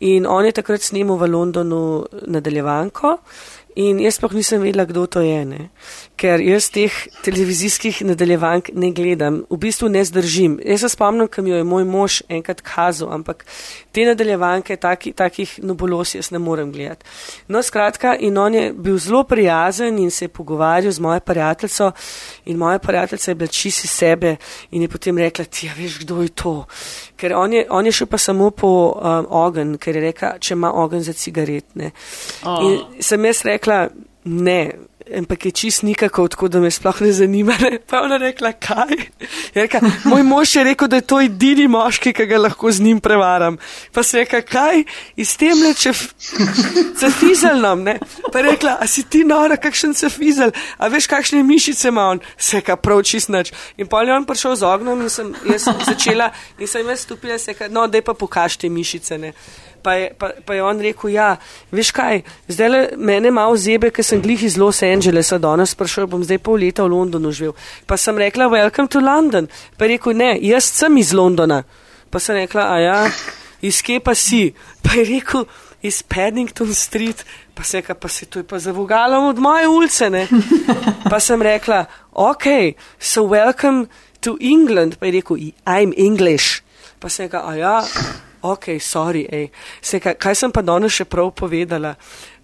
In 0.00 0.26
on 0.26 0.44
je 0.44 0.52
takrat 0.52 0.82
snimal 0.82 1.18
v 1.20 1.28
Londonu 1.28 2.04
nadaljevanko. 2.26 3.18
In 3.78 4.00
jaz 4.02 4.18
pa 4.18 4.26
nisem 4.34 4.62
vedela, 4.64 4.84
kdo 4.84 5.06
to 5.06 5.20
je, 5.22 5.44
ne? 5.46 5.68
ker 6.20 6.42
jaz 6.42 6.66
teh 6.68 6.92
televizijskih 7.24 8.02
nadaljevank 8.04 8.68
ne 8.76 8.90
gledam, 8.92 9.38
v 9.48 9.56
bistvu 9.62 9.88
ne 9.88 10.02
zdržim. 10.04 10.58
Jaz 10.60 10.82
se 10.84 10.90
spomnim, 10.92 11.28
kam 11.32 11.46
jo 11.48 11.56
je 11.56 11.64
moj 11.64 11.86
mož 11.88 12.18
enkrat 12.28 12.60
kazal, 12.60 13.12
ampak 13.14 13.46
te 13.94 14.04
nadaljevanke, 14.04 14.76
taki, 14.76 15.14
takih 15.16 15.54
nobolos 15.64 16.12
jaz 16.18 16.28
ne 16.34 16.40
morem 16.42 16.72
gledati. 16.74 17.06
No, 17.48 17.62
skratka, 17.62 18.16
in 18.20 18.36
on 18.38 18.58
je 18.58 18.72
bil 18.74 18.98
zelo 18.98 19.22
prijazen 19.24 19.98
in 19.98 20.10
se 20.10 20.26
je 20.26 20.34
pogovarjal 20.34 20.92
z 20.92 21.00
mojo 21.00 21.20
prijateljico 21.20 21.92
in 22.44 22.58
moja 22.58 22.78
prijateljica 22.78 23.30
je 23.30 23.34
bila 23.34 23.48
čisi 23.48 23.88
sebe 23.88 24.36
in 24.70 24.82
je 24.82 24.88
potem 24.88 25.18
rekla, 25.18 25.44
ti 25.44 25.66
ja 25.66 25.72
veš, 25.78 25.98
kdo 26.04 26.20
je 26.22 26.28
to. 26.28 26.66
Ker 27.20 27.34
on 27.36 27.52
je, 27.52 27.66
on 27.70 27.86
je 27.86 27.92
šel 27.92 28.08
pa 28.08 28.18
samo 28.18 28.50
po 28.50 28.70
um, 28.96 29.26
ogen, 29.30 29.74
ker 29.78 29.96
je 29.96 30.02
rekla, 30.06 30.32
če 30.40 30.54
ima 30.56 30.72
ogen 30.72 31.02
za 31.04 31.12
cigaretne. 31.12 31.90
Oh. 32.44 32.64
In 32.64 33.02
sem 33.04 33.24
jaz 33.28 33.42
rekla, 33.44 33.82
ne, 34.24 34.60
ampak 35.16 35.44
je 35.44 35.50
čist 35.50 35.82
nikako, 35.82 36.28
tako 36.28 36.48
da 36.48 36.60
me 36.60 36.70
sploh 36.70 37.00
ne 37.00 37.12
zanima. 37.12 37.54
Pa 37.86 37.96
je 37.96 38.02
ona 38.02 38.16
rekla, 38.16 38.52
kaj? 38.52 38.96
Rekla, 39.54 39.80
moj 40.04 40.22
mož 40.22 40.56
je 40.56 40.64
rekel, 40.64 40.88
da 40.88 41.00
je 41.00 41.06
to 41.06 41.20
edini 41.20 41.68
moški, 41.68 42.12
ki 42.12 42.26
ga 42.26 42.38
lahko 42.38 42.72
z 42.72 42.80
njim 42.80 43.00
prevaram. 43.00 43.58
Pa 43.92 44.02
se 44.02 44.18
je 44.18 44.24
rekla, 44.24 44.40
kaj? 44.40 44.84
Iz 45.16 45.36
tem 45.36 45.62
le, 45.62 45.72
če 45.74 45.92
cefizel 47.00 47.60
nam, 47.60 47.82
ne? 47.86 47.98
Pa 48.32 48.38
je 48.38 48.44
rekla, 48.50 48.76
a 48.80 48.86
si 48.86 49.04
ti 49.08 49.24
nora, 49.24 49.56
kakšen 49.56 49.94
cefizel? 49.94 50.52
A 50.78 50.88
veš, 50.92 51.08
kakšne 51.10 51.42
mišice 51.42 51.88
ima 51.88 52.10
on? 52.14 52.22
Se 52.36 52.60
je 52.60 52.76
prav 52.76 53.02
čist 53.02 53.32
nič. 53.32 53.52
In 53.78 53.90
pa 53.90 54.02
je 54.02 54.14
on 54.14 54.28
prišel 54.28 54.56
z 54.56 54.68
ognom 54.68 55.02
in 55.02 55.10
sem 55.10 55.34
jaz 55.48 55.68
začela 55.86 56.30
in 56.58 56.68
sem 56.68 56.86
jaz 56.86 57.06
stopila, 57.06 57.38
se 57.38 57.50
je 57.50 57.54
rekla, 57.54 57.72
no, 57.74 57.86
daj 57.86 58.02
pa 58.06 58.14
pokažite 58.14 58.68
mišice, 58.68 59.18
ne? 59.18 59.32
Pa 59.82 59.94
je, 59.94 60.10
pa, 60.18 60.30
pa 60.46 60.54
je 60.54 60.62
on 60.62 60.80
rekel, 60.80 61.10
ja, 61.14 61.36
veš 61.72 61.90
kaj, 61.96 62.22
zdaj 62.48 62.68
le 62.68 62.80
mene 62.96 63.32
malo 63.34 63.56
zebe, 63.56 63.90
ker 63.90 64.04
sem 64.04 64.22
glih 64.22 64.42
iz 64.44 64.58
Los 64.60 64.82
Angelesa, 64.86 65.38
danes 65.38 65.74
sprašal, 65.74 66.08
bom 66.10 66.24
zdaj 66.24 66.40
pol 66.44 66.60
leta 66.60 66.84
v 66.84 66.92
Londonu 66.94 67.32
živel. 67.32 67.56
Pa 67.86 67.96
sem 68.00 68.18
rekla, 68.18 68.50
welcome 68.52 68.88
to 68.88 69.00
London. 69.00 69.48
Pa 69.76 69.86
je 69.86 69.96
rekel, 69.96 70.16
ne, 70.16 70.34
jaz 70.44 70.70
sem 70.70 70.96
iz 71.00 71.12
Londona. 71.16 71.62
Pa 72.10 72.20
sem 72.22 72.36
rekla, 72.42 72.68
a 72.74 72.78
ja, 72.80 73.00
iz 73.62 73.82
kje 73.82 74.00
pa 74.04 74.14
si? 74.14 74.50
Pa 74.84 74.96
je 74.98 75.08
rekel, 75.14 75.44
iz 75.82 76.02
Paddington 76.02 76.74
Street. 76.74 77.24
Pa 77.54 77.64
se 77.64 77.78
je 77.78 77.94
pa 77.94 78.08
se 78.08 78.26
to 78.26 78.38
je 78.38 78.44
pa 78.44 78.58
zavogalo 78.58 79.28
od 79.28 79.38
moje 79.38 79.68
ulice, 79.68 80.10
ne. 80.10 80.28
Pa 81.10 81.20
sem 81.20 81.42
rekla, 81.42 81.84
ok, 82.12 82.76
so 82.98 83.22
welcome 83.22 83.86
to 84.20 84.36
England. 84.40 84.96
Pa 84.96 85.06
je 85.06 85.12
rekel, 85.12 85.36
I'm 85.66 85.92
English. 85.96 86.62
Pa 86.98 87.08
se 87.08 87.22
je 87.22 87.26
rekla, 87.26 87.42
a 87.46 87.54
ja 87.54 87.84
ok, 88.42 88.76
sorry, 88.80 89.26
ej. 89.30 89.48
Se, 89.82 90.00
kaj, 90.00 90.14
kaj 90.20 90.34
sem 90.34 90.52
pa 90.52 90.62
danes 90.62 90.94
še 90.94 91.04
prav 91.04 91.32
povedala? 91.36 91.94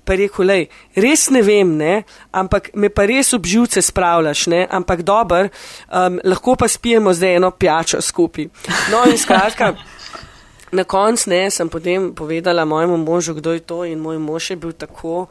Pa 0.06 0.14
je 0.14 0.20
rekel, 0.22 0.46
lej, 0.46 0.68
res 1.02 1.26
ne 1.34 1.42
vem, 1.42 1.72
ne, 1.78 2.04
ampak 2.30 2.70
me 2.78 2.92
pa 2.94 3.08
res 3.10 3.32
obživce 3.34 3.82
spravljaš, 3.82 4.46
ne, 4.52 4.62
ampak 4.70 5.02
dober, 5.02 5.50
um, 5.90 6.20
lahko 6.22 6.54
pa 6.54 6.68
spijemo 6.70 7.10
zdaj 7.10 7.40
eno 7.40 7.50
pijačo 7.50 7.98
skupaj. 8.00 8.46
No 8.94 9.02
in 9.10 9.18
skratka. 9.18 9.74
Na 10.76 10.84
koncu 10.84 11.30
ne, 11.30 11.50
sem 11.50 11.68
potem 11.72 12.10
povedala 12.12 12.64
mojemu 12.64 12.96
možu, 12.96 13.34
kdo 13.34 13.52
je 13.56 13.60
to 13.60 13.84
in 13.88 13.98
moj 13.98 14.18
mož 14.18 14.50
je 14.50 14.56
bil 14.56 14.72
tako 14.72 15.26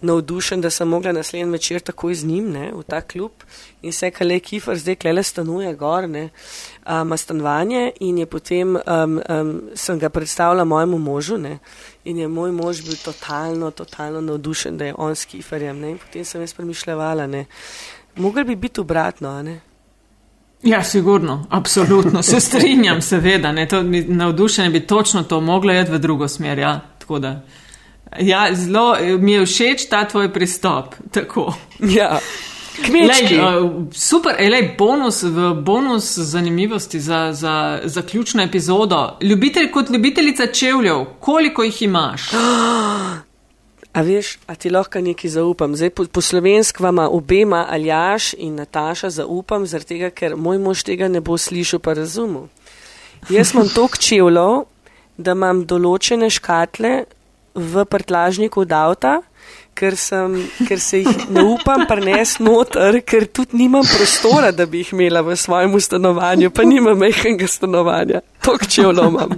navdušen, 0.00 0.60
da 0.60 0.70
sem 0.70 0.88
mogla 0.88 1.12
naslednji 1.12 1.52
večer 1.52 1.80
takoj 1.80 2.14
z 2.14 2.24
njim 2.24 2.50
ne, 2.52 2.68
v 2.72 2.82
ta 2.84 3.00
klub 3.00 3.32
in 3.82 3.92
se 3.92 4.10
kale 4.10 4.40
Kifr 4.40 4.76
zdaj 4.76 4.96
klele 5.00 5.22
stanuje 5.22 5.72
gor, 5.74 6.08
ne, 6.08 6.28
ima 6.84 7.16
stanovanje 7.16 7.92
in 8.00 8.18
je 8.18 8.26
potem, 8.26 8.76
um, 8.76 9.20
um, 9.28 9.62
sem 9.74 9.98
ga 9.98 10.08
predstavila 10.08 10.64
mojemu 10.64 10.98
možu 10.98 11.38
ne, 11.38 11.58
in 12.04 12.18
je 12.18 12.28
moj 12.28 12.52
mož 12.52 12.84
bil 12.84 13.00
totalno, 13.04 13.70
totalno 13.70 14.20
navdušen, 14.20 14.76
da 14.76 14.84
je 14.84 14.94
on 14.98 15.16
s 15.16 15.24
Kifrjem 15.24 15.80
ne, 15.80 15.90
in 15.90 15.98
potem 15.98 16.24
sem 16.24 16.40
jaz 16.40 16.52
premišljala, 16.54 17.26
ne, 17.26 17.46
mogel 18.16 18.44
bi 18.44 18.56
biti 18.56 18.80
obratno, 18.80 19.42
ne. 19.42 19.60
Ja, 20.62 20.82
sigurno, 20.84 21.46
absolutno, 21.50 22.22
se 22.22 22.40
strinjam, 22.40 23.02
seveda, 23.10 23.52
ne, 23.52 23.68
to 23.68 23.82
navdušenje 24.08 24.70
bi 24.70 24.86
točno 24.86 25.22
to 25.22 25.40
moglo 25.40 25.72
jeti 25.72 25.92
v 25.92 25.98
drugo 25.98 26.28
smer, 26.28 26.58
ja, 26.58 26.80
tako 26.98 27.18
da. 27.18 27.40
Ja, 28.20 28.54
zelo 28.54 28.96
mi 29.18 29.32
je 29.32 29.46
všeč 29.46 29.88
ta 29.90 30.08
tvoj 30.08 30.32
pristop, 30.32 30.94
tako. 31.10 31.54
Ja. 31.78 32.18
Lej, 32.88 33.38
uh, 33.38 33.70
super, 33.92 34.36
lej, 34.50 34.74
bonus, 34.78 35.24
bonus 35.62 36.18
zanimivosti 36.18 37.00
za, 37.00 37.32
za 37.32 37.80
zaključno 37.84 38.42
epizodo. 38.42 39.18
Ljubitelj 39.20 39.70
kot 39.70 39.90
ljubiteljica 39.90 40.46
čevljev, 40.46 41.04
koliko 41.20 41.62
jih 41.62 41.82
imaš? 41.82 42.22
A 43.92 44.02
veš, 44.06 44.36
a 44.46 44.54
ti 44.54 44.70
lahko 44.70 45.00
nekaj 45.02 45.30
zaupam. 45.34 45.74
Zdaj 45.74 45.90
po, 45.90 46.04
po 46.06 46.22
slovensk 46.22 46.80
vama 46.80 47.08
obema 47.10 47.64
Aljaš 47.70 48.34
in 48.38 48.54
Nataša 48.54 49.10
zaupam, 49.10 49.66
zaradi 49.66 49.96
tega, 49.96 50.10
ker 50.14 50.36
moj 50.36 50.60
mož 50.62 50.84
tega 50.86 51.08
ne 51.10 51.20
bo 51.20 51.34
slišal 51.38 51.82
pa 51.82 51.96
razumel. 51.98 52.46
Jaz 53.30 53.50
imam 53.54 53.68
tok 53.76 53.98
čevljev, 53.98 54.62
da 55.18 55.34
imam 55.34 55.64
določene 55.66 56.30
škatle 56.30 56.92
v 57.54 57.84
prtlažniku 57.90 58.62
od 58.62 58.72
avta, 58.78 59.16
ker, 59.74 59.96
sem, 59.98 60.36
ker 60.68 60.80
se 60.82 61.02
jih 61.02 61.26
ne 61.34 61.42
upam 61.50 61.82
prenesti 61.90 62.44
noter, 62.46 63.00
ker 63.02 63.26
tudi 63.26 63.58
nimam 63.64 63.82
prostora, 63.86 64.52
da 64.54 64.68
bi 64.70 64.84
jih 64.84 64.94
imela 64.94 65.24
v 65.26 65.34
svojem 65.34 65.74
stanovanju, 65.80 66.52
pa 66.54 66.66
nimam 66.68 66.98
mehkega 67.00 67.48
stanovanja. 67.50 68.22
Tok 68.44 68.68
čevljev 68.70 69.10
imam. 69.10 69.36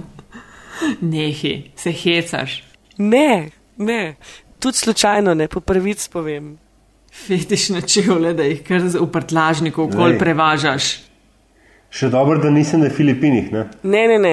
Nehi, 1.01 1.55
se 1.79 1.93
hecaš. 1.95 2.61
Ne, 2.97 3.49
ne, 3.77 4.15
tudi 4.63 4.79
slučajno 4.79 5.33
ne, 5.35 5.47
po 5.51 5.59
prvic 5.59 6.07
povem. 6.07 6.53
Fetiš 7.13 7.69
na 7.69 7.81
čevlje, 7.81 8.33
da 8.33 8.45
jih 8.47 8.61
kar 8.65 8.81
v 8.81 9.07
prtlažniku 9.11 9.89
okol 9.89 10.15
prevažaš. 10.19 10.95
Še 11.93 12.07
dobro, 12.09 12.39
da 12.41 12.49
nisem 12.49 12.81
na 12.81 12.89
Filipinih. 12.89 13.51
Ne, 13.53 13.67
ne, 13.83 14.05
ne. 14.09 14.17
ne. 14.17 14.31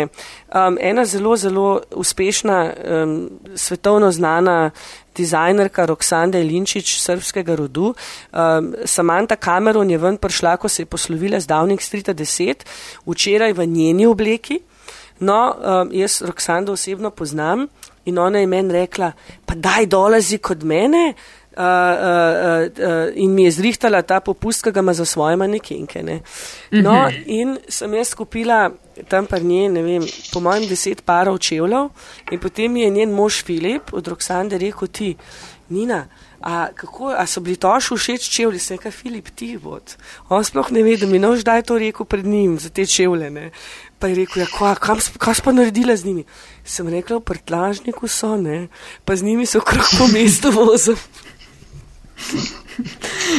Um, 0.48 0.78
ena 0.80 1.04
zelo, 1.04 1.34
zelo 1.36 1.66
uspešna, 1.92 2.56
um, 2.72 3.12
svetovno 3.52 4.08
znana 4.16 4.70
dizajnerka 5.18 5.84
Roksanda 5.90 6.40
Linčič, 6.40 6.94
srpskega 7.02 7.58
rodu. 7.60 7.92
Um, 8.32 8.72
Samantha 8.88 9.36
Cameron 9.36 9.92
je 9.92 10.00
ven 10.00 10.16
prišla, 10.16 10.56
ko 10.56 10.72
se 10.72 10.86
je 10.86 10.88
poslovila 10.88 11.40
z 11.40 11.50
Downing 11.52 11.84
Street 11.84 12.08
10, 12.08 12.64
včeraj 13.04 13.52
v 13.52 13.68
njeni 13.68 14.08
obleki. 14.08 14.62
No, 15.20 15.52
um, 15.52 15.92
jaz 15.92 16.22
Roksando 16.24 16.72
osebno 16.72 17.12
poznam 17.12 17.68
in 18.04 18.18
ona 18.18 18.38
je 18.38 18.46
meni 18.46 18.72
rekla, 18.72 19.12
pa 19.46 19.54
daj 19.54 19.86
dolazi 19.86 20.38
kod 20.38 20.64
mene. 20.64 21.14
Uh, 21.50 21.66
uh, 21.66 21.66
uh, 21.66 22.86
uh, 22.86 23.08
in 23.14 23.32
mi 23.34 23.44
je 23.44 23.50
zrihtala 23.50 24.02
ta 24.02 24.20
popust, 24.20 24.62
ki 24.62 24.70
ga 24.70 24.80
ima 24.80 24.92
za 24.94 25.04
svoje 25.04 25.36
manekenke. 25.36 26.02
Ne. 26.02 26.20
No, 26.70 26.92
uh 26.92 27.06
mhm. 27.06 27.16
-huh. 27.16 27.22
in 27.26 27.58
sem 27.68 27.94
jaz 27.94 28.14
kupila 28.14 28.70
tam 29.08 29.26
pa 29.26 29.38
nje, 29.38 29.68
ne 29.68 29.82
vem, 29.82 30.06
po 30.32 30.40
mojem 30.40 30.68
deset 30.68 31.02
parov 31.04 31.38
čevljev, 31.38 31.88
in 32.30 32.38
potem 32.38 32.76
je 32.76 32.90
njen 32.90 33.12
mož 33.12 33.42
Filip 33.44 33.92
od 33.92 34.08
Roksande 34.08 34.58
rekel: 34.58 34.88
Ti, 34.88 35.16
Nina, 35.68 36.06
a, 36.40 36.68
kako, 36.74 37.12
a 37.16 37.26
so 37.26 37.40
bili 37.40 37.56
toši 37.56 37.96
všeč 37.96 38.28
čevlji, 38.28 38.58
se 38.58 38.76
kaj 38.76 38.90
Filip 38.90 39.28
ti 39.34 39.56
vod. 39.56 39.96
On 40.28 40.44
sploh 40.44 40.70
ne 40.70 40.82
ve, 40.82 40.96
da 40.96 41.06
mi 41.06 41.18
nož 41.18 41.44
daj 41.44 41.62
to 41.62 41.78
rekel 41.78 42.06
pred 42.06 42.26
njim 42.26 42.58
za 42.58 42.68
te 42.68 42.86
čevlje. 42.86 43.30
Ne. 43.30 43.50
Pa 44.00 44.08
je 44.08 44.16
rekel, 44.16 44.42
ja, 44.42 44.48
kva, 44.48 44.72
kam, 44.80 45.00
kaj 45.20 45.34
si 45.36 45.42
pa 45.44 45.52
naredila 45.52 45.96
z 45.96 46.08
njimi? 46.08 46.24
Sem 46.64 46.88
rekla, 46.88 47.18
v 47.20 47.26
prtlažniku 47.28 48.08
so, 48.08 48.32
ne, 48.40 48.68
pa 49.04 49.16
z 49.16 49.28
njimi 49.28 49.44
so 49.46 49.60
krok 49.60 49.92
po 49.98 50.08
mestu 50.08 50.52
vozil. 50.54 50.96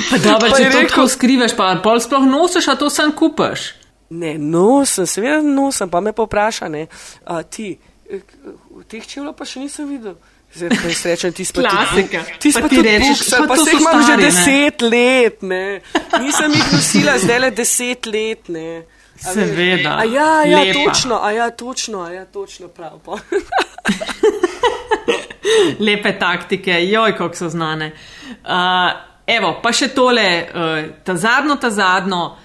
Pa 0.10 0.18
dobro, 0.22 0.50
če 0.54 0.68
rekel, 0.68 0.74
to 0.74 0.90
tako 0.90 1.04
skriveš, 1.10 1.54
pa 1.58 1.72
pol 1.84 2.00
sploh 2.02 2.26
nosiš, 2.30 2.68
a 2.70 2.76
to 2.78 2.90
sam 2.94 3.14
kupaš. 3.18 3.72
Ne, 4.14 4.36
nosim, 4.38 5.08
seveda 5.10 5.40
nosim, 5.42 5.90
pa 5.90 6.02
me 6.04 6.14
popraša, 6.14 6.70
ne, 6.70 6.86
a, 7.26 7.42
ti, 7.42 7.74
teh 8.92 9.08
čevljev 9.08 9.34
pa 9.38 9.48
še 9.48 9.64
nisem 9.64 9.90
videl. 9.90 10.18
Zdaj 10.52 10.70
pa 10.70 10.90
jaz 10.92 11.04
rečem, 11.08 11.34
ti 11.34 11.46
spet 11.48 11.64
Klasika. 11.64 12.24
Ti 12.44 12.50
Pa 12.52 12.60
spet 12.60 12.74
tudi 12.74 12.90
rečeš, 12.90 13.22
buksar, 13.22 13.40
pa 13.40 13.48
pa 13.48 13.58
se 13.58 13.70
jih 13.72 13.82
imam 13.82 14.02
že 14.04 14.16
deset 14.20 14.82
let, 14.84 15.44
ne. 15.48 15.66
Nisem 16.20 16.58
jih 16.58 16.74
nosila 16.76 17.14
zdaj 17.24 17.40
le 17.40 17.52
deset 17.56 18.10
let, 18.12 18.50
ne. 18.52 18.84
Seveda. 19.22 19.98
A 19.98 20.03
ja, 20.03 20.45
ja, 20.45 20.60
Lepa. 20.60 20.80
točno, 20.84 21.19
a 21.23 21.31
ja, 21.31 21.49
točno, 21.49 22.02
a 22.02 22.11
ja, 22.11 22.26
točno 22.26 22.68
prav. 22.68 22.99
Lepe 25.80 26.19
taktike, 26.19 26.89
joj, 26.89 27.18
kako 27.18 27.35
so 27.35 27.49
znane. 27.49 27.91
Uh, 28.43 28.91
evo, 29.27 29.60
pa 29.64 29.73
še 29.73 29.88
tole, 29.93 30.48
uh, 30.53 30.89
ta 31.06 31.15
zadnjo, 31.15 31.56
ta 31.61 31.69
zadnjo. 31.69 32.35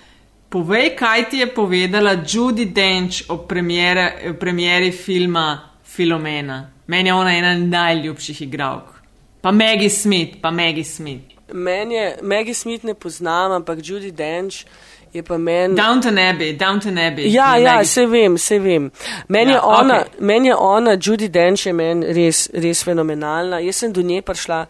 Povej, 0.48 0.92
kaj 0.96 1.28
ti 1.30 1.38
je 1.42 1.46
povedala 1.54 2.16
Judy 2.22 2.64
Dench 2.72 3.24
o 3.28 3.38
premiere, 3.48 4.12
o 4.30 4.34
premieri 4.38 4.92
filma 4.92 5.74
Filomena. 5.84 6.70
Meni 6.86 7.08
je 7.08 7.14
ona 7.14 7.36
ena 7.36 7.54
najljubših 7.58 8.42
igralk. 8.42 8.92
Pa 9.40 9.52
Maggie 9.52 9.90
Smith, 9.90 10.38
pa 10.42 10.50
Maggie 10.50 10.84
Smith. 10.84 11.34
Meni 11.52 11.94
je, 11.94 12.18
Maggie 12.22 12.54
Smith 12.54 12.84
ne 12.84 12.94
poznam, 12.94 13.52
ampak 13.52 13.78
Judy 13.82 14.12
Dench 14.12 14.64
je 15.12 15.22
pa 15.22 15.38
meni. 15.38 15.74
Downton 15.74 16.18
Abbey, 16.18 16.52
Downton 16.56 16.98
Abbey. 16.98 17.32
Ja, 17.32 17.56
je 17.56 17.62
ja, 17.62 17.74
Maggie 17.74 17.84
se 17.86 18.06
vem, 18.06 18.38
se 18.38 18.58
vem. 18.58 18.90
Meni 19.28 19.50
Ja, 19.50 19.56
je 19.56 19.60
ona, 19.62 20.00
okej. 20.00 20.12
meni 20.20 20.48
je 20.48 20.56
ona, 20.56 20.96
Judy 21.00 21.28
Dench 21.28 21.66
je 21.66 21.72
meni 21.72 22.06
res, 22.12 22.48
res 22.52 22.82
fenomenalna. 22.84 23.58
Jaz 23.60 23.76
sem 23.76 23.92
do 23.92 24.02
nje 24.02 24.22
prišla, 24.22 24.66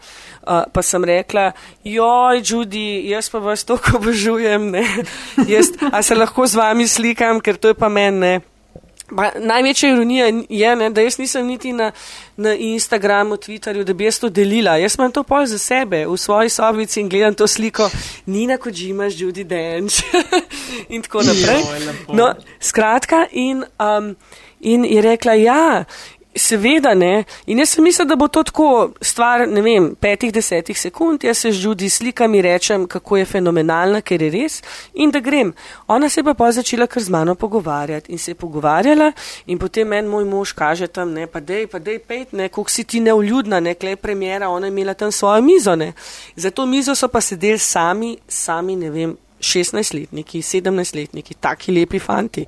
uh, 0.47 0.63
pa 0.73 0.81
sem 0.81 1.03
rekla, 1.03 1.51
joj, 1.83 2.41
Judy, 2.45 3.09
jaz 3.09 3.29
pa 3.29 3.39
vas 3.39 3.63
toliko 3.63 3.97
obožujem, 3.97 4.71
ne. 4.71 4.83
Jaz, 5.53 5.71
a 5.91 6.01
se 6.01 6.15
lahko 6.15 6.47
z 6.47 6.55
vami 6.55 6.87
slikam, 6.87 7.41
ker 7.41 7.57
to 7.57 7.67
je 7.67 7.73
pa 7.73 7.89
meni, 7.89 8.19
ne. 8.19 8.56
Pa, 9.15 9.31
največja 9.39 9.89
ironija 9.89 10.25
je, 10.49 10.75
ne, 10.75 10.89
da 10.89 11.01
jaz 11.01 11.17
nisem 11.17 11.45
niti 11.47 11.71
na, 11.73 11.91
na 12.37 12.53
Instagramu, 12.53 13.37
Twitterju, 13.37 13.83
da 13.83 13.93
bi 13.93 14.03
jaz 14.03 14.19
to 14.19 14.29
delila. 14.29 14.75
Jaz 14.77 14.97
imam 14.99 15.11
to 15.11 15.23
pol 15.23 15.45
za 15.45 15.57
sebe 15.57 16.05
v 16.05 16.17
svoji 16.17 16.49
sobici 16.49 16.99
in 17.01 17.09
gledam 17.09 17.35
to 17.35 17.47
sliko 17.47 17.89
Nina 18.25 18.57
Kojimaš, 18.57 19.13
Judy 19.19 19.43
Dench 19.43 20.03
in 20.93 21.01
tako 21.01 21.23
naprej. 21.23 21.63
No, 22.13 22.33
skratka, 22.59 23.25
in, 23.31 23.63
um, 23.79 24.15
in 24.59 24.85
je 24.85 25.01
rekla, 25.01 25.33
ja, 25.33 25.85
seveda 26.35 26.93
ne. 26.93 27.25
In 27.47 27.59
jaz 27.59 27.69
sem 27.75 27.83
mislila, 27.83 28.07
da 28.09 28.15
bo 28.15 28.27
to 28.27 28.43
tako 28.43 28.91
stvar, 29.01 29.45
ne 29.47 29.61
vem, 29.61 29.89
petih, 29.99 30.31
desetih 30.33 30.79
sekund. 30.79 31.23
Jaz 31.23 31.37
se 31.37 31.51
z 31.51 31.65
Judy 31.65 31.89
slikam 31.89 32.35
in 32.35 32.43
rečem, 32.43 32.87
kako 32.87 33.17
je 33.17 33.25
fenomenalna, 33.25 34.01
ker 34.01 34.21
je 34.21 34.29
res 34.31 34.61
in 34.93 35.11
da 35.11 35.19
grem. 35.19 35.53
Ona 35.87 36.09
se 36.09 36.19
je 36.19 36.23
pa 36.23 36.33
pa 36.33 36.51
začela 36.51 36.87
kar 36.87 37.03
z 37.03 37.09
mano 37.09 37.35
pogovarjati 37.35 38.11
in 38.11 38.17
se 38.17 38.31
je 38.31 38.35
pogovarjala 38.35 39.11
in 39.47 39.57
potem 39.57 39.93
en 39.93 40.07
moj 40.07 40.25
mož 40.25 40.53
kaže 40.53 40.87
tam, 40.87 41.13
ne, 41.13 41.27
pa 41.27 41.39
dej, 41.39 41.67
pa 41.67 41.79
dej 41.79 41.99
pet, 41.99 42.33
ne, 42.33 42.49
koliko 42.49 42.71
si 42.71 42.83
ti 42.83 42.99
neuljudna, 42.99 43.59
ne, 43.59 43.75
klej 43.75 43.95
premjera, 43.95 44.49
ona 44.49 44.67
je 44.67 44.71
imela 44.71 44.93
tam 44.93 45.11
svojo 45.11 45.41
mizo, 45.41 45.75
ne. 45.75 45.93
Za 46.35 46.51
to 46.51 46.65
mizo 46.65 46.95
so 46.95 47.07
pa 47.07 47.21
sedeli 47.21 47.59
sami, 47.59 48.17
sami, 48.27 48.75
ne 48.75 48.89
vem, 48.89 49.17
16-letniki, 49.41 50.41
17-letniki, 50.41 51.37
taki 51.39 51.71
lepi 51.71 51.99
fanti. 51.99 52.45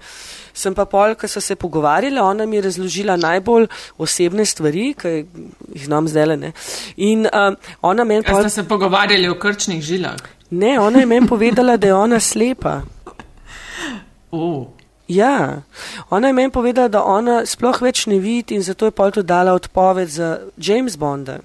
Sem 0.54 0.76
pa 0.76 0.86
pol, 0.90 1.16
ko 1.16 1.28
so 1.28 1.42
se 1.42 1.56
pogovarjali, 1.56 2.20
ona 2.20 2.46
mi 2.46 2.58
je 2.58 2.66
razložila 2.68 3.16
najbolj 3.16 3.68
osebne 3.98 4.46
stvari, 4.46 4.94
ki 4.98 5.14
jih 5.76 5.86
znam 5.86 6.08
zdaj 6.08 6.36
ne. 6.38 6.52
In 6.98 7.28
um, 7.28 7.56
ona 7.82 8.04
meni 8.04 8.24
Kaj 8.24 8.34
pol, 8.34 8.44
ste 8.44 8.62
se 8.62 8.68
pogovarjali 8.68 9.30
o 9.30 9.40
krčnih 9.40 9.82
žilah? 9.84 10.20
ne, 10.50 10.80
ona 10.80 11.00
je 11.00 11.06
meni 11.06 11.28
povedala, 11.28 11.78
da 11.78 11.88
je 11.88 11.94
ona 11.94 12.20
slepa. 12.20 12.82
Uh. 14.32 14.68
Ja, 15.08 15.62
ona 16.10 16.28
je 16.28 16.34
meni 16.34 16.52
povedala, 16.52 16.88
da 16.88 17.04
ona 17.04 17.46
sploh 17.46 17.82
več 17.82 18.06
ne 18.06 18.20
vidi 18.20 18.56
in 18.56 18.64
zato 18.64 18.86
je 18.86 18.92
pol 18.92 19.12
to 19.12 19.22
dala 19.22 19.54
odpoved 19.54 20.10
za 20.10 20.38
James 20.58 20.98
Bonda. 20.98 21.40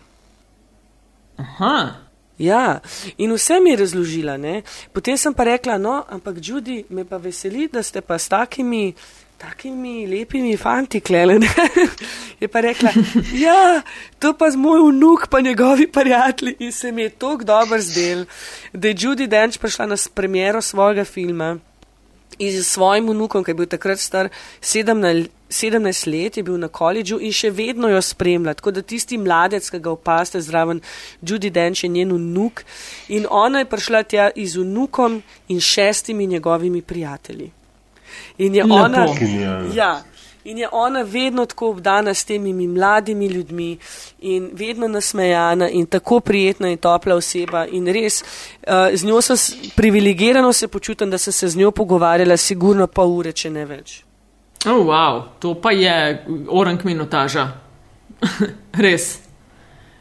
Aha. 1.38 2.03
Ja, 2.38 2.80
in 3.16 3.32
vse 3.32 3.60
mi 3.60 3.70
je 3.70 3.76
razložila, 3.76 4.36
ne. 4.36 4.62
Potem 4.92 5.18
sem 5.18 5.34
pa 5.34 5.44
rekla, 5.44 5.78
no, 5.78 6.02
ampak 6.10 6.36
Judy, 6.42 6.82
me 6.90 7.04
pa 7.04 7.16
veseli, 7.16 7.68
da 7.72 7.82
ste 7.82 8.00
pa 8.00 8.18
s 8.18 8.28
takimi, 8.28 8.94
takimi 9.38 10.06
lepimi 10.06 10.56
fanti 10.56 11.00
klele, 11.00 11.38
ne. 11.38 11.50
Je 12.40 12.48
pa 12.50 12.60
rekla, 12.60 12.90
ja, 13.38 13.82
to 14.18 14.32
pa 14.34 14.50
z 14.50 14.58
moj 14.58 14.90
vnuk, 14.90 15.28
pa 15.30 15.40
njegovi 15.40 15.86
prijatelji 15.86 16.56
in 16.58 16.72
se 16.72 16.92
mi 16.92 17.02
je 17.02 17.10
tako 17.10 17.44
dobro 17.44 17.78
zdel, 17.80 18.24
da 18.72 18.88
je 18.88 18.94
Judy 18.94 19.26
Dench 19.26 19.58
prišla 19.58 19.86
na 19.86 19.96
premiero 20.14 20.62
svojega 20.62 21.04
filma 21.04 21.58
in 22.38 22.62
s 22.62 22.74
svojim 22.74 23.08
vnukom, 23.10 23.44
ki 23.44 23.50
je 23.50 23.54
bil 23.54 23.66
takrat 23.66 24.00
star 24.00 24.28
17, 24.60 25.28
17 25.50 26.06
let, 26.10 26.36
je 26.36 26.42
bil 26.42 26.58
na 26.58 26.68
koledžu 26.68 27.18
in 27.20 27.32
še 27.32 27.50
vedno 27.54 27.88
jo 27.88 28.00
spremlja. 28.02 28.54
Tako 28.54 28.74
da 28.74 28.82
tisti 28.82 29.18
mladec, 29.18 29.68
ki 29.70 29.78
ga 29.78 29.92
opaste 29.92 30.40
zraven, 30.40 30.80
Judy 31.22 31.50
Dench 31.50 31.84
je 31.84 31.90
njen 31.90 32.12
vnuk 32.12 32.64
in 33.08 33.28
ona 33.30 33.62
je 33.62 33.70
prišla 33.70 34.02
tja 34.02 34.30
z 34.36 34.62
vnukom 34.62 35.22
in 35.48 35.60
šestimi 35.60 36.26
njegovimi 36.26 36.82
prijatelji. 36.82 37.50
In 38.38 38.54
je 38.54 38.64
Lepo. 38.64 38.74
ona. 38.74 39.06
Genialno. 39.18 39.74
Ja. 39.74 40.02
In 40.44 40.58
je 40.58 40.68
ona 40.72 41.02
vedno 41.02 41.46
tako 41.46 41.70
obdana 41.70 42.14
s 42.14 42.24
temi 42.24 42.52
mladimi 42.52 43.26
ljudmi 43.26 43.78
in 44.20 44.50
vedno 44.52 44.88
nasmejana 44.88 45.68
in 45.68 45.86
tako 45.86 46.20
prijetna 46.20 46.68
in 46.68 46.78
topla 46.78 47.14
oseba. 47.14 47.66
In 47.66 47.86
res, 47.86 48.22
uh, 48.22 48.94
z 48.94 49.04
njo 49.04 49.20
sem 49.22 49.36
privilegirano 49.76 50.52
se 50.52 50.68
počutim, 50.68 51.10
da 51.10 51.18
sem 51.18 51.32
se 51.32 51.48
z 51.48 51.56
njo 51.56 51.70
pogovarjala 51.70 52.36
sigurno 52.36 52.86
pol 52.86 53.16
ure, 53.18 53.32
če 53.32 53.50
ne 53.50 53.64
več. 53.64 54.02
Oh, 54.66 54.86
wow, 54.86 55.22
to 55.38 55.54
pa 55.60 55.72
je 55.72 56.24
orang 56.48 56.84
minutaža. 56.84 57.48
Res. 58.84 59.18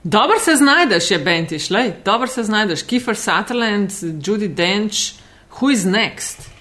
Dobro 0.04 0.40
se 0.40 0.56
znajdeš, 0.56 1.12
je 1.12 1.18
Bentiš, 1.20 1.70
lej, 1.70 1.94
dobro 2.06 2.28
se 2.28 2.44
znajdeš. 2.44 2.84
Kiefer 2.84 3.16
Sutherland, 3.16 3.92
Judy 4.24 4.48
Dench, 4.48 5.16
who 5.60 5.72
is 5.72 5.86
next? 5.86 6.53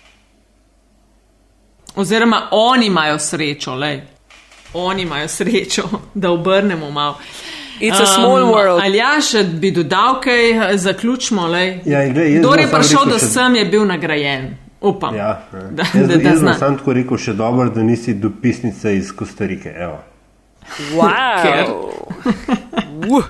Oziroma, 1.96 2.48
oni 2.50 2.86
imajo 2.86 3.18
srečo, 3.18 3.74
lej. 3.74 4.00
Oni 4.74 5.02
imajo 5.02 5.28
srečo, 5.28 5.82
da 6.14 6.30
obrnemo 6.30 6.90
malo. 6.90 7.18
It's 7.80 8.00
a 8.00 8.06
small 8.06 8.44
world. 8.46 8.80
Ali 8.84 8.96
ja, 8.96 9.20
še 9.20 9.42
bi 9.44 9.70
dodal 9.70 10.20
kaj, 10.20 10.76
zaključimo, 10.78 11.46
lej. 11.46 11.80
Ja, 11.84 12.04
Kdor 12.08 12.42
bom 12.42 12.60
je 12.60 12.68
prišel 12.70 13.08
do 13.10 13.18
sem, 13.18 13.56
je 13.56 13.64
bil 13.64 13.86
nagrajen. 13.86 14.56
Upam. 14.80 15.14
Ja, 15.16 15.42
ja. 15.52 15.60
Da, 15.70 15.84
jaz 15.94 16.08
da, 16.08 16.16
da 16.16 16.28
jaz 16.28 16.42
bom 16.42 16.54
sam 16.58 16.78
tako 16.78 16.92
rekel, 16.92 17.18
še 17.18 17.34
dobro, 17.38 17.68
da 17.70 17.82
nisi 17.82 18.14
dopisnica 18.14 18.90
iz 18.90 19.12
Kostarike. 19.16 19.74
Evo. 19.76 19.98
Wow. 20.94 21.66
Uh. 23.02 23.24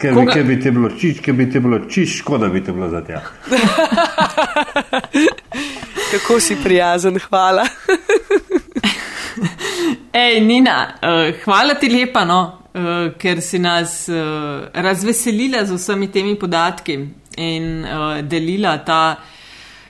Ker, 0.00 0.14
Koga- 0.14 0.32
ker 0.32 0.44
bi 0.44 0.56
te 0.60 0.70
bilo 0.70 0.88
čiš, 0.98 1.20
ker 1.22 1.34
bi 1.36 1.44
te 1.50 1.60
bilo 1.60 1.78
čiš, 1.90 2.16
škoda 2.22 2.48
bi 2.48 2.62
te 2.64 2.72
bilo 2.72 2.88
za 2.90 3.02
tja. 3.04 3.20
Kako 6.12 6.40
si 6.40 6.56
prijazen, 6.64 7.18
hvala. 7.18 7.66
Ej, 10.12 10.40
Nina, 10.40 10.94
uh, 11.02 11.44
hvala 11.44 11.74
ti 11.74 11.88
lepa, 11.88 12.24
no, 12.28 12.58
uh, 12.74 13.14
ker 13.18 13.40
si 13.40 13.58
nas 13.58 14.10
uh, 14.12 14.68
razveselila 14.74 15.64
z 15.64 15.78
vsemi 15.78 16.10
temi 16.12 16.34
podatki 16.36 16.98
in 17.40 17.84
uh, 17.84 18.20
delila 18.20 18.76
ta 18.84 19.16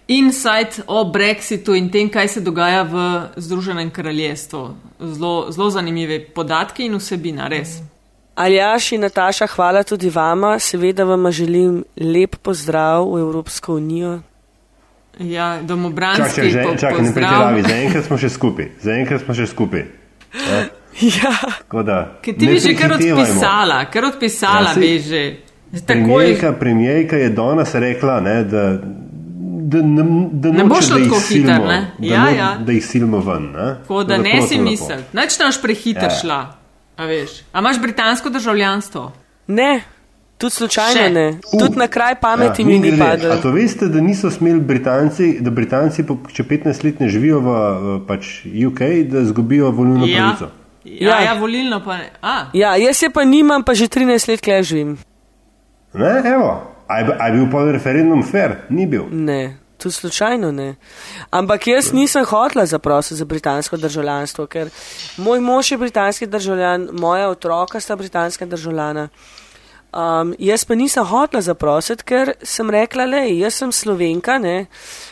insight 0.07 0.85
o 0.86 1.03
Brexitu 1.11 1.74
in 1.74 1.90
tem, 1.90 2.07
kaj 2.07 2.28
se 2.28 2.40
dogaja 2.40 2.86
v 2.86 2.94
Združenem 3.36 3.90
kraljestvu. 3.90 4.77
Zelo, 5.01 5.70
zanimive 5.70 6.20
podatki 6.35 6.86
in 6.86 6.94
vsebina, 7.03 7.51
res. 7.51 7.81
Aljaš 8.35 8.93
in 8.93 9.01
Nataša, 9.01 9.47
hvala 9.57 9.82
tudi 9.82 10.11
vama. 10.11 10.59
Seveda 10.59 11.05
vam 11.05 11.32
želim 11.32 11.85
lep 11.99 12.39
pozdrav 12.47 13.11
v 13.11 13.27
Evropsko 13.27 13.74
unijo. 13.74 14.20
Ja, 15.23 15.53
Čakaj, 15.53 15.66
domobranski 15.66 16.51
že, 16.51 16.62
po, 16.62 16.74
čakaj, 16.74 16.93
ne 16.93 16.99
pozdrav. 16.99 17.15
pretiravi, 17.15 17.62
zaenkrat 17.62 18.05
smo 18.05 18.19
še 18.19 18.28
skupaj. 18.28 18.66
Zaenkrat 18.81 19.20
smo 19.20 19.35
še 19.35 19.47
skupaj. 19.47 19.85
Ja. 21.03 21.32
Tako 21.59 21.82
da, 21.82 22.19
Ker 22.20 22.35
ti 22.35 22.47
ne 22.47 22.53
bi 22.53 22.59
že 22.59 22.74
kar 22.74 22.93
odpisala, 22.93 23.85
kar 23.85 24.05
odpisala 24.05 24.69
Ja, 24.69 24.74
bi 24.77 24.99
že. 24.99 25.23
Premijejka, 25.86 26.53
premijejka 26.53 27.16
je 27.16 27.28
danes 27.31 27.74
rekla, 27.74 28.20
ne, 28.20 28.44
da, 28.44 28.65
da, 29.65 29.78
ne, 29.81 30.03
da, 30.32 30.49
Ne 30.51 30.65
bo 30.65 30.74
noče, 30.74 30.82
šlo 30.82 30.94
da 30.94 31.01
jih 31.01 31.09
tako 31.09 31.20
hitro, 31.20 31.23
silimo, 31.23 31.66
ne? 31.66 31.81
Da, 31.99 32.07
Ja, 32.07 32.24
no- 32.24 32.31
ja. 32.31 32.51
da 32.61 32.73
jih 32.73 32.86
silimo 32.86 33.19
ven. 33.19 33.43
Ne, 33.53 33.69
Tako 33.81 34.05
da 34.05 34.16
Tako 34.16 34.23
ne 34.24 34.43
si 34.43 34.59
misel, 34.59 35.01
nič 35.12 35.39
ne 35.39 35.47
boš 35.47 35.62
prehiter 35.62 36.03
Ja. 36.05 36.16
šla. 36.20 36.40
A, 36.97 37.05
veš. 37.05 37.31
a 37.53 37.59
imaš 37.59 37.81
britansko 37.81 38.31
državljanstvo? 38.31 39.12
Ne, 39.49 39.81
tudi 40.43 40.52
slučajno 40.52 41.01
Še. 41.01 41.10
ne. 41.10 41.27
Tudi 41.52 41.78
na 41.78 41.86
kraj 41.89 42.16
pameti 42.19 42.62
Ja, 42.62 42.66
mi 42.66 42.78
ni 42.81 42.90
padlo. 42.98 43.36
to 43.39 43.51
veste, 43.51 43.86
da 43.89 44.01
niso 44.01 44.31
smeli 44.31 44.60
Britanci, 44.62 45.39
da 45.40 45.51
Britanci, 45.52 46.02
po, 46.02 46.19
če 46.28 46.43
15 46.44 46.82
let 46.82 47.01
ne 47.01 47.09
živijo 47.09 47.39
v 47.40 47.55
pač 48.05 48.32
UK, 48.64 48.81
da 49.06 49.20
izgubijo 49.20 49.70
volilno 49.73 50.06
Ja. 50.06 50.19
pravico? 50.19 50.51
Ja, 50.85 51.09
Ja. 51.10 51.20
ja, 51.23 51.32
volilno 51.36 51.78
pa 51.81 51.97
ne. 51.97 52.10
A, 52.20 52.36
Ja, 52.52 52.74
jaz 52.77 52.98
je 53.01 53.10
pa 53.10 53.23
nimam, 53.24 53.62
pa 53.62 53.74
že 53.74 53.86
13 53.89 54.28
let 54.28 54.40
kležim. 54.40 54.98
Ne, 55.94 56.23
evo. 56.27 56.52
A 56.89 56.98
je, 56.98 57.16
a 57.16 57.27
je 57.27 57.32
bil 57.35 57.47
pa 57.48 57.64
referendum 57.70 58.23
fair? 58.24 58.56
Ni 58.69 58.86
bil. 58.86 59.05
Ne, 59.09 59.43
tudi 59.78 59.94
slučajno 59.94 60.51
ne. 60.52 60.74
Ampak 61.31 61.66
jaz 61.66 61.93
nisem 61.93 62.24
hotla 62.24 62.66
zaprositi 62.66 63.14
za 63.14 63.24
britansko 63.24 63.77
državljanstvo, 63.77 64.47
ker 64.47 64.69
moj 65.19 65.40
mož 65.40 65.70
je 65.70 65.78
britanski 65.78 66.27
državljan, 66.27 66.89
moja 66.93 67.28
otroka 67.28 67.81
sta 67.81 67.97
britanska 67.97 68.47
državljana. 68.47 69.09
Um, 69.93 70.31
jaz 70.40 70.64
pa 70.64 70.73
nisem 70.73 71.05
hotla 71.05 71.43
zaprositi, 71.44 72.05
ker 72.09 72.31
sem 72.40 72.70
rekla, 72.73 73.05
le, 73.05 73.27
jaz 73.36 73.59
sem 73.60 73.73
slovenka, 73.77 74.39
ne, 74.40 74.64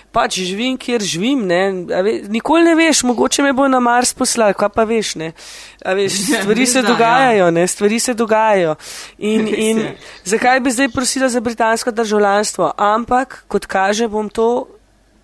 pač 0.08 0.38
živim, 0.40 0.78
kjer 0.80 1.02
živim, 1.04 1.42
ne, 1.44 1.58
ve, 2.00 2.14
nikoli 2.32 2.64
ne 2.64 2.72
veš, 2.78 3.02
mogoče 3.04 3.44
me 3.44 3.52
bo 3.52 3.66
na 3.68 3.76
Mars 3.84 4.14
poslal, 4.16 4.54
kaj 4.56 4.70
pa 4.72 4.86
veš, 4.88 5.10
ne, 5.20 5.32
A 5.84 5.92
veš, 5.98 6.16
stvari 6.40 6.64
se 6.66 6.80
dogajajo, 6.82 7.50
ne, 7.52 7.66
stvari 7.68 7.98
se 8.00 8.14
dogajajo. 8.16 8.74
In, 9.18 9.48
in 9.52 9.82
zakaj 10.24 10.60
bi 10.64 10.72
zdaj 10.72 10.88
prosila 10.94 11.28
za 11.28 11.40
britansko 11.40 11.92
državljanstvo? 11.92 12.72
Ampak, 12.76 13.44
kot 13.48 13.66
kaže, 13.66 14.08
bom 14.08 14.30
to 14.32 14.64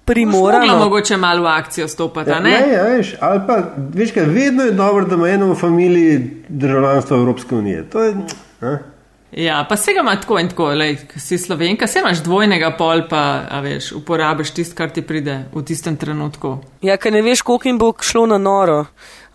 primorala. 0.05 0.66
Moramo 0.66 0.85
mogoče 0.85 1.16
malo 1.16 1.43
v 1.43 1.47
akcijo 1.47 1.89
stopati, 1.89 2.31
Ja, 2.31 2.41
ne? 2.41 2.51
ne, 2.51 2.73
ja, 2.73 2.83
veš, 2.83 3.15
ali 3.20 3.41
pa, 3.47 3.57
veš 3.95 4.12
kaj, 4.12 4.28
vedno 4.28 4.69
je 4.69 4.77
dobro, 4.77 5.05
da 5.05 5.15
ima 5.15 5.28
eno 5.28 5.49
v 5.53 5.57
familiji 5.57 6.45
državljanstvo 6.49 7.16
Evropske 7.16 7.55
unije. 7.55 7.89
To 7.91 8.05
je, 8.05 8.15
a? 8.61 8.77
Ja, 9.37 9.67
pa 9.69 9.77
se 9.77 9.93
ga 9.93 10.01
ima 10.01 10.15
tako 10.21 10.39
in 10.41 10.49
tako, 10.49 10.71
lej, 10.73 10.97
ko 11.13 11.21
si 11.21 11.39
slovenka, 11.39 11.87
se 11.87 12.01
imaš 12.01 12.23
dvojnega 12.25 12.71
pol, 12.79 13.03
pa 13.09 13.45
a 13.51 13.61
veš, 13.61 13.91
uporabiš 13.93 14.55
tisto, 14.57 14.77
kar 14.79 14.91
ti 14.91 15.03
pride 15.05 15.43
v 15.53 15.63
tistem 15.65 15.97
trenutku. 16.01 16.55
Ja, 16.81 16.97
ker 16.97 17.13
ne 17.13 17.21
veš, 17.23 17.43
koliko 17.45 17.69
jim 17.69 17.79
bo 17.79 17.93
šlo 18.01 18.25
na 18.27 18.39
noro. 18.39 18.87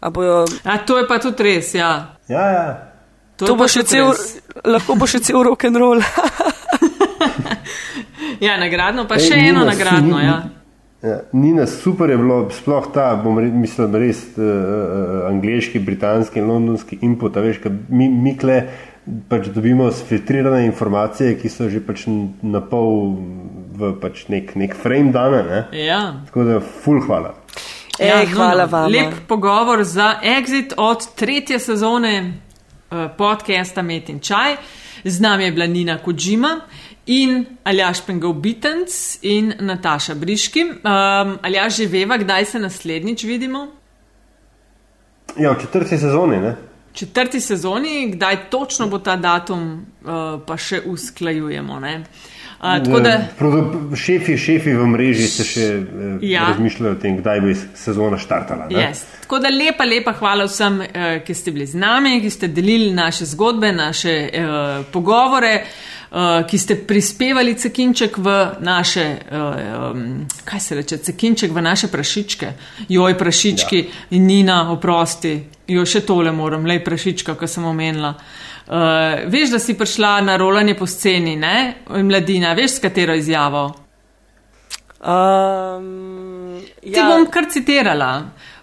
A 0.02 0.10
bojo, 0.10 0.46
A 0.64 0.78
to 0.78 0.98
je 0.98 1.06
pa 1.08 1.20
tudi 1.22 1.44
res, 1.44 1.76
ja. 1.78 2.18
ja, 2.28 2.46
ja. 2.50 2.66
To, 3.38 3.46
to 3.46 3.56
bo 3.56 3.68
še 3.70 3.84
cel, 3.86 4.10
res. 4.10 4.40
lahko 4.66 4.98
bo 4.98 5.06
še 5.06 5.22
cel 5.22 5.44
rock 5.46 5.70
and 5.70 5.78
roll. 5.78 6.02
Ja, 8.42 8.56
nagradno, 8.58 9.06
pa 9.06 9.20
Ej, 9.20 9.28
še 9.30 9.38
eno 9.52 9.62
nagradno, 9.68 10.18
ja. 10.18 10.40
Ja, 11.02 11.20
Nina, 11.34 11.66
super 11.66 12.10
je 12.10 12.18
bilo, 12.18 12.44
sploh 12.54 12.86
ta, 12.94 13.16
bom 13.24 13.40
re, 13.42 13.48
mislim, 13.50 13.96
res 13.98 14.20
uh, 14.38 15.26
angliški, 15.32 15.80
britanski 15.82 16.40
in 16.40 16.46
londonski 16.46 17.00
input. 17.02 17.38
a 17.38 17.42
Veš, 17.42 17.58
kaj 17.64 17.74
mi, 17.90 18.06
mi 18.10 18.36
kle 18.38 18.60
pač 19.30 19.50
dobimo 19.50 19.90
sfiltrirane 19.92 20.66
informacije, 20.68 21.40
ki 21.42 21.50
so 21.50 21.70
že 21.74 21.82
pač 21.82 22.06
na 22.46 22.62
pol 22.62 23.18
v 23.74 23.96
pač 24.02 24.28
nek, 24.30 24.54
nek 24.54 24.78
frame 24.78 25.10
dane. 25.16 25.42
Ne? 25.48 25.64
ja. 25.88 26.04
Tako 26.28 26.46
da, 26.46 26.60
full 26.62 27.02
hvala. 27.08 27.34
Ej, 27.98 28.30
hvala 28.36 28.68
vam. 28.70 28.86
Lep 28.94 29.26
pogovor 29.28 29.82
za 29.84 30.20
exit 30.22 30.78
od 30.78 31.02
tretje 31.18 31.60
sezone 31.60 32.14
uh, 32.22 33.10
podcasta 33.18 33.82
Met 33.82 34.14
in 34.14 34.22
Čaj. 34.22 34.56
Z 35.04 35.18
nami 35.18 35.50
je 35.50 35.52
bila 35.52 35.66
Nina 35.66 35.98
Kojima 35.98 36.60
in 37.06 37.32
Aljaš 37.64 38.02
Pengov 38.02 38.34
Bitens 38.36 38.94
in 39.24 39.54
Nataša 39.60 40.16
Briški. 40.16 40.62
Um, 40.64 40.82
Aljaš, 41.42 41.78
že 41.78 41.88
veva, 41.88 42.18
kdaj 42.18 42.46
se 42.46 42.60
naslednjič 42.60 43.24
vidimo? 43.24 43.68
Ja, 45.38 45.52
v 45.52 45.62
četrti 45.62 45.98
sezoni, 45.98 46.38
ne? 46.40 46.56
četrti 46.94 47.40
sezoni, 47.40 48.12
kdaj 48.12 48.50
točno 48.50 48.88
bo 48.88 49.00
ta 49.00 49.16
datum, 49.16 49.62
uh, 50.02 50.10
pa 50.48 50.58
še 50.58 50.82
usklajujemo. 50.86 51.80
ne. 51.80 52.04
Uh, 52.60 52.84
tako 52.86 53.00
da, 53.00 53.10
Eh, 53.10 53.28
produ- 53.40 53.96
Šefi, 53.96 54.38
šefi 54.38 54.74
v 54.74 54.88
mreži 54.88 55.28
se 55.28 55.44
še 55.44 55.62
eh, 55.62 55.84
Ja. 56.22 56.46
razmišljajo 56.46 56.92
o 56.92 56.96
tem, 56.96 57.18
kdaj 57.18 57.42
bo 57.42 57.48
sezona 57.76 58.18
štartala. 58.18 58.68
yes. 58.70 59.02
tako 59.22 59.40
da 59.40 59.50
lepa, 59.50 59.84
lepa 59.86 60.12
hvala 60.12 60.46
vsem, 60.46 60.80
uh, 60.80 60.86
ki 61.26 61.34
ste 61.34 61.52
bili 61.52 61.66
z 61.66 61.76
nami, 61.76 62.22
ki 62.22 62.30
ste 62.30 62.48
delili 62.50 62.92
naše 62.92 63.26
zgodbe, 63.26 63.72
naše 63.72 64.30
uh, 64.30 64.86
pogovore. 64.86 65.64
Uh, 66.12 66.44
ki 66.44 66.58
ste 66.60 66.76
prispevali 66.76 67.54
cekinček 67.56 68.18
v 68.20 68.32
naše, 68.60 69.04
uh, 69.32 69.92
um, 69.96 70.28
kaj 70.44 70.60
se 70.60 70.76
reče, 70.76 70.98
cekinček 70.98 71.54
v 71.56 71.62
naše 71.64 71.88
prašičke, 71.88 72.50
joj, 72.92 73.16
prašički, 73.18 73.78
ja. 73.80 74.02
in 74.18 74.26
Nina, 74.28 74.58
oprosti, 74.74 75.38
jo 75.72 75.86
še 75.88 76.02
tole 76.04 76.34
moram, 76.36 76.68
lej 76.68 76.82
prašička, 76.84 77.38
ki 77.40 77.48
sem 77.48 77.64
omenila. 77.64 78.12
Uh, 78.12 79.24
veš, 79.32 79.54
da 79.56 79.60
si 79.64 79.78
prišla 79.80 80.18
na 80.28 80.36
rolanje 80.36 80.76
po 80.76 80.84
sceni, 80.84 81.38
ne? 81.40 81.86
Mladina, 81.88 82.52
veš, 82.60 82.76
s 82.76 82.84
katero 82.84 83.16
izjavo? 83.16 83.64
Um, 85.00 86.60
Ti 86.84 86.92
ja. 86.92 87.08
bom 87.08 87.24
kar 87.32 87.48
citirala. 87.48 88.12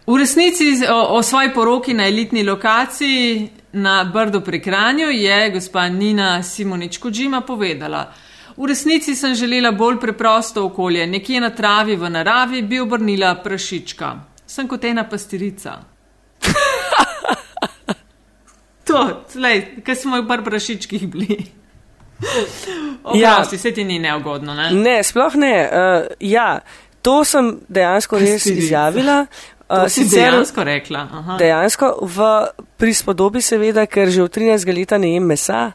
V 0.04 0.20
resnici 0.20 0.84
o, 0.84 1.00
o 1.16 1.22
svoji 1.24 1.54
poroki 1.56 1.96
na 1.96 2.06
elitni 2.12 2.44
lokaciji 2.44 3.57
na 3.72 4.04
Brdu 4.04 4.40
pri 4.40 4.62
Kranju 4.62 5.06
je 5.06 5.50
gospa 5.50 5.88
Nina 5.88 6.42
Simonič 6.42 6.98
Kođima 6.98 7.40
povedala. 7.40 8.12
V 8.56 8.66
resnici 8.66 9.14
sem 9.14 9.34
želela 9.34 9.72
bolj 9.72 10.00
preprosto 10.00 10.66
okolje, 10.66 11.06
nekje 11.06 11.40
na 11.40 11.50
travi 11.50 11.96
v 11.96 12.10
naravi 12.10 12.62
bi 12.62 12.80
obrnila 12.80 13.34
prašička. 13.34 14.16
Sem 14.46 14.68
kot 14.68 14.84
ena 14.84 15.08
pastirica. 15.08 15.78
to, 18.86 19.24
tlej, 19.32 19.82
kaj 19.86 19.96
smo 19.96 20.22
v 20.22 20.28
par 20.28 20.44
prašičkih 20.44 21.08
bili. 21.08 21.38
Oprosti, 23.04 23.22
ja. 23.22 23.44
se 23.44 23.72
ti 23.72 23.84
ni 23.84 23.98
neugodno, 23.98 24.54
ne? 24.54 24.70
Ne, 24.70 25.02
sploh 25.02 25.34
ne. 25.34 25.70
Uh, 25.72 26.06
ja, 26.20 26.60
to 27.02 27.24
sem 27.24 27.60
dejansko 27.68 28.18
res 28.18 28.46
izjavila. 28.46 29.26
Uh, 29.68 29.84
si 29.88 30.08
dejansko 30.08 30.64
rekla. 30.64 31.08
Aha. 31.12 31.36
dejansko 31.36 31.98
v 32.00 32.26
prispodobi, 32.80 33.42
seveda, 33.44 33.84
ker 33.84 34.08
že 34.08 34.22
od 34.24 34.32
13 34.32 34.64
leta 34.72 34.96
ne 34.98 35.12
jem 35.12 35.26
mesa. 35.28 35.72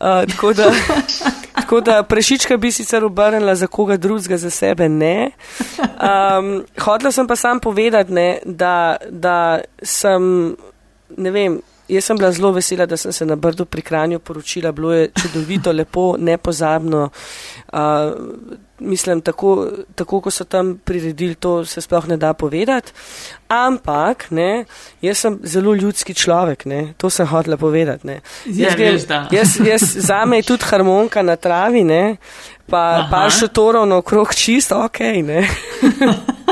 Uh, 0.00 0.24
tako, 0.24 0.52
da, 0.56 0.70
tako 1.60 1.80
da 1.80 2.00
prešička 2.02 2.56
bi 2.56 2.72
sicer 2.72 3.04
obrnila 3.04 3.54
za 3.54 3.66
koga 3.66 3.96
drugega, 3.96 4.36
za 4.40 4.50
sebe 4.50 4.88
ne. 4.88 5.30
Um, 5.78 6.64
Hotla 6.80 7.12
sem 7.12 7.28
pa 7.28 7.36
sam 7.36 7.60
povedati, 7.60 8.12
ne, 8.12 8.38
da, 8.44 8.96
da 9.10 9.60
sem, 9.82 10.56
ne 11.16 11.30
vem, 11.30 11.60
jaz 11.88 12.04
sem 12.04 12.16
bila 12.16 12.32
zelo 12.32 12.52
vesela, 12.56 12.86
da 12.86 12.96
sem 12.96 13.12
se 13.12 13.26
na 13.26 13.36
Brdu 13.36 13.64
pri 13.64 13.82
Kranju 13.82 14.18
poročila, 14.18 14.72
bilo 14.72 14.92
je 14.92 15.10
čudovito, 15.12 15.72
lepo, 15.72 16.14
nepozabno. 16.18 17.10
Uh, 17.72 18.64
mislim, 18.78 19.20
tako, 19.20 19.68
tako, 19.94 20.20
ko 20.20 20.30
so 20.30 20.44
tam 20.44 20.78
priredili, 20.84 21.34
to 21.34 21.64
se 21.64 21.80
sploh 21.80 22.08
ne 22.08 22.16
da 22.16 22.32
povedati. 22.34 22.92
Ampak, 23.48 24.30
ne, 24.30 24.64
jaz 25.02 25.18
sem 25.18 25.38
zelo 25.42 25.74
ljudski 25.74 26.14
človek, 26.14 26.64
ne, 26.64 26.94
to 26.98 27.10
sem 27.10 27.26
hotela 27.26 27.56
povedati. 27.56 28.06
Ne. 28.06 28.20
Ja, 28.46 28.68
Jaz 28.68 28.78
veš, 28.78 29.06
da. 29.06 29.28
jaz, 29.32 29.56
jaz, 29.66 29.82
zame 30.06 30.36
je 30.36 30.42
tudi 30.42 30.64
harmonika 30.64 31.22
na 31.22 31.36
travi, 31.36 31.84
ne, 31.84 32.16
pa 32.66 32.82
Aha. 32.98 33.08
par 33.10 33.30
šotorov 33.30 33.86
naokrog 33.86 34.34
čisto 34.34 34.84
ok. 34.84 34.98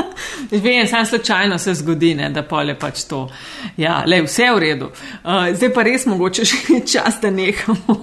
Vem, 0.51 0.87
samo 0.87 1.05
slučajno 1.05 1.57
se 1.57 1.73
zgodi, 1.73 2.15
ne, 2.15 2.29
da 2.29 2.43
pol 2.43 2.69
je 2.69 2.75
pač 2.79 3.03
to. 3.03 3.29
Ja, 3.77 4.03
le, 4.07 4.21
vse 4.21 4.43
je 4.43 4.53
v 4.55 4.59
redu. 4.59 4.85
Uh, 5.23 5.49
zdaj 5.53 5.73
pa 5.73 5.83
res 5.83 6.05
mogoče 6.05 6.45
še 6.45 6.79
čas, 6.93 7.19
da 7.21 7.31
nehamo. 7.31 7.97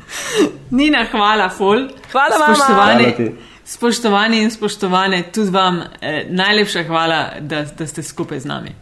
Nina, 0.78 1.06
hvala, 1.12 1.48
ful. 1.48 1.88
Hvala 2.12 2.38
vama. 2.38 2.54
Spoštovani, 2.54 3.04
Hvala 3.04 3.16
ti. 3.16 3.30
spoštovani 3.64 4.42
in 4.42 4.50
spoštovane, 4.50 5.22
tudi 5.32 5.50
vam 5.50 5.82
eh, 6.00 6.26
najlepša 6.30 6.84
hvala, 6.84 7.22
da, 7.40 7.64
da 7.78 7.86
ste 7.86 8.02
skupaj 8.02 8.40
z 8.40 8.46
nami. 8.46 8.74